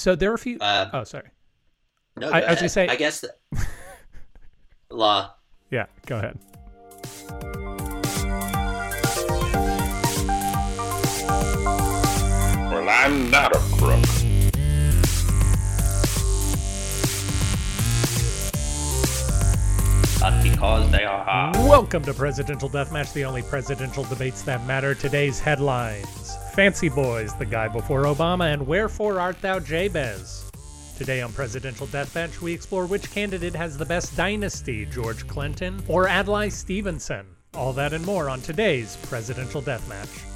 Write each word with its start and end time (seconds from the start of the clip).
So 0.00 0.16
there 0.16 0.30
are 0.30 0.34
a 0.34 0.38
few. 0.38 0.56
Uh, 0.58 0.88
oh, 0.94 1.04
sorry. 1.04 1.28
No, 2.16 2.30
I- 2.30 2.40
I 2.40 2.50
was 2.52 2.58
gonna 2.60 2.68
say- 2.70 2.88
I 2.88 2.96
guess 2.96 3.20
the, 3.20 3.34
law. 4.90 5.34
Yeah, 5.70 5.86
go 6.06 6.16
ahead. 6.16 6.38
Well, 12.70 12.88
I'm 12.88 13.30
not 13.30 13.54
a 13.54 13.58
crook. 13.76 14.04
But 20.20 20.42
because 20.42 20.90
they 20.90 21.04
are 21.04 21.24
hard. 21.24 21.56
Welcome 21.56 22.02
to 22.04 22.14
Presidential 22.14 22.68
Deathmatch, 22.70 23.12
the 23.12 23.24
only 23.24 23.42
presidential 23.42 24.04
debates 24.04 24.42
that 24.42 24.64
matter. 24.66 24.94
Today's 24.94 25.40
headlines 25.40 26.06
Fancy 26.50 26.88
Boys, 26.88 27.34
the 27.36 27.46
guy 27.46 27.68
before 27.68 28.02
Obama, 28.02 28.52
and 28.52 28.66
Wherefore 28.66 29.20
Art 29.20 29.40
Thou 29.40 29.60
Jabez? 29.60 30.50
Today 30.98 31.22
on 31.22 31.32
Presidential 31.32 31.86
Deathmatch, 31.86 32.40
we 32.40 32.52
explore 32.52 32.86
which 32.86 33.10
candidate 33.10 33.54
has 33.54 33.78
the 33.78 33.86
best 33.86 34.16
dynasty, 34.16 34.84
George 34.84 35.26
Clinton 35.28 35.82
or 35.88 36.08
Adlai 36.08 36.48
Stevenson. 36.48 37.24
All 37.54 37.72
that 37.74 37.92
and 37.92 38.04
more 38.04 38.28
on 38.28 38.40
today's 38.40 38.96
Presidential 39.04 39.62
Deathmatch. 39.62 40.26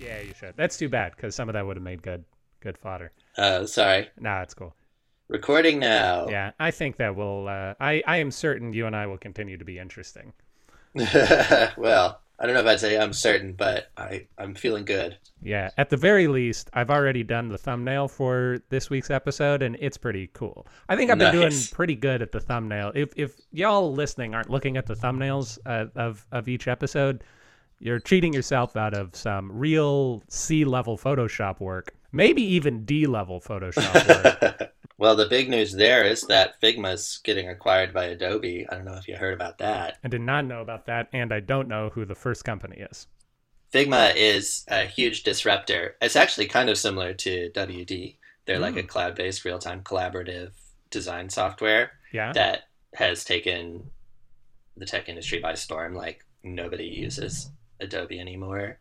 Yeah, 0.00 0.20
you 0.20 0.34
should. 0.34 0.54
That's 0.56 0.76
too 0.76 0.88
bad 0.88 1.12
because 1.14 1.34
some 1.34 1.48
of 1.48 1.52
that 1.52 1.66
would 1.66 1.76
have 1.76 1.84
made 1.84 2.02
good, 2.02 2.24
good 2.60 2.78
fodder. 2.78 3.12
Oh, 3.38 3.66
sorry. 3.66 4.08
Nah, 4.18 4.42
it's 4.42 4.54
cool. 4.54 4.74
Recording 5.28 5.80
now. 5.80 6.28
Yeah, 6.28 6.52
I 6.60 6.70
think 6.70 6.96
that 6.98 7.16
will. 7.16 7.48
Uh, 7.48 7.74
I 7.80 8.02
I 8.06 8.18
am 8.18 8.30
certain 8.30 8.72
you 8.72 8.86
and 8.86 8.94
I 8.94 9.06
will 9.06 9.18
continue 9.18 9.56
to 9.56 9.64
be 9.64 9.78
interesting. 9.78 10.32
well, 10.94 12.20
I 12.38 12.44
don't 12.44 12.54
know 12.54 12.60
if 12.60 12.66
I'd 12.66 12.80
say 12.80 12.98
I'm 12.98 13.12
certain, 13.12 13.54
but 13.54 13.90
I 13.96 14.26
I'm 14.38 14.54
feeling 14.54 14.84
good. 14.84 15.16
Yeah, 15.42 15.70
at 15.78 15.90
the 15.90 15.96
very 15.96 16.28
least, 16.28 16.70
I've 16.74 16.90
already 16.90 17.22
done 17.22 17.48
the 17.48 17.58
thumbnail 17.58 18.08
for 18.08 18.58
this 18.68 18.90
week's 18.90 19.10
episode, 19.10 19.62
and 19.62 19.76
it's 19.80 19.96
pretty 19.96 20.28
cool. 20.32 20.66
I 20.88 20.96
think 20.96 21.10
I've 21.10 21.18
been 21.18 21.32
doing 21.32 21.52
pretty 21.72 21.96
good 21.96 22.22
at 22.22 22.32
the 22.32 22.40
thumbnail. 22.40 22.92
If 22.94 23.12
if 23.16 23.34
y'all 23.52 23.92
listening 23.92 24.34
aren't 24.34 24.50
looking 24.50 24.76
at 24.76 24.86
the 24.86 24.94
thumbnails 24.94 25.58
uh, 25.66 25.86
of 25.96 26.26
of 26.30 26.46
each 26.46 26.68
episode, 26.68 27.24
you're 27.78 28.00
cheating 28.00 28.32
yourself 28.32 28.76
out 28.76 28.94
of 28.94 29.16
some 29.16 29.50
real 29.50 30.22
C 30.28 30.64
level 30.64 30.96
Photoshop 30.98 31.58
work, 31.60 31.94
maybe 32.12 32.42
even 32.42 32.84
D 32.84 33.06
level 33.06 33.40
Photoshop 33.40 34.40
work. 34.40 34.72
well, 34.98 35.16
the 35.16 35.26
big 35.26 35.48
news 35.48 35.72
there 35.72 36.04
is 36.04 36.22
that 36.22 36.60
Figma's 36.60 37.20
getting 37.24 37.48
acquired 37.48 37.92
by 37.92 38.04
Adobe. 38.04 38.66
I 38.68 38.74
don't 38.74 38.84
know 38.84 38.94
if 38.94 39.08
you 39.08 39.16
heard 39.16 39.34
about 39.34 39.58
that. 39.58 39.98
I 40.04 40.08
did 40.08 40.20
not 40.20 40.44
know 40.44 40.60
about 40.60 40.86
that, 40.86 41.08
and 41.12 41.32
I 41.32 41.40
don't 41.40 41.68
know 41.68 41.90
who 41.90 42.04
the 42.04 42.14
first 42.14 42.44
company 42.44 42.78
is. 42.90 43.06
Figma 43.72 44.14
is 44.16 44.64
a 44.68 44.84
huge 44.84 45.22
disruptor. 45.22 45.96
It's 46.00 46.16
actually 46.16 46.46
kind 46.46 46.70
of 46.70 46.78
similar 46.78 47.12
to 47.14 47.50
WD. 47.54 48.16
They're 48.46 48.60
like 48.60 48.76
a 48.76 48.82
hmm. 48.82 48.86
cloud-based 48.86 49.44
real-time 49.44 49.82
collaborative 49.82 50.52
design 50.90 51.28
software 51.28 51.92
Yeah. 52.12 52.32
that 52.32 52.68
has 52.94 53.24
taken 53.24 53.90
the 54.76 54.86
tech 54.86 55.08
industry 55.08 55.40
by 55.40 55.54
storm. 55.54 55.94
Like 55.94 56.24
nobody 56.42 56.84
uses 56.84 57.50
Adobe 57.80 58.20
anymore 58.20 58.78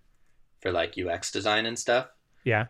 for 0.62 0.72
like 0.72 0.96
UX 0.98 1.31
design 1.31 1.66
and 1.66 1.78
stuff. 1.78 2.08
Yeah. 2.44 2.66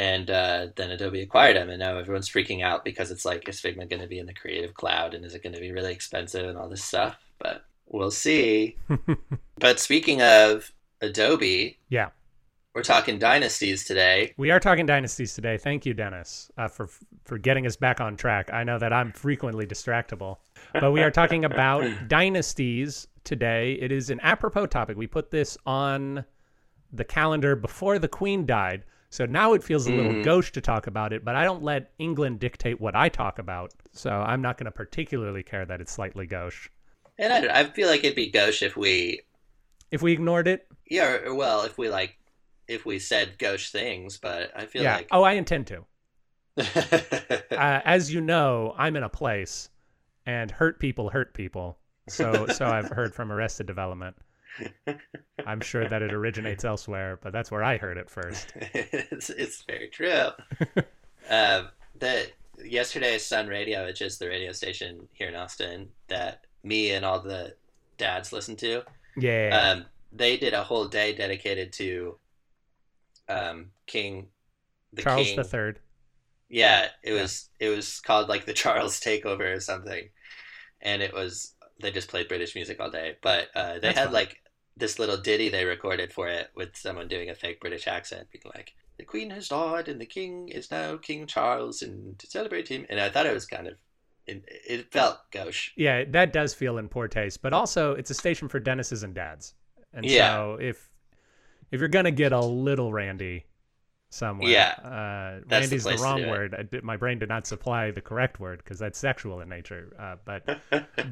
And 0.00 0.30
uh, 0.30 0.68
then 0.76 0.90
Adobe 0.90 1.20
acquired 1.20 1.56
them, 1.56 1.68
and 1.68 1.78
now 1.78 1.98
everyone's 1.98 2.30
freaking 2.30 2.62
out 2.64 2.86
because 2.86 3.10
it's 3.10 3.26
like, 3.26 3.46
is 3.50 3.60
Figma 3.60 3.86
going 3.86 4.00
to 4.00 4.08
be 4.08 4.18
in 4.18 4.24
the 4.24 4.32
Creative 4.32 4.72
Cloud, 4.72 5.12
and 5.12 5.26
is 5.26 5.34
it 5.34 5.42
going 5.42 5.52
to 5.54 5.60
be 5.60 5.72
really 5.72 5.92
expensive 5.92 6.48
and 6.48 6.56
all 6.56 6.70
this 6.70 6.82
stuff? 6.82 7.18
But 7.38 7.66
we'll 7.86 8.10
see. 8.10 8.78
but 9.58 9.78
speaking 9.78 10.22
of 10.22 10.72
Adobe, 11.02 11.78
Yeah. 11.90 12.08
we're 12.74 12.82
talking 12.82 13.18
dynasties 13.18 13.84
today. 13.84 14.32
We 14.38 14.50
are 14.50 14.58
talking 14.58 14.86
dynasties 14.86 15.34
today. 15.34 15.58
Thank 15.58 15.84
you, 15.84 15.92
Dennis, 15.92 16.50
uh, 16.56 16.68
for 16.68 16.88
for 17.26 17.36
getting 17.36 17.66
us 17.66 17.76
back 17.76 18.00
on 18.00 18.16
track. 18.16 18.50
I 18.54 18.64
know 18.64 18.78
that 18.78 18.94
I'm 18.94 19.12
frequently 19.12 19.66
distractible, 19.66 20.38
but 20.72 20.92
we 20.92 21.02
are 21.02 21.10
talking 21.10 21.44
about 21.44 21.84
dynasties 22.08 23.06
today. 23.24 23.74
It 23.74 23.92
is 23.92 24.08
an 24.08 24.20
apropos 24.20 24.64
topic. 24.66 24.96
We 24.96 25.06
put 25.06 25.30
this 25.30 25.58
on 25.66 26.24
the 26.90 27.04
calendar 27.04 27.54
before 27.54 27.98
the 27.98 28.08
Queen 28.08 28.46
died, 28.46 28.84
so 29.10 29.26
now 29.26 29.54
it 29.54 29.64
feels 29.64 29.88
a 29.88 29.92
little 29.92 30.22
gauche 30.22 30.52
to 30.52 30.60
talk 30.60 30.86
about 30.86 31.12
it. 31.12 31.24
But 31.24 31.34
I 31.34 31.44
don't 31.44 31.64
let 31.64 31.92
England 31.98 32.38
dictate 32.38 32.80
what 32.80 32.94
I 32.94 33.08
talk 33.08 33.40
about, 33.40 33.72
so 33.92 34.10
I'm 34.10 34.40
not 34.40 34.56
going 34.56 34.66
to 34.66 34.70
particularly 34.70 35.42
care 35.42 35.66
that 35.66 35.80
it's 35.80 35.92
slightly 35.92 36.26
gauche. 36.26 36.68
And 37.18 37.32
I, 37.32 37.60
I 37.60 37.64
feel 37.64 37.88
like 37.88 38.04
it'd 38.04 38.14
be 38.14 38.30
gauche 38.30 38.62
if 38.62 38.76
we, 38.76 39.22
If 39.90 40.00
we 40.00 40.12
ignored 40.12 40.46
it, 40.46 40.66
yeah, 40.88 41.16
or, 41.24 41.34
well, 41.34 41.62
if 41.62 41.76
we 41.76 41.88
like, 41.88 42.16
if 42.68 42.86
we 42.86 43.00
said 43.00 43.36
gauche 43.38 43.70
things, 43.70 44.16
but 44.16 44.52
I 44.56 44.66
feel 44.66 44.84
yeah. 44.84 44.96
like. 44.96 45.08
Oh, 45.10 45.24
I 45.24 45.32
intend 45.32 45.66
to. 45.66 45.84
uh, 46.56 47.80
as 47.84 48.12
you 48.12 48.20
know, 48.20 48.74
I'm 48.78 48.94
in 48.94 49.02
a 49.02 49.08
place, 49.08 49.70
and 50.24 50.52
hurt 50.52 50.78
people 50.78 51.10
hurt 51.10 51.34
people. 51.34 51.78
So, 52.08 52.46
so 52.46 52.66
I've 52.66 52.88
heard 52.88 53.14
from 53.14 53.32
Arrested 53.32 53.66
Development. 53.66 54.16
I'm 55.46 55.60
sure 55.60 55.86
that 55.86 56.02
it 56.02 56.12
originates 56.12 56.64
elsewhere, 56.64 57.18
but 57.22 57.32
that's 57.32 57.50
where 57.50 57.64
I 57.64 57.78
heard 57.78 57.96
it 57.96 58.10
first. 58.10 58.52
it's, 58.56 59.30
it's 59.30 59.62
very 59.62 59.88
true. 59.88 60.28
um, 61.30 61.68
that 61.98 62.32
yesterday, 62.64 63.18
Sun 63.18 63.48
Radio, 63.48 63.86
which 63.86 64.02
is 64.02 64.18
the 64.18 64.28
radio 64.28 64.52
station 64.52 65.08
here 65.12 65.28
in 65.28 65.34
Austin 65.34 65.88
that 66.08 66.46
me 66.62 66.92
and 66.92 67.04
all 67.04 67.20
the 67.20 67.54
dads 67.98 68.32
listen 68.32 68.56
to, 68.56 68.82
Yeah, 69.16 69.74
um, 69.78 69.86
they 70.12 70.36
did 70.36 70.54
a 70.54 70.62
whole 70.64 70.88
day 70.88 71.14
dedicated 71.14 71.72
to 71.74 72.18
um, 73.28 73.70
King, 73.86 74.28
the 74.92 75.02
Charles 75.02 75.28
King. 75.28 75.36
the 75.36 75.44
Third. 75.44 75.80
Yeah, 76.48 76.88
it 77.02 77.12
was 77.12 77.48
it 77.60 77.68
was 77.68 78.00
called 78.00 78.28
like 78.28 78.44
the 78.44 78.52
Charles 78.54 79.00
Takeover 79.00 79.56
or 79.56 79.60
something, 79.60 80.08
and 80.82 81.02
it 81.02 81.12
was 81.14 81.54
they 81.80 81.90
just 81.92 82.08
played 82.08 82.28
British 82.28 82.54
music 82.54 82.80
all 82.80 82.90
day. 82.90 83.16
But 83.22 83.48
uh, 83.54 83.78
they 83.78 83.92
That's 83.92 83.94
had 83.94 84.12
fun. 84.12 84.12
like 84.12 84.39
this 84.80 84.98
little 84.98 85.16
ditty 85.16 85.48
they 85.48 85.64
recorded 85.64 86.12
for 86.12 86.28
it 86.28 86.50
with 86.54 86.76
someone 86.76 87.08
doing 87.08 87.30
a 87.30 87.34
fake 87.34 87.60
British 87.60 87.86
accent, 87.86 88.28
being 88.32 88.42
like, 88.54 88.74
"The 88.98 89.04
Queen 89.04 89.30
has 89.30 89.48
died, 89.48 89.88
and 89.88 90.00
the 90.00 90.06
King 90.06 90.48
is 90.48 90.70
now 90.70 90.96
King 90.96 91.26
Charles, 91.26 91.82
and 91.82 92.18
to 92.18 92.26
celebrate 92.26 92.68
him." 92.68 92.86
And 92.88 93.00
I 93.00 93.08
thought 93.10 93.26
it 93.26 93.34
was 93.34 93.46
kind 93.46 93.66
of 93.68 93.74
it, 94.26 94.92
felt 94.92 95.18
gauche. 95.32 95.72
Yeah, 95.76 96.04
that 96.08 96.32
does 96.32 96.54
feel 96.54 96.78
in 96.78 96.88
poor 96.88 97.08
taste, 97.08 97.42
but 97.42 97.52
also 97.52 97.94
it's 97.94 98.10
a 98.10 98.14
station 98.14 98.48
for 98.48 98.60
Dennis's 98.60 99.02
and 99.02 99.14
dads, 99.14 99.54
and 99.92 100.04
Yeah. 100.06 100.34
so 100.34 100.58
if 100.60 100.88
if 101.70 101.78
you're 101.80 101.88
gonna 101.88 102.10
get 102.10 102.32
a 102.32 102.40
little 102.40 102.92
randy 102.92 103.46
somewhere, 104.10 104.48
Yeah, 104.50 104.74
uh, 104.84 105.40
that's 105.46 105.68
the 105.70 105.76
randy's 105.76 105.84
the, 105.84 105.90
place 105.90 106.00
wrong 106.02 106.26
word. 106.28 106.54
I 106.58 106.62
did- 106.64 106.84
my 106.84 106.96
brain 106.96 107.18
did 107.18 107.28
not 107.28 107.46
supply 107.46 107.90
the 107.90 108.00
correct 108.00 108.40
word 108.40 108.58
because 108.58 108.78
that's 108.78 108.98
sexual 108.98 109.40
in 109.40 109.48
nature. 109.48 109.94
Uh, 109.98 110.16
but 110.24 110.60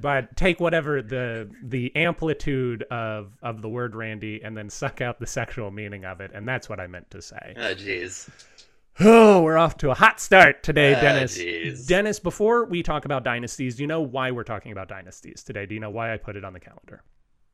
but 0.00 0.36
take 0.36 0.60
whatever 0.60 1.00
the 1.00 1.48
the 1.62 1.94
amplitude 1.96 2.82
of 2.90 3.32
of 3.42 3.62
the 3.62 3.68
word 3.68 3.94
randy 3.94 4.42
and 4.42 4.56
then 4.56 4.68
suck 4.68 5.00
out 5.00 5.18
the 5.20 5.26
sexual 5.26 5.70
meaning 5.70 6.04
of 6.04 6.20
it, 6.20 6.30
and 6.34 6.46
that's 6.46 6.68
what 6.68 6.80
I 6.80 6.86
meant 6.86 7.10
to 7.12 7.22
say. 7.22 7.54
Oh 7.56 7.74
jeez. 7.74 8.28
Oh, 9.00 9.42
we're 9.42 9.56
off 9.58 9.76
to 9.76 9.90
a 9.90 9.94
hot 9.94 10.18
start 10.20 10.64
today, 10.64 10.92
Ah, 10.96 11.00
Dennis. 11.00 11.86
Dennis, 11.86 12.18
before 12.18 12.64
we 12.64 12.82
talk 12.82 13.04
about 13.04 13.22
dynasties, 13.22 13.76
do 13.76 13.84
you 13.84 13.86
know 13.86 14.00
why 14.00 14.32
we're 14.32 14.42
talking 14.42 14.72
about 14.72 14.88
dynasties 14.88 15.44
today? 15.44 15.66
Do 15.66 15.74
you 15.74 15.80
know 15.80 15.90
why 15.90 16.12
I 16.12 16.16
put 16.16 16.34
it 16.34 16.44
on 16.44 16.52
the 16.52 16.58
calendar? 16.58 17.04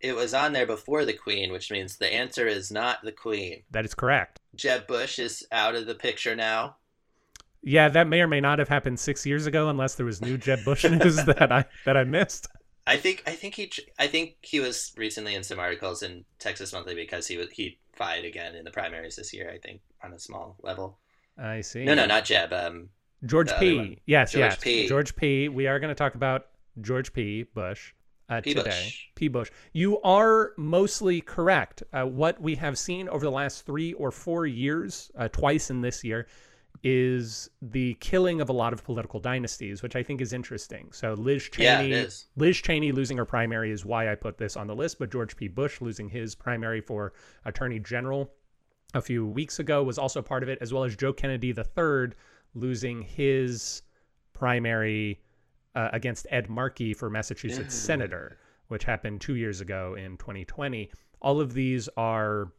It 0.04 0.14
was 0.14 0.34
on 0.34 0.52
there 0.52 0.66
before 0.66 1.06
the 1.06 1.14
Queen, 1.14 1.50
which 1.50 1.70
means 1.70 1.96
the 1.96 2.12
answer 2.12 2.46
is 2.46 2.70
not 2.70 3.02
the 3.02 3.10
Queen. 3.10 3.62
That 3.70 3.86
is 3.86 3.94
correct. 3.94 4.38
Jeb 4.54 4.86
Bush 4.86 5.18
is 5.18 5.46
out 5.50 5.74
of 5.74 5.86
the 5.86 5.94
picture 5.94 6.36
now. 6.36 6.76
Yeah, 7.62 7.88
that 7.88 8.06
may 8.06 8.20
or 8.20 8.28
may 8.28 8.42
not 8.42 8.58
have 8.58 8.68
happened 8.68 9.00
six 9.00 9.24
years 9.24 9.46
ago, 9.46 9.70
unless 9.70 9.94
there 9.94 10.04
was 10.04 10.20
new 10.20 10.36
Jeb 10.36 10.62
Bush 10.62 10.84
news 10.90 11.16
that 11.24 11.50
I 11.50 11.64
that 11.86 11.96
I 11.96 12.04
missed. 12.04 12.48
I 12.86 12.98
think 12.98 13.22
I 13.26 13.30
think 13.30 13.54
he 13.54 13.72
I 13.98 14.06
think 14.06 14.36
he 14.42 14.60
was 14.60 14.92
recently 14.98 15.34
in 15.34 15.42
some 15.42 15.58
articles 15.58 16.02
in 16.02 16.26
Texas 16.38 16.74
Monthly 16.74 16.94
because 16.94 17.26
he 17.26 17.38
was 17.38 17.50
he 17.50 17.78
fight 17.94 18.26
again 18.26 18.54
in 18.54 18.64
the 18.64 18.70
primaries 18.70 19.16
this 19.16 19.32
year. 19.32 19.50
I 19.50 19.56
think 19.56 19.80
on 20.02 20.12
a 20.12 20.18
small 20.18 20.58
level. 20.62 20.98
I 21.38 21.62
see. 21.62 21.82
No, 21.82 21.94
no, 21.94 22.04
not 22.04 22.26
Jeb. 22.26 22.52
Um, 22.52 22.90
George 23.24 23.50
P. 23.58 24.02
Yes, 24.04 24.32
George 24.32 24.52
yes. 24.52 24.58
P. 24.62 24.86
George 24.86 25.16
P. 25.16 25.48
We 25.48 25.66
are 25.66 25.80
going 25.80 25.88
to 25.88 25.94
talk 25.94 26.14
about 26.14 26.48
George 26.82 27.14
P. 27.14 27.44
Bush 27.44 27.94
uh, 28.28 28.40
P. 28.40 28.54
today. 28.54 28.70
Bush. 28.70 29.06
P. 29.14 29.28
Bush. 29.28 29.50
You 29.72 30.00
are 30.02 30.52
mostly 30.56 31.20
correct. 31.20 31.82
Uh, 31.92 32.04
what 32.04 32.40
we 32.40 32.54
have 32.56 32.78
seen 32.78 33.08
over 33.08 33.24
the 33.24 33.30
last 33.30 33.66
three 33.66 33.92
or 33.94 34.10
four 34.10 34.46
years, 34.46 35.10
uh, 35.16 35.28
twice 35.28 35.70
in 35.70 35.80
this 35.80 36.02
year, 36.04 36.26
is 36.82 37.48
the 37.62 37.94
killing 38.00 38.40
of 38.40 38.48
a 38.48 38.52
lot 38.52 38.72
of 38.72 38.84
political 38.84 39.18
dynasties, 39.20 39.82
which 39.82 39.96
I 39.96 40.02
think 40.02 40.20
is 40.20 40.32
interesting. 40.32 40.90
So 40.92 41.14
Liz 41.14 41.48
Yeah, 41.56 41.80
Cheney, 41.80 41.92
is. 41.92 42.26
Liz 42.36 42.58
Cheney 42.58 42.92
losing 42.92 43.16
her 43.16 43.24
primary 43.24 43.70
is 43.70 43.84
why 43.86 44.10
I 44.10 44.14
put 44.14 44.36
this 44.36 44.56
on 44.56 44.66
the 44.66 44.74
list, 44.74 44.98
but 44.98 45.10
George 45.10 45.36
P. 45.36 45.48
Bush 45.48 45.80
losing 45.80 46.08
his 46.08 46.34
primary 46.34 46.80
for 46.80 47.14
Attorney 47.44 47.78
General 47.78 48.30
a 48.92 49.00
few 49.00 49.26
weeks 49.26 49.58
ago 49.58 49.82
was 49.82 49.98
also 49.98 50.20
part 50.20 50.42
of 50.42 50.48
it, 50.48 50.58
as 50.60 50.72
well 50.72 50.84
as 50.84 50.94
Joe 50.94 51.12
Kennedy 51.12 51.54
III 51.56 52.12
losing 52.54 53.02
his 53.02 53.82
primary 54.32 55.20
uh, 55.74 55.88
against 55.92 56.26
Ed 56.30 56.48
Markey 56.48 56.94
for 56.94 57.10
Massachusetts 57.10 57.74
Yeah. 57.74 57.86
senator, 57.86 58.38
which 58.68 58.84
happened 58.84 59.20
two 59.20 59.34
years 59.34 59.60
ago 59.60 59.94
in 59.94 60.16
2020. 60.16 60.90
All 61.20 61.40
of 61.40 61.52
these 61.54 61.88
are 61.96 62.52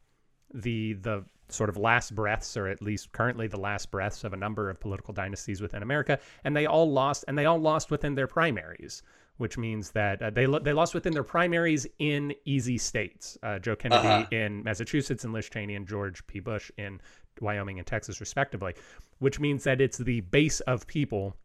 the 0.53 0.94
the 0.94 1.23
sort 1.50 1.69
of 1.69 1.77
last 1.77 2.15
breaths, 2.15 2.57
or 2.57 2.67
at 2.67 2.81
least 2.81 3.12
currently 3.12 3.47
the 3.47 3.57
last 3.59 3.91
breaths 3.91 4.23
of 4.23 4.33
a 4.33 4.38
number 4.38 4.69
of 4.69 4.79
political 4.79 5.13
dynasties 5.13 5.62
within 5.62 5.83
America, 5.83 6.17
and 6.44 6.56
they 6.56 6.65
all 6.65 6.91
lost, 6.91 7.23
and 7.27 7.38
they 7.38 7.45
all 7.45 7.59
lost 7.59 7.91
within 7.91 8.15
their 8.15 8.25
primaries, 8.25 9.03
which 9.38 9.56
means 9.57 9.91
that 9.91 10.19
uh, 10.23 10.29
they 10.31 10.47
they 10.63 10.73
lost 10.73 10.94
within 10.95 11.13
their 11.13 11.23
primaries 11.23 11.85
in 12.00 12.33
easy 12.45 12.77
states. 12.79 13.38
Uh, 13.44 13.59
Joe 13.59 13.75
Kennedy 13.75 14.07
Uh-huh. 14.07 14.25
in 14.31 14.63
Massachusetts, 14.63 15.23
and 15.23 15.33
Liz 15.33 15.47
Cheney 15.50 15.75
and 15.75 15.88
George 15.88 16.25
P. 16.25 16.39
Bush 16.39 16.71
in 16.77 17.00
Wyoming 17.41 17.77
and 17.77 17.85
Texas, 17.85 18.19
respectively, 18.19 18.73
which 19.19 19.39
means 19.39 19.63
that 19.65 19.79
it's 19.81 20.00
the 20.00 20.21
base 20.21 20.62
of 20.62 20.88
people 20.88 21.35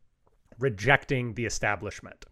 rejecting 0.60 1.34
the 1.34 1.46
establishment 1.46 2.26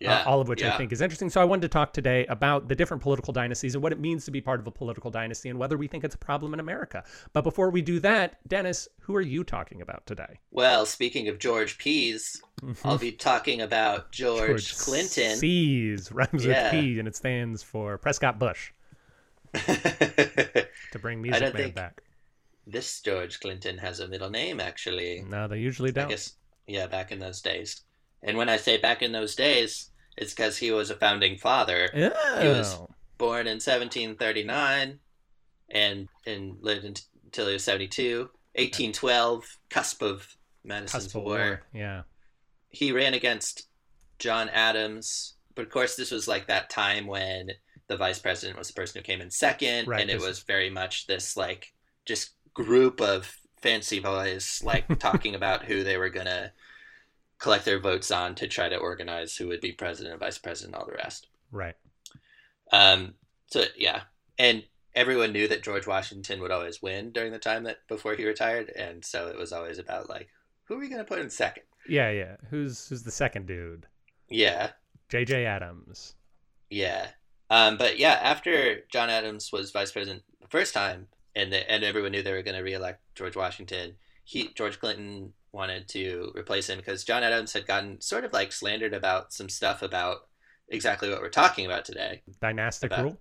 Yeah. 0.00 0.20
uh, 0.20 0.24
all 0.30 0.40
of 0.40 0.48
which 0.48 0.62
I 0.62 0.76
think 0.78 0.92
is 0.92 1.00
interesting. 1.02 1.28
So 1.28 1.40
I 1.40 1.44
wanted 1.44 1.62
to 1.62 1.68
talk 1.68 1.92
today 1.92 2.24
about 2.26 2.68
the 2.68 2.74
different 2.74 3.02
political 3.02 3.32
dynasties 3.34 3.74
and 3.74 3.82
what 3.82 3.92
it 3.92 4.00
means 4.00 4.24
to 4.24 4.30
be 4.30 4.40
part 4.40 4.58
of 4.58 4.66
a 4.66 4.70
political 4.70 5.10
dynasty 5.10 5.50
and 5.50 5.58
whether 5.58 5.76
we 5.76 5.86
think 5.88 6.04
it's 6.04 6.14
a 6.14 6.18
problem 6.18 6.54
in 6.54 6.60
America. 6.60 7.04
But 7.34 7.42
before 7.42 7.68
we 7.70 7.82
do 7.82 8.00
that, 8.00 8.38
Dennis, 8.48 8.88
who 9.02 9.14
are 9.14 9.20
you 9.20 9.44
talking 9.44 9.82
about 9.82 10.06
today? 10.06 10.40
Well, 10.50 10.86
speaking 10.86 11.28
of 11.28 11.38
George 11.38 11.76
P's, 11.76 12.40
I'll 12.82 12.96
be 12.98 13.12
talking 13.12 13.60
about 13.60 14.10
George, 14.10 14.74
Clinton. 14.78 15.36
C's 15.36 16.10
rhymes 16.10 16.46
Yeah. 16.46 16.72
with 16.74 16.80
P 16.82 16.98
and 16.98 17.06
it 17.06 17.14
stands 17.14 17.62
for 17.62 17.98
Prescott 17.98 18.38
Bush 18.38 18.72
to 19.54 20.98
bring 21.00 21.20
Music 21.20 21.52
Man 21.54 21.70
back. 21.72 22.02
this 22.66 23.00
George 23.00 23.40
Clinton 23.40 23.78
has 23.78 24.00
a 24.00 24.08
middle 24.08 24.30
name, 24.30 24.60
actually. 24.60 25.24
No, 25.28 25.48
they 25.48 25.58
usually 25.58 25.92
don't. 25.92 26.08
guess, 26.08 26.34
yeah, 26.70 26.86
back 26.86 27.12
in 27.12 27.18
those 27.18 27.40
days. 27.40 27.82
And 28.22 28.36
when 28.36 28.48
I 28.48 28.56
say 28.56 28.76
back 28.76 29.02
in 29.02 29.12
those 29.12 29.34
days, 29.34 29.90
it's 30.16 30.34
because 30.34 30.58
he 30.58 30.70
was 30.70 30.90
a 30.90 30.96
founding 30.96 31.38
father. 31.38 31.88
Oh. 31.94 32.40
He 32.40 32.48
was 32.48 32.78
born 33.18 33.46
in 33.46 33.56
1739 33.56 34.98
and 35.70 36.08
and 36.26 36.56
lived 36.60 36.84
in, 36.84 36.94
until 37.24 37.46
he 37.46 37.52
was 37.54 37.64
72. 37.64 38.28
1812, 38.56 39.44
cusp 39.70 40.02
of 40.02 40.36
Madison's 40.64 41.04
Cusp 41.04 41.16
of 41.16 41.22
War. 41.22 41.38
War. 41.38 41.62
Yeah. 41.72 42.02
He 42.68 42.92
ran 42.92 43.14
against 43.14 43.68
John 44.18 44.48
Adams, 44.48 45.34
but 45.54 45.62
of 45.62 45.70
course, 45.70 45.96
this 45.96 46.10
was 46.10 46.28
like 46.28 46.46
that 46.48 46.70
time 46.70 47.06
when 47.06 47.50
the 47.88 47.96
vice 47.96 48.18
president 48.18 48.58
was 48.58 48.68
the 48.68 48.74
person 48.74 48.98
who 48.98 49.04
came 49.04 49.20
in 49.20 49.30
second, 49.30 49.88
Right, 49.88 50.00
and 50.00 50.10
it 50.10 50.20
was 50.20 50.40
very 50.40 50.70
much 50.70 51.06
this 51.06 51.36
like 51.36 51.72
just 52.04 52.34
group 52.54 53.00
of 53.00 53.32
fancy 53.60 54.00
boys 54.00 54.60
like 54.64 54.98
talking 54.98 55.34
about 55.34 55.64
who 55.64 55.84
they 55.84 55.96
were 55.96 56.08
gonna 56.08 56.52
collect 57.40 57.64
their 57.64 57.80
votes 57.80 58.10
on 58.10 58.34
to 58.36 58.46
try 58.46 58.68
to 58.68 58.76
organize 58.76 59.34
who 59.34 59.48
would 59.48 59.60
be 59.60 59.72
president, 59.72 60.12
and 60.12 60.20
vice 60.20 60.38
president, 60.38 60.74
and 60.74 60.80
all 60.82 60.86
the 60.88 60.96
rest. 60.96 61.26
Right. 61.50 61.74
Um, 62.72 63.14
so 63.46 63.64
yeah, 63.76 64.02
and 64.38 64.62
everyone 64.94 65.32
knew 65.32 65.48
that 65.48 65.62
George 65.64 65.86
Washington 65.86 66.40
would 66.40 66.52
always 66.52 66.80
win 66.80 67.10
during 67.10 67.32
the 67.32 67.38
time 67.38 67.64
that 67.64 67.78
before 67.88 68.14
he 68.14 68.24
retired, 68.24 68.70
and 68.70 69.04
so 69.04 69.26
it 69.26 69.36
was 69.36 69.52
always 69.52 69.78
about 69.78 70.08
like, 70.08 70.28
who 70.64 70.74
are 70.74 70.78
we 70.78 70.88
gonna 70.88 71.02
put 71.02 71.18
in 71.18 71.30
second? 71.30 71.64
Yeah, 71.88 72.10
yeah. 72.10 72.36
Who's 72.50 72.86
who's 72.88 73.02
the 73.02 73.10
second 73.10 73.46
dude? 73.46 73.86
Yeah, 74.28 74.70
JJ 75.10 75.44
Adams. 75.46 76.14
yeah. 76.68 77.08
Um, 77.52 77.78
but 77.78 77.98
yeah, 77.98 78.16
after 78.22 78.82
John 78.92 79.10
Adams 79.10 79.50
was 79.52 79.72
vice 79.72 79.90
president 79.90 80.22
the 80.40 80.46
first 80.46 80.72
time, 80.72 81.08
and 81.34 81.52
the, 81.52 81.68
and 81.68 81.82
everyone 81.82 82.12
knew 82.12 82.22
they 82.22 82.32
were 82.32 82.42
gonna 82.42 82.62
reelect 82.62 83.00
George 83.16 83.34
Washington, 83.34 83.96
he 84.22 84.50
George 84.54 84.78
Clinton 84.78 85.32
wanted 85.52 85.88
to 85.88 86.32
replace 86.36 86.68
him 86.68 86.78
because 86.78 87.04
John 87.04 87.22
Adams 87.22 87.52
had 87.52 87.66
gotten 87.66 88.00
sort 88.00 88.24
of 88.24 88.32
like 88.32 88.52
slandered 88.52 88.94
about 88.94 89.32
some 89.32 89.48
stuff 89.48 89.82
about 89.82 90.28
exactly 90.68 91.10
what 91.10 91.20
we're 91.20 91.28
talking 91.30 91.66
about 91.66 91.84
today. 91.84 92.22
Dynastic 92.40 92.92
About- 92.92 93.04
rule. 93.04 93.20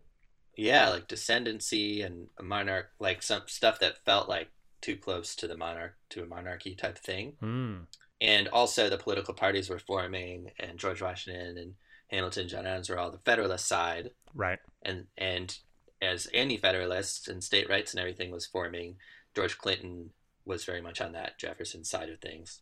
Yeah, 0.56 0.90
like 0.90 1.08
descendancy 1.08 2.06
and 2.06 2.28
a 2.38 2.44
monarch, 2.44 2.92
like 3.00 3.24
some 3.24 3.44
stuff 3.48 3.80
that 3.80 4.04
felt 4.04 4.28
like 4.28 4.50
too 4.82 4.98
close 4.98 5.34
to 5.38 5.48
the 5.48 5.56
monarch 5.56 5.96
to 6.10 6.22
a 6.24 6.26
monarchy 6.26 6.76
type 6.76 6.98
thing. 6.98 7.38
Hmm. 7.40 7.76
And 8.20 8.50
also 8.50 8.90
the 8.90 8.98
political 8.98 9.34
parties 9.34 9.70
were 9.70 9.80
forming, 9.80 10.52
and 10.60 10.78
George 10.78 11.02
Washington 11.02 11.58
and 11.58 11.76
Hamilton, 12.08 12.50
John 12.50 12.66
Adams 12.68 12.90
were 12.90 13.00
all 13.00 13.10
the 13.12 13.20
Federalist 13.20 13.68
side, 13.68 14.12
Right. 14.34 14.60
and 14.82 15.08
and 15.18 15.58
as 16.02 16.26
anti-Federalists 16.28 17.28
and 17.30 17.42
state 17.44 17.70
rights 17.70 17.94
and 17.94 18.00
everything 18.02 18.30
was 18.32 18.46
forming, 18.46 18.98
George 19.36 19.58
Clinton 19.58 20.12
was 20.50 20.66
very 20.66 20.82
much 20.82 21.00
on 21.00 21.14
that 21.14 21.38
Jefferson 21.40 21.84
side 21.86 22.10
of 22.10 22.20
things. 22.20 22.62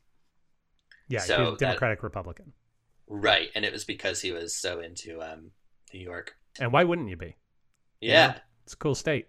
Yeah, 1.07 1.19
So 1.19 1.37
he's 1.37 1.49
that- 1.53 1.59
Democratic 1.59 2.03
Republican. 2.03 2.53
Right, 3.07 3.49
and 3.55 3.63
it 3.63 3.71
was 3.71 3.85
because 3.85 4.21
he 4.21 4.33
was 4.33 4.53
so 4.53 4.81
into 4.81 5.21
um, 5.21 5.51
New 5.93 6.01
York. 6.01 6.35
And 6.59 6.73
why 6.73 6.83
wouldn't 6.83 7.07
you 7.09 7.15
be? 7.15 7.37
Yeah. 8.01 8.39
It's 8.65 8.73
a 8.73 8.77
cool 8.77 8.95
state. 8.95 9.27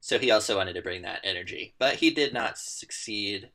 So 0.00 0.18
he 0.18 0.30
also 0.30 0.56
wanted 0.56 0.72
to 0.74 0.82
bring 0.82 1.02
that 1.02 1.20
energy, 1.22 1.74
but 1.78 1.96
he 1.96 2.10
did 2.10 2.32
not 2.32 2.56
succeed 2.58 3.50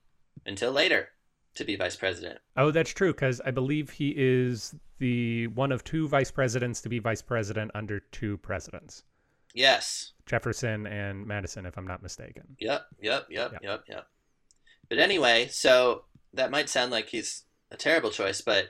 until 0.45 0.71
later 0.71 1.09
to 1.55 1.63
be 1.63 1.75
vice 1.75 1.95
president. 1.95 2.39
Oh, 2.55 2.69
that's 2.69 2.91
true 2.93 3.11
because 3.11 3.41
I 3.43 3.49
believe 3.51 3.89
he 3.89 4.13
is 4.15 4.75
the 4.99 5.47
one 5.47 5.71
of 5.71 5.83
two 5.83 6.07
vice 6.07 6.29
presidents 6.31 6.81
to 6.81 6.89
be 6.89 6.99
vice 6.99 7.21
president 7.23 7.71
under 7.73 7.99
two 7.99 8.37
presidents, 8.37 9.03
Yes. 9.55 10.11
Jefferson 10.27 10.85
and 10.85 11.25
Madison, 11.25 11.65
if 11.65 11.75
I'm 11.77 11.87
not 11.87 12.03
mistaken. 12.03 12.43
Yep. 12.59 12.85
Yep. 13.01 13.27
Yep. 13.31 13.51
Yep. 13.53 13.61
Yep. 13.63 13.83
Yep. 13.89 14.07
But 14.89 14.99
anyway, 14.99 15.47
so 15.51 16.03
that 16.33 16.51
might 16.51 16.69
sound 16.69 16.91
like 16.91 17.09
he's 17.09 17.43
a 17.71 17.77
terrible 17.77 18.09
choice, 18.09 18.41
but 18.41 18.69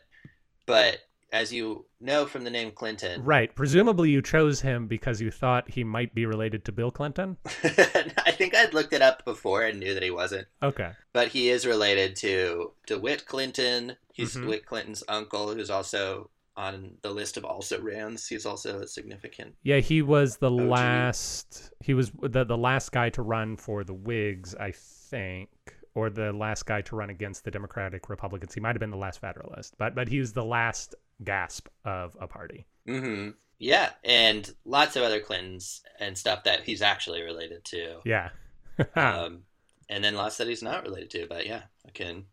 but 0.65 0.97
as 1.31 1.53
you 1.53 1.85
know 2.01 2.25
from 2.25 2.43
the 2.43 2.49
name 2.49 2.71
Clinton, 2.71 3.23
Right. 3.23 3.53
Presumably, 3.53 4.09
you 4.09 4.21
chose 4.21 4.61
him 4.61 4.87
because 4.87 5.21
you 5.21 5.29
thought 5.29 5.69
he 5.69 5.83
might 5.83 6.15
be 6.15 6.25
related 6.25 6.65
to 6.65 6.71
Bill 6.71 6.89
Clinton. 6.91 7.37
I 7.63 8.31
think 8.31 8.55
I'd 8.55 8.73
looked 8.73 8.93
it 8.93 9.01
up 9.03 9.23
before 9.25 9.63
and 9.63 9.79
knew 9.79 9.93
that 9.93 10.01
he 10.03 10.09
wasn't. 10.11 10.47
Okay. 10.63 10.91
But 11.13 11.27
he 11.29 11.49
is 11.49 11.65
related 11.67 12.15
to 12.17 12.71
DeWitt 12.87 13.25
Clinton. 13.27 13.95
He's 14.13 14.35
Mhm. 14.35 14.41
DeWitt 14.41 14.65
Clinton's 14.65 15.03
uncle, 15.07 15.53
who's 15.53 15.69
also 15.69 16.31
on 16.57 16.97
the 17.03 17.11
list 17.11 17.37
of 17.37 17.45
also 17.45 17.79
rans. 17.79 18.27
He's 18.27 18.45
also 18.47 18.81
a 18.81 18.87
significant. 18.87 19.53
Yeah, 19.63 19.77
he 19.79 20.01
was 20.01 20.37
the 20.37 20.51
OG. 20.51 20.61
last. 20.67 21.71
He 21.79 21.93
was 21.93 22.11
the 22.21 22.43
the 22.43 22.57
last 22.57 22.91
guy 22.91 23.09
to 23.11 23.21
run 23.21 23.55
for 23.55 23.83
the 23.83 23.93
Whigs, 23.93 24.55
I 24.55 24.71
think, 24.71 25.49
or 25.99 26.09
the 26.09 26.31
last 26.31 26.65
guy 26.65 26.81
to 26.81 26.95
run 26.95 27.09
against 27.09 27.43
the 27.43 27.51
Democratic 27.51 28.09
Republicans. 28.09 28.53
He 28.53 28.61
might 28.61 28.69
have 28.75 28.79
been 28.79 28.89
the 28.89 28.97
last 28.97 29.19
Federalist, 29.19 29.77
but 29.77 29.95
but 29.95 30.07
he 30.07 30.19
was 30.19 30.31
the 30.31 30.45
last 30.45 30.95
gasp 31.23 31.67
of 31.83 32.15
a 32.19 32.27
party. 32.27 32.65
hmm 32.85 33.31
Yeah, 33.57 33.91
and 34.03 34.49
lots 34.63 34.95
of 34.95 35.03
other 35.03 35.19
Clintons 35.19 35.81
and 35.99 36.17
stuff 36.17 36.43
that 36.45 36.63
he's 36.63 36.81
actually 36.81 37.21
related 37.21 37.65
to. 37.65 37.99
Yeah. 38.05 38.29
um, 38.95 39.43
and 39.89 40.01
then 40.03 40.15
lots 40.15 40.37
that 40.37 40.47
he's 40.47 40.63
not 40.63 40.83
related 40.83 41.09
to. 41.11 41.27
But 41.27 41.45
yeah, 41.45 41.63
I 41.85 41.91
can 41.91 42.25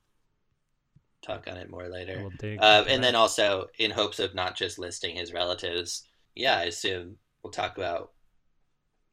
talk 1.23 1.49
on 1.51 1.57
it 1.57 1.69
more 1.69 1.89
later. 1.89 2.21
We'll 2.21 2.59
Uh, 2.61 2.85
and 2.89 3.03
then 3.03 3.17
also, 3.17 3.67
in 3.79 3.91
hopes 3.91 4.21
of 4.21 4.35
not 4.35 4.57
just 4.57 4.79
listing 4.79 5.17
his 5.17 5.33
relatives, 5.33 6.05
yeah, 6.37 6.57
I 6.57 6.65
assume 6.65 7.17
we'll 7.43 7.51
talk 7.51 7.77
about 7.77 8.13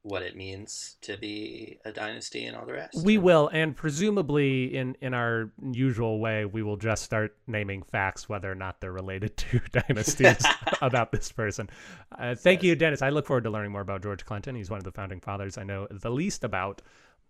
what 0.04 0.22
it 0.22 0.36
means 0.36 0.98
to 1.02 1.18
be 1.18 1.80
a 1.86 1.92
dynasty 1.92 2.46
and 2.46 2.56
all 2.56 2.66
the 2.66 2.74
rest. 2.74 3.04
we 3.04 3.18
will, 3.18 3.50
and 3.54 3.76
presumably 3.76 4.76
in 4.76 4.96
in 5.02 5.14
our 5.14 5.50
usual 5.72 6.20
way, 6.20 6.46
we 6.46 6.62
will 6.62 6.78
just 6.78 7.04
start 7.04 7.36
naming 7.48 7.82
facts 7.84 8.28
whether 8.28 8.52
or 8.52 8.56
not 8.56 8.82
they're 8.82 8.92
related 8.92 9.36
to 9.38 9.60
dynasties 9.72 10.46
about 10.82 11.12
this 11.12 11.32
person. 11.32 11.70
Uh, 12.18 12.36
thank 12.36 12.64
you, 12.64 12.76
Dennis. 12.76 13.02
I 13.02 13.10
look 13.10 13.26
forward 13.26 13.46
to 13.46 13.50
learning 13.50 13.72
more 13.72 13.82
about 13.82 14.04
George 14.04 14.26
Clinton. 14.26 14.56
He's 14.56 14.70
one 14.70 14.78
of 14.78 14.84
the 14.84 14.92
founding 14.92 15.22
fathers 15.22 15.58
I 15.58 15.64
know 15.64 15.88
the 15.90 16.12
least 16.12 16.44
about. 16.44 16.82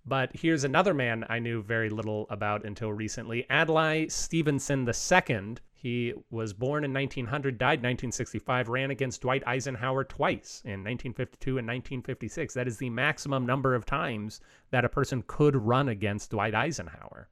But 0.05 0.31
here's 0.33 0.63
another 0.63 0.93
man 0.93 1.25
I 1.29 1.39
knew 1.39 1.61
very 1.61 1.89
little 1.89 2.27
about 2.29 2.65
until 2.65 2.91
recently 2.91 3.45
Adlai 3.49 4.07
Stevenson 4.07 4.87
II. 4.87 5.55
He 5.73 6.13
was 6.29 6.53
born 6.53 6.83
in 6.85 6.93
1900, 6.93 7.57
died 7.57 7.79
1965, 7.79 8.69
ran 8.69 8.91
against 8.91 9.21
Dwight 9.21 9.43
Eisenhower 9.45 10.03
twice 10.05 10.61
in 10.63 10.83
1952 10.83 11.57
and 11.57 11.67
1956. 11.67 12.53
That 12.53 12.67
is 12.67 12.77
the 12.77 12.89
maximum 12.89 13.45
number 13.45 13.75
of 13.75 13.85
times 13.85 14.39
that 14.71 14.85
a 14.85 14.89
person 14.89 15.23
could 15.27 15.55
run 15.55 15.89
against 15.89 16.31
Dwight 16.31 16.55
Eisenhower, 16.55 17.29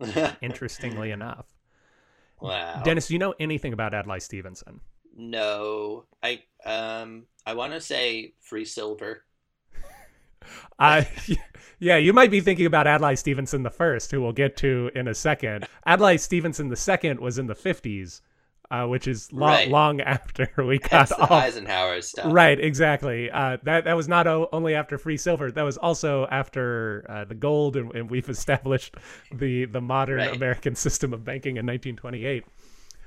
interestingly 0.42 1.12
enough. 1.12 1.46
wow. 2.40 2.82
Dennis, 2.84 3.08
do 3.08 3.14
you 3.14 3.20
know 3.20 3.34
anything 3.38 3.72
about 3.72 3.94
Adlai 3.94 4.18
Stevenson? 4.18 4.80
no, 5.16 6.04
I 6.22 6.42
um, 6.64 7.26
I 7.46 7.54
want 7.54 7.72
to 7.72 7.80
say 7.80 8.34
free 8.40 8.64
silver. 8.64 9.24
Uh, 10.78 11.04
yeah, 11.78 11.96
you 11.96 12.12
might 12.12 12.30
be 12.30 12.40
thinking 12.40 12.66
about 12.66 12.86
Adlai 12.86 13.14
Stevenson 13.14 13.62
the 13.62 13.70
first, 13.70 14.10
who 14.10 14.20
we'll 14.20 14.32
get 14.32 14.56
to 14.58 14.90
in 14.94 15.06
a 15.06 15.14
second. 15.14 15.66
Adlai 15.86 16.16
Stevenson 16.16 16.68
the 16.68 16.76
second 16.76 17.20
was 17.20 17.38
in 17.38 17.46
the 17.46 17.54
50s, 17.54 18.20
uh, 18.72 18.86
which 18.86 19.06
is 19.06 19.32
lo- 19.32 19.46
Right. 19.46 19.68
long 19.68 20.00
after 20.16 20.48
we 20.58 20.78
got 20.78 21.12
off. 21.12 21.30
Eisenhower 21.30 22.00
stuff. 22.00 22.32
Right, 22.32 22.58
exactly. 22.58 23.30
Uh, 23.30 23.58
that 23.62 23.84
that 23.84 23.94
was 23.94 24.08
not 24.08 24.26
o- 24.26 24.48
only 24.52 24.74
after 24.74 24.98
free 24.98 25.16
silver. 25.16 25.50
That 25.52 25.62
was 25.62 25.76
also 25.78 26.26
after 26.30 27.06
uh, 27.08 27.24
the 27.24 27.34
gold, 27.36 27.76
and, 27.76 27.94
and 27.94 28.10
we've 28.10 28.28
established 28.38 28.96
the 29.32 29.66
the 29.66 29.80
modern 29.80 30.18
Right. 30.18 30.34
American 30.34 30.74
system 30.74 31.12
of 31.12 31.24
banking 31.24 31.56
in 31.56 31.66
1928. 31.66 32.44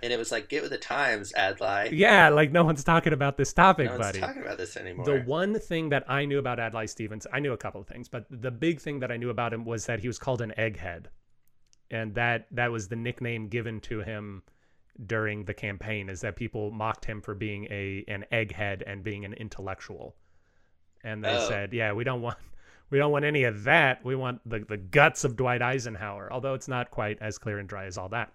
And 0.04 0.14
it 0.14 0.18
was 0.18 0.32
like, 0.32 0.50
get 0.50 0.62
with 0.62 0.72
the 0.72 0.78
times, 0.78 1.34
Adlai. 1.34 1.90
Yeah, 1.92 2.30
like 2.30 2.52
no 2.52 2.64
one's 2.64 2.84
talking 2.84 3.14
about 3.14 3.38
this 3.38 3.54
topic, 3.54 3.86
no 3.88 3.94
one's 3.94 4.06
buddy. 4.06 4.20
talking 4.20 4.42
about 4.44 4.58
this 4.58 4.78
anymore. 4.78 5.06
The 5.06 5.20
one 5.22 5.60
thing 5.60 5.90
that 5.90 6.10
I 6.10 6.26
knew 6.26 6.40
about 6.40 6.60
Adlai 6.60 6.86
stevens 6.88 7.26
I 7.32 7.40
knew 7.40 7.54
a 7.54 7.58
couple 7.58 7.82
of 7.82 7.88
things, 7.88 8.08
but 8.08 8.26
the 8.30 8.52
big 8.52 8.80
thing 8.80 9.00
that 9.00 9.12
I 9.12 9.18
knew 9.18 9.30
about 9.30 9.54
him 9.54 9.66
was 9.66 9.86
that 9.88 10.00
he 10.00 10.08
was 10.08 10.20
called 10.20 10.42
an 10.42 10.54
egghead, 10.58 11.06
and 11.92 12.16
that 12.16 12.48
that 12.52 12.72
was 12.72 12.88
the 12.88 12.96
nickname 12.96 13.48
given 13.48 13.80
to 13.82 14.02
him 14.02 14.44
during 15.06 15.46
the 15.46 15.54
campaign. 15.54 16.10
Is 16.10 16.22
that 16.22 16.36
people 16.36 16.72
mocked 16.72 17.06
him 17.06 17.22
for 17.22 17.34
being 17.36 17.66
a 17.70 18.04
an 18.08 18.26
egghead 18.32 18.82
and 18.86 19.04
being 19.04 19.26
an 19.26 19.34
intellectual, 19.34 20.16
and 21.04 21.24
they 21.24 21.36
Oh. 21.36 21.48
said, 21.48 21.74
"Yeah, 21.74 21.94
we 21.94 22.04
don't 22.04 22.22
want." 22.22 22.38
We 22.90 23.00
don't 23.00 23.12
want 23.12 23.26
any 23.26 23.44
of 23.44 23.66
that. 23.66 24.06
We 24.06 24.16
want 24.16 24.40
the, 24.50 24.60
the 24.60 24.78
guts 24.78 25.26
of 25.26 25.36
Dwight 25.36 25.62
Eisenhower, 25.62 26.32
although 26.32 26.54
it's 26.54 26.70
not 26.70 26.90
quite 26.90 27.18
as 27.20 27.38
clear 27.38 27.60
and 27.60 27.68
dry 27.68 27.84
as 27.86 27.98
all 27.98 28.08
that. 28.08 28.32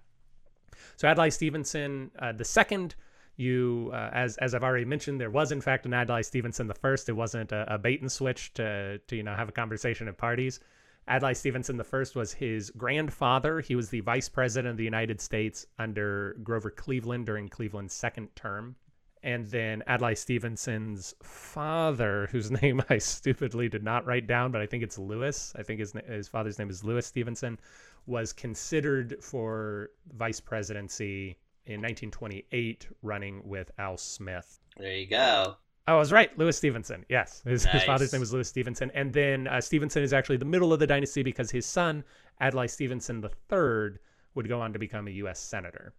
So 0.97 1.09
Adlai 1.09 1.31
Stevenson, 1.31 2.11
uh, 2.19 2.33
the 2.33 2.45
second, 2.45 2.95
you 3.37 3.91
uh, 3.93 4.11
as 4.13 4.37
as 4.39 4.55
I've 4.55 4.63
already 4.63 4.85
mentioned, 4.85 5.21
there 5.21 5.31
was 5.31 5.53
in 5.53 5.61
fact 5.61 5.87
an 5.87 5.95
Adlai 5.95 6.23
Stevenson 6.23 6.67
the 6.67 6.75
first. 6.75 7.09
It 7.09 7.13
wasn't 7.13 7.53
a, 7.53 7.75
a 7.75 7.79
bait 7.79 8.01
and 8.01 8.11
switch 8.11 8.53
to 8.55 8.99
to 8.99 9.17
you 9.17 9.23
know 9.23 9.35
have 9.35 9.49
a 9.49 9.53
conversation 9.53 10.09
at 10.09 10.19
parties. 10.19 10.61
Adlai 11.09 11.33
Stevenson 11.33 11.77
the 11.77 11.85
first 11.85 12.15
was 12.15 12.33
his 12.33 12.71
grandfather. 12.71 13.61
He 13.61 13.75
was 13.75 13.89
the 13.89 14.01
vice 14.01 14.29
president 14.29 14.71
of 14.71 14.77
the 14.77 14.85
United 14.85 15.21
States 15.21 15.67
under 15.79 16.37
Grover 16.43 16.71
Cleveland 16.71 17.27
during 17.27 17.49
Cleveland's 17.49 17.95
second 17.95 18.29
term. 18.37 18.77
And 19.25 19.47
then 19.47 19.83
Adlai 19.87 20.15
Stevenson's 20.15 21.15
father, 21.23 22.29
whose 22.33 22.51
name 22.63 22.83
I 22.89 22.99
stupidly 22.99 23.69
did 23.69 23.83
not 23.85 24.07
write 24.07 24.27
down, 24.27 24.51
but 24.53 24.61
I 24.61 24.67
think 24.67 24.83
it's 24.83 24.99
Lewis. 24.99 25.53
I 25.57 25.63
think 25.63 25.81
his 25.81 25.93
his 26.09 26.29
father's 26.29 26.59
name 26.59 26.71
is 26.71 26.83
Lewis 26.83 27.07
Stevenson, 27.07 27.59
was 28.07 28.33
considered 28.33 29.17
for 29.21 29.91
vice 30.17 30.41
presidency 30.41 31.39
in 31.67 31.81
1928, 31.81 32.89
running 33.03 33.41
with 33.45 33.71
Al 33.79 33.97
Smith. 33.97 34.59
there 34.77 34.97
you 34.97 35.07
go. 35.07 35.57
Oh, 35.89 35.97
I 35.97 35.99
was 35.99 36.13
right. 36.13 36.37
Lewis 36.39 36.57
Stevenson. 36.57 37.05
Yes. 37.09 37.43
His, 37.45 37.65
his 37.65 37.83
father's 37.83 38.13
name 38.13 38.21
was 38.21 38.33
Lewis 38.33 38.49
Stevenson. 38.49 38.93
And 38.95 39.13
then 39.13 39.49
uh, 39.49 39.61
Stevenson 39.61 40.05
is 40.05 40.13
actually 40.13 40.37
the 40.37 40.45
middle 40.45 40.73
of 40.73 40.79
the 40.79 40.87
dynasty 40.87 41.25
because 41.25 41.51
his 41.51 41.67
son, 41.67 42.05
Adlai 42.41 42.67
Stevenson 42.67 43.23
III, 43.23 43.99
would 44.35 44.49
go 44.49 44.61
on 44.61 44.73
to 44.73 44.79
become 44.79 45.09
a 45.09 45.11
U.S. 45.11 45.41
Senator. 45.41 45.93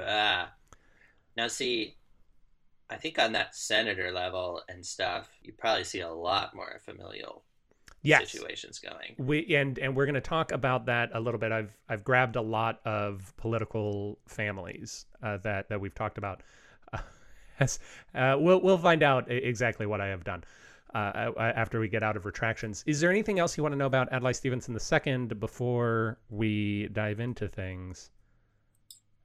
Ah. 0.00 0.52
Now, 1.36 1.48
see, 1.48 1.96
I 2.88 2.96
think 2.96 3.18
on 3.18 3.32
that 3.32 3.54
senator 3.54 4.12
level 4.12 4.62
and 4.68 4.84
stuff, 4.84 5.28
you 5.42 5.52
probably 5.52 5.84
see 5.84 6.00
a 6.00 6.10
lot 6.10 6.54
more 6.54 6.80
familial 6.84 7.42
Yes. 8.06 8.30
situations 8.30 8.78
going. 8.78 9.16
We 9.18 9.56
and 9.56 9.78
and 9.78 9.96
we're 9.96 10.06
going 10.06 10.14
to 10.14 10.20
talk 10.20 10.52
about 10.52 10.86
that 10.86 11.10
a 11.12 11.20
little 11.20 11.40
bit. 11.40 11.50
I've 11.50 11.76
I've 11.88 12.04
grabbed 12.04 12.36
a 12.36 12.40
lot 12.40 12.80
of 12.84 13.34
political 13.36 14.18
families 14.28 15.06
uh, 15.22 15.38
that 15.38 15.68
that 15.68 15.80
we've 15.80 15.94
talked 15.94 16.18
about. 16.18 16.42
Uh, 16.92 16.98
as, 17.58 17.78
uh, 18.14 18.36
we'll 18.38 18.60
we'll 18.60 18.78
find 18.78 19.02
out 19.02 19.30
exactly 19.30 19.86
what 19.86 19.98
I 20.00 20.08
have 20.08 20.24
done 20.24 20.44
uh, 20.94 20.98
uh, 20.98 21.52
after 21.56 21.80
we 21.80 21.88
get 21.88 22.02
out 22.02 22.16
of 22.16 22.26
retractions. 22.26 22.84
Is 22.86 23.00
there 23.00 23.10
anything 23.10 23.38
else 23.38 23.56
you 23.56 23.62
want 23.62 23.72
to 23.72 23.78
know 23.78 23.86
about 23.86 24.12
Adlai 24.12 24.32
Stevenson 24.32 24.76
II 24.76 25.26
before 25.38 26.18
we 26.28 26.88
dive 26.92 27.18
into 27.18 27.48
things? 27.48 28.10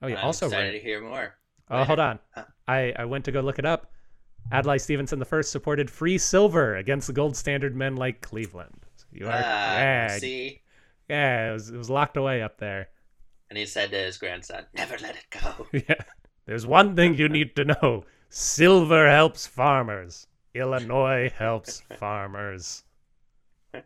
Oh 0.02 0.08
yeah. 0.08 0.20
I'm 0.20 0.26
also, 0.26 0.48
excited 0.48 0.72
to 0.72 0.80
hear 0.80 1.02
more. 1.02 1.36
Oh, 1.72 1.84
hold 1.84 2.00
on. 2.00 2.20
I, 2.68 2.94
I 2.98 3.06
went 3.06 3.26
to 3.26 3.32
go 3.32 3.42
look 3.42 3.58
it 3.60 3.66
up. 3.66 3.92
Adlai 4.52 4.78
Stevenson 4.78 5.20
the 5.20 5.26
first 5.26 5.52
supported 5.52 5.90
free 5.90 6.18
silver 6.18 6.76
against 6.76 7.08
the 7.08 7.14
gold 7.14 7.36
standard 7.38 7.76
men 7.76 7.96
like 7.96 8.22
Cleveland. 8.22 8.86
So 8.98 9.06
you 9.12 9.26
are, 9.28 9.32
Ah, 9.34 9.78
yeah, 9.78 10.18
see? 10.18 10.62
yeah, 11.10 11.50
it 11.50 11.54
was, 11.54 11.70
it 11.70 11.78
was 11.78 11.90
locked 11.90 12.18
away 12.18 12.42
up 12.42 12.58
there. 12.58 12.90
And 13.50 13.58
he 13.58 13.66
said 13.66 13.92
to 13.92 13.98
his 13.98 14.18
grandson, 14.18 14.66
never 14.74 14.98
let 15.02 15.16
it 15.16 15.26
go. 15.30 15.68
yeah. 15.88 16.04
There's 16.46 16.66
one 16.66 16.96
thing 16.96 17.16
you 17.16 17.30
need 17.30 17.56
to 17.56 17.66
know 17.66 18.04
silver 18.30 19.10
helps 19.10 19.48
farmers, 19.48 20.28
Illinois 20.54 21.32
helps 21.34 21.82
farmers. 21.98 22.84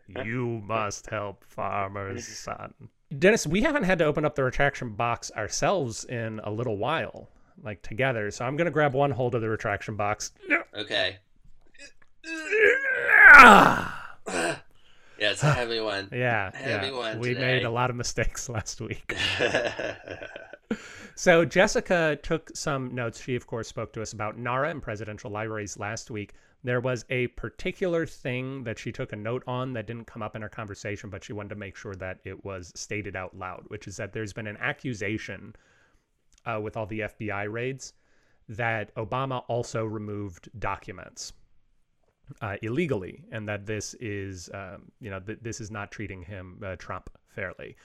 You 0.08 0.62
must 0.64 1.08
help 1.10 1.44
farmers, 1.44 2.26
son. 2.26 2.74
Dennis, 3.16 3.46
we 3.46 3.62
haven't 3.62 3.84
had 3.84 3.98
to 4.00 4.04
open 4.04 4.24
up 4.24 4.34
the 4.34 4.42
retraction 4.42 4.94
box 4.96 5.30
ourselves 5.36 6.04
in 6.04 6.40
a 6.42 6.50
little 6.50 6.76
while, 6.76 7.28
like 7.62 7.82
together. 7.82 8.30
So 8.30 8.44
I'm 8.44 8.56
going 8.56 8.66
to 8.66 8.70
grab 8.70 8.94
one 8.94 9.10
hold 9.10 9.34
of 9.34 9.40
the 9.42 9.48
retraction 9.48 9.96
box. 9.96 10.32
Okay. 10.74 11.16
Ah! 13.34 13.92
Yeah, 15.18 15.30
it's 15.30 15.42
a 15.42 15.50
heavy 15.50 15.80
one. 15.80 16.10
Yeah, 16.12 16.50
Heavy 16.54 16.88
yeah. 16.88 16.92
one 16.92 17.18
We 17.20 17.28
today. 17.28 17.40
made 17.40 17.64
a 17.64 17.70
lot 17.70 17.88
of 17.88 17.96
mistakes 17.96 18.48
last 18.50 18.80
week. 18.82 19.16
So 21.18 21.46
Jessica 21.46 22.18
took 22.22 22.54
some 22.54 22.94
notes. 22.94 23.22
She, 23.22 23.36
of 23.36 23.46
course, 23.46 23.68
spoke 23.68 23.90
to 23.94 24.02
us 24.02 24.12
about 24.12 24.36
NARA 24.36 24.68
and 24.68 24.82
presidential 24.82 25.30
libraries 25.30 25.78
last 25.78 26.10
week. 26.10 26.34
There 26.62 26.80
was 26.80 27.06
a 27.08 27.28
particular 27.28 28.04
thing 28.04 28.64
that 28.64 28.78
she 28.78 28.92
took 28.92 29.14
a 29.14 29.16
note 29.16 29.42
on 29.46 29.72
that 29.72 29.86
didn't 29.86 30.06
come 30.06 30.20
up 30.20 30.36
in 30.36 30.42
our 30.42 30.50
conversation, 30.50 31.08
but 31.08 31.24
she 31.24 31.32
wanted 31.32 31.48
to 31.50 31.54
make 31.54 31.74
sure 31.74 31.94
that 31.94 32.18
it 32.24 32.44
was 32.44 32.70
stated 32.74 33.16
out 33.16 33.34
loud, 33.34 33.64
which 33.68 33.88
is 33.88 33.96
that 33.96 34.12
there's 34.12 34.34
been 34.34 34.46
an 34.46 34.58
accusation 34.58 35.56
uh, 36.46 36.60
with 36.60 36.76
all 36.76 36.86
the 36.86 37.00
FBI 37.00 37.50
raids 37.50 37.92
that 38.48 38.94
Obama 38.94 39.42
also 39.48 39.84
removed 39.84 40.48
documents 40.58 41.32
uh, 42.40 42.56
illegally, 42.62 43.24
and 43.32 43.48
that 43.48 43.66
this 43.66 43.94
is, 43.94 44.50
um, 44.54 44.90
you 45.00 45.10
know, 45.10 45.20
th 45.20 45.38
this 45.42 45.60
is 45.60 45.70
not 45.70 45.90
treating 45.90 46.22
him 46.22 46.60
uh, 46.64 46.76
Trump 46.76 47.10
fairly. 47.28 47.76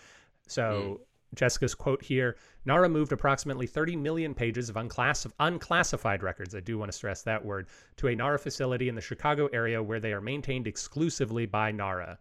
So 0.48 1.02
Jessica's 1.36 1.76
quote 1.76 2.04
here: 2.04 2.38
NARA 2.66 2.90
moved 2.90 3.12
approximately 3.12 3.68
30 3.68 3.96
million 3.96 4.34
pages 4.34 4.70
of 4.70 4.78
unclass 4.78 5.26
unclassified 5.40 6.24
records. 6.24 6.56
I 6.56 6.60
do 6.60 6.78
want 6.78 6.92
to 6.92 6.98
stress 6.98 7.22
that 7.24 7.44
word 7.44 7.68
to 7.98 8.08
a 8.08 8.16
NARA 8.16 8.40
facility 8.40 8.90
in 8.90 8.96
the 8.96 9.02
Chicago 9.02 9.48
area 9.54 9.82
where 9.82 10.00
they 10.00 10.14
are 10.14 10.22
maintained 10.22 10.68
exclusively 10.68 11.46
by 11.46 11.72
NARA. 11.72 12.20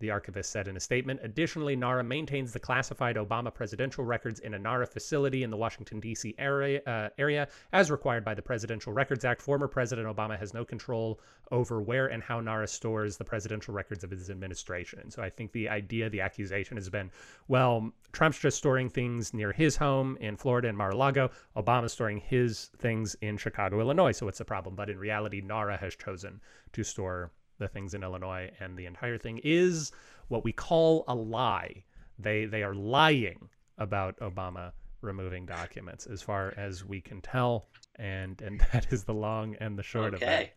The 0.00 0.10
archivist 0.10 0.50
said 0.50 0.66
in 0.66 0.76
a 0.76 0.80
statement. 0.80 1.20
Additionally, 1.22 1.76
NARA 1.76 2.02
maintains 2.02 2.52
the 2.52 2.58
classified 2.58 3.16
Obama 3.16 3.52
presidential 3.52 4.04
records 4.04 4.40
in 4.40 4.54
a 4.54 4.58
NARA 4.58 4.86
facility 4.86 5.42
in 5.42 5.50
the 5.50 5.56
Washington, 5.56 6.00
D.C. 6.00 6.34
area, 6.38 6.80
uh, 6.86 7.10
area. 7.18 7.48
As 7.72 7.90
required 7.90 8.24
by 8.24 8.34
the 8.34 8.42
Presidential 8.42 8.94
Records 8.94 9.26
Act, 9.26 9.42
former 9.42 9.68
President 9.68 10.08
Obama 10.08 10.38
has 10.38 10.54
no 10.54 10.64
control 10.64 11.20
over 11.50 11.82
where 11.82 12.06
and 12.06 12.22
how 12.22 12.40
NARA 12.40 12.66
stores 12.66 13.18
the 13.18 13.24
presidential 13.24 13.74
records 13.74 14.02
of 14.02 14.10
his 14.10 14.30
administration. 14.30 15.10
So 15.10 15.22
I 15.22 15.28
think 15.28 15.52
the 15.52 15.68
idea, 15.68 16.08
the 16.08 16.22
accusation 16.22 16.76
has 16.78 16.88
been, 16.88 17.10
well, 17.48 17.92
Trump's 18.12 18.38
just 18.38 18.56
storing 18.56 18.88
things 18.88 19.34
near 19.34 19.52
his 19.52 19.76
home 19.76 20.16
in 20.20 20.36
Florida 20.36 20.68
and 20.68 20.78
Mar-a-Lago. 20.78 21.30
Obama's 21.56 21.92
storing 21.92 22.18
his 22.18 22.70
things 22.78 23.16
in 23.20 23.36
Chicago, 23.36 23.80
Illinois. 23.80 24.12
So 24.12 24.26
what's 24.26 24.38
the 24.38 24.44
problem? 24.44 24.74
But 24.74 24.88
in 24.88 24.98
reality, 24.98 25.42
NARA 25.42 25.76
has 25.76 25.94
chosen 25.94 26.40
to 26.72 26.82
store 26.82 27.30
the 27.60 27.68
things 27.68 27.94
in 27.94 28.02
Illinois, 28.02 28.50
and 28.58 28.76
the 28.76 28.86
entire 28.86 29.16
thing 29.18 29.40
is 29.44 29.92
what 30.26 30.42
we 30.42 30.52
call 30.52 31.04
a 31.06 31.14
lie. 31.14 31.84
They 32.18 32.46
they 32.46 32.64
are 32.64 32.74
lying 32.74 33.48
about 33.78 34.18
Obama 34.18 34.72
removing 35.00 35.46
documents, 35.46 36.06
as 36.06 36.20
far 36.20 36.52
as 36.56 36.84
we 36.84 37.00
can 37.00 37.20
tell, 37.20 37.68
and 37.96 38.40
and 38.42 38.60
that 38.72 38.92
is 38.92 39.04
the 39.04 39.14
long 39.14 39.54
and 39.60 39.78
the 39.78 39.82
short 39.84 40.14
of 40.14 40.22
it. 40.22 40.26
okay. 40.26 40.52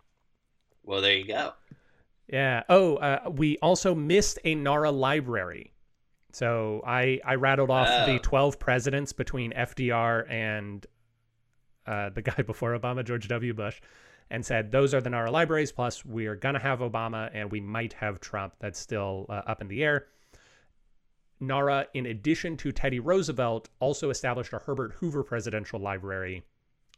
Well, 0.84 1.00
there 1.02 1.16
you 1.16 1.28
go. 1.28 1.54
Yeah. 2.28 2.64
Oh, 2.70 2.96
uh, 2.96 3.30
we 3.32 3.58
also 3.60 3.94
missed 3.96 4.40
a 4.44 4.56
NARA 4.56 4.92
library. 4.92 5.74
So 6.32 6.82
I 6.86 7.20
I 7.24 7.36
rattled 7.36 7.70
off 7.70 7.88
Oh. 7.90 8.06
the 8.12 8.20
twelve 8.20 8.60
presidents 8.60 9.14
between 9.14 9.52
FDR 9.54 10.30
and 10.30 10.86
uh, 11.86 12.10
the 12.10 12.22
guy 12.22 12.42
before 12.46 12.78
Obama, 12.78 13.04
George 13.06 13.28
W. 13.28 13.54
Bush, 13.54 13.80
and 14.30 14.46
said 14.46 14.72
those 14.72 14.94
are 14.94 15.01
the 15.01 15.10
NARA 15.10 15.32
libraries. 15.32 15.72
Plus, 15.72 16.03
we 16.06 16.27
are 16.27 16.36
gonna 16.36 16.60
have 16.60 16.80
Obama, 16.80 17.30
and 17.34 17.51
we 17.51 17.62
might 17.62 17.94
have 17.94 18.20
Trump. 18.20 18.53
That's 18.60 18.80
still 18.80 19.25
uh, 19.30 19.42
up 19.46 19.62
in 19.62 19.68
the 19.68 19.84
air. 19.84 20.08
NARA, 21.39 21.88
in 21.94 22.06
addition 22.06 22.58
to 22.58 22.72
Teddy 22.72 23.00
Roosevelt, 23.00 23.70
also 23.80 24.10
established 24.10 24.53
a 24.53 24.60
Herbert 24.60 24.94
Hoover 24.94 25.24
Presidential 25.24 25.80
Library. 25.80 26.44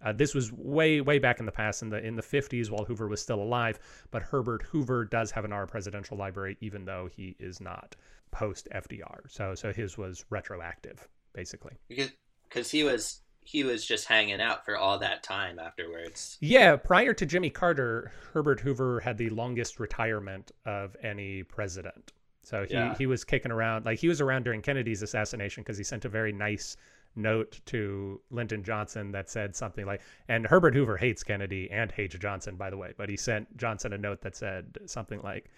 Uh, 0.03 0.12
this 0.12 0.36
was 0.36 0.51
way, 0.51 1.01
way 1.01 1.20
back 1.20 1.39
in 1.39 1.46
the 1.46 1.51
past, 1.51 1.82
in 1.82 1.89
the 1.89 2.05
in 2.05 2.15
the 2.15 2.22
50s, 2.22 2.70
while 2.70 2.86
Hoover 2.86 3.08
was 3.08 3.22
still 3.22 3.41
alive. 3.41 3.79
But 4.12 4.24
Herbert 4.24 4.63
Hoover 4.63 5.05
does 5.05 5.32
have 5.32 5.46
an 5.46 5.51
NARA 5.51 5.67
Presidential 5.67 6.17
Library, 6.17 6.58
even 6.60 6.86
though 6.86 7.10
he 7.12 7.36
is 7.39 7.62
not 7.62 7.96
post 8.32 8.67
FDR. 8.74 9.22
So, 9.29 9.55
so 9.55 9.72
his 9.72 9.98
was 9.98 10.25
retroactive, 10.29 11.08
basically. 11.34 11.74
Because 11.88 12.12
cause 12.50 12.70
he 12.70 12.84
was 12.84 13.22
he 13.46 13.64
was 13.64 13.86
just 13.86 14.08
hanging 14.08 14.42
out 14.42 14.66
for 14.66 14.75
all 14.75 14.98
that 15.00 15.22
time 15.24 15.60
afterwards. 15.60 16.38
Yeah, 16.42 16.75
prior 16.75 17.14
to 17.14 17.25
Jimmy 17.25 17.52
Carter, 17.52 18.12
Herbert 18.34 18.60
Hoover 18.60 19.00
had 19.00 19.18
the 19.18 19.30
longest 19.30 19.80
retirement 19.80 20.52
of 20.66 20.96
any 21.04 21.44
president. 21.44 22.12
So 22.42 22.66
he, 22.66 22.74
Yeah. 22.74 22.96
he 22.96 23.06
was 23.06 23.24
kicking 23.24 23.52
around, 23.52 23.86
like 23.86 24.00
he 24.00 24.08
was 24.08 24.20
around 24.20 24.44
during 24.44 24.62
Kennedy's 24.62 25.04
assassination 25.04 25.62
because 25.64 25.78
he 25.78 25.84
sent 25.84 26.06
a 26.06 26.10
very 26.10 26.32
nice 26.32 26.75
note 27.16 27.62
to 27.68 28.20
Lyndon 28.32 28.64
Johnson 28.64 29.12
that 29.12 29.30
said 29.30 29.56
something 29.56 29.86
like, 29.86 30.02
and 30.28 30.46
Herbert 30.48 30.74
Hoover 30.74 30.98
hates 30.98 31.24
Kennedy 31.24 31.70
and 31.72 31.92
hates 31.92 32.16
Johnson, 32.18 32.56
by 32.56 32.70
the 32.72 32.78
way, 32.78 32.94
but 32.98 33.10
he 33.10 33.16
sent 33.16 33.56
Johnson 33.58 33.94
a 33.94 33.98
note 33.98 34.22
that 34.22 34.36
said 34.36 34.78
something 34.88 35.22
like, 35.22 35.52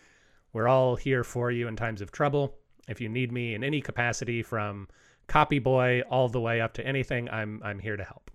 We're 0.53 0.67
all 0.67 0.95
here 0.97 1.23
for 1.23 1.51
you 1.51 1.67
in 1.67 1.75
times 1.77 2.01
of 2.01 2.11
trouble. 2.11 2.57
If 2.87 3.01
you 3.01 3.09
need 3.09 3.31
me 3.31 3.53
in 3.53 3.63
any 3.63 3.81
capacity 3.81 4.43
from 4.43 4.87
copy 5.27 5.59
boy 5.59 6.01
all 6.09 6.29
the 6.29 6.41
way 6.41 6.61
up 6.61 6.73
to 6.75 6.85
anything. 6.85 7.29
I'm 7.29 7.61
I'm 7.63 7.79
here 7.79 7.97
to 7.97 8.03
help. 8.03 8.31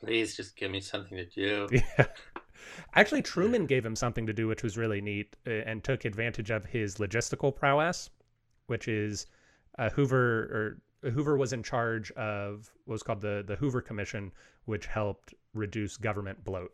Please 0.00 0.34
just 0.36 0.56
give 0.56 0.70
me 0.70 0.80
something 0.80 1.16
to 1.16 1.26
do. 1.26 1.68
Yeah. 1.98 2.06
Actually, 2.94 3.22
Truman 3.22 3.64
gave 3.66 3.84
him 3.86 3.96
something 3.96 4.26
to 4.26 4.32
do, 4.34 4.46
which 4.46 4.62
was 4.62 4.76
really 4.76 5.00
neat, 5.00 5.34
uh, 5.46 5.50
and 5.50 5.82
took 5.82 6.04
advantage 6.04 6.50
of 6.50 6.64
his 6.66 6.96
logistical 6.96 7.54
prowess, 7.54 8.10
which 8.66 8.86
is 8.86 9.26
uh, 9.78 9.88
Hoover 9.90 10.78
or 11.02 11.10
Hoover 11.10 11.36
was 11.38 11.52
in 11.54 11.62
charge 11.62 12.10
of 12.12 12.70
what 12.84 12.94
was 12.94 13.02
called 13.02 13.22
the 13.22 13.42
the 13.46 13.56
Hoover 13.56 13.80
Commission, 13.80 14.30
which 14.66 14.86
helped 14.86 15.32
reduce 15.54 15.96
government 15.96 16.44
bloat, 16.44 16.72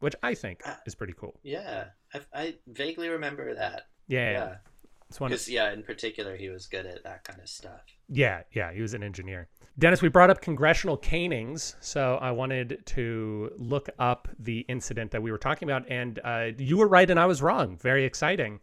which 0.00 0.14
I 0.22 0.34
think 0.34 0.60
Uh, 0.66 0.74
is 0.86 0.94
pretty 0.94 1.14
cool. 1.14 1.40
Yeah, 1.42 1.86
I, 2.12 2.20
I 2.34 2.54
vaguely 2.66 3.08
remember 3.08 3.54
that. 3.54 3.88
Yeah, 4.08 4.30
Yeah, 4.32 4.56
it's 5.14 5.20
one. 5.20 5.32
Of, 5.32 5.48
yeah, 5.48 5.72
in 5.72 5.84
particular, 5.84 6.34
he 6.34 6.48
was 6.48 6.66
good 6.66 6.86
at 6.86 7.04
that 7.04 7.22
kind 7.22 7.40
of 7.40 7.48
stuff. 7.48 7.82
yeah, 8.08 8.42
yeah, 8.50 8.72
he 8.72 8.82
was 8.82 8.94
an 8.94 9.04
engineer. 9.04 9.46
Dennis, 9.78 10.02
we 10.02 10.08
brought 10.08 10.28
up 10.28 10.40
congressional 10.40 10.96
canings, 10.96 11.76
so 11.80 12.18
I 12.20 12.32
wanted 12.32 12.82
to 12.86 13.52
look 13.56 13.88
up 14.00 14.26
the 14.40 14.60
incident 14.68 15.12
that 15.12 15.22
we 15.22 15.30
were 15.30 15.38
talking 15.38 15.70
about, 15.70 15.88
and 15.88 16.18
uh, 16.24 16.50
you 16.58 16.78
were 16.78 16.88
right 16.88 17.08
and 17.08 17.20
I 17.20 17.26
was 17.26 17.42
wrong. 17.42 17.76
Very 17.76 18.04
exciting. 18.04 18.58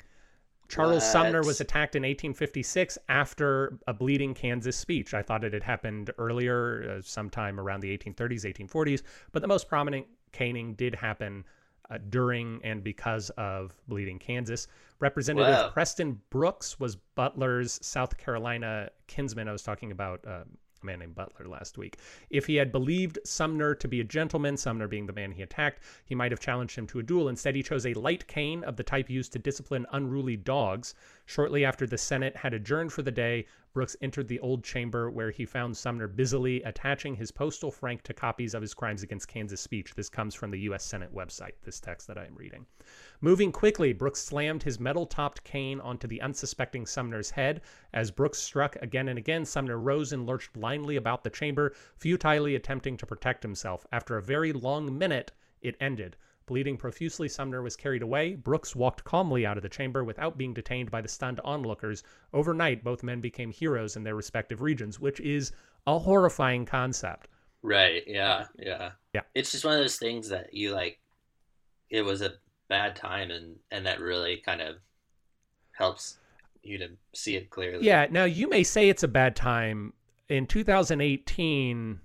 Charles 0.67 1.09
Sumner 1.09 1.41
was 1.41 1.61
attacked 1.61 1.95
in 1.95 2.03
1856 2.03 2.97
after 3.07 3.77
a 3.87 3.93
bleeding 3.93 4.33
Kansas 4.33 4.75
speech. 4.75 5.13
I 5.13 5.21
thought 5.21 5.45
it 5.45 5.53
had 5.53 5.63
happened 5.63 6.11
earlier, 6.17 6.97
uh, 6.97 7.01
sometime 7.01 7.61
around 7.61 7.79
the 7.79 7.97
1830s, 7.97 8.45
1840s, 8.45 9.03
but 9.31 9.41
the 9.41 9.47
most 9.47 9.69
prominent 9.69 10.05
caning 10.33 10.73
did 10.75 10.95
happen 10.95 11.45
uh, 11.91 11.97
during 12.09 12.61
and 12.63 12.83
because 12.83 13.29
of 13.31 13.73
bleeding 13.87 14.17
Kansas. 14.17 14.67
Representative 14.99 15.53
Wow. 15.53 15.69
Preston 15.69 16.21
Brooks 16.29 16.79
was 16.79 16.95
Butler's 16.95 17.79
South 17.81 18.17
Carolina 18.17 18.89
kinsman. 19.07 19.47
I 19.47 19.51
was 19.51 19.63
talking 19.63 19.91
about 19.91 20.25
uh, 20.25 20.43
a 20.83 20.85
man 20.85 20.99
named 20.99 21.15
Butler 21.15 21.47
last 21.47 21.77
week. 21.77 21.97
If 22.29 22.47
he 22.47 22.55
had 22.55 22.71
believed 22.71 23.19
Sumner 23.23 23.75
to 23.75 23.87
be 23.87 23.99
a 23.99 24.05
gentleman, 24.05 24.57
Sumner 24.57 24.87
being 24.87 25.05
the 25.05 25.13
man 25.13 25.31
he 25.31 25.41
attacked, 25.41 25.83
he 26.05 26.15
might 26.15 26.31
have 26.31 26.39
challenged 26.39 26.77
him 26.77 26.87
to 26.87 26.99
a 26.99 27.03
duel. 27.03 27.29
Instead, 27.29 27.55
he 27.55 27.63
chose 27.63 27.85
a 27.85 27.93
light 27.93 28.27
cane 28.27 28.63
of 28.63 28.75
the 28.75 28.83
type 28.83 29.09
used 29.09 29.33
to 29.33 29.39
discipline 29.39 29.85
unruly 29.91 30.37
dogs. 30.37 30.95
Shortly 31.25 31.63
after 31.63 31.85
the 31.85 31.97
Senate 31.97 32.35
had 32.35 32.53
adjourned 32.53 32.91
for 32.91 33.01
the 33.01 33.11
day, 33.11 33.45
Brooks 33.73 33.95
entered 34.01 34.27
the 34.27 34.39
old 34.39 34.63
chamber 34.63 35.09
where 35.09 35.31
he 35.31 35.45
found 35.45 35.77
Sumner 35.77 36.07
busily 36.07 36.61
attaching 36.63 37.15
his 37.15 37.31
postal 37.31 37.71
frank 37.71 38.03
to 38.03 38.13
copies 38.13 38.53
of 38.53 38.61
his 38.61 38.73
crimes 38.73 39.01
against 39.01 39.29
Kansas 39.29 39.61
speech. 39.61 39.95
This 39.95 40.09
comes 40.09 40.35
from 40.35 40.51
the 40.51 40.59
U.S. 40.61 40.83
Senate 40.83 41.13
website, 41.13 41.53
this 41.63 41.79
text 41.79 42.07
that 42.07 42.17
I 42.17 42.25
am 42.25 42.35
reading. 42.35 42.65
Moving 43.23 43.51
quickly, 43.51 43.93
Brooks 43.93 44.19
slammed 44.19 44.63
his 44.63 44.79
metal 44.79 45.05
topped 45.05 45.43
cane 45.43 45.79
onto 45.79 46.07
the 46.07 46.19
unsuspecting 46.21 46.87
Sumner's 46.87 47.29
head. 47.29 47.61
As 47.93 48.09
Brooks 48.09 48.39
struck 48.39 48.75
again 48.77 49.09
and 49.09 49.19
again, 49.19 49.45
Sumner 49.45 49.77
rose 49.77 50.11
and 50.11 50.25
lurched 50.25 50.51
blindly 50.53 50.95
about 50.95 51.23
the 51.23 51.29
chamber, 51.29 51.75
futilely 51.95 52.55
attempting 52.55 52.97
to 52.97 53.05
protect 53.05 53.43
himself. 53.43 53.85
After 53.91 54.17
a 54.17 54.23
very 54.23 54.51
long 54.51 54.97
minute, 54.97 55.31
it 55.61 55.75
ended. 55.79 56.17
Bleeding 56.47 56.77
profusely, 56.77 57.29
Sumner 57.29 57.61
was 57.61 57.75
carried 57.75 58.01
away. 58.01 58.33
Brooks 58.35 58.75
walked 58.75 59.03
calmly 59.03 59.45
out 59.45 59.55
of 59.55 59.61
the 59.61 59.69
chamber 59.69 60.03
without 60.03 60.35
being 60.35 60.55
detained 60.55 60.89
by 60.89 61.01
the 61.01 61.07
stunned 61.07 61.39
onlookers. 61.43 62.03
Overnight, 62.33 62.83
both 62.83 63.03
men 63.03 63.21
became 63.21 63.51
heroes 63.51 63.95
in 63.95 64.03
their 64.03 64.15
respective 64.15 64.61
regions, 64.61 64.99
which 64.99 65.19
is 65.19 65.51
a 65.85 65.99
horrifying 65.99 66.65
concept. 66.65 67.27
Right. 67.61 68.03
Yeah. 68.07 68.47
Yeah. 68.57 68.93
Yeah. 69.13 69.21
It's 69.35 69.51
just 69.51 69.63
one 69.63 69.75
of 69.75 69.79
those 69.81 69.97
things 69.97 70.29
that 70.29 70.55
you 70.55 70.73
like. 70.73 70.99
It 71.91 72.01
was 72.01 72.23
a 72.23 72.33
bad 72.71 72.95
time, 72.95 73.29
and 73.31 73.57
and 73.69 73.85
that 73.85 73.99
really 73.99 74.37
kind 74.37 74.61
of 74.61 74.77
helps 75.73 76.17
you 76.63 76.77
to 76.77 76.87
see 77.13 77.35
it 77.35 77.49
clearly. 77.49 77.85
Yeah. 77.85 78.07
Now, 78.09 78.23
you 78.23 78.47
may 78.49 78.63
say 78.63 78.87
it's 78.89 79.03
a 79.03 79.07
bad 79.07 79.35
time. 79.35 79.93
In 80.29 80.47
2018, 80.47 81.99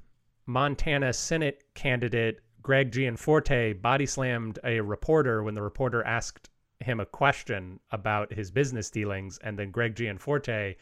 Montana 0.47 1.13
Senate 1.13 1.63
candidate 1.75 2.41
Greg 2.63 2.91
Gianforte 2.91 3.75
body 3.81 4.07
slammed 4.07 4.59
a 4.65 4.81
reporter 4.81 5.43
when 5.45 5.55
the 5.55 5.63
reporter 5.63 6.03
asked 6.05 6.51
him 6.81 6.99
a 7.01 7.07
question 7.07 7.79
about 7.93 8.33
his 8.33 8.51
business 8.51 8.91
dealings. 8.91 9.39
And 9.45 9.57
then 9.59 9.71
Greg 9.71 9.95
Gianforte 9.95 10.77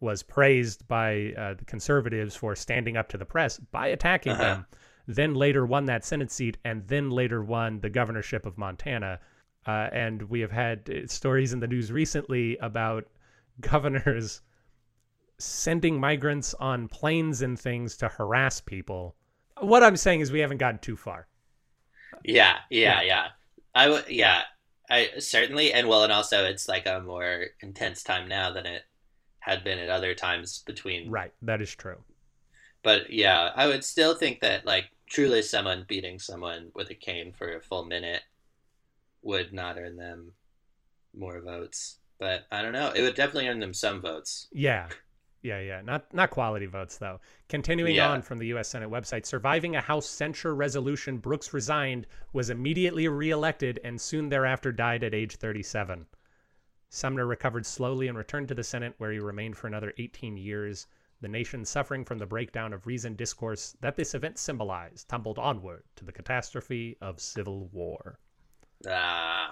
was 0.00 0.22
praised 0.22 0.88
by 0.88 1.32
uh, 1.38 1.54
the 1.54 1.64
conservatives 1.66 2.34
for 2.34 2.56
standing 2.56 2.96
up 2.96 3.08
to 3.10 3.18
the 3.18 3.24
press 3.24 3.58
by 3.58 3.88
attacking 3.88 4.32
Uh-huh. 4.32 4.42
them. 4.42 4.66
Then 5.10 5.34
later 5.34 5.66
won 5.66 5.86
that 5.86 6.04
Senate 6.04 6.30
seat, 6.30 6.56
and 6.64 6.86
then 6.86 7.10
later 7.10 7.42
won 7.42 7.80
the 7.80 7.90
governorship 7.90 8.46
of 8.46 8.56
Montana. 8.56 9.18
Uh, 9.66 9.88
and 9.92 10.22
we 10.22 10.38
have 10.40 10.52
had 10.52 10.88
uh, 10.88 11.06
stories 11.08 11.52
in 11.52 11.58
the 11.58 11.66
news 11.66 11.90
recently 11.90 12.56
about 12.58 13.08
governors 13.60 14.40
sending 15.38 15.98
migrants 15.98 16.54
on 16.54 16.86
planes 16.86 17.42
and 17.42 17.58
things 17.58 17.96
to 17.96 18.08
harass 18.08 18.60
people. 18.60 19.16
What 19.60 19.82
I'm 19.82 19.96
saying 19.96 20.20
is 20.20 20.30
we 20.30 20.38
haven't 20.40 20.58
gotten 20.58 20.78
too 20.78 20.96
far. 20.96 21.26
Yeah. 22.24 22.58
Yeah. 22.70 23.00
Yeah. 23.00 23.02
Yeah. 23.02 23.26
I 23.74 23.88
would. 23.88 24.08
Yeah. 24.08 24.42
I 24.88 25.08
certainly, 25.18 25.72
and 25.72 25.88
well, 25.88 26.04
and 26.04 26.12
also 26.12 26.44
it's 26.44 26.68
like 26.68 26.86
a 26.86 27.00
more 27.00 27.46
intense 27.60 28.04
time 28.04 28.28
now 28.28 28.52
than 28.52 28.66
it 28.66 28.82
had 29.40 29.64
been 29.64 29.78
at 29.78 29.88
other 29.88 30.14
times 30.14 30.62
between. 30.66 31.10
Right, 31.10 31.32
that 31.42 31.60
is 31.60 31.74
true. 31.74 31.98
But 32.82 33.12
yeah, 33.12 33.50
I 33.54 33.66
would 33.66 33.84
still 33.84 34.14
think 34.14 34.40
that 34.40 34.64
like 34.64 34.90
truly 35.10 35.42
someone 35.42 35.84
beating 35.86 36.18
someone 36.18 36.70
with 36.74 36.88
a 36.90 36.94
cane 36.94 37.32
for 37.32 37.54
a 37.54 37.60
full 37.60 37.84
minute 37.84 38.22
would 39.22 39.52
not 39.52 39.76
earn 39.76 39.96
them 39.96 40.32
more 41.14 41.40
votes. 41.40 41.98
But 42.18 42.46
I 42.50 42.62
don't 42.62 42.72
know. 42.72 42.92
It 42.94 43.02
would 43.02 43.16
definitely 43.16 43.48
earn 43.48 43.60
them 43.60 43.74
some 43.74 44.00
votes. 44.00 44.48
Yeah. 44.52 44.88
Yeah, 45.42 45.58
yeah. 45.60 45.80
Not 45.80 46.12
not 46.14 46.30
quality 46.30 46.66
votes 46.66 46.98
though. 46.98 47.20
Continuing 47.48 47.96
Yeah. 47.96 48.10
on 48.10 48.22
from 48.22 48.38
the 48.38 48.46
US 48.48 48.68
Senate 48.68 48.90
website, 48.90 49.26
surviving 49.26 49.74
a 49.74 49.80
House 49.80 50.06
censure 50.06 50.54
resolution, 50.54 51.18
Brooks 51.18 51.52
resigned, 51.52 52.06
was 52.32 52.50
immediately 52.50 53.08
reelected 53.08 53.80
and 53.82 54.00
soon 54.00 54.28
thereafter 54.28 54.70
died 54.70 55.02
at 55.02 55.14
age 55.14 55.36
37. 55.36 56.06
Sumner 56.90 57.26
recovered 57.26 57.64
slowly 57.66 58.06
and 58.08 58.18
returned 58.18 58.48
to 58.48 58.54
the 58.54 58.64
Senate 58.64 58.94
where 58.98 59.12
he 59.12 59.18
remained 59.18 59.56
for 59.56 59.66
another 59.66 59.92
18 59.98 60.36
years. 60.36 60.86
The 61.20 61.28
nation 61.28 61.64
suffering 61.64 62.04
from 62.04 62.18
the 62.18 62.26
breakdown 62.26 62.72
of 62.72 62.86
reasoned 62.86 63.16
discourse 63.18 63.76
that 63.80 63.96
this 63.96 64.14
event 64.14 64.38
symbolized 64.38 65.08
tumbled 65.08 65.38
onward 65.38 65.84
to 65.96 66.04
the 66.04 66.12
catastrophe 66.12 66.96
of 67.00 67.20
civil 67.20 67.68
war. 67.72 68.18
Uh, 68.86 69.48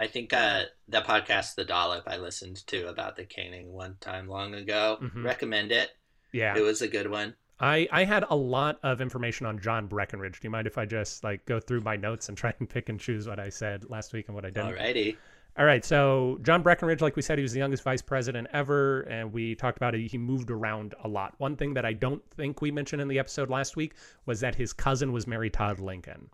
I 0.00 0.06
think 0.08 0.32
uh, 0.32 0.62
the 0.88 1.02
podcast, 1.02 1.54
The 1.54 1.64
Dollop, 1.64 2.04
I 2.06 2.16
listened 2.16 2.66
to 2.68 2.88
about 2.88 3.16
the 3.16 3.24
caning 3.24 3.72
one 3.72 3.96
time 4.00 4.28
long 4.28 4.54
ago. 4.54 4.98
Mhm. 5.00 5.24
Recommend 5.24 5.70
it. 5.72 5.90
Yeah. 6.32 6.56
It 6.56 6.62
was 6.62 6.82
a 6.82 6.88
good 6.88 7.10
one. 7.10 7.34
I, 7.60 7.88
I 7.90 8.04
had 8.04 8.24
a 8.30 8.36
lot 8.36 8.78
of 8.84 9.00
information 9.00 9.46
on 9.46 9.58
John 9.58 9.86
Breckinridge. 9.86 10.40
Do 10.40 10.46
you 10.46 10.50
mind 10.50 10.66
if 10.68 10.78
I 10.78 10.84
just 10.84 11.24
like 11.24 11.44
go 11.44 11.58
through 11.58 11.80
my 11.80 11.96
notes 11.96 12.28
and 12.28 12.38
try 12.38 12.52
and 12.58 12.68
pick 12.68 12.88
and 12.88 13.00
choose 13.00 13.26
what 13.26 13.40
I 13.40 13.48
said 13.48 13.88
last 13.90 14.12
week 14.12 14.26
and 14.28 14.34
what 14.34 14.44
I 14.44 14.50
didn't? 14.50 14.76
Alrighty. 14.76 15.16
All 15.58 15.64
right. 15.64 15.84
So 15.84 16.38
John 16.42 16.62
Breckinridge, 16.62 17.00
like 17.00 17.16
we 17.16 17.22
said, 17.22 17.36
he 17.36 17.42
was 17.42 17.52
the 17.52 17.58
youngest 17.58 17.82
vice 17.82 18.00
president 18.00 18.46
ever, 18.52 19.00
and 19.02 19.32
we 19.32 19.56
talked 19.56 19.76
about 19.76 19.94
it. 19.94 20.08
He 20.08 20.16
moved 20.16 20.52
around 20.52 20.94
a 21.02 21.08
lot. 21.08 21.34
One 21.38 21.56
thing 21.56 21.74
that 21.74 21.84
I 21.84 21.92
don't 21.94 22.22
think 22.30 22.62
we 22.62 22.70
mentioned 22.70 23.02
in 23.02 23.08
the 23.08 23.18
episode 23.18 23.50
last 23.50 23.74
week 23.74 23.94
was 24.24 24.38
that 24.40 24.54
his 24.54 24.72
cousin 24.72 25.10
was 25.12 25.26
Mary 25.26 25.50
Todd 25.50 25.80
Lincoln, 25.80 26.30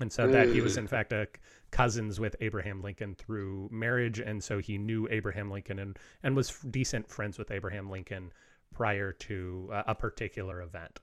and 0.00 0.12
so 0.12 0.26
that 0.26 0.48
he 0.48 0.60
was 0.60 0.76
in 0.76 0.88
fact 0.88 1.12
a 1.12 1.28
cousins 1.70 2.18
with 2.18 2.34
Abraham 2.40 2.82
Lincoln 2.82 3.14
through 3.14 3.68
marriage, 3.70 4.18
and 4.18 4.42
so 4.42 4.58
he 4.58 4.76
knew 4.76 5.06
Abraham 5.08 5.48
Lincoln 5.48 5.78
and 5.78 5.96
and 6.24 6.34
was 6.34 6.50
decent 6.70 7.08
friends 7.08 7.38
with 7.38 7.52
Abraham 7.52 7.90
Lincoln 7.90 8.32
prior 8.74 9.12
to 9.12 9.70
uh, 9.72 9.84
a 9.86 9.94
particular 9.94 10.62
event. 10.62 10.98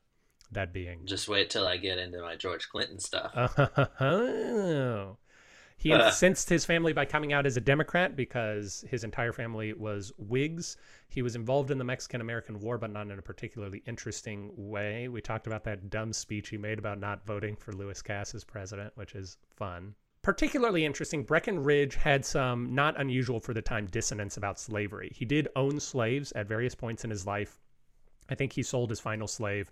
That 0.52 0.74
being 0.74 1.06
Just 1.06 1.30
wait 1.30 1.52
till 1.52 1.68
I 1.68 1.78
get 1.78 2.00
into 2.00 2.22
my 2.22 2.36
George 2.36 2.68
Clinton 2.68 3.00
stuff. 3.00 3.32
Oh. 4.02 5.18
He 5.80 5.94
uh. 5.94 6.08
incensed 6.08 6.50
his 6.50 6.66
family 6.66 6.92
by 6.92 7.06
coming 7.06 7.32
out 7.32 7.46
as 7.46 7.56
a 7.56 7.62
Democrat 7.62 8.16
because 8.16 8.84
his 8.90 9.06
entire 9.06 9.32
family 9.32 9.72
was 9.72 10.12
Whigs. 10.18 10.76
He 11.08 11.22
was 11.22 11.38
involved 11.38 11.72
in 11.72 11.78
the 11.78 11.86
Mexican 11.86 12.20
American 12.20 12.60
War, 12.60 12.78
but 12.78 12.92
not 12.92 13.10
in 13.10 13.18
a 13.18 13.22
particularly 13.22 13.82
interesting 13.88 14.52
way. 14.56 15.08
We 15.08 15.22
talked 15.22 15.48
about 15.48 15.64
that 15.64 15.90
dumb 15.90 16.12
speech 16.12 16.50
he 16.50 16.58
made 16.58 16.80
about 16.80 17.00
not 17.00 17.26
voting 17.26 17.56
for 17.56 17.72
Lewis 17.72 18.02
Cass 18.02 18.36
as 18.36 18.44
president, 18.44 18.92
which 18.96 19.16
is 19.16 19.38
fun. 19.56 19.96
Particularly 20.22 20.84
interesting, 20.84 21.24
Breckinridge 21.24 21.96
had 21.96 22.26
some 22.26 22.76
not 22.76 23.00
unusual 23.00 23.40
for 23.40 23.54
the 23.54 23.62
time 23.62 23.88
dissonance 23.88 24.36
about 24.36 24.60
slavery. 24.60 25.14
He 25.16 25.24
did 25.24 25.48
own 25.56 25.80
slaves 25.80 26.34
at 26.34 26.46
various 26.46 26.76
points 26.76 27.06
in 27.06 27.10
his 27.10 27.26
life. 27.26 27.58
I 28.30 28.36
think 28.36 28.52
he 28.52 28.64
sold 28.64 28.90
his 28.90 29.00
final 29.00 29.28
slave 29.28 29.72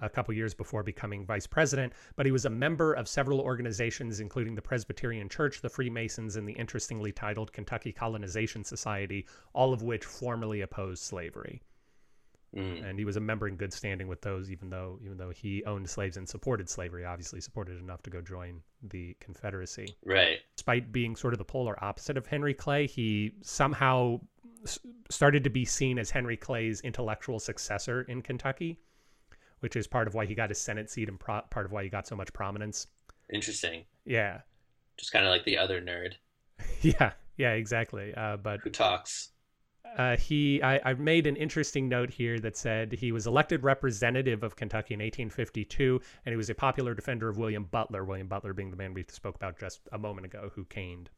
a 0.00 0.08
couple 0.08 0.32
years 0.34 0.54
before 0.54 0.82
becoming 0.82 1.24
vice 1.24 1.46
president, 1.46 1.92
but 2.16 2.24
he 2.26 2.32
was 2.32 2.44
a 2.44 2.50
member 2.50 2.92
of 2.92 3.08
several 3.08 3.40
organizations, 3.40 4.20
including 4.20 4.54
the 4.54 4.62
Presbyterian 4.62 5.28
Church, 5.28 5.60
the 5.60 5.68
Freemasons, 5.68 6.36
and 6.36 6.48
the 6.48 6.52
interestingly 6.52 7.12
titled 7.12 7.52
Kentucky 7.52 7.92
Colonization 7.92 8.62
Society, 8.64 9.26
all 9.54 9.72
of 9.72 9.82
which 9.82 10.04
formally 10.04 10.60
opposed 10.60 11.02
slavery. 11.02 11.62
Mm. 12.56 12.88
And 12.88 12.98
he 12.98 13.04
was 13.04 13.16
a 13.16 13.20
member 13.20 13.46
in 13.46 13.56
good 13.56 13.74
standing 13.74 14.08
with 14.08 14.22
those, 14.22 14.50
even 14.50 14.70
though 14.70 14.98
even 15.04 15.18
though 15.18 15.28
he 15.28 15.62
owned 15.64 15.88
slaves 15.90 16.16
and 16.16 16.26
supported 16.26 16.66
slavery, 16.68 17.04
obviously 17.04 17.42
supported 17.42 17.78
enough 17.78 18.02
to 18.04 18.10
go 18.10 18.22
join 18.22 18.62
the 18.82 19.14
Confederacy 19.20 19.94
Right. 20.02 20.38
despite 20.56 20.90
being 20.90 21.14
sort 21.14 21.34
of 21.34 21.38
the 21.38 21.44
polar 21.44 21.76
opposite 21.84 22.16
of 22.16 22.26
Henry 22.26 22.54
Clay, 22.54 22.86
he 22.86 23.34
somehow 23.42 24.20
s- 24.64 24.78
started 25.10 25.44
to 25.44 25.50
be 25.50 25.66
seen 25.66 25.98
as 25.98 26.10
Henry 26.10 26.38
Clay's 26.38 26.80
intellectual 26.80 27.38
successor 27.38 28.00
in 28.02 28.22
Kentucky, 28.22 28.78
which 29.60 29.76
is 29.76 29.86
part 29.86 30.08
of 30.08 30.14
why 30.14 30.26
he 30.26 30.34
got 30.34 30.50
his 30.50 30.60
Senate 30.60 30.90
seat 30.90 31.08
and 31.08 31.18
part 31.18 31.46
of 31.56 31.72
why 31.72 31.82
he 31.82 31.88
got 31.88 32.06
so 32.06 32.16
much 32.16 32.32
prominence. 32.32 32.86
Interesting. 33.32 33.84
Yeah. 34.04 34.40
Just 34.96 35.12
kind 35.12 35.24
of 35.24 35.30
like 35.30 35.44
the 35.44 35.58
other 35.58 35.80
nerd. 35.80 36.14
yeah. 36.82 37.12
Yeah. 37.36 37.52
Exactly. 37.52 38.14
Uh, 38.14 38.36
but 38.36 38.60
who 38.60 38.70
talks? 38.70 39.30
Uh, 39.96 40.16
he, 40.16 40.62
I, 40.62 40.90
I 40.90 40.94
made 40.94 41.26
an 41.26 41.36
interesting 41.36 41.88
note 41.88 42.10
here 42.10 42.38
that 42.40 42.56
said 42.56 42.92
he 42.92 43.10
was 43.10 43.26
elected 43.26 43.62
representative 43.62 44.42
of 44.42 44.54
Kentucky 44.54 44.94
in 44.94 45.00
1852, 45.00 46.00
and 46.26 46.32
he 46.32 46.36
was 46.36 46.50
a 46.50 46.54
popular 46.54 46.94
defender 46.94 47.28
of 47.28 47.38
William 47.38 47.64
Butler. 47.64 48.04
William 48.04 48.28
Butler 48.28 48.52
being 48.52 48.70
the 48.70 48.76
man 48.76 48.92
we 48.92 49.04
spoke 49.08 49.36
about 49.36 49.58
just 49.58 49.80
a 49.92 49.98
moment 49.98 50.26
ago, 50.26 50.50
who 50.54 50.64
caned 50.64 51.10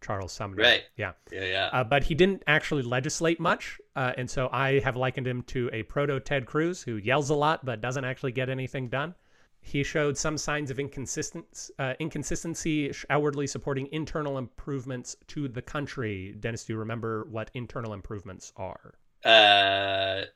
Charles 0.00 0.32
Sumner. 0.32 0.62
Right. 0.62 0.84
Yeah. 0.96 1.12
Yeah. 1.32 1.44
Yeah. 1.44 1.70
Uh, 1.72 1.84
but 1.84 2.04
he 2.04 2.14
didn't 2.14 2.42
actually 2.46 2.82
legislate 2.82 3.40
much, 3.40 3.80
uh, 3.94 4.12
and 4.16 4.30
so 4.30 4.48
I 4.52 4.80
have 4.80 4.96
likened 4.96 5.26
him 5.26 5.42
to 5.44 5.70
a 5.72 5.82
proto 5.84 6.20
Ted 6.20 6.46
Cruz 6.46 6.82
who 6.82 6.96
yells 6.96 7.30
a 7.30 7.34
lot 7.34 7.64
but 7.64 7.80
doesn't 7.80 8.04
actually 8.04 8.32
get 8.32 8.48
anything 8.48 8.88
done. 8.88 9.14
He 9.60 9.82
showed 9.82 10.16
some 10.16 10.38
signs 10.38 10.70
of 10.70 10.78
inconsistent, 10.78 11.70
uh, 11.80 11.94
inconsistency, 11.98 12.92
outwardly 13.10 13.48
supporting 13.48 13.88
internal 13.90 14.38
improvements 14.38 15.16
to 15.28 15.48
the 15.48 15.62
country. 15.62 16.36
Dennis, 16.38 16.64
do 16.64 16.74
you 16.74 16.78
remember 16.78 17.26
what 17.30 17.50
internal 17.52 17.92
improvements 17.92 18.52
are? 18.56 18.94
Uh, 19.24 20.26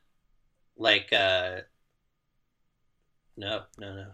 like, 0.77 1.13
uh, 1.13 1.61
no, 3.37 3.63
no, 3.79 3.95
no. 3.95 4.07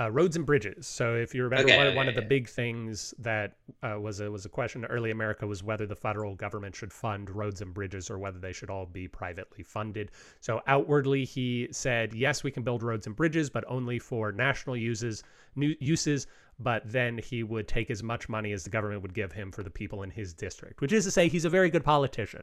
Uh, 0.00 0.08
roads 0.12 0.36
and 0.36 0.46
bridges. 0.46 0.86
So 0.86 1.16
if 1.16 1.34
you 1.34 1.42
remember, 1.42 1.72
Okay, 1.72 1.76
one, 1.76 1.94
one 1.96 2.08
of 2.08 2.14
the 2.14 2.22
yeah. 2.22 2.28
big 2.28 2.48
things 2.48 3.12
that 3.18 3.54
uh, 3.82 3.98
was 3.98 4.20
a 4.20 4.30
was 4.30 4.44
a 4.44 4.48
question 4.48 4.84
in 4.84 4.90
early 4.90 5.10
America 5.10 5.44
was 5.44 5.64
whether 5.64 5.86
the 5.86 5.96
federal 5.96 6.36
government 6.36 6.76
should 6.76 6.92
fund 6.92 7.28
roads 7.30 7.62
and 7.62 7.74
bridges 7.74 8.08
or 8.08 8.16
whether 8.16 8.38
they 8.38 8.52
should 8.52 8.70
all 8.70 8.86
be 8.86 9.08
privately 9.08 9.64
funded. 9.64 10.12
So 10.40 10.62
outwardly, 10.68 11.24
he 11.24 11.68
said, 11.72 12.14
yes, 12.14 12.44
we 12.44 12.52
can 12.52 12.62
build 12.62 12.84
roads 12.84 13.08
and 13.08 13.16
bridges, 13.16 13.50
but 13.50 13.64
only 13.66 13.98
for 13.98 14.30
national 14.30 14.76
uses. 14.76 15.24
New 15.56 15.74
uses. 15.80 16.28
But 16.60 16.82
then 16.84 17.18
he 17.18 17.42
would 17.42 17.66
take 17.66 17.90
as 17.90 18.02
much 18.02 18.28
money 18.28 18.52
as 18.52 18.64
the 18.64 18.70
government 18.70 19.02
would 19.02 19.14
give 19.14 19.32
him 19.32 19.50
for 19.52 19.62
the 19.62 19.70
people 19.70 20.02
in 20.02 20.10
his 20.10 20.32
district, 20.34 20.80
which 20.80 20.92
is 20.92 21.04
to 21.04 21.10
say, 21.10 21.28
he's 21.28 21.44
a 21.44 21.50
very 21.50 21.70
good 21.70 21.84
politician. 21.84 22.42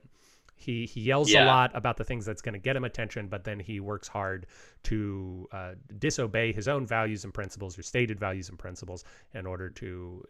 He 0.56 0.86
he 0.86 1.02
yells 1.02 1.30
a 1.44 1.46
lot 1.46 1.72
about 1.76 1.98
the 1.98 2.04
things 2.04 2.26
that's 2.26 2.42
going 2.42 2.54
to 2.54 2.60
get 2.60 2.76
him 2.76 2.86
attention, 2.86 3.28
but 3.28 3.44
then 3.44 3.60
he 3.60 3.80
works 3.80 4.08
hard 4.08 4.48
to 4.84 5.48
uh, 5.52 5.72
disobey 6.00 6.54
his 6.54 6.68
own 6.68 6.88
values 6.88 7.24
and 7.26 7.34
principles 7.34 7.78
or 7.78 7.84
stated 7.84 8.20
values 8.20 8.50
and 8.50 8.58
principles 8.58 9.04
in 9.34 9.46
order 9.46 9.70
to 9.70 10.24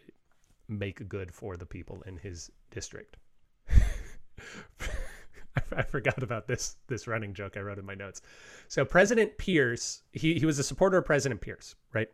make 0.67 1.07
good 1.07 1.31
for 1.31 1.57
the 1.57 1.65
people 1.65 2.01
in 2.07 2.17
his 2.17 2.51
district. 2.71 3.17
I, 5.75 5.83
forgot 5.83 6.21
about 6.21 6.47
this 6.47 6.75
this 6.87 7.07
running 7.07 7.33
joke 7.33 7.55
I 7.55 7.61
wrote 7.61 7.79
in 7.79 7.85
my 7.85 7.95
notes. 7.95 8.21
So 8.67 8.83
President 8.83 9.37
Pierce, 9.37 10.01
he 10.11 10.35
he 10.39 10.45
was 10.45 10.59
a 10.59 10.63
supporter 10.63 10.97
of 10.97 11.05
President 11.05 11.39
Pierce, 11.41 11.75
right? 11.93 12.09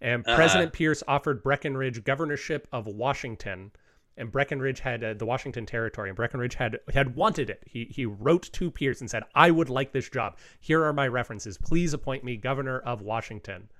And 0.00 0.26
Uh-huh. 0.26 0.36
President 0.36 0.72
Pierce 0.72 1.02
offered 1.08 1.42
Breckinridge 1.42 2.04
governorship 2.04 2.68
of 2.72 2.86
Washington, 2.86 3.72
and 4.18 4.30
Breckinridge 4.30 4.80
had 4.80 5.02
uh, 5.02 5.14
the 5.14 5.24
Washington 5.24 5.64
Territory, 5.64 6.10
and 6.10 6.16
Breckinridge 6.16 6.54
had 6.54 6.78
had 6.92 7.14
wanted 7.14 7.48
it. 7.48 7.62
He 7.66 7.84
he 7.86 8.04
wrote 8.04 8.50
to 8.52 8.70
Pierce 8.70 9.00
and 9.00 9.10
said, 9.10 9.22
"I 9.34 9.50
would 9.50 9.70
like 9.70 9.92
this 9.92 10.10
job. 10.10 10.36
Here 10.60 10.84
are 10.84 10.92
my 10.92 11.08
references. 11.08 11.56
Please 11.56 11.94
appoint 11.94 12.24
me 12.24 12.36
governor 12.36 12.80
of 12.80 13.00
Washington." 13.00 13.70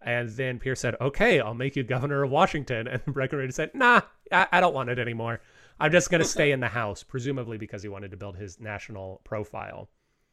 And 0.00 0.28
then 0.30 0.58
Pierce 0.58 0.80
said, 0.80 0.96
"Okay, 1.00 1.40
I'll 1.40 1.54
make 1.54 1.74
you 1.74 1.82
governor 1.82 2.22
of 2.22 2.30
Washington." 2.30 2.86
And 2.92 3.02
Breckinridge 3.06 3.52
said, 3.52 3.74
"Nah, 3.74 4.02
I, 4.30 4.46
I 4.52 4.60
don't 4.60 4.74
want 4.74 4.90
it 4.90 4.98
anymore. 4.98 5.40
I'm 5.80 5.90
just 5.90 6.10
going 6.10 6.22
to 6.22 6.28
stay 6.28 6.52
in 6.52 6.60
the 6.60 6.68
House, 6.68 7.02
presumably 7.02 7.58
because 7.58 7.82
he 7.82 7.88
wanted 7.88 8.10
to 8.12 8.16
build 8.16 8.36
his 8.36 8.60
national 8.60 9.20
profile." 9.24 9.88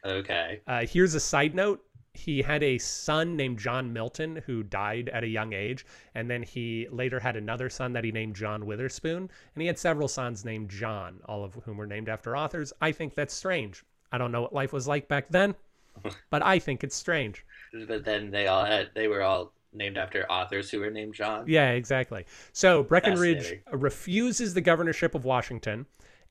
Okay. 0.06 0.62
Uh, 0.66 0.86
here's 0.86 1.14
a 1.16 1.20
side 1.20 1.56
note. 1.56 1.84
He 2.14 2.42
had 2.42 2.64
a 2.64 2.78
son 2.78 3.36
named 3.36 3.60
John 3.60 3.94
Milton 3.94 4.42
who 4.46 4.64
died 4.64 5.10
at 5.10 5.24
a 5.24 5.28
young 5.28 5.54
age. 5.54 5.86
And 6.16 6.30
then 6.30 6.44
he 6.44 6.88
later 6.92 7.20
had 7.20 7.36
another 7.36 7.70
son 7.70 7.94
that 7.94 8.04
he 8.04 8.12
named 8.12 8.36
John 8.36 8.66
Witherspoon. 8.66 9.30
And 9.56 9.62
he 9.62 9.68
had 9.68 9.78
several 9.78 10.08
sons 10.08 10.44
named 10.44 10.70
John, 10.70 11.20
all 11.26 11.44
of 11.44 11.54
whom 11.66 11.78
were 11.78 11.88
named 11.88 12.10
after 12.10 12.36
authors. 12.36 12.74
I 12.82 12.92
think 12.92 13.16
that's 13.16 13.34
strange. 13.34 13.84
I 14.12 14.18
don't 14.18 14.32
know 14.32 14.42
what 14.42 14.54
life 14.54 14.74
was 14.74 14.88
like 14.88 15.08
back 15.08 15.30
then, 15.30 15.56
but 16.30 16.44
I 16.44 16.60
think 16.60 16.84
it's 16.84 16.96
strange. 16.96 17.46
But 17.88 18.04
then 18.04 18.32
they 18.32 18.48
all 18.48 18.66
had, 18.66 18.90
they 18.96 19.08
were 19.08 19.22
all 19.22 19.54
named 19.74 19.98
after 19.98 20.30
authors 20.32 20.70
who 20.70 20.80
were 20.80 20.90
named 20.90 21.14
John. 21.14 21.46
Yeah, 21.48 21.72
exactly. 21.72 22.26
So 22.54 22.84
Breckinridge 22.84 23.62
refuses 23.72 24.54
the 24.54 24.62
governorship 24.62 25.14
of 25.14 25.26
Washington, 25.26 25.86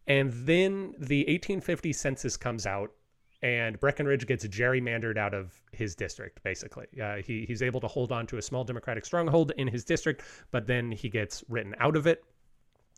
and 0.06 0.32
then 0.32 0.94
the 0.98 1.20
1850 1.20 1.92
census 1.92 2.36
comes 2.36 2.66
out, 2.66 2.92
and 3.42 3.78
Breckinridge 3.78 4.26
gets 4.26 4.46
gerrymandered 4.46 5.16
out 5.16 5.34
of 5.34 5.54
his 5.72 5.94
district. 5.94 6.42
Basically, 6.42 6.86
uh, 7.00 7.16
he 7.16 7.44
he's 7.46 7.62
able 7.62 7.80
to 7.80 7.86
hold 7.86 8.10
on 8.10 8.26
to 8.28 8.38
a 8.38 8.42
small 8.42 8.64
Democratic 8.64 9.04
stronghold 9.04 9.52
in 9.56 9.68
his 9.68 9.84
district, 9.84 10.22
but 10.50 10.66
then 10.66 10.90
he 10.90 11.08
gets 11.08 11.44
written 11.48 11.74
out 11.78 11.96
of 11.96 12.06
it, 12.06 12.24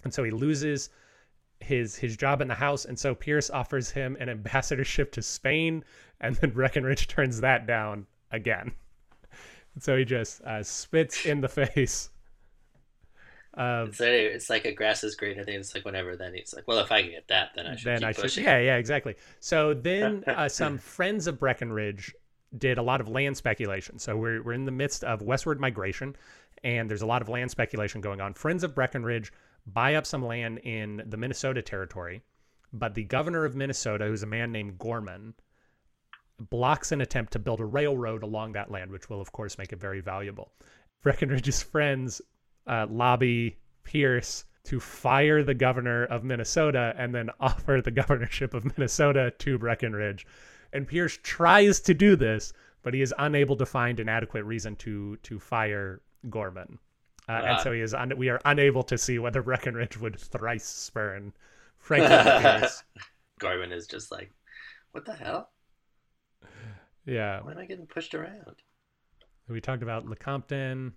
and 0.05 0.13
so 0.13 0.25
he 0.25 0.31
loses 0.31 0.91
his 1.61 1.95
his 1.97 2.17
job 2.17 2.41
in 2.41 2.49
the 2.49 2.55
House. 2.55 2.87
And 2.87 2.99
so 2.99 3.15
Pierce 3.15 3.51
offers 3.51 3.91
him 3.91 4.17
an 4.19 4.29
ambassadorship 4.29 5.13
to 5.13 5.23
Spain, 5.23 5.85
and 6.21 6.35
then 6.37 6.51
Breckinridge 6.51 7.07
turns 7.09 7.41
that 7.41 7.67
down 7.67 8.07
again. 8.31 8.73
So 9.79 9.97
he 9.97 10.05
just 10.05 10.43
uh, 10.43 10.65
spits 10.65 11.25
in 11.25 11.41
the 11.41 11.49
face 11.67 12.10
of 13.55 13.97
So 13.97 14.05
anyway, 14.05 14.33
it's 14.33 14.49
like 14.49 14.65
a 14.65 14.73
grass 14.73 15.03
is 15.03 15.15
greener 15.15 15.45
thing. 15.45 15.57
It's 15.57 15.75
like 15.75 15.85
whenever 15.85 16.17
then 16.17 16.35
he's 16.35 16.55
like, 16.55 16.69
well, 16.69 16.79
if 16.79 16.93
I 16.93 17.03
can 17.03 17.11
get 17.11 17.29
that, 17.29 17.51
then 17.57 17.67
I 17.67 17.77
should 17.77 17.87
then 17.87 17.99
keep 17.99 18.09
I 18.09 18.13
should. 18.13 18.23
pushing. 18.23 18.45
Yeah, 18.45 18.59
yeah, 18.59 18.77
exactly. 18.77 19.17
So 19.41 19.75
then 19.75 20.25
uh, 20.27 20.49
some 20.49 20.79
friends 20.79 21.27
of 21.27 21.39
Breckinridge 21.39 22.15
did 22.57 22.79
a 22.79 22.83
lot 22.83 23.01
of 23.01 23.09
land 23.09 23.37
speculation. 23.37 23.99
So 23.99 24.17
we're 24.17 24.43
we're 24.43 24.53
in 24.53 24.65
the 24.65 24.73
midst 24.73 25.05
of 25.05 25.23
westward 25.23 25.61
migration, 25.61 26.17
and 26.63 26.89
there's 26.89 27.03
a 27.03 27.07
lot 27.07 27.23
of 27.23 27.29
land 27.29 27.51
speculation 27.51 28.01
going 28.01 28.21
on. 28.21 28.35
Friends 28.35 28.65
of 28.65 28.75
Breckinridge 28.75 29.33
buy 29.67 29.95
up 29.95 30.07
some 30.07 30.25
land 30.25 30.59
in 30.59 31.03
the 31.07 31.17
Minnesota 31.17 31.63
territory, 31.63 32.23
but 32.73 32.95
the 32.95 33.05
governor 33.05 33.45
of 33.45 33.57
Minnesota, 33.57 34.07
who's 34.07 34.23
a 34.23 34.27
man 34.27 34.53
named 34.53 34.79
Gorman, 34.79 35.35
blocks 36.39 36.93
an 36.93 37.01
attempt 37.01 37.33
to 37.33 37.39
build 37.39 37.61
a 37.61 37.65
railroad 37.65 38.23
along 38.23 38.53
that 38.53 38.71
land, 38.71 38.91
which 38.91 39.11
will 39.11 39.21
of 39.21 39.33
course 39.33 39.59
make 39.59 39.73
it 39.73 39.81
very 39.81 40.01
valuable. 40.01 40.53
Breckinridge's 41.03 41.63
friends 41.63 42.21
uh, 42.67 42.87
lobby 42.91 43.57
Pierce 43.85 44.45
to 44.65 44.79
fire 44.79 45.43
the 45.43 45.55
governor 45.55 46.05
of 46.05 46.23
Minnesota 46.25 46.95
and 46.99 47.15
then 47.15 47.31
offer 47.41 47.81
the 47.83 47.91
governorship 47.91 48.55
of 48.55 48.65
Minnesota 48.65 49.33
to 49.39 49.59
Breckinridge. 49.59 50.27
And 50.73 50.87
Pierce 50.87 51.19
tries 51.23 51.81
to 51.81 51.95
do 51.95 52.15
this, 52.15 52.53
but 52.83 52.95
he 52.95 53.03
is 53.03 53.13
unable 53.19 53.57
to 53.57 53.67
find 53.67 53.99
an 54.01 54.09
adequate 54.09 54.45
reason 54.45 54.77
to 54.77 55.17
to 55.23 55.39
fire 55.41 56.01
Gorman. 56.29 56.79
Uh, 57.29 57.33
and 57.33 57.57
Ah. 57.57 57.63
so 57.63 57.73
he 57.73 57.81
is 57.81 57.95
un 57.95 58.13
we 58.17 58.29
are 58.29 58.41
unable 58.45 58.83
to 58.85 58.97
see 58.99 59.19
whether 59.19 59.43
Breckinridge 59.43 59.97
would 59.99 60.19
thrice 60.19 60.65
spurn 60.67 61.33
Franklin 61.79 62.43
Pierce. 62.43 62.83
Gorman 63.39 63.73
is 63.73 63.87
just 63.87 64.13
like, 64.13 64.31
what 64.93 65.05
the 65.05 65.15
hell? 65.15 65.51
Yeah. 67.07 67.41
Why 67.41 67.53
am 67.53 67.59
I 67.59 67.65
getting 67.67 67.87
pushed 67.87 68.15
around? 68.15 68.57
We 69.49 69.61
talked 69.61 69.83
about 69.83 70.07
Lecompton. 70.07 70.93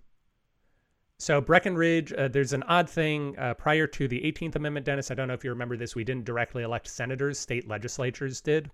So 1.24 1.40
Breckinridge, 1.40 2.12
uh, 2.12 2.28
there's 2.28 2.52
an 2.52 2.62
odd 2.64 2.86
thing 2.86 3.34
uh, 3.38 3.54
prior 3.54 3.86
to 3.86 4.06
the 4.06 4.20
18th 4.20 4.56
Amendment, 4.56 4.84
Dennis. 4.84 5.10
I 5.10 5.14
don't 5.14 5.26
know 5.26 5.32
if 5.32 5.42
you 5.42 5.48
remember 5.48 5.74
this. 5.74 5.94
We 5.94 6.04
didn't 6.04 6.26
directly 6.26 6.64
elect 6.64 6.86
senators; 6.86 7.38
state 7.38 7.66
legislatures 7.66 8.42
did. 8.42 8.70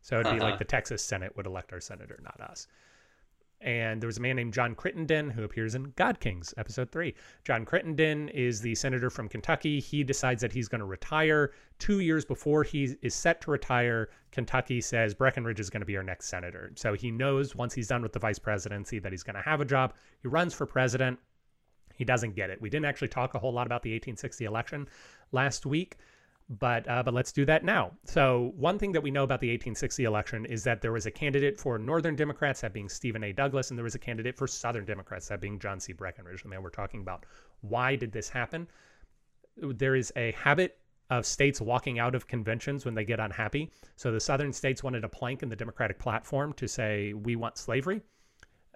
So 0.00 0.18
it'd 0.18 0.32
be 0.32 0.38
Uh-huh. 0.38 0.52
like 0.52 0.58
the 0.58 0.64
Texas 0.64 1.04
Senate 1.04 1.36
would 1.36 1.44
elect 1.44 1.70
our 1.70 1.80
senator, 1.80 2.18
not 2.24 2.40
us. 2.40 2.66
And 3.60 4.00
there 4.00 4.06
was 4.06 4.16
a 4.16 4.22
man 4.22 4.36
named 4.36 4.54
John 4.54 4.74
Crittenden 4.74 5.28
who 5.28 5.44
appears 5.44 5.74
in 5.74 5.92
God 5.94 6.18
Kings, 6.18 6.54
episode 6.56 6.90
three. 6.90 7.14
John 7.44 7.66
Crittenden 7.66 8.30
is 8.30 8.62
the 8.62 8.74
senator 8.74 9.10
from 9.10 9.28
Kentucky. 9.28 9.78
He 9.78 10.02
decides 10.02 10.40
that 10.40 10.52
he's 10.52 10.68
going 10.68 10.78
to 10.78 10.86
retire. 10.86 11.52
Two 11.78 12.00
years 12.00 12.24
before 12.24 12.62
he 12.64 12.96
is 13.02 13.14
set 13.14 13.42
to 13.42 13.50
retire, 13.50 14.08
Kentucky 14.30 14.80
says 14.80 15.12
Breckinridge 15.12 15.60
is 15.60 15.68
going 15.68 15.82
to 15.82 15.86
be 15.86 15.98
our 15.98 16.02
next 16.02 16.28
senator. 16.28 16.72
So 16.74 16.94
he 16.94 17.10
knows 17.10 17.54
once 17.54 17.74
he's 17.74 17.88
done 17.88 18.00
with 18.00 18.14
the 18.14 18.18
vice 18.18 18.38
presidency 18.38 18.98
that 18.98 19.12
he's 19.12 19.22
going 19.22 19.36
to 19.36 19.42
have 19.42 19.60
a 19.60 19.66
job. 19.66 19.92
He 20.22 20.28
runs 20.28 20.54
for 20.54 20.64
president. 20.64 21.18
He 21.96 22.04
doesn't 22.04 22.34
get 22.34 22.50
it. 22.50 22.60
We 22.60 22.70
didn't 22.70 22.86
actually 22.86 23.08
talk 23.08 23.34
a 23.34 23.38
whole 23.38 23.52
lot 23.52 23.66
about 23.66 23.82
the 23.82 23.90
1860 23.90 24.44
election 24.44 24.88
last 25.32 25.66
week, 25.66 25.96
but 26.48 26.88
uh, 26.88 27.02
but 27.02 27.14
let's 27.14 27.32
do 27.32 27.44
that 27.46 27.64
now. 27.64 27.92
So 28.04 28.52
one 28.56 28.78
thing 28.78 28.92
that 28.92 29.02
we 29.02 29.10
know 29.10 29.24
about 29.24 29.40
the 29.40 29.48
1860 29.48 30.04
election 30.04 30.44
is 30.44 30.64
that 30.64 30.82
there 30.82 30.92
was 30.92 31.06
a 31.06 31.10
candidate 31.10 31.58
for 31.58 31.78
Northern 31.78 32.16
Democrats, 32.16 32.60
that 32.60 32.72
being 32.72 32.88
Stephen 32.88 33.24
A. 33.24 33.32
Douglas, 33.32 33.70
and 33.70 33.78
there 33.78 33.84
was 33.84 33.94
a 33.94 33.98
candidate 33.98 34.36
for 34.36 34.46
Southern 34.46 34.84
Democrats, 34.84 35.28
that 35.28 35.40
being 35.40 35.58
John 35.58 35.80
C. 35.80 35.92
Breckinridge. 35.92 36.44
And 36.44 36.52
then 36.52 36.62
we're 36.62 36.70
talking 36.70 37.00
about 37.00 37.24
why 37.60 37.96
did 37.96 38.12
this 38.12 38.28
happen? 38.28 38.66
There 39.56 39.94
is 39.94 40.12
a 40.16 40.32
habit 40.32 40.78
of 41.10 41.26
states 41.26 41.60
walking 41.60 41.98
out 41.98 42.14
of 42.14 42.26
conventions 42.26 42.84
when 42.84 42.94
they 42.94 43.04
get 43.04 43.20
unhappy. 43.20 43.70
So 43.96 44.10
the 44.10 44.20
Southern 44.20 44.52
states 44.52 44.82
wanted 44.82 45.04
a 45.04 45.08
plank 45.08 45.42
in 45.42 45.48
the 45.48 45.56
Democratic 45.56 45.98
platform 45.98 46.54
to 46.54 46.66
say 46.66 47.12
we 47.12 47.36
want 47.36 47.58
slavery. 47.58 48.00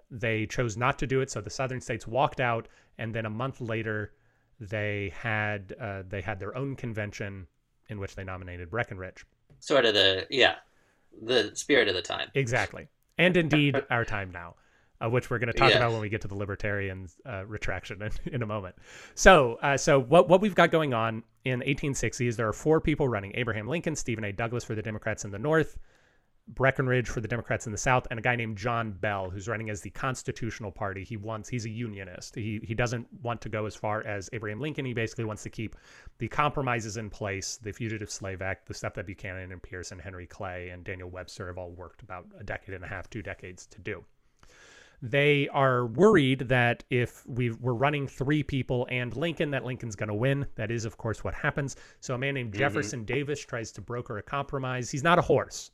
They 0.09 0.45
chose 0.45 0.77
not 0.77 0.97
to 0.99 1.07
do 1.07 1.21
it, 1.21 1.29
so 1.29 1.41
the 1.41 1.49
Southern 1.49 1.81
states 1.81 2.07
walked 2.07 2.39
out, 2.39 2.67
and 2.97 3.13
then 3.13 3.25
a 3.25 3.29
month 3.29 3.59
later, 3.61 4.13
they 4.59 5.11
had 5.15 5.75
uh, 5.79 6.03
they 6.07 6.21
had 6.21 6.39
their 6.39 6.55
own 6.55 6.75
convention 6.75 7.47
in 7.89 7.99
which 7.99 8.15
they 8.15 8.23
nominated 8.23 8.69
Breckinridge. 8.69 9.25
Sort 9.59 9.85
of 9.85 9.93
the 9.93 10.25
yeah, 10.29 10.55
the 11.21 11.51
spirit 11.55 11.87
of 11.87 11.95
the 11.95 12.01
time. 12.01 12.29
Exactly. 12.35 12.87
And 13.17 13.35
indeed, 13.35 13.81
our 13.89 14.05
time 14.05 14.31
now, 14.31 14.55
uh, 15.01 15.09
which 15.09 15.29
we're 15.29 15.39
going 15.39 15.51
to 15.51 15.57
talk 15.57 15.71
Yeah. 15.71 15.77
about 15.77 15.91
when 15.91 16.01
we 16.01 16.09
get 16.09 16.21
to 16.21 16.27
the 16.27 16.35
libertarian 16.35 17.07
uh, 17.25 17.45
retraction 17.45 18.01
in, 18.01 18.11
in 18.33 18.43
a 18.43 18.45
moment. 18.45 18.75
So, 19.15 19.57
uh, 19.61 19.75
so 19.77 19.99
what 19.99 20.29
what 20.29 20.39
we've 20.41 20.55
got 20.55 20.71
going 20.71 20.93
on 20.93 21.23
in 21.43 21.61
1860s, 21.61 22.35
there 22.35 22.47
are 22.47 22.53
four 22.53 22.79
people 22.79 23.07
running: 23.07 23.31
Abraham 23.35 23.67
Lincoln, 23.67 23.95
Stephen 23.95 24.23
A. 24.23 24.31
Douglas 24.31 24.63
for 24.63 24.75
the 24.75 24.81
Democrats 24.81 25.25
in 25.25 25.31
the 25.31 25.39
North, 25.39 25.77
Breckinridge 26.47 27.09
for 27.09 27.19
the 27.19 27.27
Democrats 27.27 27.65
in 27.65 27.71
the 27.71 27.77
South, 27.77 28.07
and 28.09 28.19
a 28.19 28.21
guy 28.21 28.35
named 28.35 28.57
John 28.57 28.91
Bell 28.91 29.29
who's 29.29 29.47
running 29.47 29.69
as 29.69 29.81
the 29.81 29.89
Constitutional 29.89 30.71
Party. 30.71 31.03
He 31.03 31.17
wants 31.17 31.49
he's 31.49 31.65
a 31.65 31.69
unionist. 31.69 32.35
He 32.35 32.61
he 32.63 32.73
doesn't 32.73 33.07
want 33.21 33.41
to 33.41 33.49
go 33.49 33.65
as 33.65 33.75
far 33.75 34.05
as 34.05 34.29
Abraham 34.33 34.61
Lincoln. 34.61 34.85
He 34.85 34.93
basically 34.93 35.25
wants 35.25 35.43
to 35.43 35.49
keep 35.49 35.75
the 36.19 36.27
compromises 36.27 36.97
in 36.97 37.09
place, 37.09 37.57
the 37.57 37.71
Fugitive 37.71 38.09
Slave 38.09 38.41
Act, 38.41 38.67
the 38.67 38.73
stuff 38.73 38.93
that 38.93 39.05
Buchanan 39.05 39.51
and 39.51 39.61
Pierce 39.61 39.91
and 39.91 40.01
Henry 40.01 40.25
Clay 40.25 40.69
and 40.69 40.83
Daniel 40.83 41.09
Webster 41.09 41.47
have 41.47 41.57
all 41.57 41.71
worked 41.71 42.01
about 42.01 42.25
a 42.39 42.43
decade 42.43 42.75
and 42.75 42.83
a 42.83 42.87
half, 42.87 43.09
two 43.09 43.21
decades 43.21 43.65
to 43.67 43.81
do. 43.81 44.03
They 45.01 45.47
are 45.49 45.85
worried 45.85 46.47
that 46.47 46.83
if 46.89 47.23
we 47.27 47.51
we're 47.51 47.73
running 47.73 48.07
three 48.07 48.41
people 48.41 48.87
and 48.89 49.15
Lincoln, 49.15 49.51
that 49.51 49.63
Lincoln's 49.63 49.95
going 49.95 50.09
to 50.09 50.15
win. 50.15 50.47
That 50.55 50.71
is, 50.71 50.85
of 50.85 50.97
course, 50.97 51.23
what 51.23 51.35
happens. 51.35 51.75
So 51.99 52.15
a 52.15 52.17
man 52.17 52.33
named 52.33 52.51
mm-hmm. 52.51 52.59
Jefferson 52.59 53.03
Davis 53.03 53.39
tries 53.39 53.71
to 53.73 53.81
broker 53.81 54.17
a 54.17 54.23
compromise. 54.23 54.89
He's 54.89 55.03
not 55.03 55.19
a 55.19 55.21
horse. 55.21 55.71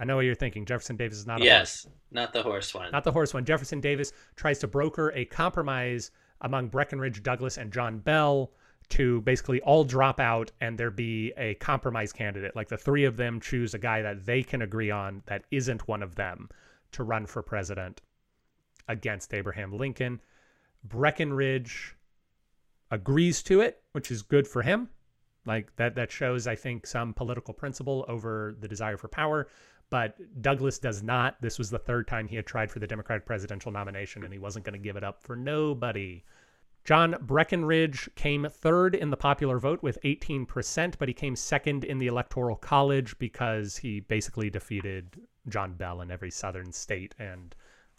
I 0.00 0.04
know 0.04 0.16
what 0.16 0.24
you're 0.24 0.34
thinking. 0.34 0.64
Jefferson 0.64 0.96
Davis 0.96 1.18
is 1.18 1.26
not 1.26 1.40
a 1.40 1.44
horse 1.44 1.46
Yes, 1.46 1.86
not 2.10 2.32
the 2.32 2.42
horse 2.42 2.72
one. 2.74 2.90
not 2.90 3.04
the 3.04 3.12
horse 3.12 3.34
one. 3.34 3.44
Jefferson 3.44 3.80
Davis 3.80 4.12
tries 4.34 4.58
to 4.60 4.66
broker 4.66 5.12
a 5.14 5.26
compromise 5.26 6.10
among 6.40 6.68
Breckinridge, 6.68 7.22
Douglas, 7.22 7.58
and 7.58 7.70
John 7.70 7.98
Bell 7.98 8.50
to 8.88 9.20
basically 9.20 9.60
all 9.60 9.84
drop 9.84 10.18
out 10.18 10.50
and 10.60 10.76
there 10.78 10.90
be 10.90 11.32
a 11.36 11.54
compromise 11.56 12.12
candidate. 12.12 12.56
Like 12.56 12.68
the 12.68 12.78
three 12.78 13.04
of 13.04 13.18
them 13.18 13.40
choose 13.40 13.74
a 13.74 13.78
guy 13.78 14.00
that 14.02 14.24
they 14.24 14.42
can 14.42 14.62
agree 14.62 14.90
on 14.90 15.22
that 15.26 15.44
isn't 15.50 15.86
one 15.86 16.02
of 16.02 16.14
them 16.16 16.48
to 16.92 17.04
run 17.04 17.26
for 17.26 17.42
president 17.42 18.00
against 18.88 19.34
Abraham 19.34 19.76
Lincoln. 19.76 20.20
Breckinridge 20.82 21.94
agrees 22.90 23.42
to 23.44 23.60
it, 23.60 23.82
which 23.92 24.10
is 24.10 24.22
good 24.22 24.48
for 24.48 24.62
him. 24.62 24.88
Like 25.46 25.74
that 25.76 25.94
that 25.94 26.10
shows 26.10 26.46
I 26.46 26.54
think 26.56 26.86
some 26.86 27.14
political 27.14 27.54
principle 27.54 28.04
over 28.08 28.56
the 28.58 28.68
desire 28.68 28.96
for 28.96 29.08
power, 29.08 29.46
but 29.90 30.16
Douglas 30.40 30.78
does 30.78 31.02
not. 31.02 31.40
This 31.40 31.58
was 31.58 31.70
the 31.70 31.78
third 31.78 32.06
time 32.06 32.28
he 32.28 32.36
had 32.36 32.46
tried 32.46 32.70
for 32.70 32.78
the 32.78 32.86
Democratic 32.86 33.26
presidential 33.26 33.72
nomination 33.72 34.24
and 34.24 34.32
he 34.32 34.38
wasn't 34.38 34.64
going 34.64 34.78
to 34.78 34.82
give 34.82 34.96
it 34.96 35.04
up 35.04 35.22
for 35.22 35.36
nobody. 35.36 36.24
John 36.84 37.16
Breckinridge 37.20 38.08
came 38.14 38.46
third 38.48 38.94
in 38.94 39.10
the 39.10 39.16
popular 39.16 39.58
vote 39.58 39.82
with 39.82 39.98
18%, 40.02 40.94
but 40.98 41.08
he 41.08 41.14
came 41.14 41.36
second 41.36 41.84
in 41.84 41.98
the 41.98 42.06
Electoral 42.06 42.56
College 42.56 43.18
because 43.18 43.76
he 43.76 44.00
basically 44.00 44.48
defeated 44.48 45.20
John 45.48 45.74
Bell 45.74 46.00
in 46.00 46.10
every 46.10 46.30
southern 46.30 46.72
state. 46.72 47.14
And 47.18 47.54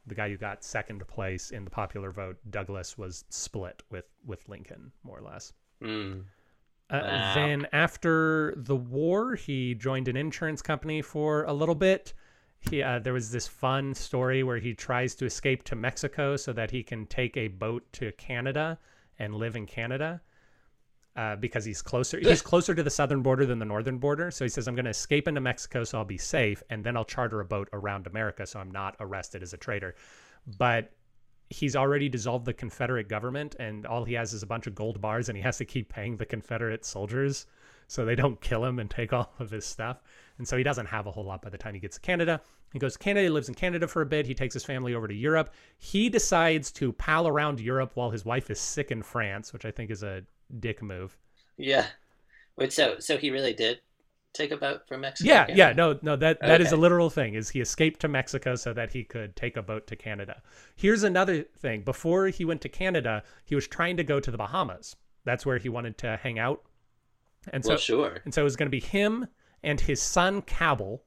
the 0.08 0.15
guy 0.15 0.30
who 0.30 0.38
got 0.38 0.63
second 0.63 1.06
place 1.08 1.51
in 1.51 1.63
the 1.63 1.69
popular 1.69 2.12
vote, 2.12 2.38
Douglas, 2.49 2.97
was 2.97 3.23
split 3.30 3.84
with, 3.91 4.06
with 4.25 4.49
Lincoln, 4.49 4.91
more 5.04 5.19
or 5.19 5.21
less. 5.21 5.54
Mm. 5.82 6.23
Uh, 6.91 6.99
Wow. 7.04 7.34
Then 7.36 7.67
after 7.71 8.54
the 8.58 8.75
war, 8.75 9.36
he 9.36 9.73
joined 9.75 10.08
an 10.10 10.17
insurance 10.17 10.62
company 10.62 11.01
for 11.01 11.43
a 11.45 11.54
little 11.54 11.75
bit. 11.75 12.13
He 12.60 12.84
uh, 12.84 12.99
there 12.99 13.13
was 13.13 13.32
this 13.32 13.47
fun 13.47 13.95
story 13.95 14.43
where 14.43 14.58
he 14.58 14.73
tries 14.73 15.15
to 15.15 15.25
escape 15.25 15.63
to 15.63 15.75
Mexico 15.75 16.36
so 16.36 16.54
that 16.54 16.69
he 16.69 16.84
can 16.84 17.08
take 17.08 17.38
a 17.38 17.47
boat 17.47 17.84
to 17.93 18.12
Canada 18.13 18.77
and 19.17 19.34
live 19.34 19.56
in 19.56 19.65
Canada 19.65 20.21
uh, 21.15 21.36
because 21.38 21.65
he's 21.65 21.82
closer. 21.82 22.19
He's 22.23 22.41
closer 22.41 22.75
to 22.75 22.84
the 22.84 22.89
southern 22.89 23.21
border 23.21 23.45
than 23.45 23.60
the 23.60 23.65
northern 23.65 23.97
border. 23.97 24.30
So 24.30 24.45
he 24.45 24.49
says, 24.49 24.67
"I'm 24.67 24.75
going 24.75 24.86
to 24.86 24.91
escape 24.91 25.27
into 25.27 25.41
Mexico 25.41 25.84
so 25.84 25.97
I'll 25.97 26.06
be 26.06 26.17
safe, 26.17 26.62
and 26.69 26.84
then 26.84 26.95
I'll 26.95 27.06
charter 27.06 27.39
a 27.39 27.45
boat 27.45 27.69
around 27.73 28.06
America 28.08 28.45
so 28.45 28.60
I'm 28.60 28.71
not 28.71 28.95
arrested 28.99 29.41
as 29.43 29.54
a 29.54 29.58
traitor." 29.58 29.95
But 30.58 30.91
he's 31.51 31.75
already 31.75 32.07
dissolved 32.07 32.45
the 32.45 32.53
Confederate 32.53 33.09
government, 33.09 33.55
and 33.59 33.85
all 33.85 34.05
he 34.05 34.13
has 34.13 34.31
is 34.31 34.41
a 34.41 34.47
bunch 34.47 34.67
of 34.67 34.75
gold 34.75 35.01
bars, 35.01 35.27
and 35.27 35.37
he 35.37 35.43
has 35.43 35.57
to 35.57 35.65
keep 35.65 35.89
paying 35.89 36.15
the 36.15 36.25
Confederate 36.25 36.85
soldiers 36.85 37.45
so 37.87 38.05
they 38.05 38.15
don't 38.15 38.39
kill 38.39 38.63
him 38.63 38.79
and 38.79 38.89
take 38.89 39.11
all 39.11 39.33
of 39.37 39.51
his 39.51 39.65
stuff. 39.65 40.01
And 40.37 40.47
so 40.47 40.55
he 40.55 40.63
doesn't 40.63 40.85
have 40.85 41.07
a 41.07 41.11
whole 41.11 41.25
lot 41.25 41.41
by 41.41 41.49
the 41.49 41.57
time 41.57 41.73
he 41.73 41.79
gets 41.81 41.97
to 41.97 42.01
Canada. 42.01 42.41
He 42.71 42.79
goes 42.79 42.93
to 42.93 42.99
Canada, 42.99 43.25
he 43.25 43.29
lives 43.29 43.49
in 43.49 43.55
Canada 43.55 43.85
for 43.85 44.01
a 44.01 44.05
bit. 44.05 44.25
He 44.25 44.33
takes 44.33 44.53
his 44.53 44.63
family 44.63 44.95
over 44.95 45.09
to 45.09 45.13
Europe. 45.13 45.53
He 45.77 46.07
decides 46.07 46.71
to 46.73 46.93
pal 46.93 47.27
around 47.27 47.59
Europe 47.59 47.91
while 47.95 48.09
his 48.09 48.23
wife 48.23 48.49
is 48.49 48.59
sick 48.59 48.89
in 48.89 49.03
France, 49.03 49.51
which 49.51 49.65
I 49.65 49.71
think 49.71 49.91
is 49.91 50.03
a 50.03 50.23
dick 50.59 50.81
move. 50.81 51.17
Yeah. 51.57 51.85
Wait, 52.55 52.71
so 52.71 52.97
so 52.99 53.17
he 53.17 53.29
really 53.29 53.53
did 53.53 53.81
take 54.34 54.52
a 54.52 54.58
boat 54.58 54.88
from 54.88 55.02
Mexico? 55.02 55.30
Yeah, 55.30 55.46
to 55.46 55.56
yeah, 55.56 55.74
no, 55.74 56.00
no, 56.02 56.15
that 56.15 56.39
that 56.41 56.62
is 56.62 56.72
a 56.72 56.78
literal 56.78 57.10
thing. 57.10 57.34
Is 57.36 57.50
he 57.50 57.62
escaped 57.62 58.00
to 58.02 58.08
Mexico 58.08 58.56
so 58.56 58.74
that 58.74 58.91
he 58.94 59.04
could 59.04 59.36
take 59.36 59.58
a 59.58 59.62
boat 59.62 59.88
to 59.88 59.96
Canada? 59.96 60.41
Here's 60.76 61.04
another 61.04 61.44
thing. 61.44 61.82
Before 61.84 62.28
he 62.28 62.46
went 62.46 62.62
to 62.62 62.70
Canada, 62.70 63.24
he 63.46 63.56
was 63.56 63.67
trying 63.67 63.98
to 63.98 64.04
go 64.04 64.20
to 64.20 64.32
the 64.32 64.38
Bahamas. 64.38 64.96
That's 65.24 65.46
where 65.46 65.58
he 65.58 65.70
wanted 65.70 65.98
to 66.00 66.17
hang 66.17 66.39
out. 66.39 66.63
And 67.52 67.63
so 67.63 67.72
Well, 67.72 67.78
sure. 67.78 68.17
and 68.26 68.34
so 68.34 68.41
it 68.41 68.44
was 68.44 68.56
going 68.56 68.67
to 68.67 68.72
be 68.72 68.80
him 68.80 69.28
and 69.63 69.80
his 69.80 70.02
son 70.02 70.41
Cabell 70.41 71.04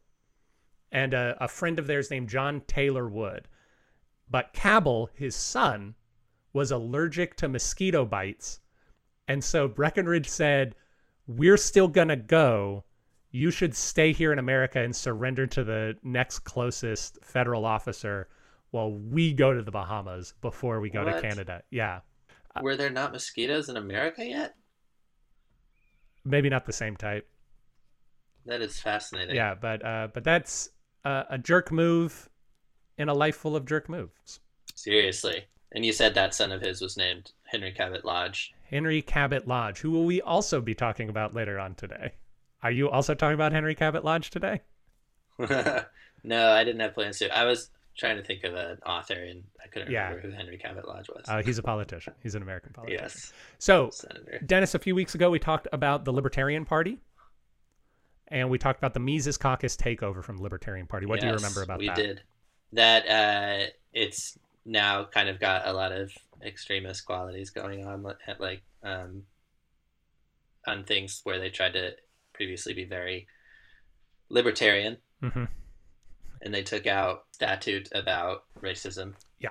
and 0.93 1.15
a, 1.15 1.37
a 1.41 1.49
friend 1.49 1.79
of 1.79 1.87
theirs 1.87 2.11
named 2.11 2.29
John 2.29 2.63
Taylor 2.67 3.09
Wood. 3.09 3.49
But 4.31 4.53
Cabell, 4.53 5.11
his 5.15 5.35
son, 5.35 5.95
was 6.53 6.71
allergic 6.71 7.37
to 7.37 7.49
mosquito 7.49 8.05
bites. 8.05 8.61
And 9.29 9.43
so 9.43 9.69
Breckinridge 9.69 10.29
said, 10.29 10.75
We're 11.27 11.57
still 11.57 11.89
going 11.89 12.09
to 12.09 12.17
go. 12.17 12.85
You 13.35 13.51
should 13.51 13.75
stay 13.75 14.13
here 14.13 14.33
in 14.33 14.39
America 14.39 14.79
and 14.79 14.95
surrender 14.95 15.45
to 15.45 15.65
the 15.65 15.97
next 16.05 16.45
closest 16.45 17.19
federal 17.25 17.65
officer 17.67 18.29
while 18.71 18.93
we 18.93 19.33
go 19.33 19.53
to 19.53 19.61
the 19.61 19.73
Bahamas 19.73 20.35
before 20.41 20.79
we 20.79 20.89
go 20.89 21.03
to 21.03 21.21
Canada. 21.21 21.65
Yeah. 21.69 21.99
Were 22.63 22.77
there 22.77 22.91
not 22.91 23.11
mosquitoes 23.11 23.69
in 23.69 23.77
America 23.77 24.25
yet? 24.25 24.55
Maybe 26.25 26.49
not 26.49 26.65
the 26.65 26.73
same 26.73 26.97
type. 26.97 27.29
That 28.47 28.63
is 28.63 28.79
fascinating. 28.79 29.35
Yeah, 29.35 29.57
but 29.61 29.85
uh, 29.85 30.09
but 30.15 30.23
that's 30.23 30.69
uh, 31.05 31.25
a 31.29 31.37
jerk 31.37 31.73
move 31.73 32.29
in 32.99 33.09
a 33.09 33.15
life 33.15 33.35
full 33.35 33.57
of 33.57 33.67
jerk 33.67 33.89
moves. 33.89 34.39
Seriously. 34.77 35.43
And 35.73 35.85
you 35.85 35.93
said 35.93 36.15
that 36.15 36.35
son 36.35 36.53
of 36.53 36.61
his 36.63 36.81
was 36.81 36.97
named 36.97 37.33
Henry 37.47 37.73
Cabot 37.73 38.05
Lodge. 38.05 38.55
Henry 38.63 39.03
Cabot 39.03 39.49
Lodge, 39.49 39.81
who 39.81 39.91
will 39.91 40.05
we 40.05 40.23
also 40.23 40.61
be 40.61 40.77
talking 40.77 41.09
about 41.09 41.35
later 41.35 41.59
on 41.59 41.75
today. 41.75 42.13
Are 42.65 42.71
you 42.71 42.89
also 42.91 43.15
talking 43.15 43.35
about 43.35 43.53
Henry 43.53 43.75
Cabot 43.75 44.05
Lodge 44.05 44.31
today? 44.31 44.63
no, 45.39 46.51
I 46.51 46.65
didn't 46.65 46.81
have 46.81 46.95
plans 46.95 47.19
to. 47.19 47.37
I 47.37 47.45
was 47.45 47.71
trying 47.97 48.17
to 48.17 48.25
think 48.25 48.43
of 48.43 48.55
an 48.55 48.79
author, 48.87 49.15
and 49.15 49.45
I 49.63 49.69
couldn't 49.69 49.91
Yeah. 49.91 50.09
remember 50.09 50.29
who 50.29 50.35
Henry 50.35 50.57
Cabot 50.57 50.89
Lodge 50.89 51.09
was. 51.09 51.25
Uh, 51.29 51.43
he's 51.43 51.59
a 51.59 51.63
politician. 51.63 52.15
He's 52.23 52.35
an 52.35 52.43
American 52.43 52.73
politician. 52.73 53.05
yes, 53.05 53.33
So, 53.59 53.91
senator. 53.91 54.41
Dennis, 54.47 54.75
a 54.75 54.79
few 54.79 54.95
weeks 54.95 55.15
ago, 55.15 55.31
we 55.31 55.39
talked 55.39 55.69
about 55.73 56.07
the 56.07 56.13
Libertarian 56.13 56.65
Party, 56.65 56.99
and 58.29 58.49
we 58.49 58.57
talked 58.59 58.79
about 58.79 58.95
the 58.95 59.01
Mises 59.01 59.37
Caucus 59.37 59.77
takeover 59.77 60.25
from 60.25 60.39
the 60.39 60.43
Libertarian 60.43 60.87
Party. 60.87 61.05
What 61.07 61.21
do 61.21 61.27
you 61.27 61.35
remember 61.35 61.63
about 61.63 61.79
we 61.79 61.87
that? 61.89 61.97
We 61.99 62.03
did. 62.03 62.23
That 62.73 63.07
uh, 63.09 63.67
it's 63.93 64.39
now 64.65 65.05
kind 65.05 65.29
of 65.29 65.39
got 65.39 65.67
a 65.67 65.73
lot 65.75 65.93
of 65.93 66.11
extremist 66.43 67.05
qualities 67.05 67.51
going 67.51 67.85
on, 67.85 68.05
at 68.27 68.41
like 68.41 68.63
um, 68.83 69.25
on 70.67 70.85
things 70.85 71.21
where 71.25 71.39
they 71.39 71.51
tried 71.51 71.75
to 71.75 71.93
previously 72.35 72.75
be 72.75 72.85
very 72.85 73.27
libertarian, 74.29 74.99
hmm 75.21 75.45
and 76.43 76.53
they 76.53 76.63
took 76.63 76.87
out 76.87 77.25
statute 77.33 77.89
about 77.95 78.45
racism. 78.61 79.15
Yeah, 79.39 79.49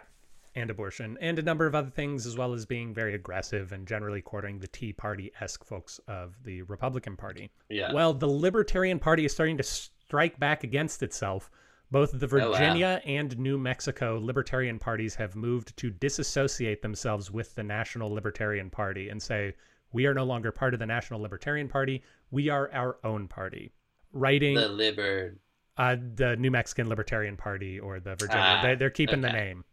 and 0.54 0.70
abortion, 0.70 1.18
and 1.20 1.40
a 1.40 1.42
number 1.42 1.66
of 1.66 1.74
other 1.74 1.90
things, 1.90 2.28
as 2.28 2.38
well 2.38 2.54
as 2.54 2.68
being 2.68 2.94
very 2.94 3.16
aggressive 3.16 3.72
and 3.72 3.88
generally 3.88 4.22
courting 4.22 4.60
the 4.60 4.68
Tea 4.68 4.94
Party 4.94 5.32
esque 5.42 5.64
folks 5.66 6.00
of 6.08 6.36
the 6.44 6.62
Republican 6.64 7.18
Party. 7.18 7.50
Yeah. 7.70 7.94
Well, 7.94 8.14
the 8.14 8.28
Libertarian 8.28 9.00
Party 9.00 9.26
is 9.26 9.32
starting 9.32 9.58
to 9.58 9.64
strike 9.64 10.40
back 10.40 10.64
against 10.64 11.02
itself. 11.02 11.50
Both 11.90 12.12
the 12.12 12.28
Oh, 12.28 12.52
wow. 12.52 12.52
Virginia 12.52 13.02
and 13.06 13.38
New 13.40 13.58
Mexico 13.58 14.20
Libertarian 14.22 14.78
parties 14.78 15.16
have 15.16 15.36
moved 15.36 15.76
to 15.78 15.90
disassociate 15.90 16.82
themselves 16.84 17.32
with 17.32 17.56
the 17.56 17.64
National 17.64 18.12
Libertarian 18.12 18.70
Party 18.70 19.10
and 19.10 19.22
say, 19.22 19.54
we 19.94 20.06
are 20.06 20.14
no 20.14 20.24
longer 20.24 20.52
part 20.52 20.74
of 20.74 20.80
the 20.80 20.86
National 20.86 21.22
Libertarian 21.22 21.70
Party. 21.70 22.04
We 22.32 22.50
are 22.50 22.70
our 22.74 22.98
own 23.04 23.28
party. 23.28 23.72
Writing 24.12 24.56
the 24.56 24.68
liber 24.68 25.38
uh, 25.78 25.96
the 26.16 26.36
New 26.36 26.52
Mexican 26.52 26.88
Libertarian 26.90 27.38
Party 27.38 27.80
or 27.80 28.00
the 28.00 28.16
Virginia, 28.16 28.44
Ah, 28.58 28.62
they, 28.62 28.76
they're 28.76 28.90
keeping 28.90 29.22
the 29.22 29.32
name. 29.32 29.64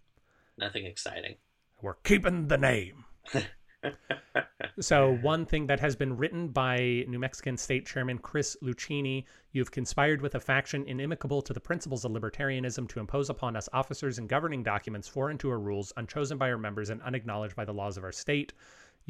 nothing 0.57 0.87
exciting. 0.87 1.35
We're 1.83 1.95
keeping 1.95 2.49
the 2.49 2.59
name. 2.59 3.05
so, 4.81 5.17
one 5.23 5.47
thing 5.47 5.67
that 5.67 5.81
has 5.81 5.97
been 5.97 6.17
written 6.17 6.49
by 6.49 7.05
New 7.09 7.19
Mexican 7.19 7.57
State 7.57 7.87
Chairman 7.87 8.19
Chris 8.19 8.57
Luchini 8.63 9.25
you've 9.53 9.71
conspired 9.71 10.21
with 10.21 10.35
a 10.35 10.41
faction 10.41 10.87
inimical 10.87 11.43
to 11.43 11.53
the 11.53 11.61
principles 11.61 12.05
of 12.05 12.13
libertarianism 12.13 12.89
to 12.89 13.01
impose 13.01 13.31
upon 13.31 13.57
us 13.57 13.69
officers 13.73 14.19
and 14.19 14.29
governing 14.29 14.63
documents 14.63 15.09
foreign 15.09 15.39
to 15.39 15.51
our 15.51 15.59
rules, 15.59 15.93
unchosen 15.97 16.39
by 16.39 16.51
our 16.51 16.59
members, 16.59 16.91
and 16.91 17.03
unacknowledged 17.03 17.57
by 17.57 17.65
the 17.65 17.73
laws 17.75 17.97
of 17.97 18.05
our 18.05 18.13
state. 18.13 18.53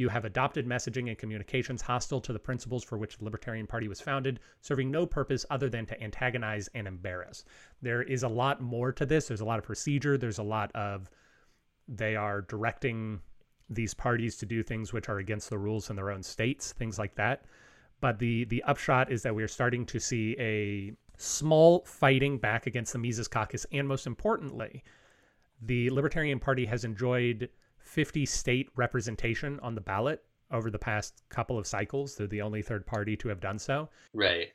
You 0.00 0.08
have 0.08 0.24
adopted 0.24 0.66
messaging 0.66 1.08
and 1.08 1.18
communications 1.18 1.82
hostile 1.82 2.22
to 2.22 2.32
the 2.32 2.38
principles 2.38 2.82
for 2.82 2.96
which 2.96 3.18
the 3.18 3.24
Libertarian 3.24 3.66
Party 3.66 3.86
was 3.86 4.00
founded, 4.00 4.40
serving 4.62 4.90
no 4.90 5.04
purpose 5.04 5.44
other 5.50 5.68
than 5.68 5.84
to 5.84 6.02
antagonize 6.02 6.70
and 6.72 6.88
embarrass. 6.88 7.44
There 7.82 8.02
is 8.02 8.22
a 8.22 8.28
lot 8.28 8.62
more 8.62 8.92
to 8.92 9.04
this. 9.04 9.28
There's 9.28 9.42
a 9.42 9.44
lot 9.44 9.58
of 9.58 9.64
procedure. 9.66 10.16
There's 10.16 10.38
a 10.38 10.42
lot 10.42 10.74
of 10.74 11.10
they 11.86 12.16
are 12.16 12.40
directing 12.40 13.20
these 13.68 13.92
parties 13.92 14.38
to 14.38 14.46
do 14.46 14.62
things 14.62 14.90
which 14.94 15.10
are 15.10 15.18
against 15.18 15.50
the 15.50 15.58
rules 15.58 15.90
in 15.90 15.96
their 15.96 16.10
own 16.10 16.22
states, 16.22 16.72
things 16.72 16.98
like 16.98 17.14
that. 17.16 17.44
But 18.00 18.18
the 18.18 18.44
the 18.44 18.62
upshot 18.62 19.12
is 19.12 19.20
that 19.24 19.34
we 19.34 19.42
are 19.42 19.48
starting 19.48 19.84
to 19.84 20.00
see 20.00 20.34
a 20.38 20.94
small 21.18 21.84
fighting 21.84 22.38
back 22.38 22.66
against 22.66 22.94
the 22.94 22.98
Mises 22.98 23.28
Caucus, 23.28 23.66
and 23.70 23.86
most 23.86 24.06
importantly, 24.06 24.82
the 25.60 25.90
Libertarian 25.90 26.40
Party 26.40 26.64
has 26.64 26.84
enjoyed 26.84 27.50
50 27.90 28.24
state 28.24 28.68
representation 28.76 29.59
on 29.61 29.74
the 29.74 29.81
ballot 29.81 30.22
over 30.53 30.70
the 30.70 30.79
past 30.79 31.22
couple 31.29 31.59
of 31.59 31.66
cycles. 31.66 32.14
They're 32.14 32.29
the 32.29 32.40
only 32.40 32.62
third 32.62 32.87
party 32.87 33.16
to 33.16 33.29
have 33.29 33.40
done 33.40 33.59
so. 33.59 33.88
Right. 34.14 34.53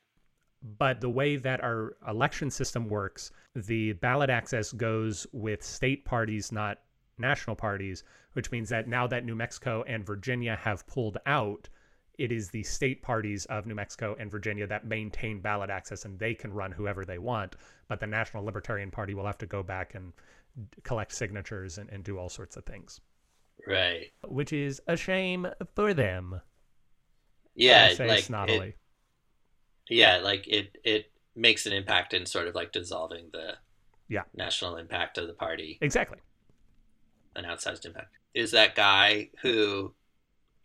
But 0.78 1.02
the 1.02 1.10
way 1.10 1.36
that 1.36 1.62
our 1.62 1.98
election 2.08 2.50
system 2.50 2.88
works, 2.88 3.32
the 3.54 3.94
ballot 3.94 4.30
access 4.30 4.72
goes 4.72 5.28
with 5.34 5.64
state 5.64 6.06
parties, 6.06 6.52
not 6.52 6.80
national 7.18 7.58
parties, 7.58 8.04
which 8.34 8.52
means 8.52 8.70
that 8.70 8.88
now 8.88 9.06
that 9.08 9.26
New 9.26 9.36
Mexico 9.36 9.84
and 9.86 10.06
Virginia 10.06 10.56
have 10.56 10.88
pulled 10.88 11.18
out, 11.26 11.68
it 12.18 12.32
is 12.32 12.50
the 12.50 12.64
state 12.64 13.02
parties 13.02 13.46
of 13.48 13.66
New 13.66 13.76
Mexico 13.76 14.16
and 14.18 14.32
Virginia 14.32 14.66
that 14.66 14.86
maintain 14.86 15.42
ballot 15.42 15.70
access 15.70 16.06
and 16.06 16.18
they 16.18 16.34
can 16.34 16.54
run 16.54 16.72
whoever 16.72 17.04
they 17.04 17.18
want. 17.18 17.58
But 17.90 18.00
the 18.00 18.08
National 18.08 18.46
Libertarian 18.46 18.92
Party 18.92 19.14
will 19.14 19.26
have 19.26 19.38
to 19.40 19.46
go 19.46 19.62
back 19.62 19.94
and 19.94 20.14
collect 20.84 21.12
signatures 21.12 21.78
and, 21.78 21.90
and 21.90 22.02
do 22.02 22.18
all 22.18 22.30
sorts 22.30 22.56
of 22.56 22.66
things. 22.66 23.02
Right. 23.68 24.12
Which 24.24 24.54
is 24.54 24.82
a 24.88 24.96
shame 24.98 25.48
for 25.76 25.94
them. 25.94 26.42
Yeah, 27.56 27.94
say 27.94 28.08
like 28.08 28.24
snottily. 28.26 28.70
it, 28.70 28.78
yeah, 29.90 30.18
like 30.18 30.48
it 30.48 30.78
it 30.84 31.12
makes 31.36 31.66
an 31.66 31.74
impact 31.74 32.14
in 32.14 32.26
sort 32.26 32.48
of 32.48 32.56
like 32.56 32.72
dissolving 32.72 33.30
the 33.32 33.56
Yeah. 34.08 34.24
national 34.36 34.76
impact 34.78 35.18
of 35.18 35.28
the 35.28 35.34
party, 35.34 35.78
exactly. 35.82 36.20
an 37.36 37.44
outsized 37.46 37.86
impact. 37.86 38.14
Is 38.34 38.52
that 38.52 38.76
guy 38.76 39.30
who 39.42 39.94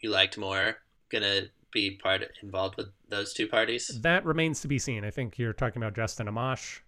you 0.00 0.10
liked 0.10 0.36
more 0.38 0.78
gonna 1.10 1.42
be 1.72 1.92
part 1.96 2.22
involved 2.42 2.76
with 2.76 2.88
those 3.08 3.32
two 3.32 3.46
parties? 3.48 3.88
That 4.02 4.24
remains 4.24 4.60
to 4.62 4.68
be 4.68 4.78
seen. 4.78 5.04
I 5.04 5.10
think 5.10 5.38
you're 5.38 5.52
talking 5.52 5.82
about 5.82 5.94
Justin 5.94 6.26
Amash. 6.26 6.80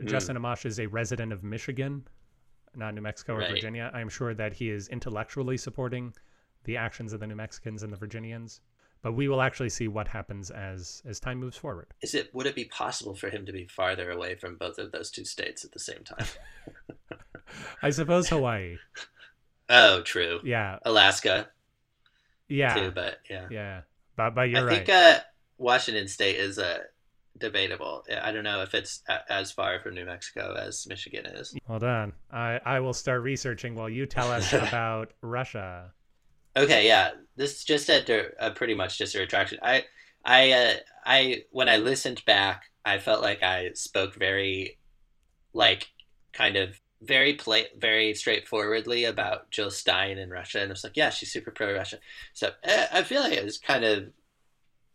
Hmm. 0.00 0.06
Justin 0.06 0.36
Amash 0.36 0.64
is 0.66 0.78
a 0.78 0.86
resident 0.86 1.32
of 1.32 1.42
Michigan, 1.42 2.06
not 2.76 2.94
New 2.94 3.00
Mexico 3.00 3.34
or 3.34 3.38
Right. 3.38 3.50
Virginia. 3.50 3.90
I'm 3.94 4.08
sure 4.08 4.34
that 4.34 4.52
he 4.52 4.70
is 4.70 4.88
intellectually 4.88 5.56
supporting 5.56 6.14
the 6.64 6.76
actions 6.76 7.12
of 7.12 7.20
the 7.20 7.26
New 7.26 7.36
Mexicans 7.36 7.82
and 7.82 7.92
the 7.92 7.96
Virginians. 7.96 8.60
But 9.02 9.12
we 9.12 9.28
will 9.28 9.40
actually 9.42 9.68
see 9.68 9.88
what 9.88 10.08
happens 10.08 10.50
as 10.50 11.02
as 11.06 11.20
time 11.20 11.38
moves 11.38 11.56
forward. 11.56 11.92
Is 12.02 12.14
it 12.14 12.34
would 12.34 12.46
it 12.46 12.54
be 12.56 12.64
possible 12.64 13.14
for 13.14 13.28
him 13.30 13.46
to 13.46 13.52
be 13.52 13.66
farther 13.66 14.10
away 14.10 14.34
from 14.34 14.56
both 14.56 14.78
of 14.78 14.90
those 14.90 15.10
two 15.10 15.24
states 15.24 15.64
at 15.64 15.72
the 15.72 15.78
same 15.78 16.02
time? 16.04 16.26
I 17.82 17.90
suppose 17.90 18.28
Hawaii. 18.28 18.76
oh, 19.68 20.02
true. 20.02 20.40
Yeah. 20.44 20.78
Alaska 20.84 21.48
Yeah. 22.48 22.74
too, 22.74 22.90
but 22.90 23.18
yeah. 23.30 23.46
Yeah. 23.50 23.80
But 24.16 24.34
but 24.34 24.48
you're 24.50 24.60
I 24.60 24.64
right. 24.64 24.76
think 24.78 24.88
uh, 24.88 25.20
Washington 25.58 26.08
State 26.08 26.36
is 26.36 26.58
uh, 26.58 26.78
debatable. 27.38 28.04
I 28.22 28.32
don't 28.32 28.44
know 28.44 28.62
if 28.62 28.74
it's 28.74 29.02
a- 29.08 29.30
as 29.32 29.52
far 29.52 29.80
from 29.80 29.94
New 29.94 30.04
Mexico 30.04 30.54
as 30.54 30.86
Michigan 30.86 31.26
is. 31.26 31.54
Hold 31.66 31.84
on. 31.84 32.12
I 32.30 32.60
I 32.64 32.80
will 32.80 32.92
start 32.94 33.22
researching 33.22 33.74
while 33.74 33.88
you 33.88 34.06
tell 34.06 34.30
us 34.32 34.52
about 34.52 35.12
Russia. 35.22 35.92
Okay, 36.56 36.86
yeah, 36.86 37.10
this 37.36 37.56
is 37.56 37.64
just 37.64 37.90
a, 37.90 38.30
a 38.38 38.50
pretty 38.50 38.74
much 38.74 38.96
just 38.96 39.14
a 39.14 39.18
retraction. 39.18 39.58
I, 39.62 39.84
I, 40.24 40.52
uh, 40.52 40.74
I 41.04 41.42
when 41.50 41.68
I 41.68 41.76
listened 41.76 42.24
back, 42.24 42.64
I 42.84 42.98
felt 42.98 43.20
like 43.20 43.42
I 43.42 43.72
spoke 43.74 44.14
very, 44.14 44.78
like, 45.52 45.88
kind 46.32 46.56
of 46.56 46.80
very 47.02 47.34
play, 47.34 47.66
very 47.76 48.14
straightforwardly 48.14 49.04
about 49.04 49.50
Jill 49.50 49.70
Stein 49.70 50.16
in 50.16 50.30
Russia, 50.30 50.60
and 50.60 50.70
I 50.70 50.72
was 50.72 50.82
like, 50.82 50.96
yeah, 50.96 51.10
she's 51.10 51.30
super 51.30 51.50
pro 51.50 51.74
Russia. 51.74 51.98
So 52.32 52.50
eh, 52.64 52.86
I 52.90 53.02
feel 53.02 53.20
like 53.20 53.34
it 53.34 53.44
was 53.44 53.58
kind 53.58 53.84
of 53.84 54.04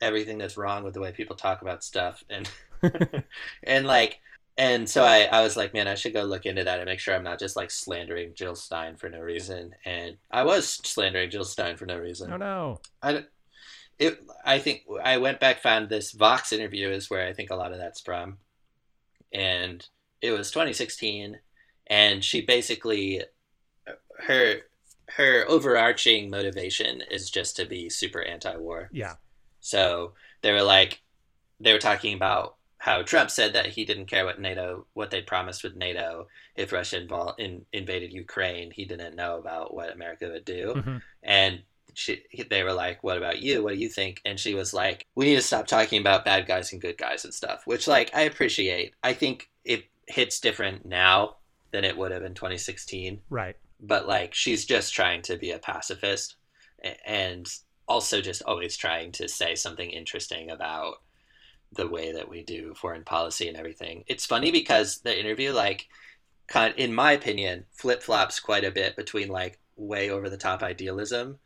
everything 0.01 0.37
that's 0.37 0.57
wrong 0.57 0.83
with 0.83 0.93
the 0.93 1.01
way 1.01 1.11
people 1.11 1.35
talk 1.35 1.61
about 1.61 1.83
stuff, 1.83 2.23
and 2.29 2.49
and 3.63 3.85
like. 3.85 4.19
And 4.57 4.87
so 4.87 5.03
I, 5.03 5.23
I 5.31 5.41
was 5.41 5.55
like, 5.55 5.73
man, 5.73 5.87
I 5.87 5.95
should 5.95 6.13
go 6.13 6.23
look 6.23 6.45
into 6.45 6.65
that 6.65 6.79
and 6.79 6.85
make 6.85 6.99
sure 6.99 7.15
I'm 7.15 7.23
not 7.23 7.39
just 7.39 7.55
like 7.55 7.71
slandering 7.71 8.33
Jill 8.35 8.53
Stein 8.53 8.97
for 8.97 9.09
no 9.09 9.19
reason. 9.19 9.73
And 9.85 10.17
I 10.29 10.43
was 10.43 10.67
slandering 10.83 11.31
Jill 11.31 11.45
Stein 11.45 11.77
for 11.77 11.85
no 11.85 11.97
reason. 11.97 12.33
Oh 12.33 12.37
no. 12.37 12.81
I, 13.01 13.23
it, 13.97 14.21
I 14.43 14.59
think 14.59 14.83
I 15.03 15.17
went 15.17 15.39
back, 15.39 15.61
found 15.61 15.87
this 15.87 16.11
Vox 16.11 16.51
interview 16.51 16.89
is 16.89 17.09
where 17.09 17.25
I 17.25 17.33
think 17.33 17.49
a 17.49 17.55
lot 17.55 17.71
of 17.71 17.79
that's 17.79 18.01
from. 18.01 18.37
And 19.31 19.87
it 20.21 20.31
was 20.31 20.51
2016. 20.51 21.39
And 21.87 22.23
she 22.23 22.41
basically, 22.41 23.23
her, 24.27 24.57
her 25.15 25.45
overarching 25.47 26.29
motivation 26.29 27.01
is 27.09 27.31
just 27.31 27.55
to 27.55 27.65
be 27.65 27.89
super 27.89 28.21
anti 28.21 28.57
war. 28.57 28.89
Yeah. 28.91 29.13
So 29.61 30.13
they 30.41 30.51
were 30.51 30.61
like, 30.63 31.01
they 31.59 31.71
were 31.73 31.79
talking 31.79 32.13
about 32.15 32.55
how 32.79 33.03
Trump 33.03 33.29
said 33.29 33.53
that 33.53 33.67
he 33.67 33.85
didn't 33.85 34.07
care 34.07 34.25
what 34.25 34.39
NATO, 34.41 34.87
what 34.93 35.11
they 35.11 35.21
promised 35.21 35.63
with 35.63 35.75
NATO 35.75 36.27
if 36.55 36.71
Russia 36.71 36.99
invol- 36.99 37.39
in, 37.39 37.63
invaded 37.71 38.11
Ukraine. 38.11 38.71
He 38.71 38.85
didn't 38.85 39.15
know 39.15 39.37
about 39.37 39.73
what 39.73 39.93
America 39.93 40.27
would 40.29 40.45
do, 40.45 40.73
Mhm. 40.75 41.01
and 41.21 41.61
she, 41.93 42.23
they 42.49 42.63
were 42.63 42.73
like, 42.73 43.03
"What 43.03 43.17
about 43.17 43.39
you? 43.41 43.61
What 43.63 43.73
do 43.73 43.79
you 43.79 43.89
think?" 43.89 44.21
And 44.25 44.39
she 44.39 44.55
was 44.55 44.73
like, 44.73 45.05
"We 45.13 45.25
need 45.25 45.35
to 45.35 45.41
stop 45.41 45.67
talking 45.67 45.99
about 46.01 46.25
bad 46.25 46.47
guys 46.47 46.71
and 46.71 46.81
good 46.81 46.97
guys 46.97 47.23
and 47.25 47.33
stuff," 47.33 47.67
which 47.67 47.85
like 47.87 48.09
I 48.15 48.21
appreciate. 48.21 48.95
I 49.03 49.13
think 49.13 49.51
it 49.63 49.85
hits 50.07 50.39
different 50.39 50.85
now 50.85 51.35
than 51.71 51.83
it 51.83 51.95
would 51.97 52.11
have 52.11 52.23
in 52.23 52.33
2016 52.33 53.21
Right. 53.29 53.55
but 53.79 54.07
like 54.07 54.33
she's 54.33 54.65
just 54.65 54.93
trying 54.93 55.21
to 55.23 55.37
be 55.37 55.51
a 55.51 55.59
pacifist 55.59 56.35
and 57.05 57.47
also 57.91 58.21
just 58.21 58.41
always 58.43 58.77
trying 58.77 59.11
to 59.11 59.27
say 59.27 59.53
something 59.53 59.89
interesting 59.89 60.49
about 60.49 61.01
the 61.73 61.87
way 61.87 62.13
that 62.13 62.29
we 62.29 62.41
do 62.41 62.73
foreign 62.73 63.03
policy 63.03 63.49
and 63.49 63.57
everything. 63.57 64.05
It's 64.07 64.25
funny 64.25 64.49
because 64.49 64.99
the 65.01 65.19
interview 65.19 65.51
like 65.51 65.89
kind 66.47 66.73
in 66.77 66.93
my 66.93 67.11
opinion 67.11 67.65
flip-flops 67.71 68.39
quite 68.39 68.63
a 68.63 68.71
bit 68.71 68.95
between 68.95 69.27
like 69.27 69.59
way 69.75 70.09
over 70.09 70.29
the 70.29 70.37
top 70.37 70.63
idealism 70.63 71.37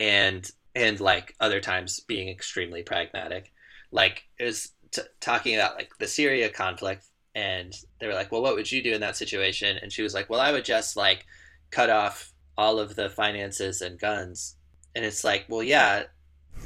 and 0.00 0.50
and 0.74 0.98
like 0.98 1.36
other 1.38 1.60
times 1.60 2.00
being 2.00 2.28
extremely 2.28 2.82
pragmatic. 2.82 3.52
Like 3.92 4.24
it 4.40 4.44
was 4.44 4.72
t- 4.90 5.02
talking 5.20 5.54
about 5.54 5.76
like 5.76 5.92
the 6.00 6.08
Syria 6.08 6.48
conflict 6.48 7.06
and 7.36 7.72
they 8.00 8.08
were 8.08 8.14
like, 8.14 8.32
"Well, 8.32 8.42
what 8.42 8.56
would 8.56 8.72
you 8.72 8.82
do 8.82 8.92
in 8.92 9.00
that 9.02 9.16
situation?" 9.16 9.78
And 9.80 9.92
she 9.92 10.02
was 10.02 10.14
like, 10.14 10.28
"Well, 10.28 10.40
I 10.40 10.50
would 10.50 10.64
just 10.64 10.96
like 10.96 11.26
cut 11.70 11.90
off 11.90 12.32
all 12.58 12.80
of 12.80 12.96
the 12.96 13.08
finances 13.08 13.82
and 13.82 14.00
guns." 14.00 14.56
And 14.94 15.04
it's 15.04 15.24
like, 15.24 15.46
"Well, 15.48 15.62
yeah, 15.62 16.04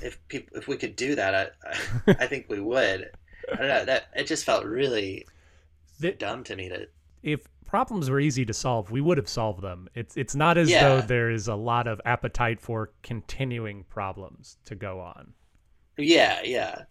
if 0.02 0.18
people 0.28 0.56
if 0.58 0.68
we 0.68 0.76
could 0.76 0.96
do 0.96 1.14
that, 1.14 1.34
I 1.34 1.70
I, 2.10 2.16
I 2.24 2.26
think 2.26 2.46
we 2.48 2.60
would." 2.60 3.10
I 3.52 3.56
don't 3.56 3.68
know. 3.68 3.84
That 3.84 4.08
it 4.14 4.26
just 4.26 4.44
felt 4.44 4.64
really 4.64 5.26
The- 6.00 6.12
dumb 6.12 6.42
to 6.44 6.56
me 6.56 6.68
to 6.68 6.88
if 7.22 7.40
problems 7.66 8.08
were 8.10 8.20
easy 8.20 8.44
to 8.44 8.54
solve, 8.54 8.90
we 8.90 9.00
would 9.00 9.18
have 9.18 9.28
solved 9.28 9.62
them. 9.62 9.88
It's 9.94 10.16
it's 10.16 10.34
not 10.34 10.58
as 10.58 10.70
Yeah. 10.70 10.82
though 10.88 11.00
there 11.00 11.30
is 11.30 11.48
a 11.48 11.54
lot 11.54 11.86
of 11.86 12.00
appetite 12.04 12.60
for 12.60 12.92
continuing 13.02 13.84
problems 13.84 14.58
to 14.66 14.74
go 14.74 15.00
on. 15.00 15.32
Yeah, 15.98 16.40
yeah. 16.44 16.82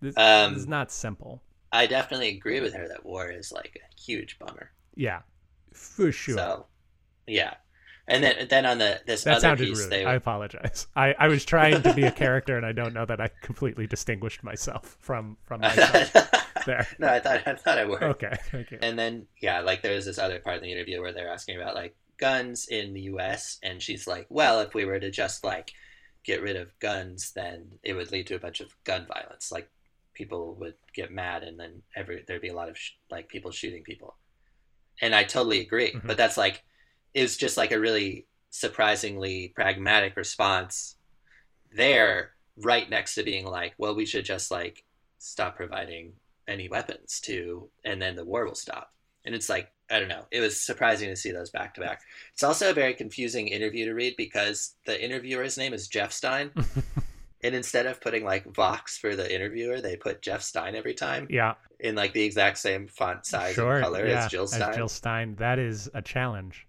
This, 0.00 0.14
Um, 0.16 0.54
this 0.54 0.62
is 0.62 0.68
not 0.68 0.90
simple. 0.90 1.42
I 1.72 1.86
definitely 1.86 2.30
agree 2.30 2.60
with 2.60 2.74
her 2.74 2.88
that 2.88 3.04
war 3.04 3.30
is 3.30 3.52
like 3.52 3.78
a 3.80 4.00
huge 4.00 4.38
bummer. 4.38 4.72
Yeah, 4.96 5.20
for 5.72 6.10
sure. 6.10 6.36
So, 6.36 6.66
yeah. 7.26 7.54
And 8.10 8.24
then 8.24 8.46
then 8.48 8.66
on 8.66 8.78
the 8.78 9.00
this 9.06 9.24
that 9.24 9.32
other 9.36 9.40
sounded 9.40 9.68
piece 9.68 9.78
rude. 9.82 9.90
they 9.90 10.04
I 10.04 10.14
apologize. 10.16 10.86
I, 10.96 11.14
I 11.18 11.28
was 11.28 11.44
trying 11.44 11.80
to 11.82 11.94
be 11.94 12.02
a 12.04 12.10
character, 12.10 12.56
and 12.56 12.66
I 12.66 12.72
don't 12.72 12.92
know 12.92 13.06
that 13.06 13.20
I 13.20 13.28
completely 13.42 13.86
distinguished 13.86 14.42
myself 14.42 14.96
from 15.00 15.36
from 15.44 15.60
myself 15.62 16.12
there. 16.66 16.86
no, 16.98 17.08
I 17.08 17.20
thought 17.20 17.46
I 17.46 17.54
thought 17.54 17.78
I 17.78 17.84
would. 17.84 18.02
Okay, 18.02 18.36
thank 18.50 18.70
you. 18.72 18.78
And 18.82 18.98
then 18.98 19.26
yeah, 19.40 19.60
like 19.60 19.82
there's 19.82 20.04
this 20.04 20.18
other 20.18 20.40
part 20.40 20.56
in 20.56 20.62
the 20.62 20.72
interview 20.72 21.00
where 21.00 21.12
they're 21.12 21.32
asking 21.32 21.56
about 21.60 21.74
like 21.74 21.94
guns 22.18 22.66
in 22.68 22.92
the 22.92 23.02
U.S. 23.02 23.58
and 23.62 23.80
she's 23.80 24.06
like, 24.06 24.26
well, 24.28 24.60
if 24.60 24.74
we 24.74 24.84
were 24.84 24.98
to 25.00 25.10
just 25.10 25.42
like 25.44 25.72
get 26.24 26.42
rid 26.42 26.56
of 26.56 26.78
guns, 26.80 27.32
then 27.34 27.78
it 27.82 27.94
would 27.94 28.10
lead 28.12 28.26
to 28.26 28.34
a 28.34 28.38
bunch 28.40 28.60
of 28.60 28.74
gun 28.84 29.06
violence. 29.06 29.50
Like 29.52 29.70
people 30.14 30.54
would 30.56 30.74
get 30.94 31.12
mad, 31.12 31.44
and 31.44 31.58
then 31.58 31.82
every 31.96 32.24
there'd 32.26 32.42
be 32.42 32.48
a 32.48 32.56
lot 32.56 32.68
of 32.68 32.76
sh- 32.76 32.90
like 33.10 33.28
people 33.28 33.52
shooting 33.52 33.84
people. 33.84 34.16
And 35.00 35.14
I 35.14 35.22
totally 35.24 35.60
agree, 35.60 35.92
Mhm. 35.92 36.06
but 36.06 36.16
that's 36.16 36.36
like 36.36 36.62
was 37.14 37.36
just 37.36 37.56
like 37.56 37.72
a 37.72 37.80
really 37.80 38.26
surprisingly 38.50 39.52
pragmatic 39.54 40.16
response 40.16 40.96
there, 41.74 42.30
right 42.56 42.88
next 42.90 43.14
to 43.14 43.22
being 43.22 43.46
like, 43.46 43.74
well, 43.78 43.94
we 43.94 44.06
should 44.06 44.24
just 44.24 44.50
like 44.50 44.84
stop 45.18 45.56
providing 45.56 46.12
any 46.48 46.68
weapons 46.68 47.20
to, 47.20 47.68
and 47.84 48.00
then 48.02 48.16
the 48.16 48.24
war 48.24 48.44
will 48.44 48.54
stop. 48.54 48.92
And 49.24 49.34
it's 49.34 49.48
like, 49.48 49.70
I 49.90 49.98
don't 49.98 50.08
know. 50.08 50.24
It 50.30 50.40
was 50.40 50.58
surprising 50.60 51.08
to 51.08 51.16
see 51.16 51.30
those 51.30 51.50
back 51.50 51.74
to 51.74 51.80
back. 51.80 52.00
It's 52.32 52.42
also 52.42 52.70
a 52.70 52.74
very 52.74 52.94
confusing 52.94 53.48
interview 53.48 53.84
to 53.86 53.92
read 53.92 54.16
because 54.16 54.74
the 54.86 55.02
interviewer's 55.02 55.58
name 55.58 55.74
is 55.74 55.88
Jeff 55.88 56.12
Stein. 56.12 56.50
and 57.42 57.54
instead 57.54 57.86
of 57.86 58.00
putting 58.00 58.24
like 58.24 58.44
Vox 58.54 58.96
for 58.98 59.14
the 59.16 59.32
interviewer, 59.32 59.80
they 59.80 59.96
put 59.96 60.22
Jeff 60.22 60.42
Stein 60.42 60.74
every 60.74 60.94
time 60.94 61.26
Yeah, 61.30 61.54
in 61.78 61.94
like 61.96 62.12
the 62.12 62.22
exact 62.22 62.58
same 62.58 62.86
font 62.88 63.26
size 63.26 63.54
sure. 63.54 63.76
and 63.76 63.84
color 63.84 64.06
yeah, 64.06 64.24
as 64.24 64.30
Jill 64.30 64.46
Stein. 64.46 64.70
as 64.70 64.76
Jill 64.76 64.88
Stein. 64.88 65.34
That 65.38 65.58
is 65.58 65.90
a 65.92 66.02
challenge, 66.02 66.66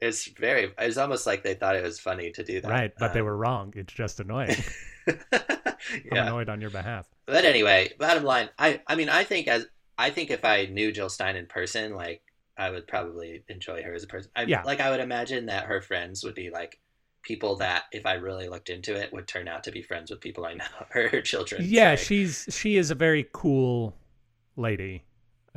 It's 0.00 0.26
very. 0.26 0.72
It's 0.78 0.96
almost 0.96 1.26
like 1.26 1.42
they 1.42 1.54
thought 1.54 1.74
it 1.76 1.82
was 1.82 1.98
funny 1.98 2.30
to 2.32 2.44
do 2.44 2.60
that. 2.60 2.70
right? 2.70 2.92
But 2.98 3.12
they 3.12 3.20
Um, 3.20 3.26
were 3.26 3.36
wrong. 3.36 3.72
It's 3.76 3.92
just 3.92 4.20
annoying. 4.20 4.56
I'm 5.08 5.38
annoyed 6.12 6.48
on 6.48 6.60
your 6.60 6.70
behalf. 6.70 7.06
But 7.26 7.44
anyway, 7.44 7.92
bottom 7.98 8.24
line, 8.24 8.50
I 8.58 8.80
I 8.86 8.94
mean, 8.94 9.08
I 9.08 9.24
think 9.24 9.48
as 9.48 9.66
I 9.96 10.10
think 10.10 10.30
if 10.30 10.44
I 10.44 10.66
knew 10.66 10.92
Jill 10.92 11.08
Stein 11.08 11.36
in 11.36 11.46
person, 11.46 11.94
like 11.94 12.22
I 12.56 12.70
would 12.70 12.86
probably 12.86 13.42
enjoy 13.48 13.82
her 13.82 13.94
as 13.94 14.04
a 14.04 14.06
person. 14.06 14.30
I, 14.36 14.42
Yeah. 14.42 14.62
Like 14.62 14.80
I 14.80 14.90
would 14.90 15.00
imagine 15.00 15.46
that 15.46 15.64
her 15.64 15.80
friends 15.80 16.24
would 16.24 16.34
be 16.34 16.50
like 16.50 16.78
people 17.22 17.56
that, 17.56 17.84
if 17.92 18.06
I 18.06 18.14
really 18.14 18.48
looked 18.48 18.70
into 18.70 18.94
it, 18.94 19.12
would 19.12 19.26
turn 19.28 19.48
out 19.48 19.64
to 19.64 19.70
be 19.72 19.82
friends 19.82 20.10
with 20.10 20.20
people 20.20 20.44
I 20.46 20.54
know, 20.54 20.64
her, 20.90 21.08
her 21.12 21.20
children. 21.22 21.62
Yeah, 21.64 21.94
sorry. 21.94 21.96
she's 21.96 22.46
she 22.50 22.76
is 22.76 22.90
a 22.90 22.94
very 22.94 23.26
cool 23.32 23.94
lady 24.56 25.04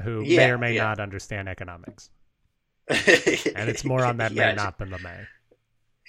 who 0.03 0.23
may 0.25 0.49
or 0.49 0.57
may 0.57 0.75
yeah. 0.75 0.83
not 0.83 0.99
understand 0.99 1.47
economics, 1.49 2.09
and 2.91 3.69
it's 3.69 3.83
more 3.85 4.05
on 4.05 4.17
that 4.17 4.31
yeah, 4.33 4.49
may 4.49 4.55
not 4.55 4.77
than 4.77 4.89
the 4.91 4.99
may. 4.99 5.19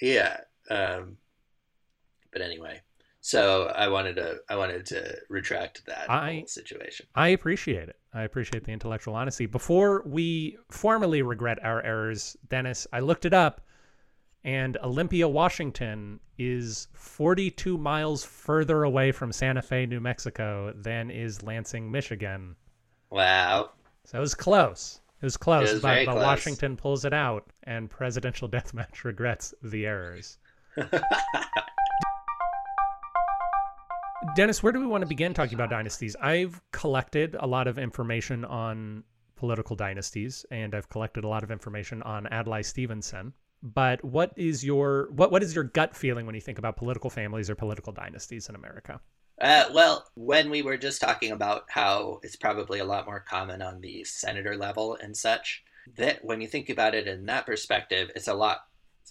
Yeah. 0.01 0.37
Um, 0.69 1.17
but 2.31 2.41
anyway, 2.41 2.81
so 3.21 3.67
I 3.67 3.87
wanted 3.87 4.15
to 4.17 4.39
I 4.49 4.55
wanted 4.55 4.85
to 4.87 5.17
retract 5.29 5.85
that 5.85 6.09
I- 6.09 6.33
whole 6.35 6.47
situation. 6.47 7.05
I 7.15 7.29
appreciate 7.29 7.89
it. 7.89 7.97
I 8.13 8.23
appreciate 8.23 8.63
the 8.65 8.71
intellectual 8.71 9.15
honesty. 9.15 9.45
Before 9.47 10.03
we 10.05 10.57
formally 10.69 11.21
regret 11.23 11.63
our 11.63 11.81
errors, 11.81 12.37
Dennis, 12.47 12.85
I 12.93 12.99
looked 12.99 13.25
it 13.25 13.33
up, 13.33 13.61
and 14.43 14.77
Olympia, 14.83 15.27
Washington 15.27 16.19
is 16.37 16.89
42 16.93 17.77
miles 17.77 18.23
further 18.23 18.83
away 18.83 19.11
from 19.11 19.31
Santa 19.31 19.63
Fe, 19.63 19.87
New 19.87 19.99
Mexico 19.99 20.73
than 20.75 21.09
is 21.09 21.41
Lansing, 21.41 21.89
Michigan. 21.89 22.55
Wow. 23.09 23.71
So 24.05 24.17
it 24.17 24.21
was 24.21 24.35
close. 24.35 24.99
It 25.23 25.27
was 25.27 25.37
close, 25.37 25.69
It 25.69 25.73
was 25.75 25.81
but, 25.81 26.05
but 26.05 26.11
close. 26.11 26.23
Washington 26.25 26.75
pulls 26.75 27.05
it 27.05 27.13
out, 27.13 27.45
and 27.63 27.89
Presidential 27.89 28.49
Deathmatch 28.55 29.05
regrets 29.05 29.53
the 29.63 29.85
errors. 29.85 30.37
Dennis, 34.35 34.61
where 34.61 34.73
do 34.73 34.81
we 34.81 34.85
want 34.85 35.01
to 35.01 35.07
begin 35.07 35.33
talking 35.33 35.53
about 35.53 35.69
dynasties? 35.69 36.17
I've 36.21 36.61
collected 36.73 37.37
a 37.39 37.47
lot 37.47 37.69
of 37.69 37.79
information 37.79 38.43
on 38.43 39.05
political 39.37 39.77
dynasties, 39.77 40.45
and 40.51 40.75
I've 40.75 40.89
collected 40.89 41.23
a 41.23 41.29
lot 41.29 41.41
of 41.41 41.51
information 41.51 42.03
on 42.03 42.27
Adlai 42.27 42.61
Stevenson. 42.61 43.31
But 43.61 44.03
what 44.03 44.33
is 44.35 44.61
your 44.65 45.07
what 45.11 45.31
what 45.31 45.41
is 45.41 45.55
your 45.55 45.63
gut 45.63 45.95
feeling 45.95 46.25
when 46.25 46.35
you 46.35 46.41
think 46.41 46.59
about 46.59 46.75
political 46.75 47.09
families 47.09 47.49
or 47.49 47.55
political 47.55 47.93
dynasties 47.93 48.49
in 48.49 48.55
America? 48.55 48.99
Uh, 49.43 49.65
well, 49.73 50.05
when 50.15 50.49
we 50.49 50.61
were 50.61 50.77
just 50.77 51.01
talking 51.01 51.31
about 51.31 51.65
how 51.67 52.19
it's 52.23 52.37
probably 52.37 52.79
a 52.79 52.85
lot 52.85 53.05
more 53.05 53.19
common 53.19 53.61
on 53.61 53.81
the 53.81 54.01
senator 54.05 54.55
level 54.55 54.95
and 54.95 55.15
such, 55.17 55.63
that 55.97 56.23
when 56.23 56.39
you 56.39 56.47
think 56.47 56.69
about 56.69 56.95
it 56.95 57.07
in 57.09 57.25
that 57.25 57.45
perspective, 57.45 58.09
it's 58.15 58.29
a 58.29 58.33
lot 58.33 58.65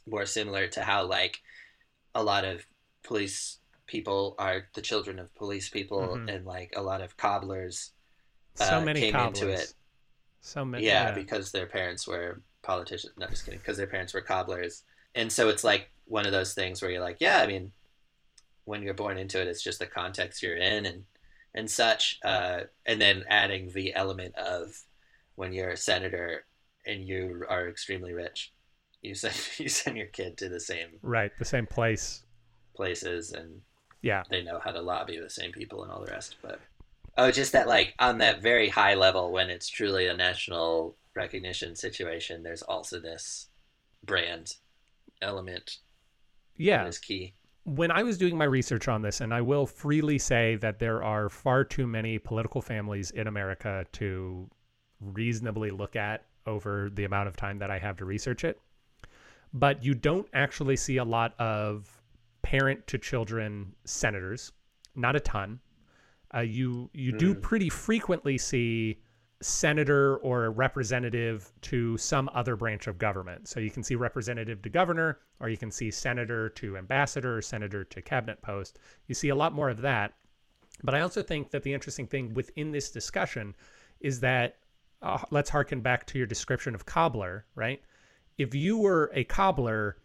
more 0.06 0.24
similar 0.24 0.66
to 0.68 0.82
how 0.82 1.04
like 1.04 1.42
a 2.14 2.22
lot 2.22 2.46
of 2.46 2.66
police 3.02 3.58
people 3.86 4.34
are 4.38 4.68
the 4.74 4.80
children 4.80 5.18
of 5.18 5.34
police 5.34 5.68
people, 5.68 6.00
Mhm. 6.16 6.34
and 6.34 6.46
like 6.46 6.72
a 6.74 6.82
lot 6.82 7.02
of 7.02 7.16
cobblers. 7.18 7.92
So 8.54 8.78
Uh, 8.78 8.80
many 8.80 9.00
came 9.00 9.14
into 9.14 9.40
cobblers. 9.42 9.60
it. 9.70 9.74
So 10.40 10.64
many. 10.64 10.86
yeah, 10.86 11.12
because 11.12 11.52
their 11.52 11.66
parents 11.66 12.06
were 12.06 12.40
politicians. 12.62 13.12
No, 13.18 13.26
just 13.26 13.44
kidding. 13.44 13.60
Because 13.60 13.76
their 13.76 13.86
parents 13.86 14.14
were 14.14 14.22
cobblers, 14.22 14.84
and 15.14 15.30
so 15.30 15.50
it's 15.50 15.62
like 15.62 15.90
one 16.06 16.24
of 16.24 16.32
those 16.32 16.54
things 16.54 16.80
where 16.80 16.90
you're 16.90 17.02
like, 17.02 17.20
yeah, 17.20 17.42
I 17.42 17.46
mean, 17.46 17.72
when 18.64 18.82
you're 18.82 18.94
born 18.94 19.18
into 19.18 19.40
it, 19.40 19.48
it's 19.48 19.62
just 19.62 19.78
the 19.78 19.86
context 19.86 20.42
you're 20.42 20.56
in 20.56 20.86
and 20.86 21.04
and 21.54 21.70
such. 21.70 22.18
Uh, 22.24 22.60
and 22.86 23.00
then 23.00 23.24
adding 23.28 23.70
the 23.72 23.94
element 23.94 24.34
of 24.36 24.84
when 25.34 25.52
you're 25.52 25.70
a 25.70 25.76
senator 25.76 26.44
and 26.86 27.06
you 27.06 27.44
are 27.48 27.68
extremely 27.68 28.12
rich, 28.12 28.52
you 29.02 29.14
send 29.14 29.34
you 29.58 29.68
send 29.68 29.96
your 29.96 30.06
kid 30.06 30.36
to 30.38 30.48
the 30.48 30.60
same 30.60 30.88
right. 31.02 31.32
The 31.38 31.44
same 31.44 31.66
place. 31.66 32.24
places 32.74 33.32
and 33.32 33.60
Yeah. 34.02 34.22
they 34.30 34.42
know 34.42 34.58
how 34.62 34.72
to 34.72 34.80
lobby 34.80 35.18
the 35.18 35.30
same 35.30 35.52
people 35.52 35.82
and 35.82 35.92
all 35.92 36.04
the 36.04 36.10
rest. 36.12 36.36
But 36.42 36.60
oh, 37.18 37.30
just 37.30 37.52
that 37.52 37.68
like 37.68 37.94
on 37.98 38.18
that 38.18 38.42
very 38.42 38.68
high 38.68 38.94
level 38.94 39.30
when 39.32 39.50
it's 39.50 39.68
truly 39.68 40.06
a 40.06 40.16
national 40.16 40.96
recognition 41.14 41.76
situation, 41.76 42.42
there's 42.42 42.62
also 42.62 42.98
this 42.98 43.48
brand 44.04 44.54
element 45.20 45.78
Yeah. 46.56 46.78
that 46.84 46.88
is 46.88 46.98
key. 46.98 47.34
When 47.64 47.90
I 47.90 48.02
was 48.02 48.18
doing 48.18 48.36
my 48.36 48.44
research 48.44 48.88
on 48.88 49.02
this, 49.02 49.20
and 49.20 49.32
I 49.32 49.40
will 49.40 49.66
freely 49.66 50.18
say 50.18 50.56
that 50.56 50.78
there 50.78 51.02
are 51.02 51.28
far 51.28 51.64
too 51.64 51.86
many 51.86 52.18
political 52.18 52.60
families 52.60 53.10
in 53.12 53.26
America 53.26 53.86
to 53.92 54.48
reasonably 55.00 55.70
look 55.70 55.96
at 55.96 56.24
over 56.46 56.90
the 56.92 57.04
amount 57.04 57.28
of 57.28 57.36
time 57.36 57.58
that 57.58 57.70
I 57.70 57.78
have 57.78 57.96
to 57.98 58.04
research 58.04 58.44
it. 58.44 58.60
But 59.54 59.84
you 59.84 59.94
don't 59.94 60.26
actually 60.32 60.76
see 60.76 60.96
a 60.96 61.04
lot 61.04 61.38
of 61.38 62.02
parent 62.42 62.86
to 62.88 62.98
children 62.98 63.74
senators, 63.84 64.52
not 64.96 65.14
a 65.14 65.20
ton. 65.20 65.60
Uh, 66.34 66.40
you 66.40 66.88
you 66.94 67.12
do 67.12 67.34
Mm. 67.34 67.42
pretty 67.42 67.68
frequently 67.68 68.38
see 68.38 68.98
senator 69.42 70.16
or 70.18 70.44
a 70.44 70.50
representative 70.50 71.52
to 71.62 71.96
some 71.98 72.30
other 72.32 72.56
branch 72.56 72.86
of 72.86 72.98
government. 72.98 73.48
So 73.48 73.60
you 73.60 73.70
can 73.70 73.82
see 73.82 73.94
representative 73.94 74.62
to 74.62 74.68
governor, 74.68 75.18
or 75.40 75.48
you 75.48 75.56
can 75.56 75.70
see 75.70 75.90
senator 75.90 76.48
to 76.50 76.76
ambassador, 76.76 77.36
or 77.38 77.42
senator 77.42 77.84
to 77.84 78.02
cabinet 78.02 78.40
post. 78.42 78.78
You 79.08 79.14
see 79.14 79.30
a 79.30 79.34
lot 79.34 79.52
more 79.52 79.68
of 79.68 79.80
that. 79.82 80.14
But 80.82 80.94
I 80.94 81.00
also 81.00 81.22
think 81.22 81.50
that 81.50 81.62
the 81.62 81.74
interesting 81.74 82.06
thing 82.06 82.34
within 82.34 82.72
this 82.72 82.90
discussion 82.90 83.54
is 84.00 84.20
that 84.20 84.56
uh, 85.02 85.18
let's 85.30 85.50
harken 85.50 85.80
back 85.80 86.06
to 86.06 86.18
your 86.18 86.26
description 86.26 86.74
of 86.74 86.86
cobbler, 86.86 87.44
right? 87.54 87.82
If 88.38 88.54
you 88.54 88.78
were 88.78 89.10
a 89.14 89.24
cobbler 89.24 89.98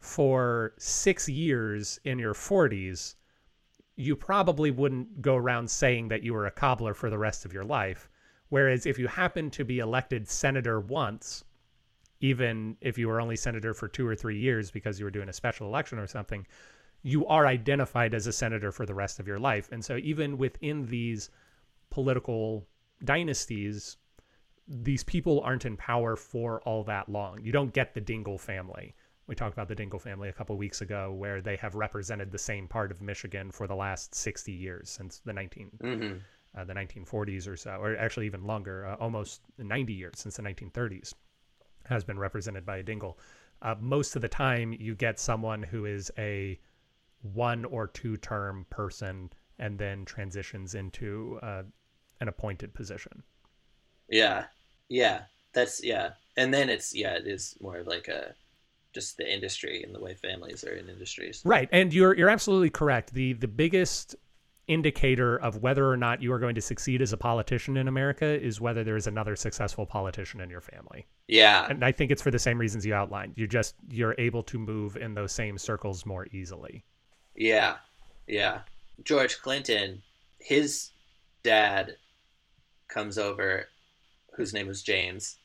for 0.00 0.74
six 0.78 1.28
years 1.28 2.00
in 2.04 2.18
your 2.18 2.34
40s, 2.34 3.14
you 3.96 4.14
probably 4.14 4.70
wouldn't 4.70 5.20
go 5.20 5.36
around 5.36 5.70
saying 5.70 6.08
that 6.08 6.22
you 6.22 6.32
were 6.32 6.46
a 6.46 6.50
cobbler 6.50 6.94
for 6.94 7.10
the 7.10 7.18
rest 7.18 7.44
of 7.44 7.52
your 7.52 7.64
life. 7.64 8.08
Whereas 8.48 8.86
if 8.86 8.98
you 8.98 9.06
happen 9.08 9.50
to 9.50 9.64
be 9.64 9.78
elected 9.78 10.28
senator 10.28 10.80
once, 10.80 11.44
even 12.20 12.76
if 12.80 12.98
you 12.98 13.08
were 13.08 13.20
only 13.20 13.36
senator 13.36 13.74
for 13.74 13.88
two 13.88 14.06
or 14.06 14.16
three 14.16 14.38
years 14.38 14.70
because 14.70 14.98
you 14.98 15.04
were 15.04 15.10
doing 15.10 15.28
a 15.28 15.32
special 15.32 15.66
election 15.66 15.98
or 15.98 16.06
something, 16.06 16.46
you 17.02 17.26
are 17.26 17.46
identified 17.46 18.14
as 18.14 18.26
a 18.26 18.32
senator 18.32 18.72
for 18.72 18.86
the 18.86 18.94
rest 18.94 19.20
of 19.20 19.26
your 19.26 19.38
life. 19.38 19.70
And 19.70 19.84
so 19.84 19.96
even 19.98 20.36
within 20.36 20.86
these 20.86 21.30
political 21.90 22.66
dynasties, 23.04 23.96
these 24.66 25.04
people 25.04 25.40
aren't 25.40 25.64
in 25.64 25.76
power 25.76 26.16
for 26.16 26.60
all 26.62 26.82
that 26.84 27.08
long. 27.08 27.40
You 27.42 27.52
don't 27.52 27.72
get 27.72 27.94
the 27.94 28.00
Dingle 28.00 28.38
family. 28.38 28.94
We 29.26 29.34
talked 29.34 29.52
about 29.52 29.68
the 29.68 29.74
Dingle 29.74 29.98
family 29.98 30.28
a 30.28 30.32
couple 30.32 30.56
weeks 30.56 30.80
ago, 30.80 31.12
where 31.12 31.40
they 31.40 31.56
have 31.56 31.74
represented 31.74 32.30
the 32.30 32.38
same 32.38 32.66
part 32.66 32.90
of 32.90 33.00
Michigan 33.02 33.50
for 33.50 33.66
the 33.66 33.76
last 33.76 34.14
60 34.14 34.52
years 34.52 34.90
since 34.90 35.20
the 35.24 35.32
19 35.32 35.70
hmm 35.80 36.12
uh, 36.56 36.64
the 36.64 36.74
1940s 36.74 37.48
or 37.48 37.56
so, 37.56 37.70
or 37.72 37.96
actually 37.96 38.26
even 38.26 38.44
longer, 38.44 38.86
uh, 38.86 38.94
almost 38.96 39.42
90 39.58 39.92
years 39.92 40.14
since 40.16 40.36
the 40.36 40.42
1930s, 40.42 41.14
has 41.86 42.04
been 42.04 42.18
represented 42.18 42.64
by 42.64 42.78
a 42.78 42.82
dingle. 42.82 43.18
Uh, 43.62 43.74
most 43.80 44.16
of 44.16 44.22
the 44.22 44.28
time, 44.28 44.72
you 44.78 44.94
get 44.94 45.18
someone 45.18 45.62
who 45.62 45.84
is 45.84 46.10
a 46.18 46.58
one 47.22 47.64
or 47.64 47.86
two 47.86 48.16
term 48.16 48.66
person 48.70 49.30
and 49.58 49.78
then 49.78 50.04
transitions 50.04 50.74
into 50.74 51.38
uh, 51.42 51.62
an 52.20 52.28
appointed 52.28 52.72
position. 52.74 53.22
Yeah, 54.08 54.44
yeah, 54.88 55.22
that's 55.52 55.82
yeah. 55.82 56.10
And 56.36 56.54
then 56.54 56.68
it's 56.68 56.94
yeah, 56.94 57.14
it 57.14 57.26
is 57.26 57.56
more 57.60 57.78
of 57.78 57.86
like 57.86 58.08
a 58.08 58.34
just 58.92 59.16
the 59.16 59.32
industry 59.32 59.82
and 59.82 59.94
the 59.94 60.00
way 60.00 60.14
families 60.14 60.64
are 60.64 60.74
in 60.74 60.88
industries. 60.88 61.42
Right, 61.44 61.68
and 61.72 61.92
you're 61.92 62.16
you're 62.16 62.30
absolutely 62.30 62.70
correct. 62.70 63.12
the 63.12 63.32
The 63.34 63.48
biggest 63.48 64.14
indicator 64.68 65.36
of 65.36 65.62
whether 65.62 65.90
or 65.90 65.96
not 65.96 66.22
you 66.22 66.32
are 66.32 66.38
going 66.38 66.54
to 66.54 66.60
succeed 66.60 67.02
as 67.02 67.12
a 67.12 67.16
politician 67.16 67.76
in 67.76 67.88
America 67.88 68.26
is 68.26 68.60
whether 68.60 68.84
there 68.84 68.96
is 68.96 69.06
another 69.06 69.34
successful 69.34 69.86
politician 69.86 70.40
in 70.40 70.50
your 70.50 70.60
family. 70.60 71.06
Yeah, 71.26 71.66
and 71.68 71.84
I 71.84 71.92
think 71.92 72.10
it's 72.10 72.22
for 72.22 72.30
the 72.30 72.38
same 72.38 72.58
reasons 72.58 72.86
you 72.86 72.94
outlined. 72.94 73.32
You 73.36 73.46
just 73.46 73.74
you're 73.90 74.14
able 74.18 74.42
to 74.44 74.58
move 74.58 74.96
in 74.96 75.14
those 75.14 75.32
same 75.32 75.58
circles 75.58 76.06
more 76.06 76.26
easily. 76.32 76.84
Yeah, 77.34 77.76
yeah. 78.26 78.60
George 79.04 79.40
Clinton, 79.40 80.02
his 80.38 80.90
dad 81.42 81.96
comes 82.88 83.18
over, 83.18 83.68
whose 84.36 84.52
name 84.52 84.66
was 84.66 84.82
James, 84.82 85.36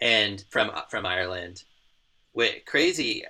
and 0.00 0.44
from 0.50 0.70
from 0.88 1.06
Ireland. 1.06 1.64
Wait, 2.34 2.66
crazy! 2.66 3.24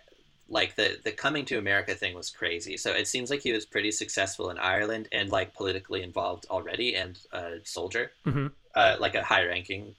Like 0.51 0.77
the 0.77 0.99
the 1.05 1.13
coming 1.13 1.45
to 1.47 1.59
America 1.59 1.95
thing 1.95 2.15
was 2.15 2.31
crazy. 2.31 2.77
So 2.77 2.93
it 2.93 3.09
seems 3.09 3.31
like 3.31 3.41
he 3.43 3.53
was 3.53 3.67
pretty 3.67 3.93
successful 3.93 4.51
in 4.51 4.59
Ireland 4.59 5.09
and 5.13 5.31
like 5.31 5.55
politically 5.55 6.03
involved 6.03 6.47
already, 6.51 6.97
and 6.97 7.19
a 7.33 7.59
soldier, 7.65 8.13
Mhm. 8.27 8.53
uh, 8.75 8.97
like 9.01 9.15
a 9.17 9.25
high 9.25 9.47
ranking 9.47 9.97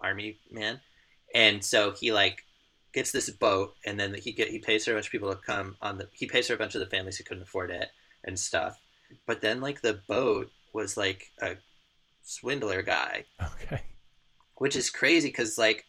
army 0.00 0.40
man, 0.50 0.80
and 1.34 1.64
so 1.64 1.92
he 1.92 2.12
like 2.12 2.44
gets 2.94 3.12
this 3.12 3.30
boat, 3.30 3.76
and 3.86 3.98
then 4.00 4.14
he 4.14 4.32
get 4.32 4.48
he 4.48 4.58
pays 4.60 4.84
for 4.84 4.92
a 4.92 4.94
bunch 4.94 5.06
of 5.06 5.12
people 5.12 5.30
to 5.34 5.40
come 5.40 5.76
on 5.82 5.98
the 5.98 6.08
he 6.12 6.26
pays 6.26 6.46
for 6.48 6.54
a 6.54 6.58
bunch 6.58 6.74
of 6.74 6.80
the 6.80 6.86
families 6.86 7.16
who 7.18 7.24
couldn't 7.24 7.42
afford 7.44 7.70
it 7.70 7.88
and 8.24 8.38
stuff. 8.38 8.78
But 9.26 9.40
then 9.42 9.60
like 9.60 9.82
the 9.82 9.94
boat 10.08 10.52
was 10.72 10.96
like 10.96 11.32
a 11.42 11.56
swindler 12.22 12.82
guy, 12.82 13.26
Okay. 13.42 13.82
which 14.56 14.76
is 14.76 14.90
crazy 14.90 15.28
because 15.28 15.58
like 15.58 15.86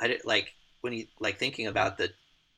I 0.00 0.08
did 0.08 0.22
like 0.24 0.54
when 0.80 0.92
you 0.92 1.06
like 1.20 1.38
thinking 1.38 1.66
about 1.66 1.98
the 1.98 2.10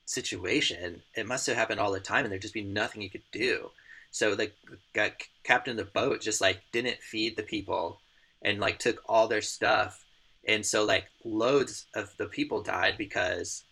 situation, 0.05 1.03
it 1.15 1.27
must 1.27 1.47
have 1.47 1.57
happened 1.57 1.81
all 1.81 1.93
the 1.93 2.01
time, 2.01 2.25
and 2.25 2.33
there'd 2.33 2.43
just 2.43 2.55
be 2.55 2.63
nothing 2.63 3.03
you 3.03 3.11
could 3.11 3.23
do. 3.33 3.71
So 4.11 4.35
like 4.35 4.55
got 4.93 5.13
captain 5.43 5.73
of 5.73 5.85
the 5.85 5.91
boat 5.91 6.21
just 6.21 6.41
like 6.41 6.63
didn't 6.73 7.03
feed 7.03 7.37
the 7.37 7.43
people 7.43 8.01
and 8.43 8.61
like 8.61 8.79
took 8.79 9.03
all 9.07 9.27
their 9.29 9.43
stuff, 9.43 10.05
and 10.47 10.65
so 10.65 10.85
like 10.85 11.07
loads 11.25 11.87
of 11.95 12.15
the 12.17 12.27
people 12.27 12.63
died 12.63 12.95
because 12.99 13.65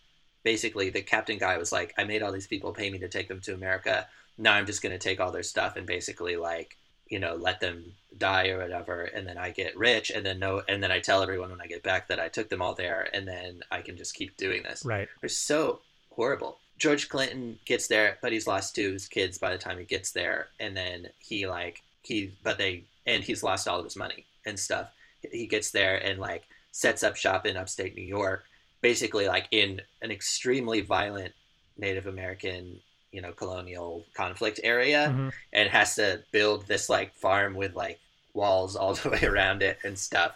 basically 0.43 0.89
the 0.89 1.01
captain 1.01 1.37
guy 1.37 1.57
was 1.57 1.71
like, 1.71 1.93
I 1.97 2.03
made 2.03 2.21
all 2.21 2.31
these 2.33 2.47
people 2.47 2.73
pay 2.73 2.89
me 2.89 2.99
to 2.99 3.07
take 3.07 3.29
them 3.29 3.39
to 3.41 3.53
America. 3.53 4.07
Now 4.37 4.53
I'm 4.53 4.65
just 4.65 4.81
gonna 4.81 4.97
take 4.97 5.19
all 5.19 5.31
their 5.31 5.43
stuff 5.43 5.75
and 5.77 5.85
basically 5.85 6.35
like 6.35 6.77
you 7.07 7.19
know 7.19 7.35
let 7.35 7.59
them 7.59 7.93
die 8.17 8.47
or 8.47 8.59
whatever 8.59 9.03
and 9.03 9.27
then 9.27 9.37
i 9.37 9.51
get 9.51 9.77
rich 9.77 10.09
and 10.09 10.25
then 10.25 10.39
no 10.39 10.61
and 10.69 10.81
then 10.81 10.89
i 10.89 10.99
tell 10.99 11.21
everyone 11.21 11.49
when 11.51 11.59
i 11.59 11.67
get 11.67 11.83
back 11.83 12.07
that 12.07 12.19
i 12.19 12.29
took 12.29 12.47
them 12.47 12.61
all 12.61 12.73
there 12.73 13.09
and 13.13 13.27
then 13.27 13.59
i 13.69 13.81
can 13.81 13.97
just 13.97 14.15
keep 14.15 14.35
doing 14.37 14.63
this 14.63 14.85
Right. 14.85 15.09
they're 15.19 15.29
so 15.29 15.81
horrible. 16.15 16.57
George 16.79 17.07
clinton 17.07 17.59
gets 17.65 17.87
there 17.87 18.17
but 18.21 18.31
he's 18.33 18.47
lost 18.47 18.75
two 18.75 18.87
of 18.87 18.93
his 18.93 19.07
kids 19.07 19.37
by 19.37 19.51
the 19.51 19.57
time 19.57 19.77
he 19.77 19.85
gets 19.85 20.11
there. 20.11 20.47
And 20.59 20.75
then 20.75 21.07
he 21.19 21.47
like 21.47 21.81
he 22.01 22.31
but 22.43 22.57
they 22.57 22.83
and 23.05 23.23
he's 23.23 23.43
lost 23.43 23.67
all 23.67 23.79
of 23.79 23.85
his 23.85 23.95
money 23.95 24.25
and 24.45 24.59
stuff. 24.59 24.89
He 25.31 25.45
gets 25.47 25.71
there 25.71 25.97
and 26.03 26.19
like 26.19 26.43
sets 26.71 27.03
up 27.03 27.15
shop 27.15 27.45
in 27.45 27.55
upstate 27.55 27.95
new 27.95 28.01
york 28.01 28.45
basically 28.81 29.27
like 29.27 29.47
in 29.51 29.79
an 30.01 30.09
extremely 30.11 30.81
violent 30.81 31.31
native 31.77 32.07
american 32.07 32.79
you 33.11 33.21
know 33.21 33.31
colonial 33.31 34.03
conflict 34.15 34.59
area 34.63 35.09
Mhm. 35.15 35.31
and 35.53 35.69
has 35.69 35.95
to 35.95 36.23
build 36.31 36.65
this 36.67 36.89
like 36.89 37.13
farm 37.13 37.53
with 37.53 37.75
like 37.75 37.99
walls 38.33 38.75
all 38.75 38.93
the 39.01 39.09
way 39.11 39.21
around 39.23 39.61
it 39.61 39.77
and 39.85 39.97
stuff. 39.97 40.33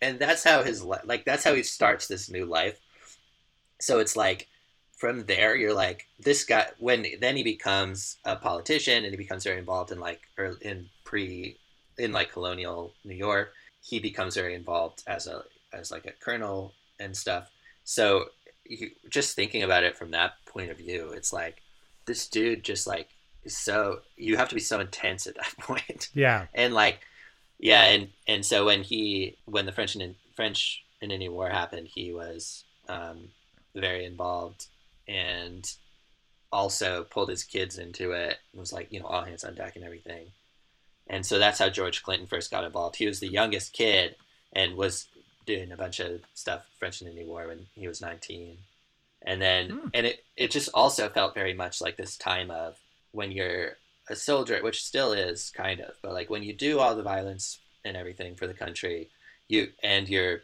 And 0.00 0.18
that's 0.20 0.44
how 0.44 0.62
his 0.62 0.82
like 0.84 1.24
that's 1.24 1.42
how 1.44 1.54
he 1.54 1.64
starts 1.64 2.06
this 2.06 2.30
new 2.30 2.44
life. 2.46 2.78
So 3.80 3.98
it's 3.98 4.16
like 4.16 4.48
from 5.02 5.24
there 5.26 5.56
you're 5.56 5.74
like 5.74 6.06
this 6.20 6.44
guy 6.44 6.64
when 6.78 7.04
then 7.20 7.34
he 7.36 7.42
becomes 7.42 8.18
a 8.24 8.36
politician 8.36 9.02
and 9.02 9.10
he 9.12 9.16
becomes 9.16 9.42
very 9.42 9.58
involved 9.58 9.90
in 9.90 9.98
like 9.98 10.20
or 10.38 10.56
in 10.60 10.88
pre 11.02 11.56
in 11.98 12.12
like 12.12 12.30
colonial 12.30 12.92
new 13.04 13.16
york 13.16 13.52
he 13.82 13.98
becomes 13.98 14.36
very 14.36 14.54
involved 14.54 15.02
as 15.08 15.26
a 15.26 15.42
as 15.72 15.90
like 15.90 16.06
a 16.06 16.12
colonel 16.24 16.72
and 17.00 17.16
stuff 17.16 17.50
so 17.82 18.26
you, 18.64 18.90
just 19.10 19.34
thinking 19.34 19.64
about 19.64 19.82
it 19.82 19.96
from 19.96 20.12
that 20.12 20.34
point 20.46 20.70
of 20.70 20.76
view 20.76 21.10
it's 21.16 21.32
like 21.32 21.62
this 22.06 22.28
dude 22.28 22.62
just 22.62 22.86
like 22.86 23.08
is 23.42 23.58
so 23.58 23.98
you 24.16 24.36
have 24.36 24.48
to 24.50 24.54
be 24.54 24.60
so 24.60 24.78
intense 24.78 25.26
at 25.26 25.34
that 25.34 25.52
point 25.60 26.10
Yeah. 26.14 26.46
and 26.54 26.74
like 26.74 27.00
yeah 27.58 27.86
and 27.86 28.06
and 28.28 28.46
so 28.46 28.66
when 28.66 28.84
he 28.84 29.36
when 29.46 29.66
the 29.66 29.72
french 29.72 29.96
and 29.96 30.14
french 30.36 30.84
and 31.00 31.10
indian 31.10 31.32
war 31.32 31.48
happened 31.50 31.88
he 31.88 32.12
was 32.12 32.62
um, 32.88 33.30
very 33.74 34.04
involved 34.04 34.66
and 35.08 35.70
also 36.50 37.04
pulled 37.04 37.28
his 37.30 37.44
kids 37.44 37.78
into 37.78 38.12
it 38.12 38.38
and 38.52 38.60
was 38.60 38.72
like 38.72 38.92
you 38.92 39.00
know 39.00 39.06
all 39.06 39.24
hands 39.24 39.44
on 39.44 39.54
deck 39.54 39.76
and 39.76 39.84
everything. 39.84 40.26
And 41.08 41.24
so 41.26 41.38
that's 41.38 41.58
how 41.58 41.68
george 41.68 42.02
clinton 42.02 42.26
first 42.26 42.50
got 42.50 42.64
involved. 42.64 42.96
He 42.96 43.06
was 43.06 43.20
the 43.20 43.28
youngest 43.28 43.72
kid 43.72 44.16
and 44.52 44.76
was 44.76 45.08
doing 45.46 45.72
a 45.72 45.76
bunch 45.76 45.98
of 46.00 46.20
stuff 46.34 46.64
french 46.78 47.00
and 47.00 47.10
indian 47.10 47.28
war 47.28 47.48
when 47.48 47.66
he 47.74 47.88
was 47.88 48.00
19 48.00 48.58
and 49.22 49.42
then 49.42 49.70
Hmm. 49.70 49.88
and 49.92 50.06
it, 50.06 50.24
it 50.36 50.50
just 50.52 50.68
also 50.74 51.08
felt 51.08 51.34
very 51.34 51.54
much 51.54 51.80
like 51.80 51.96
this 51.96 52.16
time 52.16 52.50
of 52.50 52.76
when 53.12 53.32
you're 53.32 53.76
a 54.08 54.14
soldier 54.16 54.60
which 54.62 54.84
still 54.84 55.12
is 55.12 55.50
kind 55.50 55.80
of 55.80 55.94
but 56.02 56.12
like 56.12 56.30
when 56.30 56.42
you 56.44 56.52
do 56.52 56.78
all 56.78 56.94
the 56.94 57.02
violence 57.02 57.58
and 57.84 57.96
everything 57.96 58.36
for 58.36 58.46
the 58.46 58.54
country 58.54 59.10
you 59.48 59.68
and 59.82 60.08
you're 60.08 60.42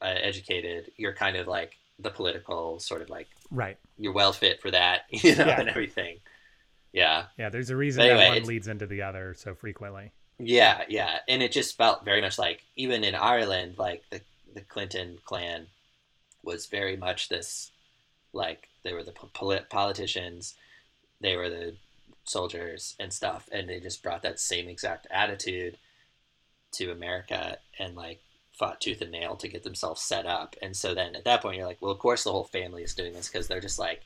uh, 0.00 0.16
educated 0.22 0.90
you're 0.96 1.14
kind 1.14 1.36
of 1.36 1.46
like 1.46 1.76
the 1.98 2.10
political 2.10 2.78
sort 2.80 3.02
of 3.02 3.10
like 3.10 3.28
Right. 3.50 3.76
you're 3.98 4.12
well 4.12 4.32
fit 4.32 4.60
for 4.60 4.70
that 4.70 5.02
you 5.10 5.36
know 5.36 5.46
Yeah. 5.46 5.60
and 5.60 5.68
everything 5.68 6.18
yeah 6.92 7.24
Yeah. 7.38 7.48
There's 7.50 7.70
a 7.70 7.76
reason 7.76 8.02
anyway, 8.02 8.18
that 8.30 8.38
one 8.40 8.48
leads 8.48 8.68
into 8.68 8.86
the 8.86 9.02
other 9.02 9.34
so 9.34 9.54
frequently. 9.54 10.12
Yeah, 10.38 10.82
yeah, 10.88 11.18
and 11.28 11.42
it 11.42 11.52
just 11.52 11.76
felt 11.76 12.04
very 12.04 12.20
much 12.20 12.38
like 12.38 12.62
even 12.76 13.04
in 13.04 13.14
Ireland, 13.14 13.76
like 13.78 14.02
the 14.10 14.20
the 14.54 14.62
Clinton 14.62 15.18
clan 15.24 15.66
was 16.42 16.66
very 16.66 16.96
much 16.96 17.28
this, 17.28 17.70
like 18.32 18.68
they 18.82 18.92
were 18.92 19.04
the 19.04 19.12
polit- 19.12 19.70
politicians, 19.70 20.54
they 21.20 21.36
were 21.36 21.48
the 21.48 21.76
soldiers 22.24 22.96
and 22.98 23.12
stuff, 23.12 23.48
and 23.52 23.68
they 23.68 23.78
just 23.78 24.02
brought 24.02 24.22
that 24.22 24.40
same 24.40 24.68
exact 24.68 25.06
attitude 25.10 25.76
to 26.72 26.90
America 26.90 27.58
and 27.78 27.94
like 27.94 28.20
fought 28.52 28.80
tooth 28.80 29.00
and 29.00 29.10
nail 29.12 29.36
to 29.36 29.48
get 29.48 29.62
themselves 29.62 30.02
set 30.02 30.26
up. 30.26 30.56
And 30.62 30.76
so 30.76 30.94
then 30.94 31.16
at 31.16 31.24
that 31.24 31.42
point, 31.42 31.56
you're 31.56 31.66
like, 31.66 31.78
well, 31.80 31.90
of 31.92 31.98
course 31.98 32.24
the 32.24 32.32
whole 32.32 32.44
family 32.44 32.82
is 32.82 32.94
doing 32.94 33.12
this 33.12 33.28
because 33.28 33.48
they're 33.48 33.60
just 33.60 33.78
like, 33.78 34.02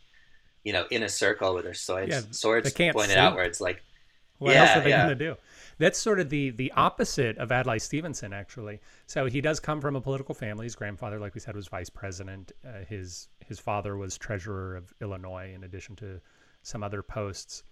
you 0.64 0.72
know, 0.72 0.86
in 0.90 1.02
a 1.02 1.08
circle 1.08 1.54
with 1.54 1.64
their 1.64 1.74
swords, 1.74 2.10
Yeah, 2.10 2.20
swords 2.30 2.64
they 2.64 2.70
can't 2.72 2.96
pointed 2.96 3.18
sleep. 3.18 3.18
outwards, 3.18 3.60
like. 3.60 3.82
What 4.38 4.52
Yeah, 4.52 4.60
else 4.60 4.76
are 4.76 4.80
they 4.82 4.90
yeah. 4.90 4.98
going 5.06 5.08
to 5.08 5.14
do? 5.14 5.36
That's 5.78 5.98
sort 5.98 6.20
of 6.20 6.28
the 6.28 6.50
the 6.50 6.70
opposite 6.72 7.38
of 7.38 7.50
Adlai 7.50 7.78
Stevenson, 7.78 8.32
actually. 8.34 8.80
So 9.06 9.26
he 9.26 9.40
does 9.40 9.60
come 9.60 9.80
from 9.80 9.96
a 9.96 10.00
political 10.00 10.34
family. 10.34 10.64
His 10.66 10.76
grandfather, 10.76 11.18
like 11.18 11.34
we 11.34 11.40
said, 11.40 11.54
was 11.56 11.68
vice 11.68 11.88
president. 11.90 12.52
Uh, 12.66 12.84
his 12.88 13.28
his 13.46 13.58
father 13.58 13.96
was 13.96 14.18
treasurer 14.18 14.76
of 14.76 14.92
Illinois, 15.00 15.52
in 15.54 15.64
addition 15.64 15.96
to 15.96 16.20
some 16.62 16.82
other 16.82 17.02
posts. 17.02 17.62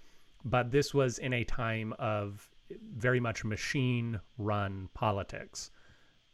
But 0.45 0.71
this 0.71 0.95
was 0.95 1.19
in 1.19 1.33
a 1.35 1.45
time 1.45 1.93
of 1.99 2.49
very 2.95 3.21
much 3.21 3.45
machine 3.45 4.21
run 4.39 4.89
politics. 4.95 5.71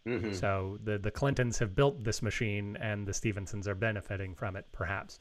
Mhm. 0.06 0.34
So 0.34 0.78
the 0.82 0.98
the 0.98 1.10
Clintons 1.10 1.58
have 1.58 1.74
built 1.74 2.02
this 2.04 2.22
machine, 2.22 2.76
and 2.80 3.06
the 3.06 3.12
Stevensons 3.12 3.68
are 3.68 3.74
benefiting 3.74 4.34
from 4.34 4.56
it, 4.56 4.66
perhaps. 4.72 5.18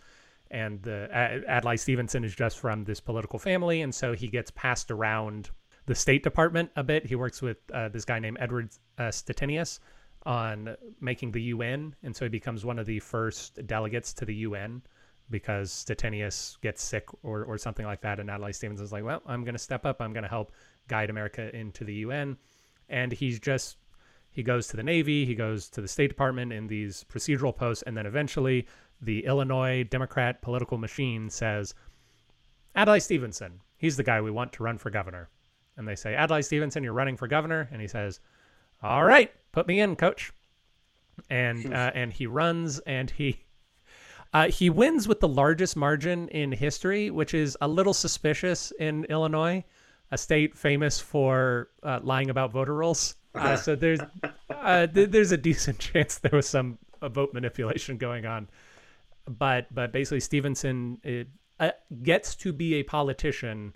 And 0.52 0.82
the 0.82 1.10
Adlai 1.48 1.76
Stevenson 1.76 2.24
is 2.24 2.36
just 2.36 2.58
from 2.58 2.84
this 2.84 3.00
political 3.00 3.38
family, 3.38 3.82
and 3.82 3.94
so 3.94 4.14
he 4.14 4.28
gets 4.28 4.50
passed 4.52 4.90
around 4.90 5.52
the 5.86 5.96
State 5.96 6.24
Department 6.24 6.72
a 6.76 6.84
bit. 6.84 7.06
He 7.06 7.16
works 7.16 7.42
with 7.42 7.58
uh, 7.74 7.90
this 7.90 8.06
guy 8.06 8.20
named 8.20 8.38
Edward 8.40 8.70
uh, 8.98 9.10
Stettinius 9.10 9.80
on 10.26 10.76
making 11.00 11.32
the 11.32 11.42
UN, 11.44 11.96
and 12.04 12.16
so 12.16 12.26
he 12.26 12.30
becomes 12.30 12.66
one 12.66 12.80
of 12.80 12.86
the 12.86 13.00
first 13.00 13.66
delegates 13.68 14.14
to 14.14 14.26
the 14.26 14.36
UN 14.36 14.82
because 15.30 15.72
Stettinius 15.72 16.60
gets 16.62 16.84
sick 16.84 17.08
or, 17.24 17.44
or 17.44 17.58
something 17.58 17.86
like 17.86 18.02
that, 18.02 18.20
and 18.20 18.30
Adlai 18.30 18.52
Stevenson's 18.52 18.92
like, 18.92 19.04
well, 19.04 19.22
I'm 19.26 19.44
going 19.44 19.54
to 19.54 19.60
step 19.60 19.86
up. 19.86 20.02
I'm 20.02 20.14
going 20.14 20.24
to 20.24 20.30
help 20.30 20.52
guide 20.88 21.10
America 21.10 21.56
into 21.56 21.84
the 21.84 21.94
UN, 21.96 22.38
and 22.90 23.12
he's 23.12 23.40
just 23.40 23.78
he 24.32 24.44
goes 24.44 24.68
to 24.68 24.78
the 24.78 24.84
Navy, 24.84 25.26
he 25.26 25.36
goes 25.36 25.70
to 25.70 25.82
the 25.82 25.88
State 25.88 26.08
Department 26.08 26.54
in 26.54 26.68
these 26.68 27.06
procedural 27.12 27.56
posts, 27.56 27.84
and 27.84 27.98
then 27.98 28.06
eventually 28.06 28.68
the 29.02 29.26
Illinois 29.26 29.84
Democrat 29.84 30.42
political 30.42 30.78
machine 30.78 31.30
says, 31.30 31.74
Adlai 32.76 33.00
Stevenson, 33.00 33.62
he's 33.78 33.98
the 33.98 34.04
guy 34.04 34.22
we 34.22 34.32
want 34.32 34.54
to 34.54 34.64
run 34.64 34.78
for 34.78 34.90
governor. 34.90 35.30
And 35.78 35.88
they 35.88 35.96
say, 35.96 36.16
Adlai 36.16 36.42
Stevenson, 36.42 36.84
you're 36.84 36.94
running 36.94 37.18
for 37.18 37.28
governor. 37.28 37.70
And 37.72 37.82
he 37.82 37.88
says, 37.88 38.20
All 38.84 39.04
right, 39.04 39.32
put 39.52 39.68
me 39.68 39.80
in, 39.80 39.96
coach. 39.96 40.32
And 41.30 41.74
uh, 41.74 41.92
and 41.94 42.14
he 42.14 42.28
runs 42.28 42.80
and 42.80 43.10
he 43.10 43.40
uh, 44.34 44.48
he 44.50 44.70
wins 44.70 45.08
with 45.08 45.20
the 45.20 45.28
largest 45.28 45.76
margin 45.76 46.28
in 46.30 46.52
history, 46.52 47.10
which 47.10 47.34
is 47.34 47.58
a 47.62 47.68
little 47.68 47.94
suspicious 47.94 48.72
in 48.80 49.06
Illinois, 49.06 49.64
a 50.12 50.18
state 50.18 50.56
famous 50.56 51.00
for 51.00 51.70
uh, 51.84 52.00
lying 52.04 52.30
about 52.30 52.52
voter 52.52 52.76
rolls. 52.76 53.16
Uh, 53.36 53.56
so 53.56 53.76
there's 53.76 54.00
uh, 54.50 54.88
th- 54.88 55.12
there's 55.12 55.32
a 55.32 55.38
decent 55.38 55.80
chance 55.94 56.18
there 56.18 56.32
was 56.34 56.48
some 56.48 56.78
uh, 57.02 57.10
vote 57.10 57.34
manipulation 57.34 57.98
going 57.98 58.26
on. 58.26 58.50
But 59.28 59.74
but 59.74 59.92
basically 59.92 60.22
Stevenson 60.22 61.00
it, 61.04 61.28
uh, 61.60 61.72
gets 62.04 62.36
to 62.38 62.54
be 62.54 62.76
a 62.76 62.84
politician 62.84 63.76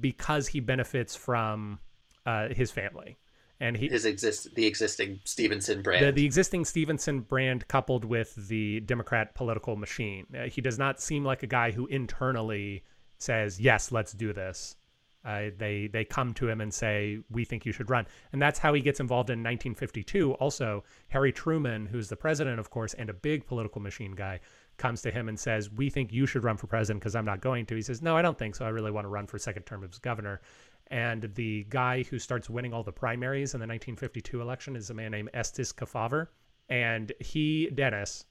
because 0.00 0.48
he 0.48 0.60
benefits 0.60 1.14
from 1.14 1.78
uh, 2.24 2.48
his 2.48 2.70
family, 2.70 3.18
and 3.60 3.76
he 3.76 3.88
his 3.88 4.04
exist 4.04 4.54
the 4.54 4.66
existing 4.66 5.20
Stevenson 5.24 5.82
brand. 5.82 6.06
the, 6.06 6.12
the 6.12 6.24
existing 6.24 6.64
Stevenson 6.64 7.20
brand 7.20 7.68
coupled 7.68 8.04
with 8.04 8.48
the 8.48 8.80
Democrat 8.80 9.34
political 9.34 9.76
machine. 9.76 10.26
Uh, 10.34 10.44
he 10.44 10.60
does 10.60 10.78
not 10.78 11.00
seem 11.00 11.24
like 11.24 11.42
a 11.42 11.46
guy 11.46 11.72
who 11.72 11.86
internally 11.86 12.84
says, 13.18 13.60
"Yes, 13.60 13.92
let's 13.92 14.12
do 14.12 14.32
this." 14.32 14.76
Uh, 15.24 15.50
they 15.56 15.86
they 15.86 16.04
come 16.04 16.34
to 16.34 16.48
him 16.48 16.60
and 16.60 16.74
say, 16.74 17.18
"We 17.30 17.44
think 17.44 17.64
you 17.64 17.72
should 17.72 17.90
run," 17.90 18.06
and 18.32 18.42
that's 18.42 18.58
how 18.58 18.74
he 18.74 18.80
gets 18.80 19.00
involved 19.00 19.30
in 19.30 19.38
1952. 19.38 20.32
Also, 20.34 20.82
Harry 21.08 21.32
Truman, 21.32 21.86
who's 21.86 22.08
the 22.08 22.16
president, 22.16 22.58
of 22.58 22.70
course, 22.70 22.94
and 22.94 23.08
a 23.08 23.14
big 23.14 23.46
political 23.46 23.80
machine 23.80 24.12
guy, 24.12 24.40
comes 24.78 25.00
to 25.02 25.10
him 25.10 25.28
and 25.28 25.38
says, 25.38 25.70
"We 25.70 25.90
think 25.90 26.12
you 26.12 26.26
should 26.26 26.44
run 26.44 26.56
for 26.56 26.66
president 26.66 27.00
because 27.00 27.14
I'm 27.14 27.24
not 27.24 27.40
going 27.40 27.66
to." 27.66 27.76
He 27.76 27.82
says, 27.82 28.02
"No, 28.02 28.16
I 28.16 28.22
don't 28.22 28.38
think 28.38 28.56
so. 28.56 28.64
I 28.64 28.70
really 28.70 28.90
want 28.90 29.04
to 29.04 29.10
run 29.10 29.26
for 29.26 29.38
second 29.38 29.62
term 29.62 29.84
as 29.84 29.98
governor." 29.98 30.40
And 30.88 31.32
the 31.34 31.64
guy 31.70 32.02
who 32.02 32.18
starts 32.18 32.50
winning 32.50 32.74
all 32.74 32.82
the 32.82 32.92
primaries 32.92 33.54
in 33.54 33.60
the 33.60 33.66
1952 33.66 34.40
election 34.40 34.76
is 34.76 34.90
a 34.90 34.94
man 34.94 35.12
named 35.12 35.30
Estes 35.32 35.72
Kefauver. 35.72 36.28
And 36.68 37.12
he, 37.20 37.70
Dennis, 37.70 38.24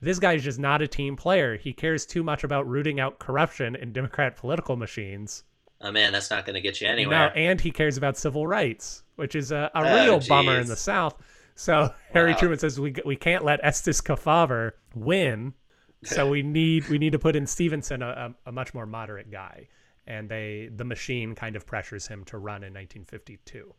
this 0.00 0.18
guy 0.18 0.34
is 0.34 0.44
just 0.44 0.58
not 0.58 0.82
a 0.82 0.86
team 0.86 1.16
player. 1.16 1.56
He 1.56 1.72
cares 1.72 2.06
too 2.06 2.22
much 2.22 2.44
about 2.44 2.68
rooting 2.68 3.00
out 3.00 3.18
corruption 3.18 3.74
in 3.74 3.92
Democrat 3.92 4.36
political 4.36 4.76
machines. 4.76 5.42
Oh 5.80 5.92
man, 5.92 6.12
that's 6.12 6.30
not 6.30 6.44
going 6.44 6.54
to 6.54 6.60
get 6.60 6.80
you 6.80 6.88
anywhere. 6.88 7.28
No, 7.28 7.40
and 7.40 7.60
he 7.60 7.70
cares 7.70 7.96
about 7.96 8.16
civil 8.16 8.46
rights, 8.46 9.04
which 9.16 9.34
is 9.34 9.52
a, 9.52 9.70
a 9.74 9.80
Oh, 9.80 10.04
real 10.04 10.20
bummer 10.28 10.58
in 10.58 10.66
the 10.66 10.76
South. 10.76 11.14
So 11.54 11.92
Harry 12.12 12.34
Truman 12.34 12.58
says 12.58 12.80
we 12.80 12.94
we 13.04 13.16
can't 13.16 13.44
let 13.44 13.60
Estes 13.62 14.00
Kefauver 14.00 14.72
win, 14.94 15.54
so 16.02 16.28
we 16.28 16.42
need 16.58 16.88
we 16.88 16.98
need 16.98 17.12
to 17.12 17.18
put 17.18 17.36
in 17.36 17.46
Stevenson, 17.46 18.02
a, 18.02 18.34
a, 18.46 18.48
a 18.48 18.52
much 18.52 18.74
more 18.74 18.86
moderate 18.86 19.30
guy, 19.30 19.68
and 20.06 20.28
they 20.28 20.68
the 20.74 20.84
machine 20.84 21.34
kind 21.34 21.54
of 21.54 21.64
pressures 21.66 22.08
him 22.08 22.24
to 22.24 22.38
run 22.38 22.64
in 22.64 22.74
1952. 22.74 23.72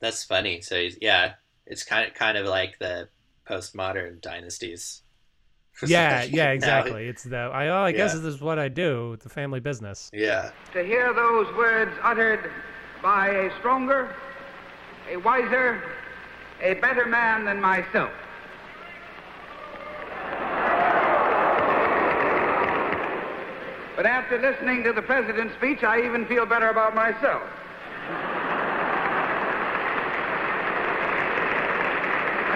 That's 0.00 0.24
funny. 0.24 0.60
So 0.60 0.76
he's, 0.76 0.98
yeah, 1.00 1.34
it's 1.66 1.84
kind 1.84 2.08
of 2.08 2.14
kind 2.14 2.36
of 2.36 2.46
like 2.46 2.78
the 2.80 3.08
postmodern 3.48 4.20
dynasties. 4.20 5.02
Yeah, 5.86 6.22
yeah, 6.22 6.44
Now- 6.46 6.50
exactly. 6.52 7.08
It's 7.08 7.24
the 7.24 7.36
I 7.36 7.68
oh 7.68 7.82
I 7.82 7.92
guess 7.92 8.14
this 8.14 8.22
is 8.24 8.40
what 8.40 8.58
I 8.58 8.68
do, 8.68 9.16
the 9.22 9.28
family 9.28 9.60
business. 9.60 10.10
yeah. 10.12 10.50
to 10.72 10.84
hear 10.84 11.12
those 11.12 11.52
words 11.56 11.92
uttered 12.02 12.50
by 13.02 13.28
a 13.28 13.58
stronger, 13.58 14.14
a 15.10 15.16
wiser, 15.18 15.82
a 16.62 16.74
better 16.74 17.06
man 17.06 17.44
than 17.44 17.60
myself. 17.60 18.10
But 23.96 24.06
after 24.06 24.40
listening 24.40 24.82
to 24.84 24.92
the 24.92 25.02
president's 25.02 25.54
speech, 25.54 25.84
I 25.84 26.04
even 26.04 26.26
feel 26.26 26.46
better 26.46 26.68
about 26.68 26.94
myself. 26.96 27.42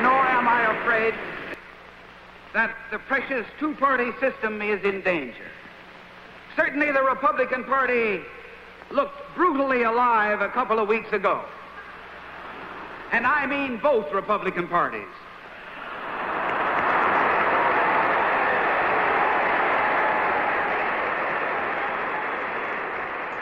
Nor 0.02 0.26
am 0.26 0.48
I 0.48 0.76
afraid 0.80 1.14
that 2.54 2.74
the 2.90 2.98
precious 2.98 3.46
two 3.58 3.74
party 3.74 4.10
system 4.20 4.60
is 4.62 4.82
in 4.84 5.00
danger. 5.02 5.50
Certainly, 6.56 6.92
the 6.92 7.02
Republican 7.02 7.64
Party 7.64 8.20
looked 8.90 9.34
brutally 9.34 9.82
alive 9.82 10.40
a 10.40 10.48
couple 10.48 10.78
of 10.78 10.88
weeks 10.88 11.12
ago. 11.12 11.44
And 13.12 13.26
I 13.26 13.46
mean 13.46 13.78
both 13.78 14.12
Republican 14.12 14.68
parties. 14.68 15.06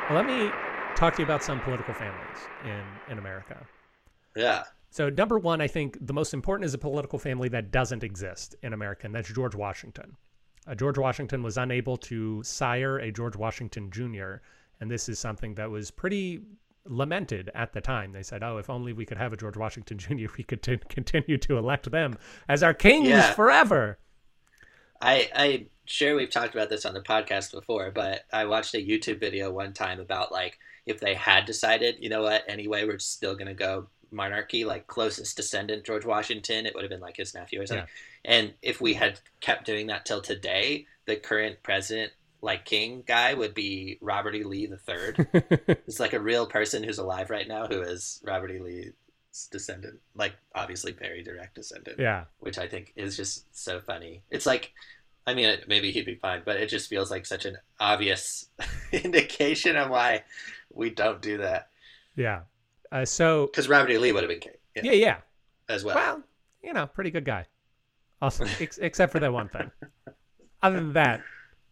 Well, 0.09 0.19
let 0.19 0.27
me 0.27 0.53
talk 0.95 1.15
to 1.17 1.23
you 1.23 1.25
about 1.25 1.43
some 1.43 1.59
political 1.61 1.95
families 1.95 2.39
in 2.65 2.83
in 3.11 3.19
America. 3.19 3.67
Yeah. 4.37 4.65
So 4.97 5.11
number 5.11 5.39
one, 5.39 5.61
I 5.61 5.67
think 5.67 5.99
the 6.01 6.15
most 6.15 6.33
important 6.33 6.65
is 6.65 6.73
a 6.73 6.79
political 6.79 7.19
family 7.19 7.51
that 7.51 7.71
doesn't 7.71 8.03
exist 8.03 8.55
in 8.63 8.73
America, 8.73 9.05
and 9.05 9.15
that's 9.15 9.31
George 9.31 9.55
Washington. 9.55 10.17
Uh, 10.67 10.75
George 10.75 10.97
Washington 10.97 11.43
was 11.43 11.59
unable 11.59 11.99
to 11.99 12.43
sire 12.43 12.97
a 13.01 13.13
George 13.13 13.37
Washington 13.37 13.91
Jr., 13.91 14.37
and 14.81 14.91
this 14.91 15.11
is 15.11 15.19
something 15.19 15.55
that 15.57 15.71
was 15.71 15.91
pretty 15.91 16.41
lamented 16.87 17.51
at 17.55 17.75
the 17.75 17.81
time. 17.83 18.13
They 18.13 18.23
said, 18.23 18.43
"Oh, 18.43 18.57
if 18.57 18.71
only 18.71 18.95
we 18.95 19.05
could 19.05 19.19
have 19.19 19.35
a 19.35 19.37
George 19.37 19.59
Washington 19.59 19.99
Jr., 20.03 20.29
we 20.39 20.45
could 20.45 20.63
t- 20.63 20.81
continue 20.89 21.37
to 21.37 21.59
elect 21.59 21.91
them 21.91 22.17
as 22.49 22.63
our 22.63 22.73
kings 22.73 23.07
Yeah. 23.07 23.33
forever." 23.35 23.99
I 25.03 25.31
I 25.35 25.67
sure 25.85 26.17
we've 26.17 26.31
talked 26.31 26.55
about 26.55 26.71
this 26.71 26.87
on 26.87 26.95
the 26.95 27.03
podcast 27.03 27.53
before, 27.53 27.91
but 27.91 28.23
I 28.33 28.47
watched 28.47 28.73
a 28.75 28.79
YouTube 28.79 29.21
video 29.21 29.53
one 29.53 29.75
time 29.75 30.01
about 30.01 30.33
like 30.33 30.59
if 30.87 31.01
they 31.01 31.13
had 31.13 31.45
decided, 31.45 31.97
you 31.99 32.09
know 32.09 32.23
what, 32.23 32.45
anyway, 32.49 32.87
we're 32.87 32.99
still 32.99 33.35
gonna 33.37 33.53
go 33.53 33.89
monarchy, 34.11 34.65
like 34.65 34.87
closest 34.87 35.37
descendant 35.37 35.85
George 35.85 36.05
Washington, 36.05 36.67
it 36.67 36.75
would 36.75 36.83
have 36.83 36.91
been 36.91 37.01
like 37.01 37.17
his 37.17 37.35
nephew 37.35 37.61
or 37.61 37.67
something. 37.67 37.87
And 38.25 38.55
if 38.63 38.81
we 38.81 38.95
had 38.95 39.21
kept 39.41 39.67
doing 39.67 39.87
that 39.89 40.05
till 40.05 40.21
today, 40.21 40.87
the 41.07 41.17
current 41.17 41.63
president, 41.63 42.13
like 42.43 42.65
king 42.65 43.03
guy, 43.07 43.35
would 43.35 43.55
be 43.55 43.99
Robert 44.01 44.35
E. 44.35 44.45
Lee 44.45 44.67
the 44.67 44.77
third. 44.77 45.27
it's 45.33 46.01
like 46.01 46.13
a 46.13 46.21
real 46.21 46.47
person 46.47 46.83
who's 46.83 46.99
alive 46.99 47.31
right 47.31 47.49
now 47.49 47.67
who 47.67 47.81
is 47.83 48.21
Robert 48.25 48.51
E. 48.51 48.59
Lee's 48.59 48.93
descendant, 49.51 50.01
like 50.15 50.35
obviously 50.55 50.93
very 50.93 51.23
direct 51.23 51.55
descendant 51.55 51.99
yeah, 51.99 52.25
which 52.41 52.59
I 52.59 52.67
think 52.67 52.93
is 52.97 53.17
just 53.17 53.45
so 53.57 53.81
funny. 53.81 54.23
It's 54.31 54.47
like, 54.47 54.73
I 55.27 55.35
mean, 55.35 55.59
maybe 55.69 55.91
he'd 55.91 56.07
be 56.07 56.15
fine, 56.15 56.43
but 56.45 56.57
it 56.57 56.69
just 56.69 56.89
feels 56.89 57.11
like 57.11 57.27
such 57.27 57.45
an 57.45 57.59
obvious 57.79 58.49
indication 58.93 59.77
of 59.77 59.91
why 59.91 60.25
we 60.73 60.91
don't 60.91 61.21
do 61.21 61.39
that. 61.39 61.71
yeah. 62.17 62.41
Uh, 62.93 63.05
so 63.05 63.47
Because 63.47 63.69
Robert 63.69 63.91
E. 63.91 63.99
Lee 63.99 64.13
would 64.13 64.23
have 64.23 64.31
been 64.31 64.41
king 64.41 64.53
yeah, 64.77 64.83
yeah, 64.85 64.93
yeah. 64.93 65.17
as 65.69 65.85
well. 65.85 65.95
Well, 65.97 66.23
you 66.63 66.73
know, 66.73 66.87
pretty 66.87 67.11
good 67.11 67.25
guy. 67.25 67.47
Also, 68.23 68.45
ex 68.61 68.79
except 68.79 69.13
for 69.13 69.21
that 69.21 69.33
one 69.33 69.49
thing. 69.49 69.71
Other 70.63 70.77
than 70.77 70.93
that, 70.95 71.23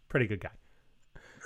pretty 0.09 0.27
good 0.27 0.41
guy. 0.41 0.51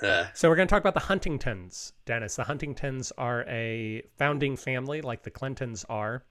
Uh, 0.05 0.27
So 0.33 0.49
we're 0.49 0.55
going 0.55 0.67
to 0.67 0.71
talk 0.73 0.81
about 0.81 0.93
the 0.93 0.99
Huntingtons, 1.01 1.93
Dennis. 2.05 2.35
The 2.37 2.43
Huntingtons 2.45 3.11
are 3.17 3.43
a 3.47 4.01
founding 4.17 4.55
family 4.55 5.01
like 5.01 5.23
the 5.23 5.29
Clintons 5.31 5.85
are, 5.89 6.23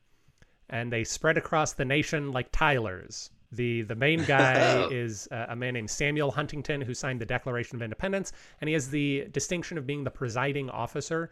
and 0.70 0.92
they 0.92 1.04
spread 1.04 1.36
across 1.38 1.72
the 1.74 1.84
nation 1.84 2.32
like 2.32 2.48
Tylers. 2.52 3.30
The 3.52 3.82
the 3.82 3.94
main 3.94 4.24
guy 4.26 4.82
Oh. 4.84 4.88
is 4.90 5.28
uh, 5.32 5.46
a 5.48 5.56
man 5.56 5.74
named 5.74 5.90
Samuel 5.90 6.30
Huntington 6.30 6.80
who 6.82 6.94
signed 6.94 7.20
the 7.20 7.26
Declaration 7.26 7.76
of 7.76 7.82
Independence, 7.82 8.32
and 8.60 8.68
he 8.68 8.74
has 8.74 8.90
the 8.90 9.26
distinction 9.32 9.78
of 9.78 9.86
being 9.86 10.04
the 10.04 10.10
presiding 10.10 10.68
officer 10.70 11.30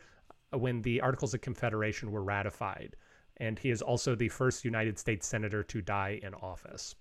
when 0.53 0.82
the 0.82 1.01
Articles 1.01 1.34
of 1.34 1.40
Confederation 1.40 2.11
were 2.11 2.22
ratified. 2.22 2.97
And 3.38 3.59
he 3.59 3.70
is 3.70 3.82
also 3.82 4.14
the 4.14 4.28
first 4.28 4.64
United 4.64 4.99
States 4.99 5.26
senator 5.26 5.62
to 5.64 5.82
die 5.82 6.20
in 6.22 6.34
office. 6.34 6.94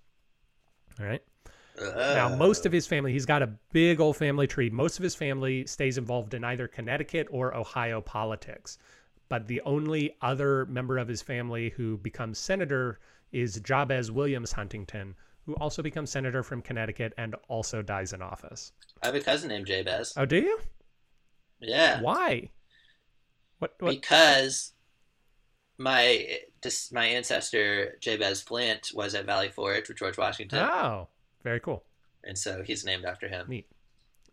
All 1.00 1.06
right. 1.06 1.22
Now, 1.78 2.32
uh, 2.32 2.36
most 2.36 2.64
of 2.64 2.72
his 2.72 2.86
family, 2.86 3.12
he's 3.12 3.26
got 3.26 3.42
a 3.42 3.52
big 3.72 4.00
old 4.00 4.16
family 4.16 4.46
tree. 4.46 4.70
Most 4.70 4.98
of 4.98 5.02
his 5.02 5.14
family 5.14 5.66
stays 5.66 5.98
involved 5.98 6.32
in 6.34 6.42
either 6.42 6.66
Connecticut 6.66 7.28
or 7.30 7.54
Ohio 7.54 8.00
politics. 8.00 8.78
But 9.28 9.46
the 9.46 9.60
only 9.62 10.16
other 10.22 10.66
member 10.66 10.98
of 10.98 11.08
his 11.08 11.20
family 11.20 11.70
who 11.70 11.98
becomes 11.98 12.38
senator 12.38 13.00
is 13.32 13.60
Jabez 13.60 14.10
Williams 14.10 14.52
Huntington, 14.52 15.14
who 15.44 15.54
also 15.56 15.82
becomes 15.82 16.10
senator 16.10 16.42
from 16.42 16.62
Connecticut 16.62 17.12
and 17.18 17.34
also 17.48 17.82
dies 17.82 18.12
in 18.12 18.22
office. 18.22 18.72
I 19.02 19.06
have 19.06 19.14
a 19.14 19.20
cousin 19.20 19.48
named 19.48 19.66
Jabez. 19.66 20.14
Oh, 20.16 20.24
do 20.24 20.36
you? 20.36 20.58
Yeah, 21.60 22.00
Why? 22.00 22.50
What? 23.58 23.74
what? 23.78 23.90
because 23.90 24.72
my 25.78 26.38
my 26.92 27.04
ancestor 27.06 27.96
Jabez 28.00 28.42
Flint 28.42 28.90
was 28.94 29.14
at 29.14 29.26
Valley 29.26 29.48
Forge 29.50 29.88
with 29.88 29.98
George 29.98 30.18
Washington, 30.18 30.60
Oh, 30.60 31.08
very 31.42 31.60
cool. 31.60 31.84
and 32.24 32.36
so 32.36 32.62
he's 32.62 32.84
named 32.84 33.04
after 33.04 33.28
him. 33.28 33.46
Neat. 33.48 33.66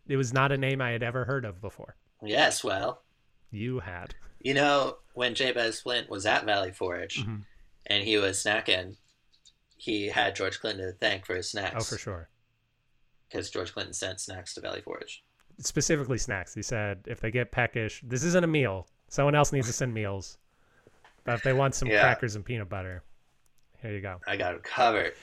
It 0.08 0.16
was 0.16 0.32
not 0.32 0.52
a 0.52 0.58
name 0.58 0.80
I 0.80 0.90
had 0.90 1.02
ever 1.02 1.24
heard 1.24 1.44
of 1.44 1.60
before. 1.60 1.96
Yes, 2.22 2.62
well, 2.64 3.02
You 3.50 3.80
had. 3.80 4.14
you 4.40 4.54
know 4.54 4.96
when 5.14 5.34
Jabez 5.34 5.80
Flint 5.80 6.08
was 6.10 6.26
at 6.26 6.44
Valley 6.44 6.72
Forge. 6.72 7.24
Mhm. 7.24 7.44
and 7.86 8.02
he 8.04 8.16
was 8.16 8.42
snacking, 8.42 8.96
he 9.76 10.06
had 10.08 10.34
George 10.34 10.58
Clinton 10.60 10.86
to 10.86 10.92
thank 10.98 11.26
for 11.26 11.34
his 11.36 11.50
snacks. 11.50 11.74
Oh, 11.76 11.84
for 11.84 11.98
sure. 11.98 12.28
Because 13.28 13.50
George 13.50 13.72
Clinton 13.74 13.92
sent 13.92 14.20
snacks 14.20 14.54
to 14.54 14.60
Valley 14.60 14.80
Forge. 14.80 15.22
specifically 15.60 16.18
snacks. 16.18 16.52
He 16.54 16.62
said 16.62 17.04
if 17.06 17.20
they 17.20 17.30
get 17.30 17.52
peckish, 17.52 18.00
this 18.04 18.24
isn't 18.24 18.42
a 18.42 18.46
meal. 18.48 18.88
Someone 19.14 19.36
else 19.36 19.52
needs 19.52 19.68
to 19.68 19.72
send 19.72 19.94
meals. 19.94 20.38
But 21.22 21.36
if 21.36 21.42
they 21.44 21.52
want 21.52 21.76
some 21.76 21.86
Yeah. 21.86 22.00
crackers 22.00 22.34
and 22.34 22.44
peanut 22.44 22.68
butter, 22.68 23.04
here 23.80 23.92
you 23.92 24.00
go. 24.00 24.20
I 24.26 24.36
got 24.36 24.54
him 24.54 24.60
covered. 24.62 25.14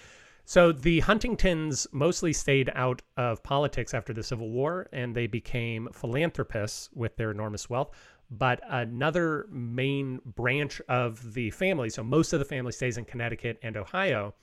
So 0.45 0.71
the 0.71 1.01
Huntingtons 1.01 1.87
mostly 1.91 2.31
stayed 2.31 2.71
out 2.73 3.01
of 3.17 3.43
politics 3.43 3.93
after 3.93 4.13
the 4.13 4.23
Civil 4.23 4.49
War, 4.49 4.87
and 4.93 5.13
they 5.13 5.27
became 5.27 5.89
philanthropists 5.91 6.89
with 6.93 7.17
their 7.17 7.31
enormous 7.31 7.69
wealth. 7.69 7.91
But 8.29 8.61
another 8.63 9.47
main 9.49 10.21
branch 10.23 10.81
of 10.87 11.33
the 11.33 11.51
family, 11.51 11.89
so 11.89 12.01
most 12.01 12.31
of 12.31 12.39
the 12.39 12.45
family 12.45 12.71
stays 12.71 12.97
in 12.97 13.03
Connecticut 13.03 13.59
and 13.61 13.75
Ohio, 13.75 14.33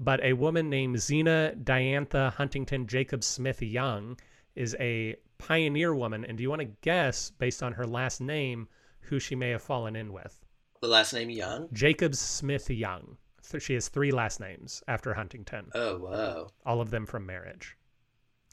but 0.00 0.20
a 0.24 0.32
woman 0.32 0.68
named 0.68 0.98
Zina 1.00 1.54
Diantha 1.62 2.32
Huntington 2.32 2.88
Jacob 2.88 3.22
Smith 3.22 3.62
Young 3.62 4.18
is 4.56 4.74
a 4.80 5.14
pioneer 5.38 5.94
woman. 5.94 6.24
And 6.24 6.36
do 6.36 6.42
you 6.42 6.50
want 6.50 6.62
to 6.62 6.72
guess, 6.80 7.30
based 7.30 7.62
on 7.62 7.72
her 7.74 7.86
last 7.86 8.20
name, 8.20 8.66
who 9.06 9.18
she 9.18 9.34
may 9.34 9.50
have 9.50 9.62
fallen 9.62 9.96
in 9.96 10.12
with? 10.12 10.44
The 10.82 10.88
last 10.88 11.12
name 11.12 11.30
Young. 11.30 11.68
Jacobs 11.72 12.18
Smith 12.18 12.68
Young. 12.70 13.16
So 13.42 13.58
she 13.58 13.74
has 13.74 13.88
three 13.88 14.10
last 14.10 14.40
names 14.40 14.82
after 14.88 15.14
Huntington 15.14 15.70
Oh 15.74 15.98
whoa. 15.98 16.50
all 16.64 16.80
of 16.80 16.90
them 16.90 17.06
from 17.06 17.24
marriage. 17.26 17.76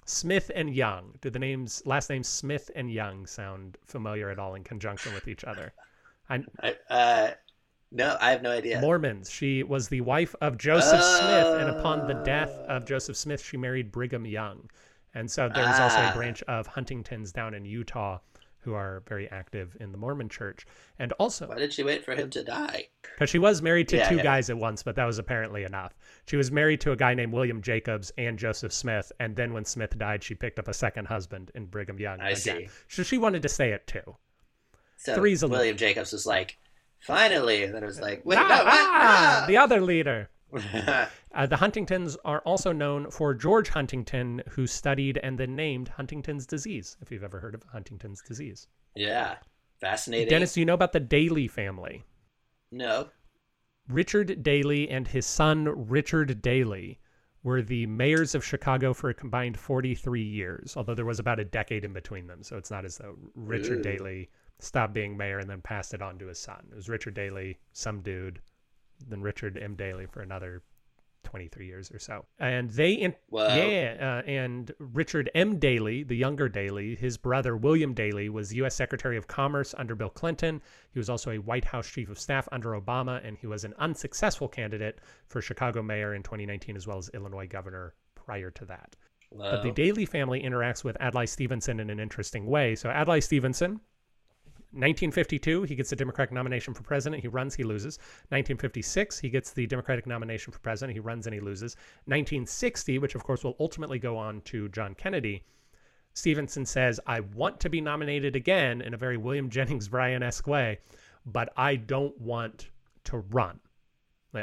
Smith 0.06 0.52
and 0.54 0.74
Young. 0.74 1.16
Do 1.22 1.30
the 1.30 1.40
names 1.40 1.82
last 1.86 2.10
names 2.10 2.28
Smith 2.28 2.70
and 2.76 2.92
Young 2.92 3.26
sound 3.26 3.78
familiar 3.86 4.30
at 4.30 4.40
all 4.40 4.56
in 4.56 4.64
conjunction 4.64 5.14
with 5.14 5.28
each 5.28 5.44
other? 5.44 5.74
I, 6.30 6.44
uh, 6.90 7.32
no, 7.92 8.18
I 8.20 8.32
have 8.32 8.42
no 8.42 8.52
idea. 8.52 8.82
Mormons. 8.82 9.30
She 9.30 9.64
was 9.64 9.88
the 9.88 10.02
wife 10.02 10.36
of 10.42 10.58
Joseph 10.58 11.02
Smith, 11.02 11.48
and 11.60 11.70
upon 11.70 12.08
the 12.08 12.16
death 12.24 12.52
of 12.68 12.86
Joseph 12.86 13.16
Smith, 13.18 13.42
she 13.44 13.56
married 13.58 13.92
Brigham 13.92 14.26
Young. 14.26 14.70
And 15.14 15.30
so 15.30 15.48
there's 15.54 15.80
also 15.80 16.00
a 16.00 16.08
Ah. 16.10 16.14
branch 16.14 16.42
of 16.44 16.66
Huntingtons 16.68 17.32
down 17.32 17.54
in 17.54 17.66
Utah 17.66 18.20
who 18.64 18.74
are 18.74 19.04
very 19.08 19.30
active 19.30 19.76
in 19.80 19.92
the 19.92 19.98
Mormon 19.98 20.30
church. 20.30 20.66
And 21.00 21.12
also, 21.14 21.48
Why 21.48 21.56
did 21.60 21.74
she 21.74 21.84
wait 21.84 22.04
for 22.06 22.16
him 22.16 22.30
to 22.32 22.44
die? 22.44 22.88
because 23.02 23.30
she 23.30 23.40
was 23.40 23.62
married 23.62 23.88
to 23.90 23.98
Yeah, 23.98 24.10
two 24.10 24.16
yeah. 24.18 24.24
guys 24.24 24.50
at 24.50 24.58
once, 24.58 24.84
but 24.84 24.96
that 24.96 25.06
was 25.06 25.20
apparently 25.20 25.64
enough. 25.64 25.94
She 26.28 26.38
was 26.38 26.52
married 26.52 26.82
to 26.82 26.92
a 26.92 26.96
guy 26.96 27.14
named 27.14 27.34
William 27.34 27.62
Jacobs 27.62 28.12
and 28.18 28.40
Joseph 28.40 28.74
Smith, 28.74 29.12
and 29.20 29.36
then 29.36 29.54
when 29.54 29.66
Smith 29.66 29.98
died, 29.98 30.24
she 30.24 30.36
picked 30.36 30.60
up 30.60 30.68
a 30.68 30.74
second 30.74 31.06
husband 31.08 31.52
in 31.56 31.66
Brigham 31.66 32.00
Young. 32.00 32.20
I 32.22 32.30
again. 32.30 32.38
see. 32.38 32.70
So 32.88 33.04
she 33.04 33.18
wanted 33.18 33.42
to 33.44 33.50
stay 33.50 33.72
at 33.74 33.86
two. 33.88 34.16
So 34.98 35.16
Three's 35.16 35.44
William 35.44 35.76
Jacobs 35.78 36.14
was 36.14 36.26
like, 36.26 36.58
finally, 37.00 37.64
and 37.64 37.74
then 37.76 37.84
it 37.84 37.88
was 37.88 38.00
like, 38.00 38.22
wait, 38.26 38.38
Ah, 38.40 38.42
no, 38.48 38.56
what? 38.56 38.66
ah, 38.68 39.46
the 39.48 39.58
Ah! 39.58 39.64
other 39.64 39.82
leader. 39.82 40.30
Uh, 41.36 41.48
the 41.48 41.58
Huntingtons 41.58 42.16
are 42.26 42.42
also 42.42 42.72
known 42.72 43.10
for 43.10 43.34
George 43.34 43.70
Huntington, 43.70 44.44
who 44.50 44.68
studied 44.68 45.18
and 45.24 45.36
then 45.36 45.56
named 45.56 45.88
Huntington's 45.88 46.46
disease, 46.46 46.96
if 47.02 47.12
you've 47.12 47.24
ever 47.24 47.40
heard 47.40 47.56
of 47.56 47.64
Huntington's 47.64 48.22
disease. 48.22 48.68
yeah, 48.96 49.38
fascinating. 49.82 50.30
Dennis, 50.30 50.54
do 50.54 50.60
you 50.60 50.68
know 50.68 50.76
about 50.76 50.92
the 50.92 51.00
Daley 51.00 51.48
family? 51.48 52.04
no, 52.70 53.08
Richard 53.90 54.44
Daley 54.44 54.88
and 54.90 55.08
his 55.08 55.26
son 55.26 55.88
Richard 55.90 56.42
Daley 56.42 57.00
were 57.44 57.62
the 57.62 57.86
mayors 57.88 58.36
of 58.36 58.46
Chicago 58.46 58.94
for 58.94 59.10
a 59.10 59.14
combined 59.14 59.60
43 59.60 60.22
years, 60.22 60.78
although 60.78 60.96
there 60.96 61.04
was 61.04 61.20
about 61.20 61.40
a 61.40 61.46
decade 61.46 61.84
in 61.84 61.94
between 61.94 62.28
them. 62.28 62.42
So 62.44 62.58
it's 62.58 62.72
not 62.72 62.86
as 62.86 62.98
though 62.98 63.18
Richard 63.36 63.80
Ooh. 63.80 63.84
Daley 63.98 64.30
stopped 64.60 64.94
being 64.94 65.18
mayor 65.18 65.40
and 65.40 65.50
then 65.50 65.62
passed 65.62 65.94
it 65.94 66.02
on 66.02 66.18
to 66.20 66.28
his 66.28 66.40
son. 66.40 66.66
It 66.72 66.76
was 66.76 66.88
Richard 66.88 67.16
Daley, 67.16 67.58
some 67.74 68.02
dude, 68.02 68.40
then 69.08 69.22
Richard 69.22 69.58
M. 69.58 69.76
Daley 69.76 70.06
for 70.06 70.22
another 70.22 70.62
23 71.24 71.66
years 71.66 71.90
or 71.92 72.00
so. 72.00 72.26
And 72.40 72.70
they, 72.70 72.92
in, 72.94 73.16
Wow. 73.30 73.56
yeah, 73.56 74.22
uh, 74.26 74.30
and 74.30 74.72
Richard 74.80 75.32
M. 75.34 75.58
Daley, 75.58 76.04
the 76.04 76.16
younger 76.16 76.50
Daley, 76.50 76.96
his 76.96 77.18
brother 77.18 77.56
William 77.56 77.94
Daley 77.94 78.30
was 78.30 78.54
U.S. 78.56 78.76
Secretary 78.76 79.18
of 79.18 79.28
Commerce 79.28 79.74
under 79.78 79.96
Bill 79.96 80.10
Clinton. 80.10 80.62
He 80.92 81.00
was 81.00 81.10
also 81.10 81.32
a 81.32 81.38
White 81.40 81.66
House 81.66 81.90
Chief 81.90 82.10
of 82.10 82.20
Staff 82.20 82.48
under 82.52 82.72
Obama, 82.72 83.26
and 83.26 83.38
he 83.38 83.48
was 83.48 83.64
an 83.64 83.74
unsuccessful 83.80 84.48
candidate 84.48 85.00
for 85.28 85.42
Chicago 85.42 85.82
mayor 85.82 86.14
in 86.14 86.24
2019 86.24 86.76
as 86.76 86.88
well 86.88 86.98
as 86.98 87.10
Illinois 87.14 87.48
governor 87.48 87.96
prior 88.16 88.52
to 88.52 88.66
that. 88.66 88.96
But 89.36 89.64
the 89.64 89.72
Daley 89.72 90.06
family 90.06 90.44
interacts 90.44 90.84
with 90.84 90.96
Adlai 91.02 91.26
Stevenson 91.26 91.80
in 91.80 91.90
an 91.90 92.00
interesting 92.00 92.46
way. 92.46 92.76
So 92.76 92.90
Adlai 92.90 93.20
Stevenson, 93.20 93.80
1952, 94.74 95.64
he 95.64 95.76
gets 95.76 95.92
the 95.92 95.96
Democratic 95.96 96.34
nomination 96.34 96.74
for 96.74 96.82
president. 96.82 97.22
He 97.22 97.28
runs, 97.28 97.54
he 97.54 97.64
loses. 97.64 97.98
1956, 98.30 99.20
he 99.20 99.30
gets 99.30 99.52
the 99.52 99.68
Democratic 99.68 100.08
nomination 100.08 100.52
for 100.52 100.60
president. 100.60 100.96
He 100.96 101.00
runs 101.00 101.28
and 101.28 101.34
he 101.34 101.40
loses. 101.40 101.76
1960, 102.06 102.98
which 102.98 103.14
of 103.14 103.24
course 103.24 103.44
will 103.44 103.56
ultimately 103.60 104.00
go 104.00 104.18
on 104.18 104.42
to 104.42 104.70
John 104.70 104.96
Kennedy, 104.96 105.44
Stevenson 106.14 106.66
says, 106.66 107.00
I 107.06 107.20
want 107.20 107.60
to 107.60 107.70
be 107.70 107.82
nominated 107.82 108.36
again 108.36 108.82
in 108.82 108.94
a 108.94 108.98
very 108.98 109.18
William 109.18 109.50
Jennings 109.50 109.88
Bryan 109.88 110.24
esque 110.24 110.48
way, 110.48 110.80
but 111.26 111.52
I 111.58 111.76
don't 111.76 112.20
want 112.20 112.70
to 113.06 113.18
run. 113.18 113.60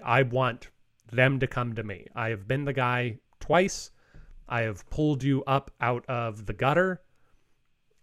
I 0.04 0.22
want 0.22 0.68
them 1.12 1.40
to 1.40 1.46
come 1.46 1.74
to 1.74 1.82
me. 1.82 2.06
I 2.14 2.28
have 2.28 2.46
been 2.46 2.64
the 2.64 2.72
guy 2.72 3.18
twice. 3.40 3.90
I 4.48 4.62
have 4.62 4.88
pulled 4.90 5.22
you 5.22 5.44
up 5.44 5.70
out 5.80 6.04
of 6.06 6.46
the 6.46 6.52
gutter 6.52 7.00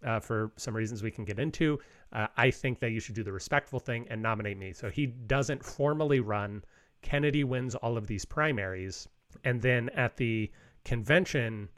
uh, 0.04 0.20
for 0.20 0.52
some 0.56 0.76
reasons 0.76 1.02
we 1.02 1.10
can 1.10 1.24
get 1.24 1.38
into. 1.38 1.78
Uh, 2.12 2.26
I 2.36 2.50
think 2.50 2.80
that 2.80 2.90
you 2.90 3.00
should 3.00 3.14
do 3.14 3.22
the 3.22 3.32
respectful 3.32 3.78
thing 3.78 4.06
and 4.08 4.22
nominate 4.22 4.58
me. 4.58 4.72
So 4.72 4.88
he 4.90 5.06
doesn't 5.06 5.64
formally 5.64 6.20
run. 6.20 6.64
Kennedy 7.02 7.44
wins 7.44 7.74
all 7.74 7.96
of 7.96 8.06
these 8.06 8.24
primaries. 8.24 9.08
And 9.44 9.60
then 9.60 9.88
at 9.90 10.16
the 10.16 10.50
convention, 10.84 11.68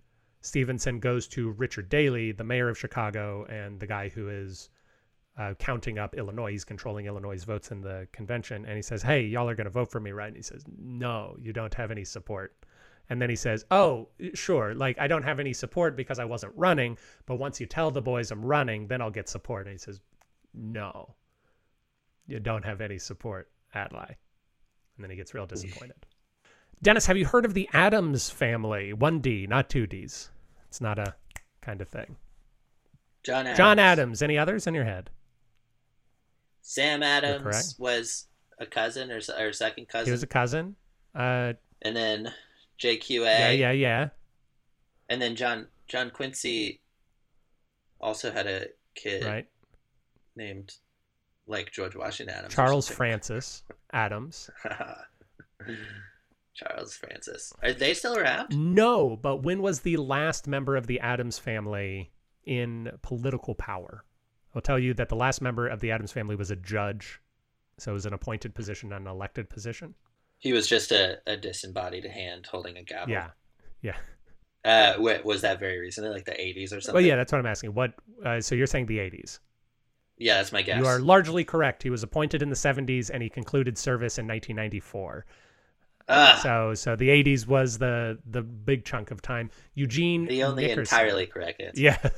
Stevenson 0.40 1.00
goes 1.00 1.26
to 1.28 1.50
Richard 1.50 1.88
Daley, 1.88 2.32
the 2.32 2.44
mayor 2.44 2.68
of 2.68 2.78
Chicago, 2.78 3.44
and 3.44 3.78
the 3.80 3.86
guy 3.86 4.08
who 4.08 4.28
is 4.28 4.70
uh, 5.36 5.54
counting 5.54 5.98
up 5.98 6.14
Illinois. 6.14 6.52
He's 6.52 6.64
controlling 6.64 7.06
Illinois' 7.06 7.44
votes 7.44 7.70
in 7.70 7.80
the 7.80 8.06
convention. 8.12 8.64
And 8.64 8.76
he 8.76 8.82
says, 8.82 9.02
Hey, 9.02 9.22
y'all 9.22 9.48
are 9.48 9.54
going 9.54 9.66
to 9.66 9.70
vote 9.70 9.90
for 9.90 10.00
me, 10.00 10.12
right? 10.12 10.28
And 10.28 10.36
he 10.36 10.42
says, 10.42 10.64
No, 10.78 11.36
you 11.40 11.52
don't 11.52 11.74
have 11.74 11.90
any 11.90 12.04
support. 12.04 12.54
And 13.08 13.20
then 13.20 13.30
he 13.30 13.36
says, 13.36 13.64
Oh, 13.70 14.08
sure. 14.34 14.74
Like, 14.74 14.98
I 14.98 15.06
don't 15.06 15.22
have 15.22 15.40
any 15.40 15.52
support 15.52 15.96
because 15.96 16.18
I 16.18 16.24
wasn't 16.24 16.52
running. 16.56 16.98
But 17.26 17.36
once 17.36 17.60
you 17.60 17.66
tell 17.66 17.90
the 17.90 18.02
boys 18.02 18.30
I'm 18.30 18.44
running, 18.44 18.86
then 18.86 19.00
I'll 19.00 19.10
get 19.10 19.28
support. 19.28 19.66
And 19.66 19.72
he 19.72 19.78
says, 19.78 20.00
No, 20.54 21.14
you 22.26 22.40
don't 22.40 22.64
have 22.64 22.80
any 22.80 22.98
support, 22.98 23.50
Adlai. 23.74 24.16
And 24.96 25.04
then 25.04 25.10
he 25.10 25.16
gets 25.16 25.34
real 25.34 25.46
disappointed. 25.46 26.06
Dennis, 26.82 27.06
have 27.06 27.16
you 27.16 27.26
heard 27.26 27.44
of 27.44 27.54
the 27.54 27.68
Adams 27.72 28.30
family? 28.30 28.92
1D, 28.94 29.48
not 29.48 29.68
2Ds. 29.68 30.30
It's 30.68 30.80
not 30.80 30.98
a 30.98 31.14
kind 31.60 31.80
of 31.80 31.88
thing. 31.88 32.16
John 33.22 33.46
Adams. 33.46 33.56
John 33.58 33.78
Adams. 33.78 34.22
Any 34.22 34.38
others 34.38 34.66
in 34.66 34.74
your 34.74 34.84
head? 34.84 35.10
Sam. 36.62 37.02
Adams 37.02 37.76
was 37.78 38.26
a 38.58 38.66
cousin 38.66 39.10
or, 39.10 39.20
or 39.38 39.52
second 39.52 39.88
cousin, 39.88 40.06
He 40.06 40.12
was 40.12 40.22
a 40.22 40.26
cousin. 40.26 40.76
Uh, 41.14 41.54
and 41.82 41.96
then 41.96 42.32
JQA, 42.80 43.24
yeah, 43.24 43.50
yeah, 43.50 43.72
yeah. 43.72 44.08
and 45.08 45.20
then 45.20 45.34
John 45.34 45.66
John 45.88 46.10
Quincy 46.10 46.80
also 48.00 48.30
had 48.30 48.46
a 48.46 48.66
kid 48.94 49.24
Right. 49.24 49.48
Named 50.40 50.74
like 51.46 51.70
George 51.70 51.94
Washington 51.94 52.34
Adams. 52.34 52.54
Charles. 52.54 52.88
Francis 52.88 53.62
Adams. 53.92 54.50
Charles 56.54 56.94
Francis. 56.94 57.52
Are 57.62 57.72
they 57.72 57.94
still 57.94 58.16
around? 58.16 58.56
No, 58.56 59.16
but 59.16 59.42
when 59.42 59.62
was 59.62 59.80
the 59.80 59.96
last 59.96 60.46
member 60.46 60.76
of 60.76 60.86
the 60.86 61.00
Adams 61.00 61.38
family 61.38 62.10
in 62.44 62.90
political 63.02 63.54
power? 63.54 64.04
I'll 64.54 64.62
tell 64.62 64.78
you 64.78 64.94
that 64.94 65.08
the 65.08 65.16
last 65.16 65.40
member 65.40 65.68
of 65.68 65.80
the 65.80 65.90
Adams 65.92 66.12
family 66.12 66.36
was 66.36 66.50
a 66.50 66.56
judge. 66.56 67.20
So 67.78 67.92
it 67.92 67.94
was 67.94 68.06
an 68.06 68.12
appointed 68.12 68.54
position, 68.54 68.90
not 68.90 69.00
an 69.00 69.06
elected 69.06 69.48
position. 69.48 69.94
He 70.38 70.52
was 70.52 70.66
just 70.66 70.92
a, 70.92 71.18
a 71.26 71.36
disembodied 71.36 72.04
hand 72.04 72.46
holding 72.50 72.76
a 72.76 72.82
gavel. 72.82 73.10
Yeah. 73.10 73.30
Yeah. 73.82 73.96
Uh, 74.62 74.94
was 74.98 75.40
that 75.40 75.58
very 75.58 75.78
recently, 75.78 76.10
like 76.10 76.26
the 76.26 76.32
80s 76.32 76.76
or 76.76 76.80
something? 76.80 76.94
Well, 76.94 77.04
yeah, 77.04 77.16
that's 77.16 77.32
what 77.32 77.38
I'm 77.38 77.46
asking. 77.46 77.72
What? 77.72 77.94
Uh, 78.24 78.40
so 78.40 78.54
you're 78.54 78.66
saying 78.66 78.86
the 78.86 78.98
80s? 78.98 79.38
Yeah, 80.20 80.34
that's 80.36 80.52
my 80.52 80.62
guess. 80.62 80.78
You 80.78 80.86
are 80.86 81.00
largely 81.00 81.42
correct. 81.44 81.82
He 81.82 81.90
was 81.90 82.02
appointed 82.02 82.42
in 82.42 82.50
the 82.50 82.54
70s 82.54 83.10
and 83.12 83.22
he 83.22 83.28
concluded 83.30 83.76
service 83.78 84.18
in 84.18 84.26
1994. 84.28 85.24
Ah, 86.08 86.38
So, 86.42 86.74
so 86.74 86.94
the 86.94 87.08
80s 87.08 87.46
was 87.46 87.78
the 87.78 88.18
the 88.26 88.42
big 88.42 88.84
chunk 88.84 89.10
of 89.10 89.22
time. 89.22 89.50
Eugene 89.74 90.26
the 90.26 90.44
only 90.44 90.66
Nickerson. 90.66 90.98
entirely 90.98 91.26
correct 91.26 91.60
answer. 91.60 91.80
Yeah. 91.80 91.98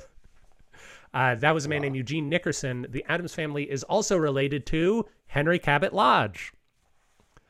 Uh, 1.14 1.34
that 1.34 1.52
was 1.52 1.66
a 1.66 1.68
man 1.68 1.80
Wow. 1.80 1.82
named 1.82 1.96
Eugene 1.96 2.30
Nickerson. 2.30 2.86
The 2.88 3.04
Adams 3.06 3.34
family 3.34 3.70
is 3.70 3.82
also 3.84 4.16
related 4.16 4.64
to 4.68 5.06
Henry 5.26 5.58
Cabot 5.58 5.92
Lodge. 5.92 6.54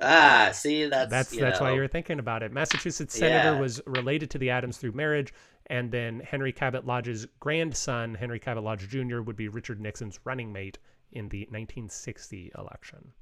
Ah, 0.00 0.50
see, 0.52 0.86
that's 0.86 1.08
That's 1.12 1.36
that's 1.36 1.60
why 1.60 1.72
you 1.72 1.80
were 1.80 1.86
thinking 1.86 2.18
about 2.18 2.42
it. 2.42 2.50
Massachusetts 2.50 3.16
senator 3.16 3.54
Yeah. 3.54 3.60
was 3.60 3.80
related 3.86 4.30
to 4.30 4.38
the 4.38 4.50
Adams 4.50 4.78
through 4.78 4.92
marriage, 4.92 5.32
and 5.66 5.90
then 5.92 6.20
Henry 6.20 6.52
Cabot 6.52 6.86
Lodge's 6.86 7.26
grandson, 7.40 8.14
Henry 8.14 8.38
Cabot 8.38 8.62
Lodge 8.64 8.88
Jr., 8.88 9.20
would 9.20 9.36
be 9.36 9.48
Richard 9.48 9.80
Nixon's 9.80 10.18
running 10.24 10.52
mate 10.52 10.78
in 11.12 11.28
the 11.28 11.40
1960 11.50 12.52
election. 12.56 13.12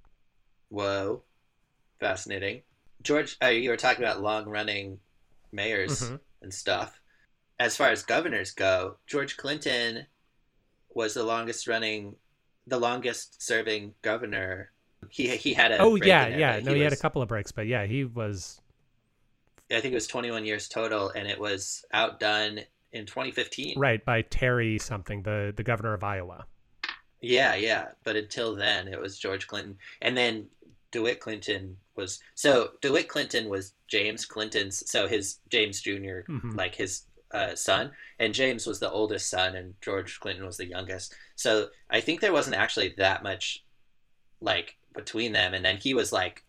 Whoa, 0.68 1.22
fascinating. 1.98 2.62
George, 3.02 3.36
uh, 3.42 3.46
you 3.46 3.70
were 3.70 3.76
talking 3.76 4.04
about 4.04 4.20
long-running 4.22 5.00
mayors 5.52 6.02
Mhm. 6.02 6.20
and 6.42 6.54
stuff. 6.54 7.00
As 7.58 7.76
far 7.76 7.88
as 7.88 8.02
governors 8.02 8.52
go, 8.52 8.96
George 9.06 9.36
Clinton 9.36 10.06
was 10.90 11.14
the 11.14 11.24
longest-running, 11.24 12.16
the 12.66 12.78
longest-serving 12.78 13.94
governor. 14.02 14.72
He 15.08 15.34
he 15.36 15.54
had 15.54 15.72
a 15.72 15.78
Oh 15.78 15.94
yeah, 15.96 16.28
yeah. 16.28 16.60
No, 16.62 16.74
he, 16.74 16.80
had 16.80 16.92
a 16.92 16.96
couple 16.96 17.22
of 17.22 17.28
breaks, 17.28 17.52
but 17.52 17.66
yeah, 17.66 17.86
he 17.86 18.04
was. 18.04 18.59
I 19.70 19.80
think 19.80 19.92
it 19.92 19.94
was 19.96 20.06
21 20.06 20.44
years 20.44 20.68
total, 20.68 21.10
and 21.10 21.28
it 21.28 21.38
was 21.38 21.84
outdone 21.92 22.60
in 22.92 23.06
2015. 23.06 23.78
Right 23.78 24.04
by 24.04 24.22
Terry 24.22 24.78
something, 24.78 25.22
the 25.22 25.52
the 25.56 25.62
governor 25.62 25.94
of 25.94 26.02
Iowa. 26.02 26.44
Yeah, 27.20 27.54
yeah. 27.54 27.88
But 28.04 28.16
until 28.16 28.54
then, 28.56 28.88
it 28.88 28.98
was 29.00 29.18
George 29.18 29.46
Clinton, 29.46 29.76
and 30.02 30.16
then 30.16 30.46
DeWitt 30.90 31.20
Clinton 31.20 31.76
was 31.94 32.20
so 32.34 32.72
DeWitt 32.80 33.08
Clinton 33.08 33.48
was 33.48 33.74
James 33.88 34.24
Clinton's, 34.24 34.88
so 34.90 35.06
his 35.06 35.38
James 35.48 35.80
junior 35.80 36.24
Mhm. 36.28 36.56
like 36.56 36.74
his 36.74 37.02
uh, 37.32 37.54
son, 37.54 37.92
and 38.18 38.34
James 38.34 38.66
was 38.66 38.80
the 38.80 38.90
oldest 38.90 39.28
son, 39.30 39.54
and 39.54 39.74
George 39.80 40.18
Clinton 40.18 40.44
was 40.44 40.56
the 40.56 40.66
youngest. 40.66 41.14
So 41.36 41.68
I 41.88 42.00
think 42.00 42.20
there 42.20 42.32
wasn't 42.32 42.56
actually 42.56 42.94
that 42.98 43.22
much 43.22 43.62
like 44.40 44.76
between 44.94 45.30
them, 45.32 45.54
and 45.54 45.64
then 45.64 45.76
he 45.76 45.94
was 45.94 46.12
like, 46.12 46.42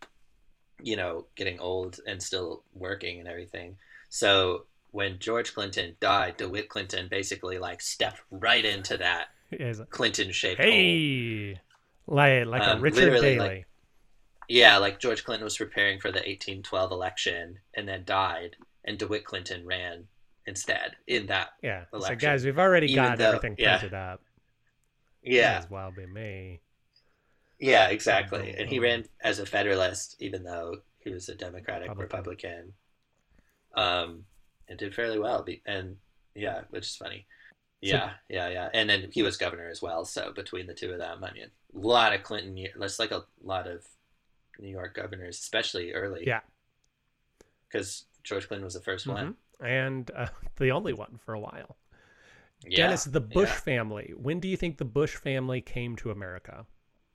you 0.82 0.96
know, 0.96 1.26
getting 1.36 1.58
old 1.60 2.00
and 2.06 2.22
still 2.22 2.62
working 2.74 3.18
and 3.20 3.28
everything. 3.28 3.76
So 4.08 4.66
when 4.90 5.18
George 5.18 5.54
Clinton 5.54 5.96
died, 6.00 6.36
DeWitt 6.36 6.68
Clinton 6.68 7.08
basically 7.10 7.58
like 7.58 7.80
stepped 7.80 8.20
right 8.30 8.64
into 8.64 8.96
that 8.98 9.28
Clinton 9.90 10.30
shaped 10.32 10.60
hole. 10.60 10.70
Hey, 10.70 11.58
like 12.06 12.46
like 12.46 12.62
a 12.62 12.72
Um, 12.72 12.80
Richard 12.82 12.96
literally, 12.96 13.20
Daley. 13.36 13.38
like- 13.38 13.66
Yeah, 14.48 14.76
like 14.78 14.98
George 15.00 15.24
Clinton 15.24 15.44
was 15.44 15.56
preparing 15.56 15.98
for 16.00 16.10
the 16.10 16.18
1812 16.20 16.90
election 16.92 17.58
and 17.74 17.88
then 17.88 18.04
died, 18.04 18.56
and 18.84 18.98
DeWitt 18.98 19.24
Clinton 19.24 19.64
ran 19.66 20.08
instead 20.46 20.96
in 21.06 21.26
that. 21.26 21.50
yeah, 21.62 21.84
like 21.92 22.00
election. 22.02 22.18
guys, 22.18 22.44
we've 22.44 22.58
already 22.58 22.86
Even 22.92 23.04
got 23.04 23.18
though- 23.18 23.28
everything 23.28 23.54
yeah. 23.58 23.78
printed 23.78 23.94
up. 23.94 24.20
Yeah. 25.22 25.52
Might 25.52 25.58
as 25.64 25.70
well 25.70 25.92
be 25.96 26.06
me. 26.06 26.60
Yeah, 27.62 27.88
exactly. 27.90 28.56
And 28.58 28.68
he 28.68 28.80
ran 28.80 29.04
as 29.22 29.38
a 29.38 29.46
Federalist, 29.46 30.16
even 30.18 30.42
though 30.42 30.78
he 30.98 31.10
was 31.10 31.28
a 31.28 31.34
Democratic 31.36 31.96
Republican. 31.96 32.72
Um, 33.74 34.24
and 34.68 34.76
did 34.78 34.94
fairly 34.94 35.18
well. 35.18 35.46
And 35.64 35.96
yeah, 36.34 36.62
which 36.70 36.86
is 36.86 36.96
funny. 36.96 37.26
Yeah, 37.80 38.10
yeah, 38.28 38.48
yeah. 38.48 38.68
And 38.74 38.90
then 38.90 39.08
he 39.12 39.22
was 39.22 39.36
governor 39.36 39.68
as 39.68 39.80
well. 39.80 40.04
So 40.04 40.32
between 40.34 40.66
the 40.66 40.74
two 40.74 40.90
of 40.90 40.98
them, 40.98 41.22
I 41.22 41.32
mean, 41.32 41.44
a 41.44 41.78
lot 41.78 42.12
of 42.12 42.24
Clinton. 42.24 42.66
That's 42.76 42.98
like 42.98 43.12
a 43.12 43.24
lot 43.42 43.68
of 43.68 43.86
New 44.58 44.68
York 44.68 44.94
governors, 44.94 45.38
especially 45.38 45.92
early. 45.92 46.24
Yeah. 46.26 46.40
Because 47.68 48.06
George 48.24 48.48
Clinton 48.48 48.64
was 48.64 48.74
the 48.74 48.80
1st 48.80 49.06
one. 49.06 49.36
Mhm. 49.60 49.66
And 49.66 50.10
uh, 50.16 50.26
the 50.56 50.72
only 50.72 50.94
one 50.94 51.20
for 51.24 51.32
a 51.32 51.40
while. 51.40 51.76
Yeah. 52.66 52.86
Dennis, 52.86 53.04
the 53.04 53.20
Bush 53.20 53.50
yeah. 53.50 53.54
family. 53.54 54.14
When 54.16 54.40
do 54.40 54.48
you 54.48 54.56
think 54.56 54.78
the 54.78 54.84
Bush 54.84 55.14
family 55.14 55.60
came 55.60 55.94
to 55.96 56.10
America? 56.10 56.66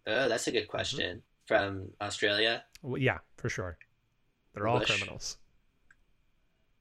Oh, 0.08 0.28
that's 0.30 0.48
a 0.48 0.50
Mm-hmm. 0.52 0.60
good 0.60 0.68
question. 0.68 1.22
From 1.46 1.90
Australia. 2.02 2.64
Well, 2.82 3.02
yeah, 3.02 3.20
for 3.38 3.48
sure. 3.50 3.78
They're 4.54 4.68
all 4.68 4.80
Bush. 4.80 4.90
criminals. 4.90 5.38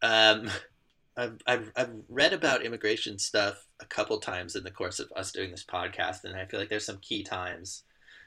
Um, 0.03 0.51
I've, 1.17 1.39
I've, 1.47 1.73
I've 1.77 1.91
read 2.09 2.33
about 2.33 2.63
immigration 2.65 3.19
stuff 3.19 3.65
a 3.81 3.87
couple 3.87 4.19
times 4.19 4.55
in 4.57 4.65
the 4.65 4.71
course 4.71 4.99
of 4.99 5.11
us 5.17 5.33
doing 5.33 5.51
this 5.51 5.65
podcast, 5.65 6.25
and 6.25 6.37
I 6.37 6.45
feel 6.47 6.61
like 6.61 6.69
there's 6.69 6.85
some 6.85 6.99
key 6.99 7.23
times. 7.23 7.85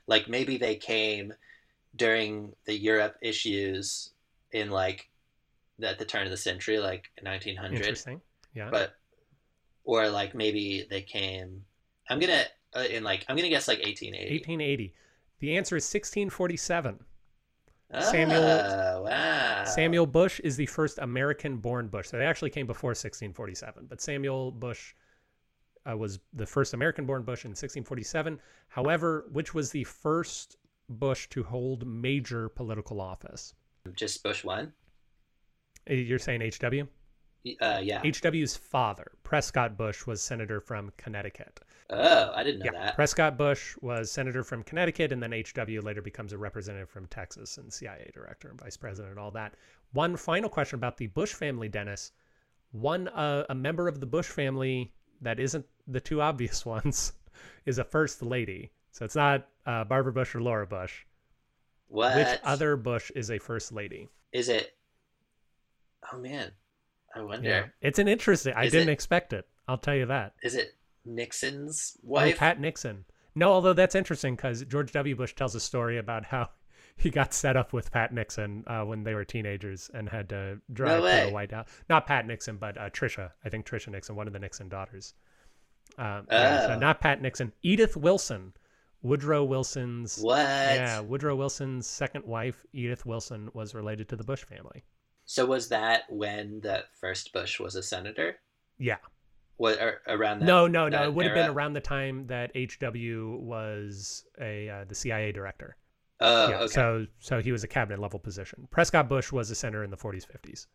Like 0.08 0.28
maybe 0.28 0.58
they 0.58 0.76
came 0.76 1.34
during 1.96 2.54
the 2.66 2.78
Europe 2.78 3.16
issues 3.22 4.12
in 4.52 4.72
like 4.72 5.10
at 5.84 6.00
the 6.00 6.06
turn 6.06 6.24
of 6.26 6.32
the 6.32 6.38
century, 6.38 6.80
like 6.80 7.10
1900. 7.22 7.76
Interesting. 7.78 8.22
Yeah. 8.56 8.70
But, 8.72 8.94
or 9.84 10.10
like 10.10 10.34
maybe 10.34 10.88
they 10.90 11.02
came, 11.02 11.64
I'm 12.10 12.20
gonna, 12.20 12.44
uh, 12.76 12.82
in 12.82 13.04
like, 13.04 13.26
I'm 13.28 13.36
gonna 13.36 13.50
guess 13.50 13.68
like 13.68 13.80
1880. 13.80 14.36
1880. 14.36 14.94
The 15.40 15.58
answer 15.58 15.76
is 15.76 15.84
1647. 15.86 17.00
Ah, 17.92 18.00
Samuel- 18.02 19.04
wow. 19.04 19.64
Samuel 19.66 20.06
Bush 20.06 20.40
is 20.42 20.56
the 20.56 20.66
first 20.68 21.00
American 21.00 21.58
born 21.58 21.88
Bush. 21.88 22.08
So 22.10 22.18
they 22.18 22.26
actually 22.26 22.52
came 22.52 22.68
before 22.68 22.90
1647, 22.90 23.88
but 23.90 24.02
Samuel 24.02 24.52
Bush 24.52 24.94
uh, 25.90 25.98
was 25.98 26.20
the 26.34 26.46
first 26.46 26.74
American 26.74 27.06
born 27.06 27.24
Bush 27.24 27.46
in 27.46 27.52
1647. 27.52 28.40
However, 28.68 29.26
which 29.32 29.54
was 29.54 29.72
the 29.72 29.84
first 29.86 30.58
Bush 30.90 31.28
to 31.30 31.44
hold 31.44 31.88
major 31.88 32.50
political 32.50 33.02
office? 33.02 33.54
Just 33.96 34.22
Bush 34.24 34.44
one? 34.44 34.74
Uh, 35.90 35.94
You're 35.94 36.20
saying 36.20 36.42
HW? 36.42 36.88
Uh, 37.62 37.80
yeah. 37.82 38.02
HW's 38.04 38.56
father, 38.56 39.12
Prescott 39.24 39.78
Bush, 39.78 40.06
was 40.06 40.22
senator 40.22 40.60
from 40.60 40.92
Connecticut. 40.98 41.62
oh, 41.90 42.32
I 42.36 42.44
didn't 42.44 42.60
know 42.60 42.72
Yeah, 42.74 42.86
that. 42.86 42.96
Prescott 42.96 43.38
Bush 43.38 43.76
was 43.82 44.12
senator 44.12 44.44
from 44.44 44.62
Connecticut, 44.64 45.12
and 45.12 45.24
then 45.24 45.32
HW 45.32 45.82
later 45.82 46.02
becomes 46.02 46.34
a 46.34 46.38
representative 46.38 46.90
from 46.90 47.08
Texas 47.08 47.58
and 47.58 47.72
CIA 47.72 48.12
director 48.14 48.50
and 48.50 48.60
vice 48.60 48.78
president 48.78 49.12
and 49.12 49.20
all 49.20 49.32
that. 49.32 49.54
One 49.94 50.16
final 50.18 50.50
question 50.50 50.76
about 50.78 50.98
the 50.98 51.08
Bush 51.08 51.34
family, 51.34 51.70
Dennis. 51.70 52.12
One 52.72 53.08
uh, 53.08 53.46
a 53.50 53.56
member 53.56 53.88
of 53.88 54.00
the 54.00 54.06
Bush 54.06 54.28
family 54.28 54.94
that 55.22 55.40
isn't 55.40 55.66
the 55.88 56.00
two 56.02 56.22
obvious 56.30 56.66
ones 56.66 57.14
is 57.66 57.78
a 57.80 57.84
first 57.84 58.22
lady. 58.22 58.72
So 58.92 59.06
it's 59.06 59.16
not 59.16 59.48
uh, 59.66 59.86
Barbara 59.86 60.12
Bush 60.14 60.36
or 60.36 60.42
Laura 60.42 60.68
Bush. 60.68 61.06
What? 61.88 62.16
Which 62.16 62.40
other 62.44 62.76
Bush 62.76 63.10
is 63.16 63.32
a 63.32 63.40
first 63.40 63.72
lady? 63.72 64.10
is 64.32 64.50
it? 64.50 64.76
Oh 66.14 66.18
man, 66.20 66.52
I 67.16 67.22
wonder. 67.22 67.48
Yeah, 67.50 67.66
it's 67.82 68.00
an 68.00 68.08
interesting. 68.08 68.54
I 68.56 68.66
Is 68.66 68.72
didn't 68.72 68.90
it- 68.90 68.94
expect 68.94 69.34
it. 69.34 69.48
I'll 69.68 69.78
tell 69.78 69.96
you 69.96 70.06
that. 70.08 70.34
Is 70.44 70.56
it 70.56 70.76
Nixon's 71.06 71.98
Oh, 71.98 72.10
wife? 72.10 72.38
Pat 72.38 72.60
Nixon. 72.60 73.06
No, 73.36 73.52
although 73.52 73.74
that's 73.74 73.96
interesting 73.96 74.36
because 74.36 74.64
George 74.66 74.92
W. 74.92 75.16
Bush 75.16 75.34
tells 75.36 75.56
a 75.56 75.60
story 75.60 75.98
about 75.98 76.26
how 76.26 76.50
he 76.98 77.10
got 77.10 77.34
set 77.34 77.56
up 77.56 77.72
with 77.74 77.92
Pat 77.92 78.14
Nixon 78.14 78.64
uh, 78.68 78.84
when 78.84 79.04
they 79.04 79.14
were 79.14 79.24
teenagers 79.26 79.90
and 79.94 80.10
had 80.10 80.30
to 80.30 80.60
drive 80.74 81.02
to 81.04 81.28
the 81.28 81.34
White 81.34 81.52
House. 81.52 81.68
Not 81.90 82.06
Pat 82.08 82.26
Nixon, 82.28 82.58
but 82.58 82.78
uh, 82.78 82.90
Tricia. 82.90 83.32
I 83.46 83.50
think 83.50 83.66
Tricia 83.66 83.90
Nixon, 83.90 84.16
one 84.16 84.28
of 84.28 84.34
the 84.34 84.40
Nixon 84.40 84.68
daughters. 84.70 85.14
Um, 85.98 86.28
yeah, 86.32 86.68
so 86.68 86.74
Oh. 86.74 86.80
not 86.80 87.02
Pat 87.02 87.22
Nixon. 87.22 87.52
Edith 87.64 87.96
Wilson, 87.98 88.54
Woodrow 89.02 89.44
Wilson's. 89.44 90.20
what? 90.20 90.40
Yeah, 90.40 91.00
Woodrow 91.00 91.36
Wilson's 91.36 91.88
second 91.88 92.26
wife, 92.26 92.66
Edith 92.74 93.06
Wilson, 93.06 93.50
was 93.54 93.74
related 93.74 94.10
to 94.10 94.16
the 94.16 94.24
Bush 94.24 94.44
family. 94.44 94.84
So 95.30 95.46
was 95.46 95.70
that 95.70 96.06
when 96.10 96.60
the 96.62 96.86
first 97.00 97.34
Bush 97.34 97.60
was 97.60 97.76
a 97.76 97.84
senator? 97.84 98.40
Yeah. 98.80 98.98
What 99.58 99.78
around 100.08 100.40
that? 100.40 100.46
no, 100.48 100.66
no, 100.66 100.90
no. 100.90 101.04
It 101.04 101.14
would 101.14 101.28
have 101.28 101.36
been 101.36 101.52
around 101.52 101.74
the 101.74 101.82
time 101.82 102.26
that 102.26 102.50
HW 102.56 103.38
was 103.40 104.26
a 104.42 104.70
uh, 104.70 104.86
the 104.86 104.96
CIA 104.96 105.32
director. 105.32 105.78
Oh, 106.20 106.50
yeah, 106.50 106.58
okay. 106.62 106.74
so 106.74 107.06
so 107.20 107.42
he 107.42 107.52
was 107.52 107.64
a 107.64 107.68
cabinet 107.68 108.00
level 108.00 108.18
position. 108.18 108.68
Prescott 108.72 109.08
Bush 109.08 109.32
was 109.32 109.52
a 109.52 109.56
senator 109.56 109.84
in 109.84 109.92
the 109.92 109.98
40s, 109.98 110.26
50s. 110.26 110.66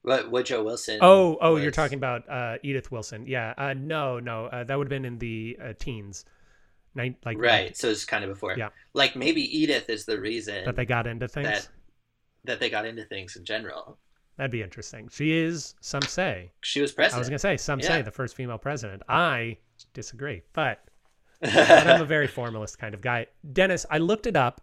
What 0.00 0.30
what 0.30 0.46
Joe 0.46 0.64
Wilson? 0.64 1.00
Oh, 1.02 1.36
oh, 1.42 1.56
you're 1.56 1.70
talking 1.70 1.98
about 1.98 2.26
uh, 2.30 2.56
Edith 2.62 2.90
Wilson. 2.90 3.26
Yeah, 3.26 3.52
uh, 3.58 3.74
no, 3.74 4.18
no, 4.20 4.46
uh, 4.46 4.64
that 4.64 4.78
would 4.78 4.86
have 4.86 4.88
been 4.88 5.04
in 5.04 5.18
the 5.18 5.58
uh, 5.62 5.72
teens, 5.78 6.24
like 6.96 7.18
right. 7.36 7.76
So 7.76 7.90
it's 7.90 8.06
kind 8.06 8.24
of 8.24 8.30
before. 8.30 8.56
Yeah. 8.56 8.70
Like 8.94 9.16
maybe 9.16 9.42
Edith 9.54 9.90
is 9.90 10.06
the 10.06 10.18
reason 10.18 10.64
that 10.64 10.76
they 10.76 10.86
got 10.86 11.06
into 11.06 11.28
things. 11.28 11.46
that 11.46 11.68
that 12.48 12.60
they 12.60 12.68
got 12.68 12.84
into 12.86 13.04
things 13.04 13.36
in 13.36 13.44
general. 13.44 13.98
That'd 14.36 14.50
be 14.50 14.62
interesting. 14.62 15.08
She 15.08 15.32
is, 15.32 15.74
some 15.80 16.02
say. 16.02 16.52
She 16.62 16.80
was 16.80 16.92
president. 16.92 17.16
I 17.16 17.18
was 17.20 17.28
gonna 17.28 17.38
say, 17.38 17.56
some 17.56 17.80
Yeah. 17.80 17.88
say 17.88 18.02
the 18.02 18.10
first 18.10 18.36
female 18.36 18.58
president. 18.58 19.02
I 19.08 19.58
disagree, 19.94 20.42
but 20.52 20.84
but 21.40 21.54
I'm 21.86 22.02
a 22.02 22.06
very 22.06 22.26
formalist 22.26 22.78
kind 22.78 22.94
of 22.94 23.00
guy. 23.00 23.26
Dennis, 23.52 23.86
I 23.90 23.98
looked 23.98 24.26
it 24.26 24.36
up, 24.36 24.60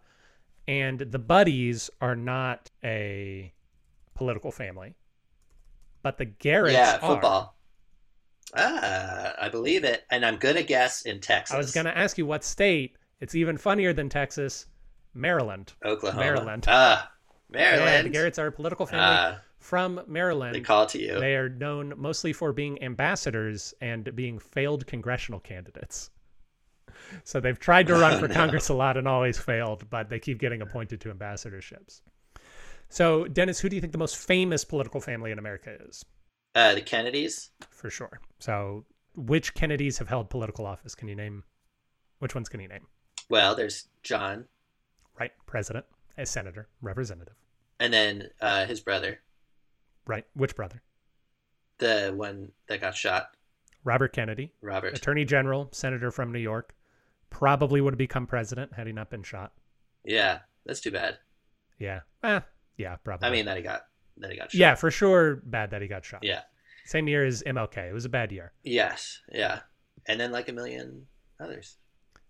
and 0.68 0.98
the 0.98 1.18
Buddies 1.18 1.90
are 2.00 2.16
not 2.16 2.70
a 2.84 3.52
political 4.14 4.50
family, 4.50 4.94
but 6.02 6.18
the 6.18 6.26
Garretts 6.26 6.72
yeah, 6.72 6.98
are. 7.02 7.50
Ah, 8.56 9.34
I 9.38 9.48
believe 9.48 9.84
it, 9.84 10.04
and 10.10 10.24
I'm 10.24 10.36
gonna 10.36 10.62
guess 10.62 11.02
in 11.02 11.20
Texas. 11.20 11.54
I 11.54 11.58
was 11.58 11.72
going 11.72 11.86
to 11.86 11.96
ask 11.96 12.16
you 12.16 12.26
what 12.26 12.44
state. 12.44 12.96
It's 13.20 13.34
even 13.34 13.56
funnier 13.56 13.92
than 13.92 14.08
Texas, 14.08 14.66
Maryland. 15.14 15.72
Oklahoma. 15.84 16.20
Maryland. 16.20 16.64
Ah, 16.68 17.10
Yeah, 17.56 17.76
Maryland. 17.76 18.12
the 18.14 18.18
Garretts 18.18 18.38
are 18.38 18.46
a 18.48 18.52
political 18.52 18.86
family 18.86 19.06
Ah, 19.06 19.40
from 19.58 20.00
Maryland. 20.06 20.54
they 20.54 20.60
call 20.60 20.86
to 20.86 20.98
you. 21.00 21.18
They 21.18 21.36
are 21.36 21.48
known 21.48 21.94
mostly 21.96 22.32
for 22.32 22.52
being 22.52 22.82
ambassadors 22.82 23.74
and 23.80 24.14
being 24.14 24.38
failed 24.38 24.86
congressional 24.86 25.40
candidates. 25.40 26.10
So 27.24 27.40
they've 27.40 27.58
tried 27.58 27.86
to 27.88 27.94
run 27.94 28.14
Oh, 28.16 28.18
for 28.20 28.28
no. 28.28 28.34
Congress 28.34 28.68
a 28.70 28.74
lot 28.74 28.96
and 28.96 29.06
always 29.06 29.38
failed, 29.38 29.88
but 29.90 30.08
they 30.08 30.18
keep 30.18 30.38
getting 30.38 30.62
appointed 30.62 31.00
to 31.02 31.12
ambassadorships. 31.12 32.00
So, 32.88 33.26
Dennis, 33.26 33.60
who 33.60 33.68
do 33.68 33.76
you 33.76 33.80
think 33.80 33.92
the 33.92 33.98
most 33.98 34.16
famous 34.16 34.64
political 34.64 35.00
family 35.00 35.30
in 35.30 35.38
America 35.38 35.76
is? 35.88 36.04
Uh, 36.54 36.74
the 36.74 36.80
Kennedys. 36.80 37.50
For 37.70 37.90
sure. 37.90 38.20
So, 38.38 38.86
which 39.14 39.52
Kennedys 39.54 39.98
have 39.98 40.08
held 40.08 40.30
political 40.30 40.64
office? 40.66 40.94
Can 40.94 41.06
you 41.08 41.14
name? 41.14 41.44
Which 42.20 42.34
ones 42.34 42.48
can 42.48 42.60
you 42.60 42.68
name? 42.68 42.86
Well, 43.28 43.54
there's 43.54 43.88
John, 44.02 44.46
Right, 45.18 45.32
president, 45.46 45.84
a 46.16 46.24
senator, 46.26 46.68
representative. 46.80 47.34
And 47.80 47.92
then 47.92 48.30
uh, 48.40 48.66
his 48.66 48.80
brother, 48.80 49.20
Right, 50.06 50.24
which 50.34 50.54
brother? 50.56 50.82
the 51.78 52.12
one 52.16 52.52
that 52.68 52.80
got 52.80 52.94
shot, 52.96 53.30
Robert 53.84 54.12
Kennedy, 54.12 54.52
Robert. 54.62 54.96
attorney 54.96 55.24
general, 55.24 55.68
senator 55.72 56.10
from 56.10 56.32
New 56.32 56.38
York. 56.40 56.74
Probably 57.28 57.80
would 57.80 57.92
have 57.92 57.98
become 57.98 58.26
president 58.26 58.72
had 58.74 58.86
he 58.86 58.92
not 58.92 59.10
been 59.10 59.22
shot. 59.22 59.52
Yeah, 60.04 60.38
that's 60.64 60.80
too 60.80 60.90
bad. 60.92 61.18
Yeah. 61.78 62.00
Eh, 62.22 62.40
yeah, 62.78 62.96
probably. 62.96 63.28
I 63.28 63.30
mean, 63.32 63.44
that 63.46 63.56
he 63.56 63.62
got 63.62 63.86
that 64.18 64.30
he 64.30 64.36
got 64.38 64.50
shot. 64.52 64.58
yeah, 64.58 64.74
for 64.76 64.90
sure. 64.90 65.36
Bad 65.44 65.70
that 65.72 65.82
he 65.82 65.88
got 65.88 66.04
shot. 66.04 66.22
Yeah. 66.22 66.42
Same 66.84 67.08
year 67.08 67.26
as 67.26 67.42
MLK. 67.42 67.90
It 67.90 67.92
was 67.92 68.04
a 68.04 68.08
bad 68.08 68.30
year. 68.32 68.52
Yes. 68.62 69.20
Yeah. 69.32 69.60
And 70.06 70.18
then 70.20 70.30
like 70.30 70.48
a 70.48 70.52
million 70.52 71.06
others. 71.40 71.76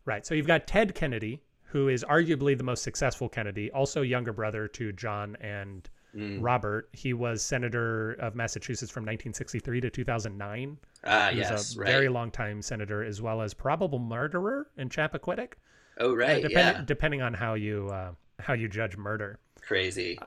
Right. 0.06 0.24
So 0.26 0.34
you've 0.34 0.46
got 0.46 0.66
Ted 0.66 0.94
Kennedy, 0.94 1.42
who 1.66 1.88
is 1.88 2.04
arguably 2.04 2.56
the 2.56 2.64
most 2.64 2.82
successful 2.82 3.28
Kennedy, 3.28 3.70
also 3.70 4.02
younger 4.02 4.32
brother 4.32 4.68
to 4.68 4.92
John 4.92 5.36
and 5.40 5.88
Mm. 6.14 6.38
Robert. 6.42 6.88
He 6.92 7.12
was 7.12 7.42
senator 7.42 8.12
of 8.14 8.34
Massachusetts 8.34 8.90
from 8.90 9.02
1963 9.04 9.82
to 9.82 9.90
2009. 9.90 10.78
Ah, 11.04 11.28
He 11.30 11.40
was 11.40 11.50
yes. 11.50 11.76
a 11.76 11.80
right. 11.80 11.86
very 11.90 12.08
long 12.08 12.30
time 12.30 12.62
senator, 12.62 13.02
as 13.02 13.20
well 13.20 13.42
as 13.42 13.52
probable 13.52 13.98
murderer 13.98 14.68
in 14.78 14.88
Chappaquiddick. 14.88 15.54
oh, 15.98 16.12
Uh, 16.12 16.16
right. 16.16 16.40
depend- 16.42 16.76
yeah. 16.78 16.82
depending 16.86 17.20
on 17.20 17.34
how 17.34 17.52
you 17.54 17.88
uh, 17.92 18.12
how 18.38 18.54
you 18.54 18.66
judge 18.68 18.96
murder. 18.96 19.38
Crazy. 19.60 20.18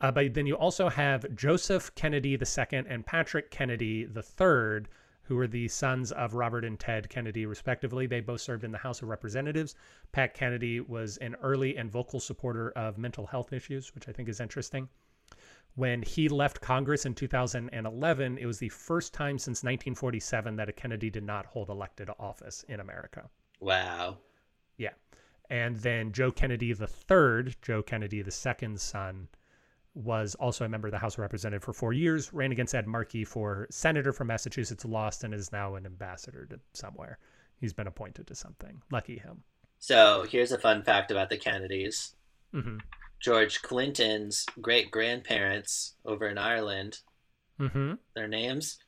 Uh, 0.00 0.10
but 0.10 0.34
then 0.34 0.46
you 0.46 0.54
also 0.56 0.88
have 0.88 1.24
Joseph 1.36 1.94
Kennedy 1.94 2.32
II 2.32 2.84
and 2.88 3.06
Patrick 3.06 3.50
Kennedy 3.52 4.08
III, 4.16 4.86
who 5.26 5.36
were 5.36 5.46
the 5.48 5.68
sons 5.68 6.12
of 6.12 6.34
Robert 6.34 6.64
and 6.64 6.78
Ted 6.78 7.08
Kennedy, 7.08 7.46
respectively. 7.46 8.06
They 8.06 8.20
both 8.20 8.40
served 8.40 8.64
in 8.64 8.70
the 8.70 8.78
House 8.78 9.02
of 9.02 9.08
Representatives. 9.08 9.74
Pat 10.12 10.34
Kennedy 10.34 10.80
was 10.80 11.16
an 11.18 11.34
early 11.42 11.76
and 11.76 11.90
vocal 11.90 12.20
supporter 12.20 12.70
of 12.70 12.96
mental 12.96 13.26
health 13.26 13.52
issues, 13.52 13.94
which 13.94 14.08
I 14.08 14.12
think 14.12 14.28
is 14.28 14.40
interesting. 14.40 14.88
When 15.74 16.00
he 16.02 16.28
left 16.28 16.60
Congress 16.60 17.04
in 17.04 17.14
2011, 17.14 18.38
it 18.38 18.46
was 18.46 18.58
the 18.58 18.68
first 18.70 19.12
time 19.12 19.38
since 19.38 19.58
1947 19.58 20.56
that 20.56 20.68
a 20.68 20.72
Kennedy 20.72 21.10
did 21.10 21.24
not 21.24 21.44
hold 21.44 21.68
elected 21.68 22.08
office 22.18 22.64
in 22.68 22.80
America. 22.80 23.28
Wow. 23.60 24.18
Yeah. 24.78 24.92
And 25.50 25.76
then 25.76 26.12
Joe 26.12 26.30
Kennedy 26.30 26.72
the 26.72 26.86
third, 26.86 27.56
Joe 27.62 27.82
Kennedy 27.82 28.22
the 28.22 28.30
second 28.30 28.80
son, 28.80 29.28
was 29.96 30.34
also 30.36 30.64
a 30.64 30.68
member 30.68 30.88
of 30.88 30.92
the 30.92 30.98
House 30.98 31.14
of 31.14 31.20
Representatives 31.20 31.64
for 31.64 31.72
four 31.72 31.92
years, 31.92 32.32
ran 32.32 32.52
against 32.52 32.74
Ed 32.74 32.86
Markey 32.86 33.24
for 33.24 33.66
senator 33.70 34.12
from 34.12 34.26
Massachusetts, 34.28 34.84
lost, 34.84 35.24
and 35.24 35.32
is 35.32 35.50
now 35.52 35.74
an 35.74 35.86
ambassador 35.86 36.46
to 36.46 36.60
somewhere. 36.74 37.18
He's 37.58 37.72
been 37.72 37.86
appointed 37.86 38.26
to 38.26 38.34
something. 38.34 38.82
Lucky 38.92 39.18
him. 39.18 39.42
So 39.78 40.26
here's 40.28 40.52
a 40.52 40.58
fun 40.58 40.82
fact 40.82 41.10
about 41.10 41.30
the 41.30 41.38
Kennedys. 41.38 42.14
Mm-hmm. 42.54 42.78
George 43.20 43.62
Clinton's 43.62 44.44
great 44.60 44.90
grandparents 44.90 45.94
over 46.04 46.28
in 46.28 46.38
Ireland, 46.38 47.00
Mm-hmm. 47.58 47.94
their 48.14 48.28
names 48.28 48.78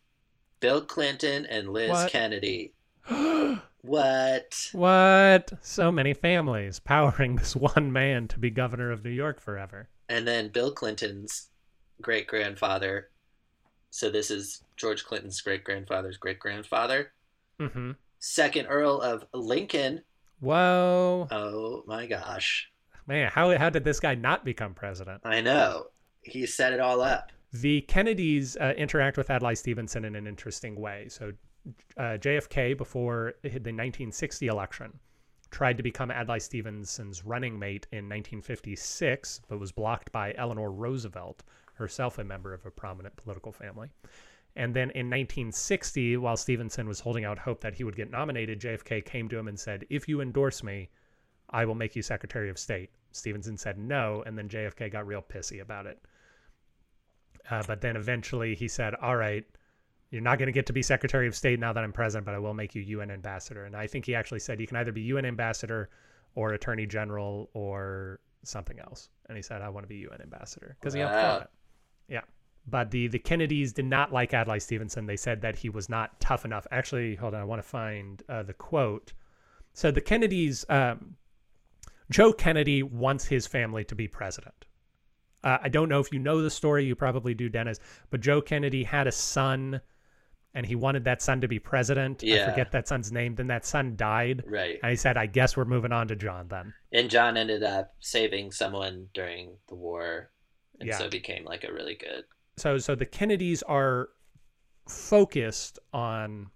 Bill 0.60 0.82
Clinton 0.82 1.46
and 1.46 1.70
Liz 1.70 1.88
What? 1.88 2.10
Kennedy. 2.10 2.74
What? 3.82 4.70
what? 4.72 5.52
So 5.62 5.90
many 5.92 6.12
families 6.12 6.80
powering 6.80 7.36
this 7.36 7.54
one 7.56 7.92
man 7.92 8.26
to 8.28 8.38
be 8.38 8.50
governor 8.50 8.90
of 8.90 9.04
New 9.04 9.10
York 9.10 9.40
forever. 9.40 9.88
And 10.08 10.26
then 10.26 10.48
Bill 10.48 10.72
Clinton's 10.72 11.48
great 12.00 12.26
grandfather. 12.26 13.10
So 13.90 14.10
this 14.10 14.30
is 14.30 14.62
George 14.76 15.04
Clinton's 15.04 15.40
great 15.40 15.64
grandfather's 15.64 16.16
great 16.16 16.38
grandfather. 16.38 17.12
Mm-hmm. 17.60 17.92
Second 18.18 18.66
Earl 18.66 19.00
of 19.00 19.24
Lincoln. 19.32 20.02
Whoa. 20.40 21.28
Oh 21.30 21.82
my 21.86 22.06
gosh. 22.06 22.70
Man, 23.06 23.30
how, 23.30 23.56
how 23.56 23.70
did 23.70 23.84
this 23.84 24.00
guy 24.00 24.14
not 24.14 24.44
become 24.44 24.74
president? 24.74 25.22
I 25.24 25.40
know. 25.40 25.86
He 26.22 26.46
set 26.46 26.72
it 26.72 26.80
all 26.80 27.00
up. 27.00 27.32
The 27.52 27.80
Kennedys 27.82 28.56
uh, 28.56 28.74
interact 28.76 29.16
with 29.16 29.30
Adlai 29.30 29.54
Stevenson 29.54 30.04
in 30.04 30.14
an 30.14 30.26
interesting 30.26 30.78
way. 30.78 31.06
So, 31.08 31.32
uh, 31.96 32.18
JFK, 32.18 32.76
before 32.76 33.34
the 33.42 33.48
1960 33.48 34.46
election, 34.48 34.92
tried 35.50 35.76
to 35.76 35.82
become 35.82 36.10
Adlai 36.10 36.38
Stevenson's 36.38 37.24
running 37.24 37.58
mate 37.58 37.86
in 37.90 38.04
1956, 38.04 39.40
but 39.48 39.58
was 39.58 39.72
blocked 39.72 40.12
by 40.12 40.34
Eleanor 40.36 40.70
Roosevelt, 40.70 41.42
herself 41.74 42.18
a 42.18 42.24
member 42.24 42.52
of 42.52 42.66
a 42.66 42.70
prominent 42.70 43.16
political 43.16 43.52
family. 43.52 43.90
And 44.56 44.74
then 44.74 44.90
in 44.90 45.06
1960, 45.06 46.16
while 46.16 46.36
Stevenson 46.36 46.88
was 46.88 47.00
holding 47.00 47.24
out 47.24 47.38
hope 47.38 47.60
that 47.60 47.74
he 47.74 47.84
would 47.84 47.96
get 47.96 48.10
nominated, 48.10 48.60
JFK 48.60 49.04
came 49.04 49.28
to 49.28 49.38
him 49.38 49.48
and 49.48 49.58
said, 49.58 49.86
If 49.88 50.08
you 50.08 50.20
endorse 50.20 50.62
me, 50.62 50.90
I 51.50 51.64
will 51.64 51.74
make 51.74 51.94
you 51.94 52.02
Secretary 52.02 52.50
of 52.50 52.58
State. 52.58 52.90
Stevenson 53.12 53.56
said 53.56 53.78
no, 53.78 54.22
and 54.26 54.36
then 54.36 54.48
JFK 54.48 54.90
got 54.90 55.06
real 55.06 55.22
pissy 55.22 55.60
about 55.60 55.86
it. 55.86 56.00
Uh, 57.50 57.62
but 57.66 57.80
then 57.80 57.96
eventually 57.96 58.54
he 58.54 58.68
said, 58.68 58.94
All 58.96 59.16
right, 59.16 59.44
you're 60.10 60.22
not 60.22 60.38
going 60.38 60.46
to 60.46 60.52
get 60.52 60.66
to 60.66 60.72
be 60.72 60.82
Secretary 60.82 61.26
of 61.26 61.34
State 61.34 61.60
now 61.60 61.72
that 61.72 61.84
I'm 61.84 61.92
president, 61.92 62.24
but 62.24 62.34
I 62.34 62.38
will 62.38 62.54
make 62.54 62.74
you 62.74 62.82
UN 62.82 63.10
ambassador. 63.10 63.64
And 63.64 63.76
I 63.76 63.86
think 63.86 64.06
he 64.06 64.14
actually 64.14 64.40
said 64.40 64.60
you 64.60 64.66
can 64.66 64.76
either 64.76 64.92
be 64.92 65.02
UN 65.02 65.24
ambassador 65.24 65.90
or 66.34 66.52
Attorney 66.52 66.86
General 66.86 67.50
or 67.52 68.20
something 68.42 68.78
else. 68.80 69.10
And 69.28 69.36
he 69.36 69.42
said, 69.42 69.60
I 69.60 69.68
want 69.68 69.84
to 69.84 69.88
be 69.88 69.96
UN 69.96 70.20
ambassador 70.22 70.76
because 70.80 70.94
he 70.94 71.00
helped 71.00 71.44
it. 71.44 71.50
Yeah. 72.08 72.22
But 72.66 72.90
the, 72.90 73.08
the 73.08 73.18
Kennedys 73.18 73.72
did 73.72 73.86
not 73.86 74.12
like 74.12 74.32
Adlai 74.34 74.58
Stevenson. 74.58 75.06
They 75.06 75.16
said 75.16 75.40
that 75.42 75.56
he 75.56 75.68
was 75.68 75.88
not 75.88 76.18
tough 76.20 76.44
enough. 76.44 76.66
Actually, 76.70 77.14
hold 77.14 77.34
on, 77.34 77.40
I 77.40 77.44
want 77.44 77.62
to 77.62 77.68
find 77.68 78.22
uh, 78.28 78.42
the 78.42 78.52
quote. 78.52 79.12
So 79.72 79.90
the 79.90 80.00
Kennedys, 80.00 80.64
um, 80.68 81.16
Joe 82.10 82.32
Kennedy 82.32 82.82
wants 82.82 83.26
his 83.26 83.46
family 83.46 83.84
to 83.84 83.94
be 83.94 84.08
president. 84.08 84.64
Uh, 85.44 85.58
I 85.62 85.68
don't 85.68 85.88
know 85.88 86.00
if 86.00 86.12
you 86.12 86.18
know 86.18 86.42
the 86.42 86.50
story. 86.50 86.84
You 86.84 86.94
probably 86.94 87.34
do, 87.34 87.48
Dennis. 87.48 87.78
But 88.10 88.20
Joe 88.20 88.40
Kennedy 88.40 88.82
had 88.84 89.06
a 89.06 89.12
son, 89.12 89.80
and 90.54 90.64
he 90.66 90.74
wanted 90.74 91.04
that 91.04 91.22
son 91.22 91.40
to 91.40 91.48
be 91.48 91.58
president. 91.58 92.22
I 92.24 92.26
Yeah. 92.26 92.50
forget 92.50 92.72
that 92.72 92.88
son's 92.88 93.12
name. 93.12 93.34
Then 93.34 93.46
that 93.48 93.64
son 93.64 93.96
died, 93.96 94.42
Right. 94.46 94.78
and 94.82 94.90
he 94.90 94.96
said, 94.96 95.16
"I 95.16 95.26
guess 95.26 95.56
we're 95.56 95.64
moving 95.64 95.92
on 95.92 96.08
to 96.08 96.16
John 96.16 96.48
then." 96.48 96.72
And 96.92 97.10
John 97.10 97.36
ended 97.36 97.62
up 97.62 97.94
saving 98.00 98.52
someone 98.52 99.08
during 99.14 99.58
the 99.68 99.74
war. 99.74 100.30
And 100.80 100.88
Yeah. 100.88 100.96
so 100.98 101.08
became 101.10 101.44
like 101.44 101.64
a 101.64 101.72
really 101.72 101.96
good. 101.96 102.24
So, 102.56 102.78
so 102.78 102.94
the 102.94 103.06
Kennedys 103.06 103.62
are 103.64 104.10
focused 104.86 105.78
on 105.92 106.50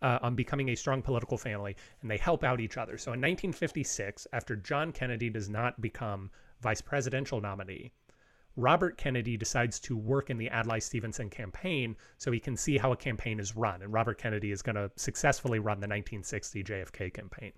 uh, 0.00 0.18
on 0.20 0.34
becoming 0.34 0.68
a 0.70 0.74
strong 0.74 1.00
political 1.00 1.38
family, 1.38 1.76
and 2.00 2.10
they 2.10 2.16
help 2.16 2.42
out 2.42 2.60
each 2.60 2.76
other. 2.76 2.98
So, 2.98 3.12
in 3.12 3.20
1956, 3.20 4.26
after 4.32 4.56
John 4.56 4.90
Kennedy 4.90 5.30
does 5.30 5.48
not 5.48 5.80
become 5.80 6.28
vice 6.60 6.80
presidential 6.80 7.40
nominee, 7.40 7.92
Robert 8.56 8.98
Kennedy 8.98 9.36
decides 9.36 9.80
to 9.80 9.96
work 9.96 10.28
in 10.28 10.36
the 10.36 10.50
Adlai 10.50 10.78
Stevenson 10.78 11.30
campaign 11.30 11.96
so 12.18 12.30
he 12.30 12.40
can 12.40 12.56
see 12.56 12.76
how 12.76 12.92
a 12.92 12.96
campaign 12.96 13.40
is 13.40 13.56
run. 13.56 13.82
And 13.82 13.92
Robert 13.92 14.18
Kennedy 14.18 14.50
is 14.50 14.62
going 14.62 14.76
to 14.76 14.90
successfully 14.96 15.58
run 15.58 15.80
the 15.80 15.88
1960 15.88 16.64
JFK 16.64 17.14
campaign. 17.14 17.52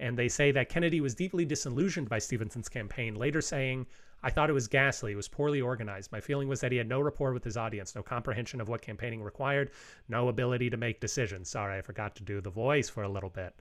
And 0.00 0.16
they 0.16 0.28
say 0.28 0.50
that 0.52 0.68
Kennedy 0.68 1.00
was 1.00 1.14
deeply 1.14 1.44
disillusioned 1.44 2.08
by 2.08 2.18
Stevenson's 2.18 2.68
campaign, 2.68 3.14
later 3.14 3.40
saying, 3.40 3.86
I 4.22 4.30
thought 4.30 4.50
it 4.50 4.54
was 4.54 4.66
ghastly. 4.66 5.12
It 5.12 5.16
was 5.16 5.28
poorly 5.28 5.60
organized. 5.60 6.10
My 6.10 6.20
feeling 6.20 6.48
was 6.48 6.60
that 6.60 6.72
he 6.72 6.78
had 6.78 6.88
no 6.88 7.00
rapport 7.00 7.32
with 7.32 7.44
his 7.44 7.56
audience, 7.56 7.94
no 7.94 8.02
comprehension 8.02 8.60
of 8.60 8.68
what 8.68 8.82
campaigning 8.82 9.22
required, 9.22 9.70
no 10.08 10.28
ability 10.28 10.70
to 10.70 10.76
make 10.76 11.00
decisions. 11.00 11.48
Sorry, 11.48 11.78
I 11.78 11.82
forgot 11.82 12.16
to 12.16 12.24
do 12.24 12.40
the 12.40 12.50
voice 12.50 12.88
for 12.88 13.04
a 13.04 13.08
little 13.08 13.30
bit. 13.30 13.54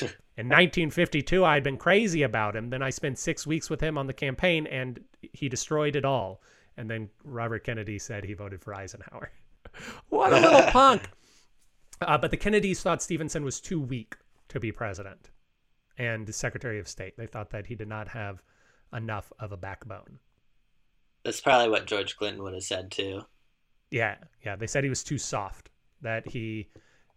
In 0.00 0.46
1952, 0.46 1.44
I'd 1.44 1.64
been 1.64 1.76
crazy 1.76 2.22
about 2.22 2.54
him. 2.54 2.70
Then 2.70 2.82
I 2.82 2.90
spent 2.90 3.18
six 3.18 3.46
weeks 3.46 3.68
with 3.68 3.80
him 3.80 3.98
on 3.98 4.06
the 4.06 4.12
campaign, 4.12 4.66
and 4.68 5.00
he 5.32 5.48
destroyed 5.48 5.96
it 5.96 6.04
all. 6.04 6.42
And 6.76 6.88
then 6.88 7.10
Robert 7.24 7.64
Kennedy 7.64 7.98
said 7.98 8.24
he 8.24 8.34
voted 8.34 8.62
for 8.62 8.72
Eisenhower. 8.72 9.32
what 10.08 10.32
a 10.32 10.36
little 10.36 10.62
punk! 10.70 11.10
Uh, 12.00 12.16
but 12.16 12.30
the 12.30 12.36
Kennedys 12.36 12.80
thought 12.80 13.02
Stevenson 13.02 13.44
was 13.44 13.60
too 13.60 13.80
weak 13.80 14.16
to 14.48 14.60
be 14.60 14.70
president 14.70 15.30
and 15.98 16.32
Secretary 16.32 16.78
of 16.78 16.86
State. 16.86 17.16
They 17.16 17.26
thought 17.26 17.50
that 17.50 17.66
he 17.66 17.74
did 17.74 17.88
not 17.88 18.08
have 18.08 18.42
enough 18.92 19.32
of 19.40 19.52
a 19.52 19.56
backbone. 19.56 20.20
That's 21.24 21.40
probably 21.40 21.68
what 21.68 21.86
George 21.86 22.16
Clinton 22.16 22.42
would 22.44 22.54
have 22.54 22.62
said 22.62 22.90
too. 22.90 23.22
Yeah, 23.90 24.16
yeah. 24.44 24.56
They 24.56 24.66
said 24.66 24.84
he 24.84 24.90
was 24.90 25.02
too 25.02 25.18
soft. 25.18 25.70
That 26.00 26.28
he 26.28 26.68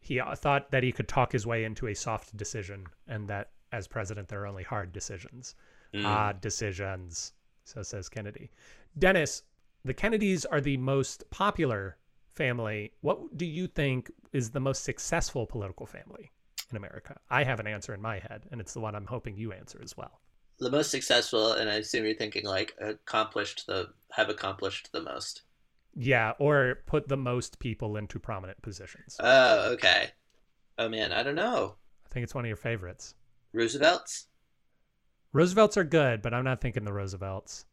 he 0.02 0.20
uh, 0.20 0.36
thought 0.36 0.72
that 0.72 0.84
he 0.84 0.92
could 0.92 1.08
talk 1.08 1.32
his 1.32 1.48
way 1.48 1.64
into 1.64 1.88
a 1.88 1.96
soft 1.96 2.36
decision, 2.36 2.88
and 3.08 3.28
that 3.30 3.52
as 3.72 3.88
president 3.88 4.28
there 4.28 4.42
are 4.42 4.48
only 4.48 4.64
hard 4.64 4.92
decisions. 4.92 5.56
Mm. 5.94 6.06
Odd 6.06 6.42
decisions. 6.42 7.34
So 7.64 7.84
says 7.84 8.10
Kennedy. 8.10 8.52
Dennis, 8.98 9.44
the 9.86 9.94
Kennedys 9.94 10.46
are 10.46 10.60
the 10.60 10.78
most 10.78 11.30
popular 11.30 11.98
family. 12.28 12.92
What 13.02 13.38
do 13.38 13.46
you 13.46 13.68
think 13.68 14.12
is 14.34 14.50
the 14.50 14.60
most 14.60 14.84
successful 14.84 15.46
political 15.46 15.86
family 15.86 16.32
in 16.70 16.78
America? 16.78 17.20
I 17.30 17.44
have 17.44 17.60
an 17.60 17.68
answer 17.68 17.94
in 17.94 18.02
my 18.02 18.20
head, 18.20 18.48
and 18.52 18.60
it's 18.60 18.74
the 18.74 18.80
one 18.80 18.96
I'm 18.96 19.06
hoping 19.06 19.38
you 19.38 19.54
answer 19.54 19.80
as 19.84 19.96
well. 19.96 20.20
The 20.60 20.72
most 20.72 20.92
successful, 20.92 21.54
and 21.54 21.70
I 21.70 21.76
assume 21.76 22.06
you're 22.06 22.16
thinking 22.16 22.46
like 22.46 22.76
accomplished 22.80 23.68
the 23.68 23.90
have 24.12 24.30
accomplished 24.30 24.92
the 24.92 25.02
most. 25.02 25.44
Yeah, 25.96 26.34
or 26.40 26.80
put 26.86 27.08
the 27.08 27.18
most 27.18 27.60
people 27.60 27.98
into 27.98 28.20
prominent 28.20 28.62
positions. 28.62 29.18
Oh, 29.20 29.72
okay. 29.74 30.10
Oh 30.78 30.88
man, 30.88 31.12
I 31.12 31.24
don't 31.24 31.36
know. 31.36 31.76
I 32.06 32.10
think 32.10 32.24
it's 32.24 32.36
one 32.36 32.46
of 32.46 32.50
your 32.50 32.58
favorites. 32.58 33.16
Roosevelt's? 33.54 34.28
Roosevelts 35.34 35.78
are 35.78 35.84
good, 35.84 36.22
but 36.22 36.34
I'm 36.34 36.44
not 36.44 36.62
thinking 36.62 36.84
the 36.84 36.94
Roosevelts. 36.94 37.66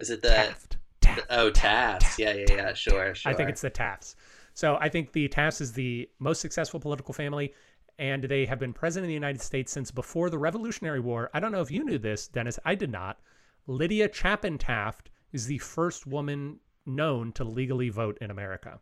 Is 0.00 0.10
it 0.10 0.22
the 0.22 0.28
Taft. 0.28 0.76
Taft. 1.00 1.26
Oh 1.30 1.50
Taft. 1.50 2.18
Yeah, 2.18 2.32
yeah, 2.32 2.44
yeah. 2.48 2.72
Sure, 2.74 3.14
sure. 3.14 3.32
I 3.32 3.34
think 3.34 3.48
it's 3.50 3.60
the 3.60 3.70
Tafts. 3.70 4.16
So 4.54 4.76
I 4.80 4.88
think 4.88 5.12
the 5.12 5.28
Tafts 5.28 5.60
is 5.60 5.72
the 5.72 6.08
most 6.18 6.40
successful 6.40 6.80
political 6.80 7.12
family, 7.12 7.52
and 7.98 8.24
they 8.24 8.46
have 8.46 8.58
been 8.58 8.72
president 8.72 9.04
of 9.04 9.08
the 9.08 9.14
United 9.14 9.40
States 9.40 9.72
since 9.72 9.90
before 9.90 10.30
the 10.30 10.38
Revolutionary 10.38 11.00
War. 11.00 11.30
I 11.34 11.40
don't 11.40 11.52
know 11.52 11.60
if 11.60 11.70
you 11.70 11.84
knew 11.84 11.98
this, 11.98 12.26
Dennis. 12.28 12.58
I 12.64 12.74
did 12.74 12.90
not. 12.90 13.18
Lydia 13.66 14.10
Chapin 14.12 14.58
Taft 14.58 15.10
is 15.32 15.46
the 15.46 15.58
first 15.58 16.06
woman 16.06 16.58
known 16.86 17.32
to 17.32 17.44
legally 17.44 17.88
vote 17.88 18.18
in 18.20 18.30
America. 18.30 18.80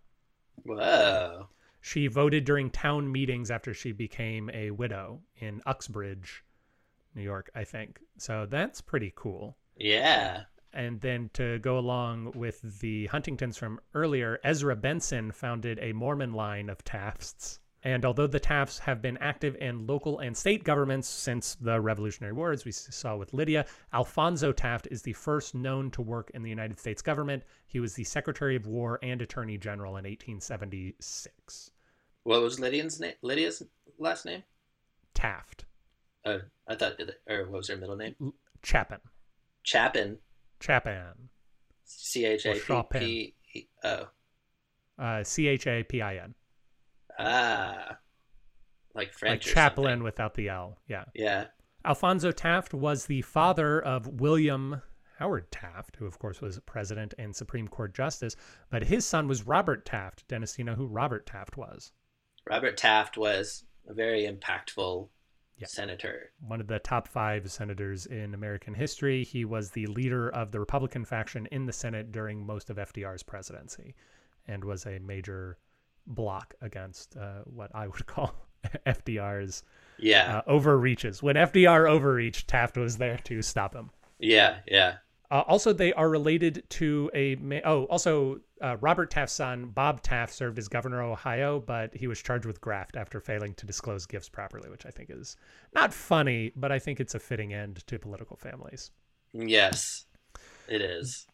Whoa. 0.63 1.49
She 1.81 2.07
voted 2.07 2.45
during 2.45 2.71
town 2.71 3.11
meetings 3.11 3.51
after 3.51 3.75
she 3.75 3.93
became 3.93 4.51
a 4.55 4.71
widow 4.71 5.21
in 5.37 5.61
Uxbridge, 5.67 6.45
New 7.15 7.23
York, 7.23 7.51
I 7.55 7.65
think. 7.65 8.01
So 8.17 8.47
that's 8.47 8.81
pretty 8.81 9.13
cool. 9.15 9.57
Yeah. 9.77 10.45
And 10.73 11.01
then 11.01 11.31
to 11.35 11.59
go 11.61 11.79
along 11.79 12.33
with 12.35 12.81
the 12.81 13.07
Huntingtons 13.07 13.57
from 13.57 13.81
earlier, 13.95 14.41
Ezra 14.43 14.75
Benson 14.75 15.31
founded 15.31 15.79
a 15.81 15.93
Mormon 15.93 16.33
line 16.33 16.69
of 16.69 16.83
Tafts. 16.85 17.61
And 17.87 18.07
although 18.07 18.27
the 18.27 18.41
Tafts 18.41 18.79
have 18.79 19.03
been 19.03 19.19
active 19.19 19.57
in 19.57 19.87
local 19.87 20.19
and 20.19 20.35
state 20.35 20.65
governments 20.65 21.07
since 21.07 21.55
the 21.55 21.79
Revolutionary 21.79 22.33
War, 22.33 22.51
as 22.51 22.65
we 22.65 22.73
saw 22.73 23.15
with 23.15 23.35
Lydia, 23.35 23.67
Alphonso 23.93 24.53
Taft 24.53 24.89
is 24.91 25.03
the 25.03 25.13
first 25.13 25.55
known 25.55 25.91
to 25.91 26.01
work 26.01 26.31
in 26.33 26.43
the 26.43 26.49
United 26.49 26.81
States 26.81 27.03
government. 27.03 27.43
He 27.67 27.81
was 27.81 27.93
the 27.93 28.05
Secretary 28.05 28.57
of 28.57 28.67
War 28.67 28.99
and 29.03 29.21
Attorney 29.21 29.59
General 29.59 29.99
in 29.99 30.05
1876. 30.05 31.71
What 32.23 32.41
was 32.41 32.59
Lydia's 32.59 32.99
name? 33.01 33.13
Lydia's 33.21 33.63
last 33.99 34.25
name? 34.25 34.45
Taft. 35.13 35.67
Oh, 36.25 36.41
I 36.67 36.75
thought, 36.77 36.99
or 37.29 37.43
what 37.51 37.59
was 37.59 37.69
her 37.69 37.77
middle 37.77 37.97
name? 37.97 38.15
Chapin. 38.63 39.01
Chapin. 39.63 40.17
Chapin. 40.59 41.29
C 41.85 42.25
H 42.25 42.47
A 42.47 42.55
P 42.91 43.35
Oh, 43.85 44.09
Uh, 44.99 45.23
C 45.23 45.49
H 45.49 45.67
A 45.67 45.83
P 45.83 46.01
I 46.01 46.17
N. 46.17 46.35
ah, 47.19 47.99
like 48.95 49.13
French. 49.13 49.47
like 49.47 49.51
or 49.53 49.55
chaplain 49.55 49.85
something. 49.93 50.03
without 50.05 50.35
the 50.35 50.49
L. 50.49 50.79
Yeah. 50.89 51.05
Yeah. 51.15 51.47
Alphonso 51.85 52.33
Taft 52.33 52.73
was 52.73 53.07
the 53.07 53.23
father 53.23 53.81
of 53.83 54.21
William 54.21 54.81
Howard 55.19 55.51
Taft, 55.53 55.97
who 55.97 56.07
of 56.07 56.19
course 56.19 56.41
was 56.41 56.59
president 56.61 57.15
and 57.19 57.35
Supreme 57.37 57.69
Court 57.69 57.95
justice, 57.95 58.37
but 58.71 58.85
his 58.85 59.05
son 59.05 59.29
was 59.29 59.47
Robert 59.47 59.85
Taft. 59.85 60.27
Dennis, 60.29 60.59
you 60.59 60.65
know 60.65 60.75
who 60.75 60.87
Robert 60.87 61.27
Taft 61.27 61.57
was? 61.57 61.93
Robert 62.49 62.77
Taft 62.77 63.17
was 63.17 63.65
a 63.87 63.95
very 63.95 64.23
impactful 64.27 65.09
Yeah. 65.57 65.67
senator. 65.69 66.33
One 66.41 66.61
of 66.61 66.67
the 66.67 66.79
top 66.81 67.07
five 67.07 67.51
senators 67.51 68.07
in 68.07 68.35
American 68.35 68.75
history. 68.75 69.23
He 69.23 69.45
was 69.45 69.71
the 69.71 69.87
leader 69.87 70.29
of 70.31 70.51
the 70.51 70.59
Republican 70.61 71.05
faction 71.05 71.47
in 71.53 71.67
the 71.67 71.73
Senate 71.73 72.11
during 72.11 72.45
most 72.45 72.71
of 72.71 72.77
FDR's 72.79 73.23
presidency 73.23 73.95
and 74.49 74.65
was 74.65 74.85
a 74.87 74.99
major 74.99 75.59
block 76.07 76.55
against 76.61 77.17
uh, 77.17 77.43
what 77.45 77.71
I 77.75 77.87
would 77.89 78.07
call 78.15 78.35
FDR's 78.87 79.63
Yeah. 79.99 80.39
uh, 80.39 80.43
overreaches. 80.51 81.23
When 81.23 81.37
FDR 81.37 81.89
overreached, 81.89 82.49
Taft 82.49 82.77
was 82.77 82.97
there 82.99 83.19
to 83.25 83.43
stop 83.43 83.75
him. 83.75 83.91
yeah. 84.19 84.59
Yeah. 84.67 84.95
Uh, 85.31 85.41
also, 85.49 85.73
they 85.73 85.93
are 85.95 86.09
related 86.11 86.63
to 86.69 87.11
a. 87.15 87.35
ma- 87.37 87.59
Oh, 87.65 87.85
also, 87.85 88.41
uh, 88.61 88.77
Robert 88.81 89.11
Taft's 89.11 89.35
son, 89.35 89.65
Bob 89.71 90.01
Taft, 90.03 90.33
served 90.33 90.59
as 90.59 90.69
governor 90.69 91.01
of 91.03 91.11
Ohio, 91.11 91.59
but 91.59 91.93
he 91.95 92.07
was 92.07 92.23
charged 92.23 92.45
with 92.45 92.61
graft 92.61 92.95
after 92.95 93.19
failing 93.21 93.55
to 93.55 93.67
disclose 93.67 94.07
gifts 94.07 94.29
properly, 94.29 94.69
which 94.71 94.85
I 94.87 94.91
think 94.91 95.11
is 95.11 95.37
not 95.75 95.93
funny, 95.95 96.53
but 96.55 96.71
I 96.71 96.79
think 96.79 97.01
it's 97.01 97.15
a 97.17 97.19
fitting 97.19 97.53
end 97.55 97.85
to 97.89 97.99
political 97.99 98.37
families. 98.37 98.93
Yes. 99.33 100.05
It 100.69 100.83
is. 100.83 101.27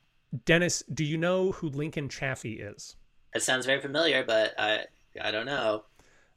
Dennis, 0.46 0.82
do 0.94 1.04
you 1.04 1.18
know 1.18 1.50
who 1.52 1.68
Lincoln 1.68 2.08
Chafee 2.08 2.60
is? 2.74 2.96
It 3.34 3.42
sounds 3.42 3.66
very 3.66 3.80
familiar, 3.80 4.24
but 4.24 4.54
I 4.58 4.86
I 5.22 5.30
don't 5.30 5.46
know. 5.46 5.84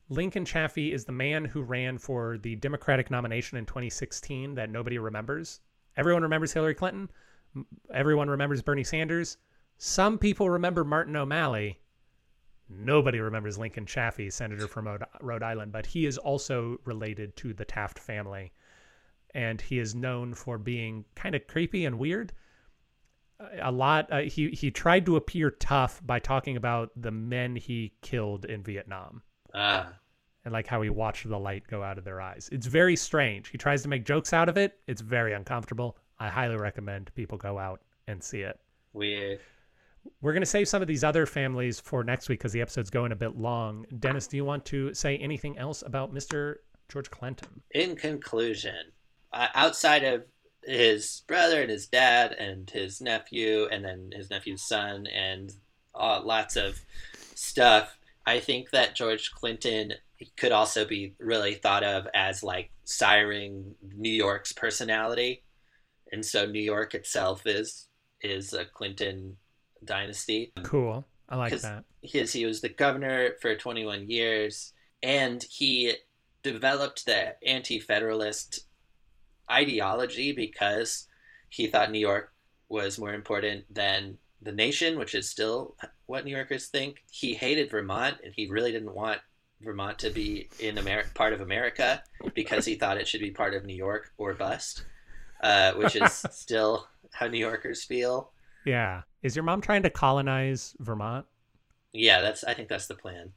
Lincoln 0.10 0.46
Chafee 0.46 0.94
is 0.94 1.06
the 1.06 1.12
man 1.12 1.46
who 1.46 1.62
ran 1.62 1.98
for 1.98 2.38
the 2.38 2.56
Democratic 2.56 3.10
nomination 3.10 3.58
in 3.58 3.66
2016 3.66 4.56
that 4.56 4.70
nobody 4.70 4.98
remembers. 4.98 5.62
Everyone 5.98 6.24
remembers 6.24 6.54
Hillary 6.54 6.76
Clinton. 6.76 7.10
Everyone 7.94 8.30
remembers 8.30 8.62
Bernie 8.62 8.84
Sanders. 8.84 9.38
Some 9.78 10.18
people 10.18 10.50
remember 10.50 10.84
Martin 10.84 11.16
O'Malley. 11.16 11.80
Nobody 12.70 13.20
remembers 13.20 13.58
Lincoln 13.58 13.86
Chafee, 13.86 14.32
senator 14.32 14.68
from 14.68 14.88
Rhode- 14.88 15.04
Rhode 15.22 15.44
Island, 15.44 15.72
but 15.72 15.86
he 15.86 16.06
is 16.06 16.18
also 16.18 16.80
related 16.86 17.36
to 17.38 17.54
the 17.54 17.66
Taft 17.66 18.00
family. 18.00 18.52
And 19.34 19.62
he 19.62 19.80
is 19.80 19.96
known 19.96 20.34
for 20.34 20.58
being 20.58 21.06
kind 21.16 21.36
of 21.36 21.48
creepy 21.48 21.86
and 21.86 21.98
weird. 21.98 22.34
A 23.62 23.72
lot. 23.72 24.12
Uh, 24.12 24.22
he 24.22 24.50
he 24.52 24.72
tried 24.72 25.06
to 25.06 25.16
appear 25.16 25.52
tough 25.52 26.02
by 26.06 26.20
talking 26.20 26.56
about 26.56 26.92
the 26.96 27.12
men 27.12 27.56
he 27.56 27.94
killed 28.02 28.46
in 28.46 28.64
Vietnam 28.64 29.22
Ah. 29.54 29.94
and 30.46 30.54
like 30.54 30.68
how 30.68 30.82
he 30.82 30.90
watched 30.90 31.28
the 31.28 31.38
light 31.40 31.68
go 31.68 31.84
out 31.84 31.98
of 31.98 32.04
their 32.06 32.22
eyes. 32.22 32.50
It's 32.52 32.68
very 32.68 32.96
strange. 32.96 33.50
He 33.50 33.58
tries 33.58 33.82
to 33.84 33.90
make 33.90 34.06
jokes 34.06 34.34
out 34.34 34.50
of 34.50 34.58
it. 34.58 34.80
It's 34.88 35.02
very 35.02 35.34
uncomfortable. 35.34 35.98
I 36.20 36.30
highly 36.30 36.56
recommend 36.56 37.14
people 37.16 37.38
go 37.38 37.58
out 37.60 37.82
and 38.08 38.24
see 38.24 38.42
it. 38.42 38.60
Weird. 38.94 39.40
We're 40.22 40.34
going 40.34 40.42
to 40.42 40.46
save 40.46 40.68
some 40.68 40.82
of 40.82 40.88
these 40.88 41.04
other 41.04 41.26
families 41.26 41.80
for 41.80 42.04
next 42.04 42.28
week 42.30 42.40
because 42.40 42.52
the 42.52 42.62
episode's 42.62 42.90
going 42.90 43.12
a 43.14 43.16
bit 43.16 43.38
long. 43.38 43.86
Dennis, 44.00 44.28
do 44.28 44.36
you 44.38 44.44
want 44.46 44.66
to 44.66 44.94
say 44.94 45.18
anything 45.18 45.58
else 45.58 45.82
about 45.82 46.14
Mr. 46.14 46.56
George 46.90 47.10
Clinton? 47.10 47.62
In 47.72 47.96
conclusion, 47.96 48.92
uh, 49.32 49.48
outside 49.56 50.04
of 50.04 50.26
his 50.66 51.24
brother 51.28 51.62
and 51.62 51.70
his 51.70 51.88
dad 51.88 52.34
and 52.34 52.70
his 52.70 53.02
nephew 53.02 53.68
and 53.72 53.84
then 53.84 54.12
his 54.14 54.30
nephew's 54.30 54.64
son 54.64 55.08
and 55.08 55.54
uh, 55.96 56.22
lots 56.24 56.56
of 56.56 56.80
stuff, 57.36 57.98
I 58.26 58.40
think 58.40 58.72
that 58.72 58.96
George 58.96 59.32
Clinton 59.32 59.94
could 60.38 60.52
also 60.52 60.86
be 60.86 61.16
really 61.20 61.56
thought 61.56 61.84
of 61.84 62.08
as 62.14 62.44
like 62.44 62.72
siring 62.86 63.74
New 63.96 64.12
York's 64.12 64.54
personality, 64.54 65.44
and 66.12 66.26
so 66.26 66.46
New 66.46 66.62
York 66.62 66.96
itself 66.96 67.46
is 67.46 67.88
is 68.22 68.54
a 68.54 68.64
Clinton 68.64 69.38
dynasty. 69.84 70.54
Cool. 70.64 71.06
I 71.28 71.36
like 71.36 71.60
that. 71.60 71.84
his 72.02 72.32
he 72.32 72.46
was 72.46 72.62
the 72.62 72.70
governor 72.70 73.32
for 73.42 73.56
21 73.56 74.10
years 74.10 74.74
and 75.02 75.44
he 75.50 75.94
developed 76.44 77.06
the 77.06 77.36
anti-federalist 77.46 78.68
ideology 79.52 80.32
because 80.32 81.08
he 81.50 81.68
thought 81.68 81.92
New 81.92 82.00
York 82.00 82.32
was 82.70 83.00
more 83.00 83.14
important 83.14 83.66
than 83.74 84.18
the 84.42 84.52
nation 84.52 84.98
which 84.98 85.16
is 85.16 85.30
still 85.30 85.76
what 86.06 86.26
New 86.26 86.36
Yorkers 86.36 86.68
think 86.68 87.04
he 87.12 87.34
hated 87.34 87.70
Vermont 87.70 88.18
and 88.24 88.34
he 88.36 88.50
really 88.50 88.72
didn't 88.72 88.94
want 88.94 89.22
Vermont 89.62 90.00
to 90.00 90.10
be 90.10 90.50
in 90.60 90.78
America 90.78 91.10
part 91.14 91.34
of 91.34 91.42
America 91.42 92.04
because 92.34 92.66
he 92.66 92.76
thought 92.76 92.98
it 92.98 93.08
should 93.08 93.22
be 93.22 93.32
part 93.32 93.54
of 93.54 93.64
New 93.64 93.76
York 93.76 94.12
or 94.18 94.34
bust 94.34 94.86
uh, 95.42 95.74
which 95.74 95.96
is 95.96 96.26
still 96.32 96.88
how 97.12 97.28
New 97.28 97.38
Yorkers 97.38 97.84
feel 97.84 98.32
Yeah. 98.66 99.02
Is 99.22 99.36
your 99.36 99.44
mom 99.44 99.62
trying 99.62 99.84
to 99.84 99.90
colonize 99.90 100.76
Vermont? 100.80 101.26
Yeah, 101.94 102.22
that's. 102.22 102.44
I 102.44 102.54
think 102.54 102.70
that's 102.70 102.88
the 102.88 102.96
plan. 102.96 103.32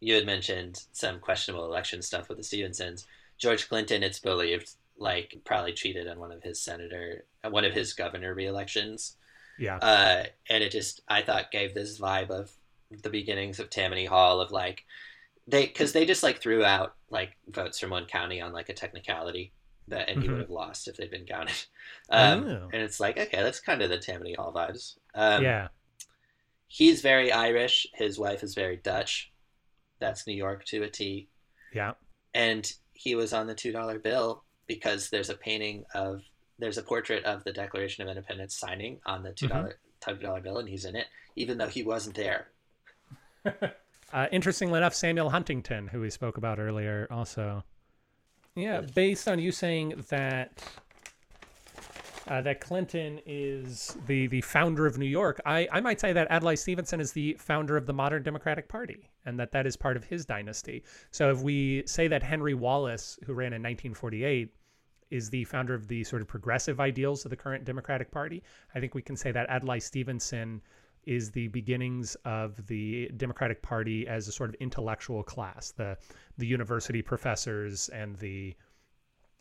You 0.00 0.14
had 0.14 0.26
mentioned 0.26 0.84
some 0.92 1.20
questionable 1.20 1.64
election 1.64 2.02
stuff 2.02 2.28
with 2.28 2.38
the 2.38 2.44
Stevensons. 2.44 3.06
George 3.38 3.68
Clinton, 3.68 4.02
it's 4.02 4.20
believed, 4.20 4.72
like 5.02 5.34
probably 5.44 5.72
cheated 5.72 6.08
on 6.08 6.18
one 6.18 6.32
of 6.32 6.42
his 6.42 6.62
senator, 6.62 7.24
one 7.48 7.64
of 7.64 7.72
his 7.74 7.92
governor 7.92 8.34
re-elections, 8.34 9.16
Yeah. 9.58 9.76
uh, 9.76 10.24
and 10.48 10.62
it 10.64 10.70
just 10.72 11.02
I 11.08 11.22
thought 11.22 11.50
gave 11.50 11.74
this 11.74 11.98
vibe 11.98 12.30
of 12.30 12.50
the 13.02 13.10
beginnings 13.10 13.58
of 13.58 13.68
Tammany 13.70 14.04
Hall 14.06 14.40
of 14.40 14.52
like 14.52 14.84
they 15.48 15.66
because 15.66 15.92
they 15.92 16.06
just 16.06 16.22
like 16.22 16.40
threw 16.40 16.64
out 16.64 16.94
like 17.10 17.36
votes 17.48 17.78
from 17.80 17.90
one 17.90 18.06
county 18.06 18.40
on 18.40 18.52
like 18.52 18.68
a 18.68 18.74
technicality 18.74 19.52
that 19.88 20.08
and 20.08 20.22
he 20.22 20.28
Mhm. 20.28 20.32
would 20.32 20.40
have 20.42 20.50
lost 20.50 20.86
if 20.88 20.96
they'd 20.96 21.10
been 21.10 21.26
counted. 21.26 21.56
Um, 22.10 22.44
Oh. 22.44 22.68
And 22.72 22.82
it's 22.82 23.00
like 23.00 23.18
okay, 23.18 23.42
that's 23.42 23.60
kind 23.60 23.82
of 23.82 23.88
the 23.90 23.98
Tammany 23.98 24.34
Hall 24.34 24.52
vibes. 24.52 24.96
Um, 25.14 25.42
yeah. 25.42 25.68
he's 26.68 27.00
very 27.02 27.32
Irish. 27.32 27.86
His 27.94 28.18
wife 28.18 28.42
is 28.42 28.54
very 28.54 28.76
Dutch. 28.76 29.32
That's 29.98 30.26
New 30.26 30.34
York 30.34 30.64
to 30.66 30.82
a 30.84 30.88
T. 30.90 31.28
Yeah. 31.72 31.92
And 32.34 32.70
he 32.92 33.14
was 33.14 33.32
on 33.32 33.46
the 33.46 33.54
two 33.54 33.72
dollar 33.72 33.98
bill 33.98 34.44
because 34.74 35.10
there's 35.10 35.30
a 35.30 35.34
painting 35.34 35.84
of 35.94 36.22
there's 36.58 36.78
a 36.78 36.82
portrait 36.82 37.24
of 37.24 37.44
the 37.44 37.52
Declaration 37.52 38.02
of 38.02 38.08
Independence 38.08 38.56
signing 38.56 39.00
on 39.04 39.22
the 39.22 39.32
two 39.32 39.48
dollar 39.48 39.78
two 40.00 40.14
dollar 40.16 40.40
bill, 40.40 40.58
and 40.58 40.68
he's 40.68 40.84
in 40.84 40.96
it, 40.96 41.06
even 41.36 41.58
though 41.58 41.68
he 41.68 41.82
wasn't 41.82 42.16
there. 42.16 42.48
Uh, 44.12 44.26
interestingly 44.30 44.76
enough, 44.76 44.94
Samuel 44.94 45.30
Huntington, 45.30 45.88
who 45.88 46.02
we 46.02 46.10
spoke 46.10 46.36
about 46.36 46.58
earlier, 46.58 47.06
also. 47.10 47.64
Yeah, 48.54 48.82
based 48.82 49.26
on 49.26 49.38
you 49.38 49.50
saying 49.50 50.04
that 50.10 50.62
uh, 52.28 52.42
that 52.42 52.60
Clinton 52.60 53.20
is 53.24 53.96
the 54.06 54.26
the 54.26 54.42
founder 54.42 54.86
of 54.86 54.98
New 54.98 55.06
York, 55.06 55.40
I 55.46 55.66
I 55.72 55.80
might 55.80 55.98
say 55.98 56.12
that 56.12 56.30
Adlai 56.30 56.56
Stevenson 56.56 57.00
is 57.00 57.12
the 57.12 57.38
founder 57.40 57.76
of 57.76 57.86
the 57.86 57.94
modern 57.94 58.22
Democratic 58.22 58.68
Party, 58.68 59.08
and 59.24 59.40
that 59.40 59.50
that 59.52 59.66
is 59.66 59.76
part 59.76 59.96
of 59.96 60.04
his 60.04 60.26
dynasty. 60.26 60.84
So 61.10 61.30
if 61.30 61.40
we 61.40 61.82
say 61.86 62.06
that 62.08 62.22
Henry 62.22 62.52
Wallace, 62.52 63.18
who 63.24 63.32
ran 63.32 63.54
in 63.54 63.62
1948, 63.62 64.52
is 65.12 65.28
the 65.28 65.44
founder 65.44 65.74
of 65.74 65.86
the 65.88 66.02
sort 66.02 66.22
of 66.22 66.28
progressive 66.28 66.80
ideals 66.80 67.24
of 67.24 67.30
the 67.30 67.36
current 67.36 67.64
Democratic 67.64 68.10
Party, 68.10 68.42
I 68.74 68.80
think 68.80 68.94
we 68.94 69.02
can 69.02 69.16
say 69.16 69.30
that 69.32 69.48
Adlai 69.50 69.78
Stevenson 69.78 70.62
is 71.04 71.30
the 71.30 71.48
beginnings 71.48 72.16
of 72.24 72.66
the 72.66 73.10
Democratic 73.16 73.60
Party 73.60 74.06
as 74.08 74.28
a 74.28 74.32
sort 74.32 74.50
of 74.50 74.54
intellectual 74.56 75.22
class, 75.22 75.72
the 75.72 75.98
the 76.38 76.46
university 76.46 77.02
professors 77.02 77.88
and 77.90 78.16
the 78.16 78.54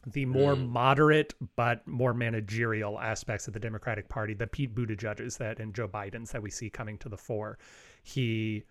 the 0.07 0.25
more 0.25 0.55
moderate 0.55 1.33
but 1.55 1.87
more 1.87 2.13
managerial 2.13 2.99
aspects 2.99 3.47
of 3.47 3.53
the 3.53 3.59
Democratic 3.59 4.09
Party, 4.09 4.33
the 4.33 4.47
Pete 4.47 4.73
Buttigieg's 4.73 5.37
that 5.37 5.59
and 5.59 5.73
Joe 5.73 5.87
Biden's 5.87 6.31
that 6.31 6.41
we 6.41 6.49
see 6.49 6.69
coming 6.69 6.97
to 6.97 7.09
the 7.09 7.17
fore. 7.17 7.59
He, 8.03 8.63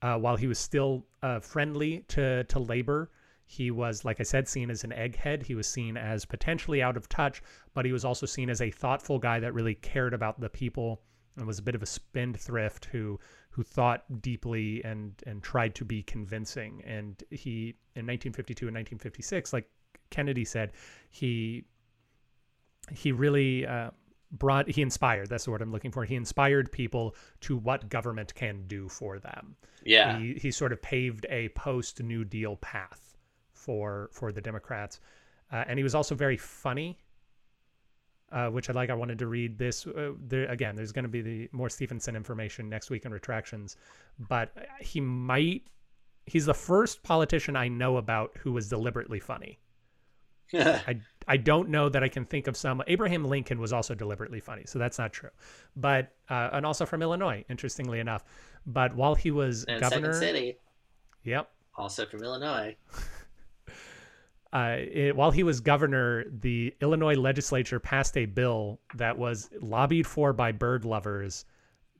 uh, 0.00 0.16
while 0.18 0.36
he 0.36 0.46
was 0.46 0.58
still 0.58 1.04
uh, 1.22 1.40
friendly 1.40 2.04
to 2.08 2.44
to 2.44 2.58
labor, 2.58 3.10
he 3.50 3.70
was, 3.70 4.04
like 4.04 4.20
I 4.20 4.24
said, 4.24 4.46
seen 4.46 4.70
as 4.70 4.84
an 4.84 4.90
egghead. 4.90 5.42
He 5.42 5.54
was 5.54 5.66
seen 5.66 5.96
as 5.96 6.26
potentially 6.26 6.82
out 6.82 6.98
of 6.98 7.08
touch, 7.08 7.42
but 7.72 7.86
he 7.86 7.92
was 7.92 8.04
also 8.04 8.26
seen 8.26 8.50
as 8.50 8.60
a 8.60 8.70
thoughtful 8.70 9.18
guy 9.18 9.40
that 9.40 9.54
really 9.54 9.74
cared 9.74 10.12
about 10.12 10.38
the 10.38 10.50
people 10.50 11.00
and 11.34 11.46
was 11.46 11.58
a 11.58 11.62
bit 11.62 11.74
of 11.74 11.82
a 11.82 11.86
spendthrift 11.86 12.84
who 12.84 13.18
who 13.48 13.62
thought 13.62 14.04
deeply 14.20 14.84
and 14.84 15.14
and 15.26 15.42
tried 15.42 15.74
to 15.76 15.86
be 15.86 16.02
convincing. 16.02 16.82
And 16.84 17.24
he 17.30 17.68
in 17.96 18.04
1952 18.04 18.68
and 18.68 18.74
1956, 18.76 19.54
like 19.54 19.66
Kennedy 20.10 20.44
said, 20.44 20.72
he 21.08 21.64
he 22.92 23.12
really 23.12 23.66
uh, 23.66 23.92
brought 24.30 24.68
he 24.68 24.82
inspired. 24.82 25.30
That's 25.30 25.46
the 25.46 25.52
word 25.52 25.62
I'm 25.62 25.72
looking 25.72 25.90
for. 25.90 26.04
He 26.04 26.16
inspired 26.16 26.70
people 26.70 27.16
to 27.40 27.56
what 27.56 27.88
government 27.88 28.34
can 28.34 28.66
do 28.66 28.90
for 28.90 29.18
them. 29.18 29.56
Yeah, 29.84 30.18
He 30.18 30.34
he 30.34 30.50
sort 30.50 30.74
of 30.74 30.82
paved 30.82 31.24
a 31.30 31.48
post 31.50 32.02
New 32.02 32.26
Deal 32.26 32.56
path 32.56 33.07
for 33.68 34.08
for 34.12 34.32
the 34.32 34.40
Democrats, 34.40 35.00
uh, 35.52 35.62
and 35.68 35.78
he 35.78 35.82
was 35.82 35.94
also 35.94 36.14
very 36.14 36.38
funny. 36.38 36.98
Uh, 38.30 38.50
which 38.50 38.68
I 38.68 38.74
like. 38.74 38.90
I 38.90 38.94
wanted 38.94 39.18
to 39.20 39.26
read 39.26 39.56
this. 39.56 39.86
Uh, 39.86 40.10
there, 40.26 40.44
again, 40.50 40.76
there's 40.76 40.92
going 40.92 41.04
to 41.04 41.08
be 41.08 41.22
the 41.22 41.48
more 41.52 41.70
Stevenson 41.70 42.14
information 42.14 42.68
next 42.68 42.90
week 42.90 43.06
in 43.06 43.12
retractions, 43.12 43.78
but 44.18 44.52
he 44.80 45.00
might 45.00 45.62
he's 46.26 46.44
the 46.44 46.54
first 46.54 47.02
politician 47.02 47.56
I 47.56 47.68
know 47.68 47.96
about 47.96 48.36
who 48.36 48.52
was 48.52 48.68
deliberately 48.68 49.18
funny. 49.18 49.58
I 50.52 50.98
I 51.26 51.38
don't 51.38 51.70
know 51.70 51.88
that 51.88 52.04
I 52.04 52.08
can 52.08 52.26
think 52.26 52.48
of 52.48 52.56
some. 52.56 52.82
Abraham 52.86 53.24
Lincoln 53.24 53.58
was 53.60 53.72
also 53.72 53.94
deliberately 53.94 54.40
funny, 54.40 54.64
so 54.66 54.78
that's 54.78 54.98
not 54.98 55.12
true. 55.12 55.30
But 55.74 56.12
uh, 56.28 56.50
and 56.52 56.66
also 56.66 56.84
from 56.84 57.00
Illinois, 57.00 57.44
interestingly 57.48 57.98
enough. 57.98 58.24
But 58.66 58.94
while 58.94 59.14
he 59.14 59.30
was 59.30 59.64
and 59.64 59.80
governor, 59.80 60.12
Second 60.12 60.36
City, 60.36 60.58
yep. 61.22 61.50
also 61.76 62.04
from 62.04 62.22
Illinois. 62.22 62.76
Uh, 64.52 64.76
it, 64.78 65.14
while 65.14 65.30
he 65.30 65.42
was 65.42 65.60
governor, 65.60 66.24
the 66.40 66.74
Illinois 66.80 67.14
legislature 67.14 67.78
passed 67.78 68.16
a 68.16 68.24
bill 68.24 68.80
that 68.94 69.18
was 69.18 69.50
lobbied 69.60 70.06
for 70.06 70.32
by 70.32 70.52
bird 70.52 70.84
lovers 70.84 71.44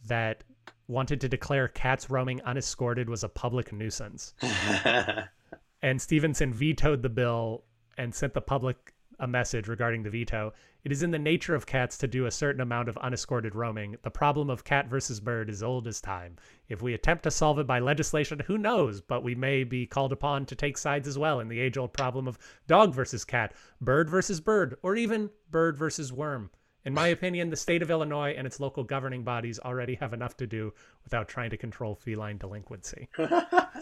that 0.07 0.45
wanted 0.87 1.20
to 1.20 1.29
declare 1.29 1.69
cats 1.69 2.09
roaming 2.09 2.41
unescorted 2.43 3.09
was 3.11 3.23
a 3.23 3.29
public 3.29 3.73
nuisance. 3.73 4.33
and 5.83 6.01
Stevenson 6.01 6.55
vetoed 6.55 7.03
the 7.03 7.11
bill 7.11 7.65
and 7.99 8.15
sent 8.15 8.33
the 8.33 8.41
public 8.41 8.95
a 9.19 9.27
message 9.27 9.69
regarding 9.69 10.03
the 10.03 10.11
veto. 10.11 10.55
It 10.89 10.93
is 10.93 11.02
in 11.02 11.10
the 11.10 11.19
nature 11.19 11.55
of 11.55 11.66
cats 11.66 11.98
to 11.98 12.09
do 12.09 12.24
a 12.24 12.31
certain 12.31 12.62
amount 12.62 12.89
of 12.89 12.97
unescorted 13.02 13.55
roaming. 13.55 13.98
The 14.01 14.10
problem 14.10 14.48
of 14.48 14.65
cat 14.65 14.86
versus 14.89 15.20
bird 15.20 15.51
is 15.51 15.62
old 15.62 15.86
as 15.86 16.01
time. 16.01 16.36
If 16.70 16.81
we 16.81 16.94
attempt 16.94 17.24
to 17.24 17.31
solve 17.31 17.59
it 17.59 17.66
by 17.66 17.78
legislation, 17.78 18.40
who 18.47 18.56
knows? 18.56 19.02
But 19.02 19.23
we 19.23 19.35
may 19.35 19.65
be 19.65 19.86
called 19.86 20.15
upon 20.15 20.47
to 20.47 20.55
take 20.55 20.78
sides 20.78 21.06
as 21.06 21.19
well 21.19 21.40
in 21.40 21.48
the 21.48 21.60
age 21.60 21.77
old 21.77 21.93
problem 21.93 22.27
of 22.27 22.39
dog 22.66 22.94
versus 22.94 23.23
cat, 23.23 23.52
bird 23.82 24.09
versus 24.09 24.40
bird, 24.40 24.78
or 24.82 24.97
even 24.97 25.28
bird 25.51 25.77
versus 25.77 26.10
worm. 26.10 26.48
In 26.86 26.94
my 26.94 27.09
opinion, 27.09 27.51
the 27.51 27.56
state 27.56 27.82
of 27.82 27.90
Illinois 27.90 28.32
and 28.32 28.47
its 28.47 28.59
local 28.59 28.82
governing 28.82 29.24
bodies 29.24 29.59
already 29.59 29.97
have 29.97 30.15
enough 30.15 30.39
to 30.39 30.47
do 30.47 30.73
without 31.05 31.28
trying 31.28 31.51
to 31.51 31.59
control 31.59 31.97
feline 31.97 32.39
delinquency. 32.39 33.10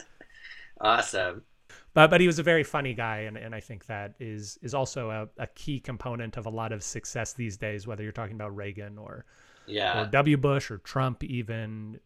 awesome. 0.80 1.44
But 1.94 2.11
but 2.11 2.20
he 2.20 2.27
was 2.27 2.39
a 2.39 2.43
very 2.43 2.62
funny 2.65 2.94
guy, 2.94 3.19
and, 3.20 3.36
and 3.36 3.55
I 3.55 3.61
think 3.61 3.86
that 3.86 4.15
is 4.20 4.59
is 4.62 4.74
also 4.74 5.11
a, 5.11 5.28
a 5.39 5.47
key 5.48 5.81
component 5.81 6.36
of 6.36 6.47
a 6.47 6.51
lot 6.51 6.73
of 6.73 6.82
success 6.82 7.32
these 7.32 7.57
days, 7.57 7.86
whether 7.86 8.03
you're 8.03 8.12
talking 8.12 8.36
about 8.36 8.55
Reagan 8.57 8.98
or 8.98 9.24
yeah 9.66 10.03
or 10.03 10.07
W. 10.07 10.36
Bush 10.36 10.70
or 10.70 10.78
Trump, 10.78 11.24
even. 11.24 12.01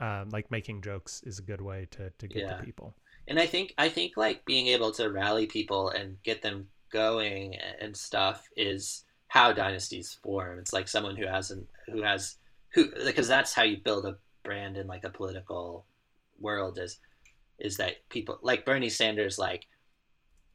Um, 0.00 0.30
like 0.30 0.50
making 0.50 0.80
jokes 0.80 1.22
is 1.26 1.38
a 1.38 1.42
good 1.42 1.60
way 1.60 1.86
to 1.90 2.08
to 2.18 2.26
get 2.26 2.44
Yeah. 2.44 2.56
to 2.56 2.64
people. 2.64 2.94
and 3.28 3.38
I 3.38 3.44
think 3.46 3.74
I 3.76 3.90
think 3.90 4.16
like 4.16 4.46
being 4.46 4.68
able 4.68 4.92
to 4.92 5.10
rally 5.10 5.46
people 5.46 5.90
and 5.90 6.16
get 6.22 6.40
them 6.40 6.68
going 6.90 7.54
and 7.80 7.94
stuff 7.94 8.48
is 8.56 9.04
how 9.28 9.52
dynasties 9.52 10.14
form. 10.22 10.58
It's 10.58 10.72
like 10.72 10.88
someone 10.88 11.16
who 11.16 11.26
hasn't 11.26 11.68
who 11.92 12.00
has 12.00 12.38
who 12.70 12.90
because 13.04 13.28
that's 13.28 13.52
how 13.52 13.62
you 13.62 13.76
build 13.76 14.06
a 14.06 14.16
brand 14.42 14.78
in 14.78 14.86
like 14.86 15.04
a 15.04 15.10
political 15.10 15.84
world 16.38 16.78
is 16.78 16.98
is 17.60 17.76
that 17.76 18.08
people 18.08 18.38
like 18.42 18.64
Bernie 18.64 18.88
Sanders 18.88 19.38
like 19.38 19.66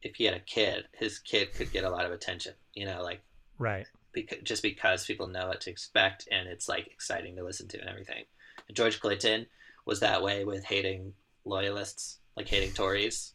if 0.02 0.16
he 0.16 0.24
had 0.24 0.34
a 0.34 0.40
kid, 0.40 0.84
his 0.92 1.18
kid 1.18 1.52
could 1.54 1.72
get 1.72 1.84
a 1.84 1.90
lot 1.90 2.04
of 2.04 2.12
attention. 2.12 2.54
You 2.74 2.86
know, 2.86 3.02
like 3.02 3.22
Right. 3.58 3.86
because, 4.12 4.38
just 4.42 4.62
because 4.62 5.06
people 5.06 5.26
know 5.26 5.48
what 5.48 5.62
to 5.62 5.70
expect 5.70 6.28
and 6.30 6.48
it's 6.48 6.68
like 6.68 6.86
exciting 6.88 7.36
to 7.36 7.44
listen 7.44 7.68
to 7.68 7.80
and 7.80 7.88
everything. 7.88 8.24
And 8.68 8.76
George 8.76 9.00
Clinton 9.00 9.46
was 9.84 10.00
that 10.00 10.22
way 10.22 10.44
with 10.44 10.64
hating 10.64 11.14
loyalists, 11.44 12.18
like 12.36 12.48
hating 12.48 12.72
Tories 12.72 13.32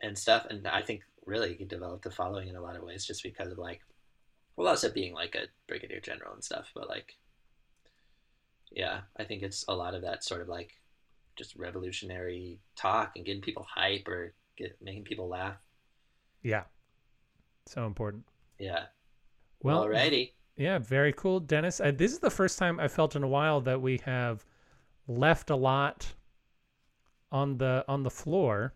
and 0.00 0.18
stuff. 0.18 0.46
And 0.50 0.66
I 0.66 0.82
think 0.82 1.02
really 1.26 1.54
he 1.54 1.64
developed 1.64 2.06
a 2.06 2.10
following 2.10 2.48
in 2.48 2.56
a 2.56 2.60
lot 2.62 2.76
of 2.76 2.82
ways 2.82 3.04
just 3.06 3.22
because 3.22 3.52
of 3.52 3.58
like, 3.58 3.80
well, 4.56 4.68
also 4.68 4.90
being 4.90 5.14
like 5.14 5.34
a 5.34 5.46
brigadier 5.68 6.00
general 6.00 6.32
and 6.34 6.44
stuff. 6.44 6.70
But 6.74 6.88
like, 6.88 7.14
yeah, 8.70 9.00
I 9.16 9.24
think 9.24 9.42
it's 9.42 9.64
a 9.68 9.74
lot 9.74 9.94
of 9.94 10.02
that 10.02 10.24
sort 10.24 10.42
of 10.42 10.48
like 10.48 10.72
just 11.36 11.56
revolutionary 11.56 12.58
talk 12.76 13.12
and 13.16 13.24
getting 13.24 13.42
people 13.42 13.66
hype 13.68 14.06
or 14.08 14.34
get 14.56 14.76
making 14.82 15.04
people 15.04 15.28
laugh. 15.28 15.56
Yeah. 16.42 16.64
So 17.66 17.86
important. 17.86 18.24
Yeah. 18.58 18.84
Well, 19.62 19.86
alrighty. 19.86 20.32
Yeah, 20.56 20.78
very 20.78 21.12
cool, 21.12 21.40
Dennis. 21.40 21.80
Uh, 21.80 21.90
this 21.90 22.12
is 22.12 22.20
the 22.20 22.30
first 22.30 22.58
time 22.58 22.78
I 22.78 22.86
felt 22.86 23.16
in 23.16 23.22
a 23.24 23.28
while 23.28 23.60
that 23.62 23.80
we 23.80 24.00
have 24.04 24.44
left 25.08 25.50
a 25.50 25.56
lot 25.56 26.14
on 27.32 27.58
the 27.58 27.84
on 27.88 28.02
the 28.02 28.10
floor. 28.10 28.74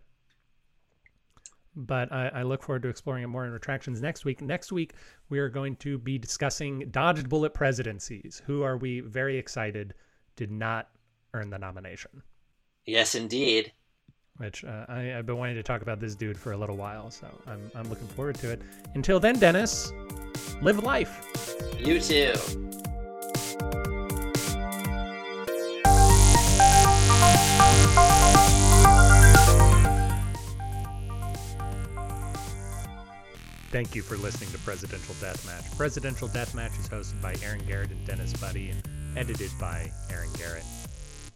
But 1.75 2.11
I, 2.11 2.27
I 2.29 2.43
look 2.43 2.63
forward 2.63 2.81
to 2.81 2.89
exploring 2.89 3.23
it 3.23 3.27
more 3.27 3.45
in 3.45 3.51
retractions 3.51 4.01
next 4.01 4.25
week. 4.25 4.41
Next 4.41 4.71
week 4.71 4.93
we 5.29 5.39
are 5.39 5.47
going 5.47 5.77
to 5.77 5.97
be 5.97 6.17
discussing 6.17 6.89
dodged 6.91 7.29
bullet 7.29 7.53
presidencies. 7.53 8.41
Who 8.45 8.63
are 8.63 8.75
we 8.75 8.99
very 8.99 9.37
excited 9.37 9.93
did 10.35 10.51
not 10.51 10.89
earn 11.33 11.49
the 11.49 11.59
nomination? 11.59 12.23
Yes, 12.89 13.13
indeed. 13.13 13.71
Which 14.37 14.63
uh, 14.65 14.85
I, 14.87 15.15
I've 15.15 15.25
been 15.27 15.37
wanting 15.37 15.55
to 15.55 15.63
talk 15.63 15.83
about 15.83 15.99
this 15.99 16.15
dude 16.15 16.37
for 16.37 16.53
a 16.53 16.57
little 16.57 16.75
while, 16.75 17.11
so 17.11 17.27
I'm 17.45 17.71
I'm 17.75 17.87
looking 17.87 18.07
forward 18.07 18.35
to 18.35 18.51
it. 18.51 18.61
Until 18.95 19.19
then, 19.19 19.37
Dennis, 19.37 19.93
live 20.61 20.81
life. 20.83 21.55
You 21.77 21.99
too. 21.99 22.33
Thank 33.71 33.93
you 33.93 34.01
for 34.01 34.17
listening 34.17 34.49
to 34.49 34.57
Presidential 34.59 35.13
Deathmatch. 35.15 35.77
Presidential 35.77 36.27
Deathmatch 36.27 36.79
is 36.79 36.89
hosted 36.89 37.21
by 37.21 37.35
Aaron 37.43 37.63
Garrett 37.67 37.91
and 37.91 38.03
Dennis 38.03 38.33
Buddy 38.33 38.71
and 38.71 38.81
edited 39.15 39.51
by 39.59 39.91
Aaron 40.09 40.29
Garrett. 40.37 40.63